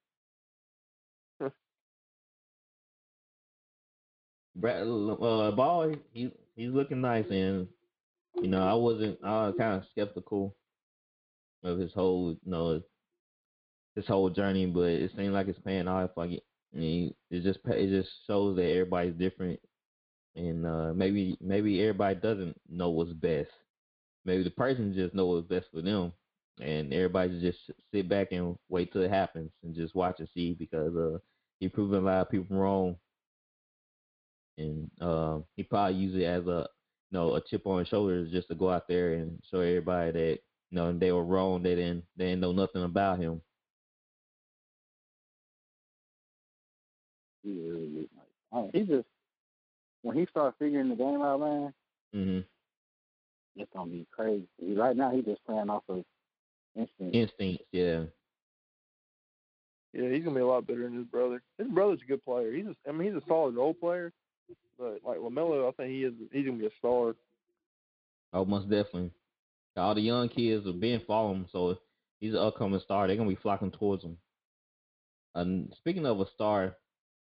Brad, 4.54 4.82
uh, 4.86 5.50
ball, 5.52 5.94
he 6.12 6.30
he's 6.54 6.70
looking 6.70 7.00
nice, 7.00 7.26
and 7.30 7.68
you 8.36 8.48
know 8.48 8.62
I 8.62 8.74
wasn't. 8.74 9.18
I 9.24 9.48
was 9.48 9.54
kind 9.58 9.80
of 9.82 9.88
skeptical 9.90 10.56
of 11.64 11.78
his 11.78 11.92
whole, 11.92 12.32
you 12.32 12.50
know, 12.50 12.82
his 13.94 14.06
whole 14.06 14.30
journey, 14.30 14.66
but 14.66 14.88
it 14.90 15.10
seems 15.16 15.32
like 15.32 15.48
it's 15.48 15.58
paying 15.60 15.88
off. 15.88 16.10
Like 16.16 16.32
it, 16.32 16.42
I 16.74 16.78
mean, 16.78 17.14
it 17.30 17.42
just 17.42 17.60
it 17.66 17.88
just 17.88 18.10
shows 18.26 18.56
that 18.56 18.64
everybody's 18.70 19.14
different, 19.14 19.60
and 20.36 20.66
uh, 20.66 20.92
maybe 20.94 21.36
maybe 21.40 21.80
everybody 21.82 22.16
doesn't 22.16 22.60
know 22.68 22.90
what's 22.90 23.12
best. 23.12 23.50
Maybe 24.24 24.42
the 24.42 24.50
person 24.50 24.94
just 24.94 25.14
know 25.14 25.26
what's 25.26 25.48
best 25.48 25.66
for 25.72 25.82
them, 25.82 26.12
and 26.60 26.92
everybody 26.92 27.40
just 27.40 27.58
sit 27.92 28.08
back 28.08 28.28
and 28.32 28.56
wait 28.68 28.92
till 28.92 29.02
it 29.02 29.10
happens 29.10 29.50
and 29.62 29.74
just 29.74 29.94
watch 29.94 30.20
and 30.20 30.28
see 30.34 30.54
because 30.54 30.94
uh, 30.96 31.18
he 31.60 31.68
proven 31.68 32.02
a 32.02 32.06
lot 32.06 32.20
of 32.22 32.30
people 32.30 32.56
wrong, 32.56 32.96
and 34.58 34.90
uh, 35.00 35.38
he 35.56 35.62
probably 35.62 35.96
use 35.98 36.14
it 36.14 36.24
as 36.24 36.46
a 36.46 36.68
you 37.10 37.18
know 37.18 37.34
a 37.34 37.40
chip 37.42 37.66
on 37.66 37.80
his 37.80 37.88
shoulders 37.88 38.30
just 38.30 38.48
to 38.48 38.54
go 38.54 38.70
out 38.70 38.88
there 38.88 39.14
and 39.14 39.38
show 39.50 39.60
everybody 39.60 40.12
that 40.12 40.38
you 40.70 40.76
know 40.76 40.92
they 40.96 41.12
were 41.12 41.24
wrong. 41.24 41.62
They 41.62 41.74
didn't 41.74 42.04
they 42.16 42.26
didn't 42.26 42.40
know 42.40 42.52
nothing 42.52 42.82
about 42.84 43.18
him. 43.18 43.40
He 47.42 47.50
really 47.50 47.86
is 48.02 48.08
nice. 48.16 48.26
I 48.52 48.56
mean, 48.62 48.70
he 48.72 48.80
just 48.82 49.08
when 50.02 50.16
he 50.16 50.26
started 50.26 50.54
figuring 50.58 50.88
the 50.90 50.96
game 50.96 51.22
out, 51.22 51.40
man, 51.40 51.74
hmm 52.12 52.40
it's 53.56 53.70
gonna 53.74 53.90
be 53.90 54.06
crazy. 54.10 54.46
Right 54.60 54.96
now, 54.96 55.10
he's 55.10 55.24
just 55.24 55.44
playing 55.44 55.70
off 55.70 55.82
of 55.88 56.04
instinct. 56.76 57.14
Instincts, 57.14 57.64
yeah. 57.72 58.04
Yeah, 59.92 60.08
he's 60.08 60.24
gonna 60.24 60.36
be 60.36 60.42
a 60.42 60.46
lot 60.46 60.66
better 60.66 60.84
than 60.84 60.96
his 60.96 61.06
brother. 61.06 61.42
His 61.58 61.68
brother's 61.68 62.00
a 62.02 62.08
good 62.08 62.24
player. 62.24 62.52
He's 62.52 62.66
a, 62.66 62.74
I 62.88 62.92
mean 62.92 63.12
he's 63.12 63.22
a 63.22 63.26
solid 63.26 63.54
role 63.54 63.74
player, 63.74 64.12
but 64.78 65.00
like 65.04 65.18
LaMelo, 65.18 65.68
I 65.68 65.72
think 65.72 65.90
he 65.90 66.04
is 66.04 66.14
he's 66.32 66.46
gonna 66.46 66.58
be 66.58 66.66
a 66.66 66.70
star. 66.78 67.14
Oh, 68.32 68.44
most 68.44 68.70
definitely. 68.70 69.10
All 69.76 69.94
the 69.94 70.00
young 70.00 70.28
kids 70.28 70.66
are 70.66 70.72
being 70.72 71.00
following 71.06 71.40
him, 71.40 71.46
so 71.52 71.78
he's 72.20 72.32
an 72.32 72.38
upcoming 72.38 72.80
star. 72.80 73.06
They're 73.06 73.16
gonna 73.16 73.28
be 73.28 73.36
flocking 73.36 73.70
towards 73.70 74.02
him. 74.02 74.16
And 75.34 75.72
speaking 75.78 76.06
of 76.06 76.20
a 76.20 76.26
star, 76.34 76.76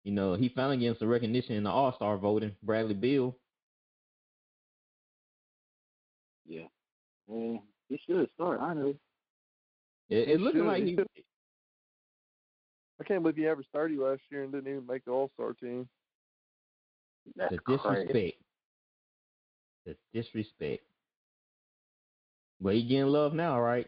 you 0.03 0.11
know, 0.11 0.33
he 0.33 0.49
finally 0.49 0.77
getting 0.77 0.97
some 0.97 1.07
recognition 1.07 1.55
in 1.55 1.63
the 1.63 1.69
All 1.69 1.93
Star 1.95 2.17
voting. 2.17 2.55
Bradley 2.63 2.95
Beal. 2.95 3.35
Yeah. 6.49 6.63
Well, 7.27 7.63
he 7.87 7.99
should 8.05 8.27
start, 8.33 8.59
honestly. 8.59 8.97
It, 10.09 10.27
He 10.27 10.33
it 10.33 10.41
looking 10.41 10.65
like 10.65 10.83
He 10.83 10.91
he. 10.95 10.97
I 12.99 13.03
can't 13.05 13.21
believe 13.23 13.37
he 13.37 13.47
averaged 13.47 13.69
thirty 13.73 13.95
last 13.95 14.21
year 14.29 14.43
and 14.43 14.51
didn't 14.51 14.67
even 14.69 14.85
make 14.87 15.05
the 15.05 15.11
All 15.11 15.29
Star 15.35 15.53
team. 15.53 15.87
That's 17.37 17.51
The 17.53 17.59
crazy. 17.59 17.77
disrespect. 18.07 18.37
The 19.85 19.95
disrespect. 20.13 20.83
But 22.59 22.73
he 22.73 22.83
getting 22.83 23.05
love 23.07 23.33
now, 23.33 23.59
right? 23.61 23.87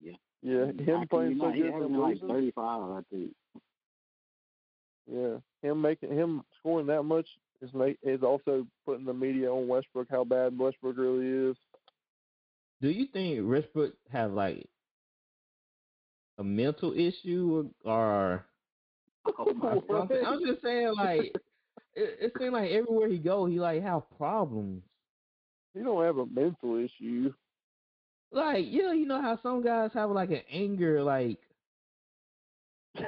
Yeah, 0.00 0.12
Yeah, 0.42 0.66
him 0.66 0.76
think 0.76 1.10
playing 1.10 1.38
so 1.38 1.46
might- 1.46 1.56
he 1.56 1.62
good 1.62 1.72
for 1.72 1.88
like 1.88 2.20
35, 2.20 2.90
I 2.90 3.02
think. 3.10 3.36
Yeah, 5.06 5.38
him 5.62 5.80
making 5.82 6.10
him 6.12 6.42
scoring 6.58 6.86
that 6.86 7.02
much 7.02 7.28
is 7.64 7.74
make 7.74 7.98
is 8.02 8.22
also 8.22 8.66
putting 8.86 9.04
the 9.04 9.14
media 9.14 9.50
on 9.50 9.68
Westbrook 9.68 10.08
how 10.10 10.24
bad 10.24 10.58
Westbrook 10.58 10.96
really 10.96 11.50
is. 11.50 11.56
Do 12.80 12.88
you 12.88 13.06
think 13.12 13.48
Westbrook 13.48 13.94
have 14.10 14.32
like 14.32 14.66
a 16.38 16.44
mental 16.44 16.92
issue 16.92 17.70
or 17.84 18.44
Oh, 19.38 19.52
my 19.54 19.74
What? 19.74 20.10
I'm, 20.12 20.26
I'm 20.26 20.46
just 20.46 20.62
saying, 20.62 20.94
like, 20.96 21.32
it, 21.94 22.18
it 22.20 22.32
seems 22.38 22.52
like 22.52 22.70
everywhere 22.70 23.08
he 23.08 23.18
go, 23.18 23.46
he 23.46 23.58
like 23.58 23.82
have 23.82 24.02
problems. 24.16 24.82
He 25.74 25.80
don't 25.80 26.04
have 26.04 26.18
a 26.18 26.26
mental 26.26 26.76
issue. 26.76 27.32
Like, 28.32 28.66
yeah, 28.68 28.92
you 28.92 29.06
know 29.06 29.20
how 29.20 29.38
some 29.42 29.62
guys 29.62 29.90
have 29.94 30.10
like 30.10 30.30
an 30.30 30.42
anger, 30.52 31.02
like, 31.02 31.38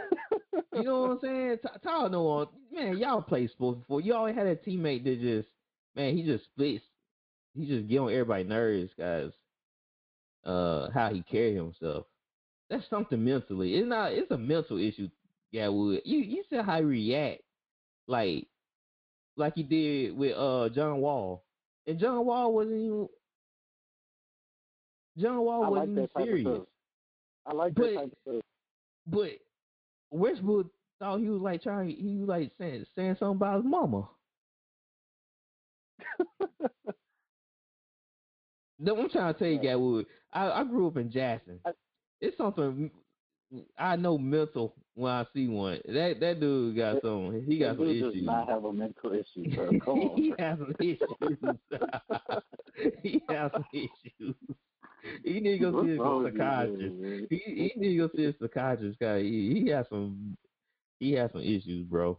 You 0.76 0.82
know 0.84 1.00
what 1.02 1.10
I'm 1.12 1.18
saying? 1.20 1.58
T- 1.62 1.68
Tyler 1.82 2.08
know, 2.10 2.50
man, 2.72 2.98
y'all 2.98 3.22
play 3.22 3.48
sports 3.48 3.80
before. 3.80 4.00
You 4.00 4.14
always 4.14 4.34
had 4.34 4.46
a 4.46 4.56
teammate 4.56 5.04
that 5.04 5.20
just, 5.20 5.48
man, 5.94 6.16
he 6.16 6.22
just 6.22 6.44
splits. 6.44 6.84
He 7.54 7.66
just 7.66 7.88
get 7.88 7.98
on 7.98 8.10
everybody's 8.12 8.48
nerves, 8.48 8.90
guys. 8.98 9.30
Uh, 10.44 10.88
how 10.92 11.10
he 11.12 11.22
carry 11.22 11.54
himself. 11.54 12.06
That's 12.70 12.88
something 12.90 13.24
mentally. 13.24 13.74
It's 13.74 13.88
not. 13.88 14.12
It's 14.12 14.30
a 14.30 14.36
mental 14.38 14.78
issue. 14.78 15.08
Gatwood. 15.54 16.00
You 16.04 16.18
you 16.18 16.44
said 16.50 16.64
how 16.64 16.78
he 16.78 16.84
react, 16.84 17.42
like, 18.08 18.46
like 19.36 19.54
he 19.54 19.62
did 19.62 20.16
with 20.16 20.36
uh 20.36 20.68
John 20.74 20.98
Wall, 21.00 21.44
and 21.86 21.98
John 21.98 22.26
Wall 22.26 22.52
wasn't 22.52 22.80
even. 22.80 23.08
John 25.18 25.38
Wall 25.40 25.64
I 25.64 25.68
like 25.68 25.70
wasn't 25.88 25.90
even 25.92 26.02
that 26.02 26.12
type 26.14 26.22
of 26.22 26.28
serious. 26.28 26.60
I 27.46 27.52
like 27.52 27.74
But- 27.74 27.82
that 27.84 27.94
type 27.94 28.04
of 28.04 28.12
stuff. 28.22 28.42
But 29.08 29.30
Westbrook 30.10 30.68
thought 30.98 31.20
he 31.20 31.28
was 31.28 31.42
like 31.42 31.62
trying. 31.62 31.90
He 31.90 32.16
was 32.18 32.28
like 32.28 32.52
saying 32.58 32.86
saying 32.96 33.16
something 33.18 33.36
about 33.36 33.56
his 33.62 33.64
mama. 33.70 34.08
No, 38.78 38.98
I'm 38.98 39.08
trying 39.08 39.32
to 39.32 39.38
tell 39.38 39.48
you. 39.48 39.58
Gatwood. 39.58 40.06
I, 40.32 40.50
I 40.50 40.64
grew 40.64 40.86
up 40.88 40.96
in 40.96 41.10
Jackson. 41.10 41.60
I- 41.66 41.72
It's 42.20 42.36
something 42.36 42.90
I 43.78 43.96
know 43.96 44.18
mental 44.18 44.74
when 44.94 45.12
I 45.12 45.24
see 45.32 45.46
one. 45.46 45.80
That 45.86 46.18
that 46.20 46.40
dude 46.40 46.76
got 46.76 47.00
some. 47.02 47.44
He 47.46 47.58
got 47.58 47.76
some 47.76 47.86
dude 47.86 48.14
does 48.14 48.22
not 48.24 48.48
have 48.48 48.64
a 48.64 48.72
mental 48.72 49.12
issue, 49.12 49.54
bro. 49.54 49.70
Come 49.84 49.98
on. 50.00 50.16
he 50.16 50.34
has 50.38 50.58
some 50.58 50.74
issues. 50.80 51.38
he 53.02 53.22
has 53.28 53.50
some 53.52 53.64
issues. 53.72 54.34
He 55.22 55.38
need 55.40 55.58
to 55.58 55.70
go 55.70 55.84
see 55.84 55.92
a 55.92 56.00
wrong 56.02 56.24
with 56.24 56.32
you, 56.34 56.38
psychiatrist. 56.40 57.26
He 57.30 57.36
he 57.46 57.72
need 57.80 57.96
to 57.96 58.08
go 58.08 58.10
see 58.16 58.24
a 58.24 58.34
psychiatrist. 58.40 58.98
Guy, 58.98 59.22
he, 59.22 59.62
he 59.64 59.70
has 59.70 59.86
some 59.88 60.36
he 60.98 61.12
has 61.12 61.30
some 61.32 61.42
issues, 61.42 61.86
bro. 61.86 62.18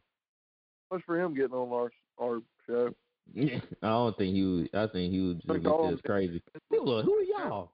Much 0.91 1.01
for 1.05 1.19
him 1.19 1.33
getting 1.35 1.51
on 1.53 1.69
our 1.73 1.91
our 2.21 2.41
show. 2.65 2.93
I 3.37 3.59
don't 3.81 4.17
think 4.17 4.33
he 4.33 4.43
would. 4.45 4.69
I 4.73 4.87
think 4.87 5.11
he 5.11 5.19
would 5.19 5.37
just 5.39 5.49
Like 5.49 5.63
look 5.63 5.73
all 5.73 5.87
at 5.89 5.95
us 5.95 5.99
the- 6.01 6.07
crazy. 6.07 6.41
Who 6.69 6.89
are 6.93 7.03
y'all? 7.23 7.71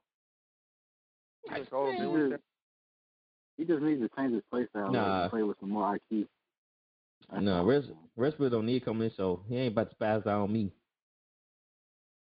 Like 1.52 1.72
Man, 1.72 1.98
Billy 2.00 2.38
He 3.58 3.66
just 3.66 3.82
needs 3.82 4.02
to 4.02 4.10
change 4.18 4.34
his 4.34 4.44
play 4.50 4.68
style. 4.70 4.86
like, 4.86 4.94
Nah. 4.94 5.30
play 5.30 5.44
with 5.44 5.60
some 5.60 5.70
more 5.70 5.96
IQ. 6.12 6.28
That's 7.30 7.44
No, 7.44 7.58
all. 7.58 7.66
rest 7.66 7.92
Westbrook 8.16 8.52
don't 8.52 8.66
need 8.66 8.80
to 8.80 8.86
come 8.86 9.02
in 9.02 9.10
the 9.10 9.14
show. 9.16 9.44
He 9.48 9.58
ain't 9.58 9.72
about 9.74 9.90
to 9.92 9.96
spaz 9.96 10.26
out 10.28 10.42
on 10.44 10.52
me. 10.52 10.72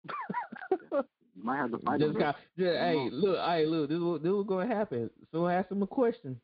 You 0.04 1.02
might 1.42 1.56
have 1.56 1.70
to 1.72 1.78
fight 1.78 2.00
Just 2.00 2.12
him. 2.14 2.18
got, 2.18 2.36
just, 2.58 2.78
hey, 2.78 2.96
on. 2.96 3.10
look, 3.10 3.38
hey, 3.38 3.66
look, 3.66 3.88
this 3.88 3.96
is 3.96 4.02
what 4.02 4.22
this 4.22 4.32
is 4.32 4.44
gonna 4.46 4.66
happen. 4.66 5.10
Someone 5.32 5.52
ask 5.54 5.70
him 5.70 5.82
a 5.82 5.86
question. 5.86 6.40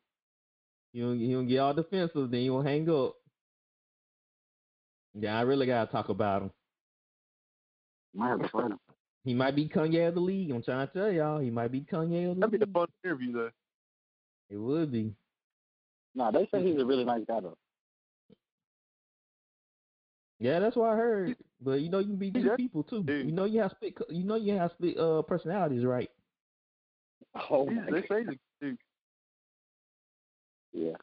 You 0.93 1.03
don't, 1.05 1.19
you 1.19 1.37
don't 1.37 1.47
get 1.49 1.59
all 1.59 1.75
defensive, 1.75 2.31
then 2.31 2.41
you 2.41 2.53
will 2.53 2.63
hang 2.63 2.89
up. 2.89 3.17
Yeah, 5.15 5.37
I 5.39 5.43
really 5.43 5.67
gotta 5.67 5.91
talk 5.91 6.09
about 6.09 6.43
him. 6.43 6.51
You 8.15 8.21
might 8.21 8.29
have 8.29 8.43
to 8.43 8.49
fight 8.49 8.71
him. 8.71 8.79
He 9.25 9.35
might 9.35 9.57
be 9.57 9.69
Kanye 9.69 10.09
of 10.09 10.15
the 10.15 10.21
league. 10.21 10.51
I'm 10.51 10.63
trying 10.63 10.87
to 10.87 10.93
tell 10.93 11.11
y'all, 11.11 11.41
he 11.41 11.51
might 11.51 11.73
be 11.73 11.81
Kanye 11.81 12.31
of 12.31 12.37
the 12.37 12.41
That'd 12.47 12.61
be 12.61 12.65
a 12.65 12.73
fun 12.73 12.87
interview 13.05 13.33
though. 13.33 13.51
It 14.51 14.57
would 14.57 14.93
be. 14.93 15.13
Nah, 16.15 16.31
they 16.31 16.49
say 16.53 16.63
he's 16.63 16.81
a 16.81 16.85
really 16.87 17.05
nice 17.05 17.25
guy 17.27 17.41
though. 17.41 17.57
Yeah, 20.39 20.59
that's 20.61 20.77
what 20.77 20.91
I 20.91 20.97
heard. 20.97 21.37
But 21.61 21.81
you 21.81 21.89
know, 21.89 21.99
you 21.99 22.09
can 22.09 22.17
be 22.17 22.27
He 22.31 22.43
two 22.43 22.55
people 22.57 22.83
too. 22.83 23.03
dude. 23.03 23.27
You 23.27 23.33
know, 23.33 23.45
you 23.45 23.61
have 23.61 23.71
split. 23.73 23.97
co- 23.97 24.05
You 24.11 24.25
know, 24.25 24.37
you 24.37 24.53
have 24.55 24.71
split 24.73 24.99
uh 24.99 25.23
personalities, 25.23 25.85
right? 25.85 26.11
Oh 27.51 27.69
He's- 27.69 27.83
my 27.85 27.91
they 27.91 28.01
God. 28.03 28.09
say 28.09 28.19
he's 28.25 28.29
a 28.63 28.65
dude. 28.65 28.79
Yeah. 30.73 30.97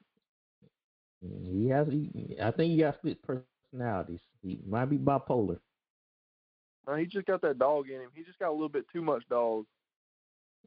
He 1.22 1.68
has. 1.70 1.88
He, 1.88 2.38
I 2.41 2.52
think 2.52 2.72
he 2.72 2.78
got 2.80 2.95
split 2.95 3.18
personalities. 3.24 4.20
He 4.44 4.60
might 4.68 4.86
be 4.86 4.98
bipolar. 4.98 5.60
No, 6.88 6.95
he 6.95 7.06
just 7.06 7.26
got 7.28 7.41
that 7.41 7.57
dog 7.60 7.90
in 7.90 8.02
him. 8.02 8.10
He 8.14 8.24
just 8.24 8.38
got 8.40 8.49
a 8.49 8.52
little 8.52 8.68
bit 8.70 8.86
too 8.91 9.02
much 9.02 9.24
dog. 9.30 9.65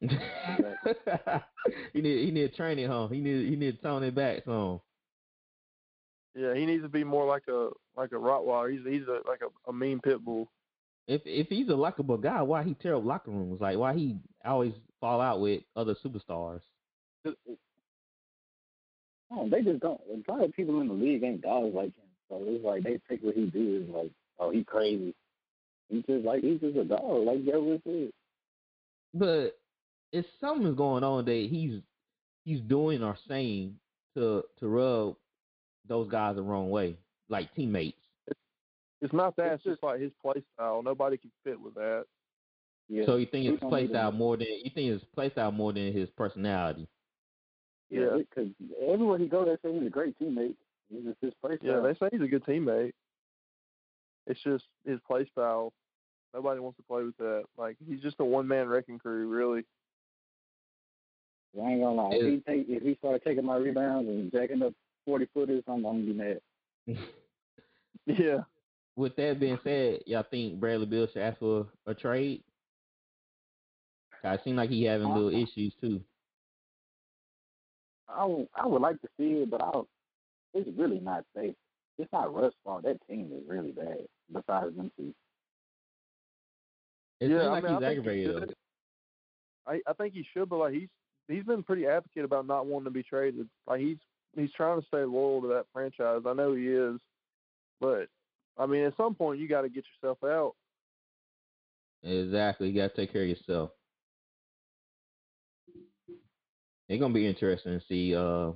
he 1.93 2.01
need 2.03 2.25
he 2.27 2.31
need 2.31 2.55
training, 2.55 2.89
huh? 2.89 3.09
He 3.09 3.19
need 3.19 3.49
he 3.49 3.57
need 3.57 3.77
to 3.77 3.83
tone 3.83 4.03
it 4.03 4.15
back 4.15 4.43
some. 4.45 4.81
Yeah, 6.35 6.55
he 6.55 6.67
needs 6.67 6.83
to 6.83 6.89
be 6.89 7.03
more 7.03 7.27
like 7.27 7.49
a 7.49 7.71
like 7.97 8.13
a 8.13 8.17
Rottweiler. 8.17 8.71
He's 8.73 8.81
he's 8.87 9.09
a 9.09 9.21
like 9.27 9.41
a, 9.41 9.71
a 9.71 9.73
mean 9.73 10.01
pit 10.01 10.23
bull. 10.25 10.49
If 11.09 11.23
if 11.25 11.49
he's 11.49 11.69
a 11.69 11.75
likable 11.75 12.19
guy, 12.19 12.43
why 12.43 12.63
he 12.63 12.75
tear 12.75 12.97
up 12.97 13.05
locker 13.05 13.31
rooms? 13.31 13.61
Like 13.61 13.79
why 13.79 13.95
he 13.95 14.17
always 14.45 14.75
fall 15.01 15.21
out 15.21 15.41
with 15.41 15.63
other 15.77 15.95
superstars? 16.05 16.61
Oh, 19.31 19.49
they 19.49 19.63
just 19.63 19.81
don't. 19.81 20.01
A 20.09 20.31
lot 20.31 20.45
of 20.45 20.53
people 20.53 20.81
in 20.81 20.89
the 20.89 20.95
league 20.95 21.23
ain't 21.23 21.43
dogs 21.43 21.75
like 21.75 21.87
him. 21.87 22.07
So 22.29 22.43
it's 22.43 22.65
like 22.65 22.83
they 22.83 23.01
take 23.09 23.23
what 23.23 23.35
he 23.35 23.47
do 23.47 23.83
is 23.83 23.95
like, 23.95 24.11
oh, 24.39 24.51
he 24.51 24.63
crazy. 24.63 25.15
He's 25.89 26.05
just 26.05 26.25
like 26.25 26.43
he's 26.43 26.61
just 26.61 26.77
a 26.77 26.85
dog, 26.85 27.27
like 27.27 27.45
Joe 27.45 27.79
said. 27.85 28.11
But 29.15 29.57
it's 30.13 30.29
something 30.41 30.75
going 30.75 31.05
on 31.05 31.25
that 31.25 31.49
he's 31.51 31.81
he's 32.45 32.61
doing 32.63 33.03
or 33.03 33.17
saying 33.29 33.77
to 34.15 34.43
to 34.61 34.69
rub 34.69 35.17
those 35.89 36.11
guys 36.11 36.37
the 36.37 36.43
wrong 36.43 36.71
way, 36.71 36.97
like 37.29 37.55
teammates. 37.55 37.99
It's 39.03 39.13
not 39.13 39.37
that. 39.37 39.53
It's 39.53 39.67
It's 39.67 39.75
just 39.75 39.83
like 39.83 40.01
his 40.01 40.13
play 40.23 40.43
style. 40.55 40.83
Nobody 40.83 41.17
can 41.17 41.31
fit 41.45 41.61
with 41.61 41.75
that. 41.75 42.05
Yeah. 42.89 43.05
So 43.07 43.17
you 43.17 43.27
think 43.27 43.45
he 43.45 43.49
it's 43.51 43.61
don't 43.61 43.71
play 43.71 43.89
style 43.89 44.13
more 44.13 44.37
than 44.37 44.47
you 44.49 44.71
think 44.75 44.93
it's 44.93 45.05
play 45.15 45.31
style 45.31 45.53
more 45.53 45.73
than 45.73 45.93
his 45.93 46.09
personality. 46.17 46.89
Yeah, 47.91 48.19
because 48.19 48.51
everywhere 48.89 49.19
he 49.19 49.27
goes, 49.27 49.47
they 49.47 49.69
say 49.69 49.75
he's 49.77 49.87
a 49.87 49.91
great 49.91 50.19
teammate. 50.19 50.57
He's 50.89 51.05
just 51.05 51.19
his 51.21 51.33
play 51.41 51.57
style. 51.59 51.69
Yeah, 51.69 51.81
they 51.81 51.95
say 51.95 52.09
he's 52.11 52.23
a 52.23 52.29
good 52.29 52.45
teammate. 52.45 52.93
It's 54.27 54.43
just 54.43 54.65
his 54.85 54.99
play 55.07 55.29
style. 55.33 55.73
Nobody 56.35 56.61
wants 56.61 56.77
to 56.79 56.83
play 56.83 57.05
with 57.05 57.17
that. 57.19 57.45
Like 57.57 57.77
he's 57.87 58.01
just 58.01 58.17
a 58.19 58.25
one 58.25 58.49
man 58.49 58.69
wrecking 58.69 58.99
crew, 58.99 59.29
really. 59.29 59.65
I 61.63 61.71
ain't 61.73 61.81
gonna 61.83 61.95
lie. 61.95 62.11
If 62.15 62.23
he 62.47 62.53
take 62.53 62.67
if 62.69 62.83
he 62.83 62.95
started 62.97 63.23
taking 63.25 63.45
my 63.45 63.57
rebounds 63.57 64.09
and 64.09 64.31
jacking 64.33 64.63
up 64.63 64.75
forty 65.05 65.27
footers, 65.35 65.65
I'm, 65.69 65.85
I'm 65.87 66.05
gonna 66.05 66.05
be 66.05 66.13
mad. 66.15 66.41
Yeah. 68.07 68.45
With 68.97 69.17
that 69.17 69.39
being 69.41 69.59
said, 69.63 70.03
y'all 70.07 70.25
think 70.31 70.59
Bradley 70.61 70.87
Beal 70.87 71.07
should 71.09 71.23
ask 71.23 71.39
for 71.39 71.69
a 71.87 71.95
trade? 71.95 72.43
'Cause 74.23 74.39
It 74.39 74.45
seems 74.45 74.57
like 74.57 74.71
he 74.71 74.85
having 74.85 75.09
little 75.13 75.29
uh-huh. 75.29 75.39
issues 75.39 75.75
too. 75.81 76.05
I 78.09 78.25
would, 78.25 78.49
I 78.55 78.67
would 78.67 78.83
like 78.83 79.01
to 79.03 79.09
see 79.17 79.43
it, 79.43 79.51
but 79.51 79.63
I 79.63 79.71
don't, 79.73 79.89
it's 80.55 80.69
really 80.79 81.01
not 81.01 81.25
safe. 81.35 81.55
It's 81.99 82.13
not 82.13 82.35
Russ' 82.35 82.55
fault. 82.65 82.83
That 82.85 82.99
team 83.09 83.31
is 83.33 83.43
really 83.49 83.73
bad. 83.73 84.07
Besides 84.33 84.77
them 84.77 84.91
two, 84.97 85.15
It 87.21 87.31
yeah, 87.31 87.39
seems 87.41 87.51
I 87.51 87.51
like 87.51 87.65
mean, 87.65 87.73
he's 87.75 87.83
I 87.83 87.95
think 87.95 88.05
he 88.05 88.27
I 89.67 89.81
I 89.87 89.93
think 89.95 90.15
he 90.15 90.25
should, 90.33 90.49
but 90.49 90.59
like 90.59 90.75
he's 90.75 90.89
he's 91.29 91.45
been 91.45 91.63
pretty 91.63 91.87
advocate 91.87 92.25
about 92.25 92.47
not 92.47 92.67
wanting 92.67 92.87
to 92.87 92.91
be 92.91 93.03
traded. 93.03 93.49
Like 93.67 93.81
he's 93.81 93.99
he's 94.37 94.53
trying 94.53 94.81
to 94.81 94.87
stay 94.87 95.05
loyal 95.05 95.43
to 95.43 95.49
that 95.49 95.67
franchise. 95.73 96.23
I 96.27 96.33
know 96.33 96.55
he 96.55 96.69
is, 96.69 97.01
but 97.81 98.09
I 98.59 98.67
mean, 98.67 98.85
at 98.85 98.97
some 98.97 99.15
point 99.15 99.41
you 99.41 99.49
got 99.49 99.63
to 99.63 99.69
get 99.69 99.85
yourself 100.03 100.19
out. 100.25 100.55
Exactly. 102.03 102.69
You 102.69 102.83
gotta 102.83 102.95
take 102.95 103.13
care 103.13 103.23
of 103.23 103.29
yourself. 103.29 103.71
It's 106.89 107.01
gonna 107.01 107.13
be 107.13 107.27
interesting 107.27 107.79
to 107.79 107.85
see 107.87 108.15
uh 108.15 108.53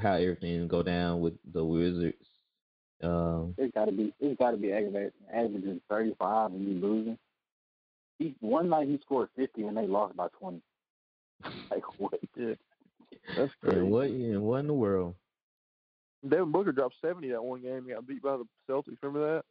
how 0.00 0.14
everything 0.14 0.68
go 0.68 0.82
down 0.82 1.20
with 1.20 1.34
the 1.52 1.64
Wizards. 1.64 2.16
Um, 3.02 3.54
it's 3.58 3.74
gotta 3.74 3.92
be 3.92 4.12
it's 4.20 4.38
gotta 4.38 4.56
be 4.56 4.72
aggravating. 4.72 5.10
Averaging 5.32 5.80
thirty 5.88 6.14
five 6.18 6.52
and 6.52 6.62
you 6.62 6.74
losing. 6.74 7.18
He 8.18 8.36
one 8.40 8.68
night 8.68 8.88
he 8.88 9.00
scored 9.02 9.30
fifty 9.34 9.62
and 9.62 9.76
they 9.76 9.86
lost 9.86 10.16
by 10.16 10.28
twenty. 10.38 10.60
Like 11.70 11.82
what? 11.98 12.18
Yeah, 12.36 12.54
that's 13.36 13.52
crazy. 13.62 13.78
and 13.78 13.90
what 13.90 14.06
in 14.08 14.42
what 14.42 14.58
in 14.58 14.66
the 14.66 14.74
world? 14.74 15.14
Devin 16.28 16.52
Booker 16.52 16.72
dropped 16.72 16.96
seventy 17.00 17.30
that 17.30 17.42
one 17.42 17.62
game. 17.62 17.84
He 17.86 17.92
got 17.92 18.06
beat 18.06 18.22
by 18.22 18.36
the 18.36 18.44
Celtics. 18.68 18.96
Remember 19.02 19.36
that? 19.36 19.44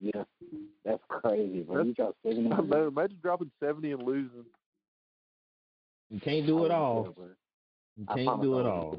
Yeah, 0.00 0.24
that's 0.84 1.02
crazy. 1.08 1.62
Bro, 1.62 1.84
you 1.84 1.94
got 1.94 2.14
seventy. 2.22 2.48
Man, 2.48 2.88
Imagine 2.88 3.18
dropping 3.22 3.50
seventy 3.60 3.92
and 3.92 4.02
losing. 4.02 4.44
You 6.10 6.20
can't 6.20 6.46
do 6.46 6.64
it 6.64 6.70
all. 6.70 7.14
You 7.96 8.06
can't 8.14 8.42
do 8.42 8.58
it 8.58 8.66
all. 8.66 8.98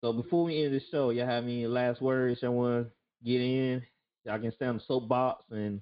So 0.00 0.12
before 0.12 0.44
we 0.44 0.64
end 0.64 0.74
the 0.74 0.80
show, 0.90 1.10
y'all 1.10 1.26
have 1.26 1.44
any 1.44 1.66
last 1.66 2.00
words 2.00 2.40
y'all 2.42 2.52
want 2.52 2.86
to 2.86 2.90
get 3.24 3.40
in? 3.40 3.82
Y'all 4.24 4.38
can 4.38 4.52
stand 4.54 4.70
on 4.70 4.76
the 4.76 4.82
soapbox 4.86 5.44
and 5.50 5.80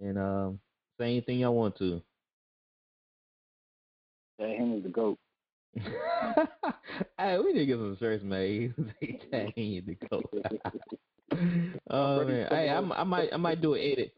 and 0.00 0.18
um, 0.18 0.60
say 0.98 1.06
anything 1.06 1.38
y'all 1.38 1.54
want 1.54 1.76
to. 1.78 2.02
Yeah, 4.38 4.48
him 4.48 4.74
is 4.74 4.82
the 4.82 4.88
goat. 4.88 5.18
hey, 7.18 7.38
we 7.38 7.52
need 7.52 7.60
to 7.60 7.66
get 7.66 7.76
some 7.78 7.96
shirts 7.98 8.24
made. 8.24 8.74
Say 9.00 9.20
tag 9.30 9.52
in 9.56 9.84
the 9.86 10.08
goat. 10.08 10.32
oh 11.90 12.18
ready 12.20 12.32
man, 12.32 12.48
hey. 12.50 12.70
I'm, 12.70 12.92
I 12.92 13.04
might 13.04 13.32
I 13.32 13.36
might 13.36 13.60
do 13.60 13.74
an 13.74 13.80
edit. 13.80 14.14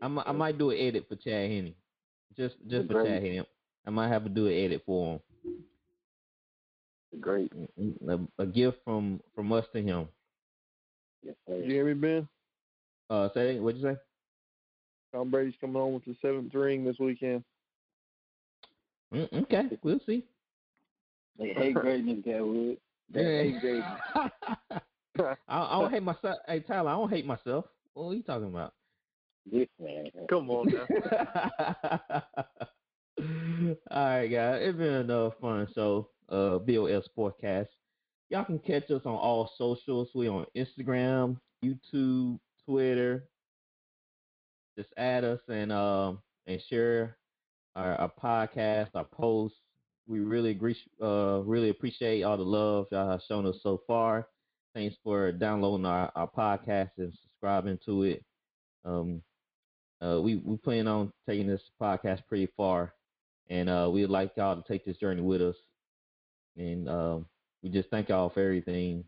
I 0.00 0.08
might, 0.08 0.28
I 0.28 0.32
might 0.32 0.58
do 0.58 0.70
an 0.70 0.78
edit 0.78 1.06
for 1.08 1.16
Chad 1.16 1.50
Henne, 1.50 1.74
just 2.36 2.56
just 2.68 2.86
for 2.86 2.94
Great. 2.94 3.06
Chad 3.06 3.22
Henne. 3.22 3.46
I 3.86 3.90
might 3.90 4.08
have 4.08 4.24
to 4.24 4.30
do 4.30 4.46
an 4.46 4.52
edit 4.52 4.82
for 4.84 5.14
him. 5.14 5.20
Great. 7.20 7.50
A, 8.08 8.18
a 8.38 8.46
gift 8.46 8.78
from 8.84 9.20
from 9.34 9.52
us 9.52 9.64
to 9.72 9.82
him. 9.82 10.08
Yes, 11.22 11.34
sir. 11.48 11.56
You 11.56 11.70
hear 11.70 11.84
me, 11.86 11.94
Ben? 11.94 12.28
Uh, 13.10 13.28
say 13.34 13.58
what'd 13.58 13.80
you 13.80 13.88
say? 13.88 13.96
Tom 15.12 15.30
Brady's 15.30 15.54
coming 15.60 15.76
home 15.76 15.94
with 15.94 16.04
the 16.04 16.16
seventh 16.20 16.54
ring 16.54 16.84
this 16.84 16.98
weekend. 16.98 17.42
Mm, 19.12 19.42
okay, 19.42 19.78
we'll 19.82 20.00
see. 20.06 20.24
They 21.38 21.54
hate 21.54 21.74
greatness, 21.74 22.18
Gatwood. 22.26 22.76
They 23.10 23.22
hate 23.22 23.60
greatness. 23.60 24.00
I, 25.18 25.34
I 25.48 25.80
don't 25.80 25.90
hate 25.92 26.02
myself. 26.02 26.38
Hey 26.46 26.60
Tyler, 26.60 26.90
I 26.90 26.94
don't 26.94 27.10
hate 27.10 27.26
myself. 27.26 27.64
What 27.94 28.08
are 28.08 28.14
you 28.14 28.22
talking 28.22 28.48
about? 28.48 28.74
This 29.50 29.68
man. 29.80 30.10
Come 30.28 30.50
on 30.50 30.66
now. 30.68 30.86
All 33.90 34.04
right, 34.04 34.28
guys. 34.28 34.60
It's 34.62 34.78
been 34.78 34.94
another 34.94 35.30
fun 35.40 35.66
show. 35.74 36.10
Uh, 36.28 36.58
BOS 36.58 37.08
Sportcast. 37.16 37.68
Y'all 38.30 38.44
can 38.44 38.58
catch 38.58 38.90
us 38.90 39.00
on 39.06 39.14
all 39.14 39.50
socials. 39.56 40.10
We 40.14 40.28
on 40.28 40.44
Instagram, 40.54 41.38
YouTube, 41.64 42.38
Twitter. 42.66 43.24
Just 44.78 44.94
add 44.96 45.24
us 45.24 45.40
and 45.48 45.72
um 45.72 46.20
and 46.46 46.62
share 46.70 47.18
our, 47.74 47.96
our 47.96 48.12
podcast, 48.22 48.90
our 48.94 49.04
posts. 49.04 49.58
We 50.06 50.20
really 50.20 50.50
agree, 50.50 50.76
uh, 51.02 51.42
really 51.44 51.68
appreciate 51.68 52.22
all 52.22 52.36
the 52.36 52.44
love 52.44 52.86
y'all 52.92 53.10
have 53.10 53.20
shown 53.28 53.44
us 53.44 53.56
so 53.62 53.82
far. 53.86 54.28
Thanks 54.74 54.96
for 55.02 55.32
downloading 55.32 55.84
our, 55.84 56.12
our 56.14 56.30
podcast 56.30 56.90
and 56.96 57.12
subscribing 57.22 57.78
to 57.86 58.04
it. 58.04 58.24
Um, 58.84 59.20
uh, 60.00 60.20
we 60.22 60.36
we 60.36 60.56
plan 60.56 60.86
on 60.86 61.12
taking 61.28 61.48
this 61.48 61.62
podcast 61.82 62.24
pretty 62.28 62.48
far, 62.56 62.94
and 63.50 63.68
uh, 63.68 63.90
we'd 63.92 64.06
like 64.06 64.30
y'all 64.36 64.56
to 64.56 64.66
take 64.66 64.84
this 64.84 64.96
journey 64.96 65.22
with 65.22 65.42
us. 65.42 65.56
And 66.56 66.88
um, 66.88 67.26
we 67.64 67.68
just 67.68 67.90
thank 67.90 68.10
y'all 68.10 68.30
for 68.30 68.42
everything. 68.42 69.04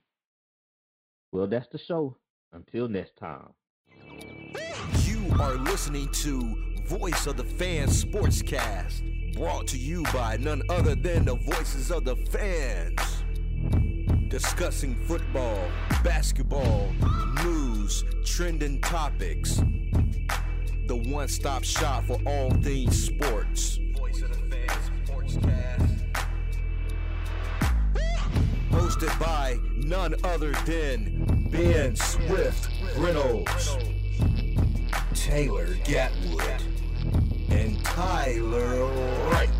Well, 1.30 1.46
that's 1.46 1.68
the 1.70 1.78
show. 1.78 2.16
Until 2.52 2.88
next 2.88 3.12
time. 3.20 4.39
Are 5.38 5.54
listening 5.54 6.08
to 6.08 6.56
Voice 6.84 7.26
of 7.26 7.36
the 7.36 7.44
Fans 7.44 8.04
Sportscast, 8.04 9.34
brought 9.34 9.66
to 9.68 9.78
you 9.78 10.02
by 10.12 10.36
none 10.38 10.62
other 10.68 10.94
than 10.94 11.24
the 11.24 11.34
voices 11.34 11.90
of 11.90 12.04
the 12.04 12.16
fans. 12.16 13.00
Discussing 14.28 14.94
football, 15.06 15.68
basketball, 16.02 16.90
news, 17.44 18.04
trending 18.24 18.80
topics. 18.80 19.62
The 20.86 20.96
one 20.96 21.28
stop 21.28 21.64
shop 21.64 22.04
for 22.04 22.18
all 22.26 22.50
things 22.50 23.02
sports. 23.06 23.78
Voice 23.96 24.22
of 24.22 24.30
the 24.50 24.56
Sportscast. 25.06 25.98
Hosted 28.70 29.18
by 29.20 29.58
none 29.76 30.14
other 30.24 30.52
than 30.66 31.48
Ben 31.50 31.96
Swift 31.96 32.68
Reynolds. 32.96 33.76
Taylor 35.24 35.76
Gatwood, 35.84 36.62
and 37.50 37.84
Tyler 37.84 38.86
Wright. 39.28 39.59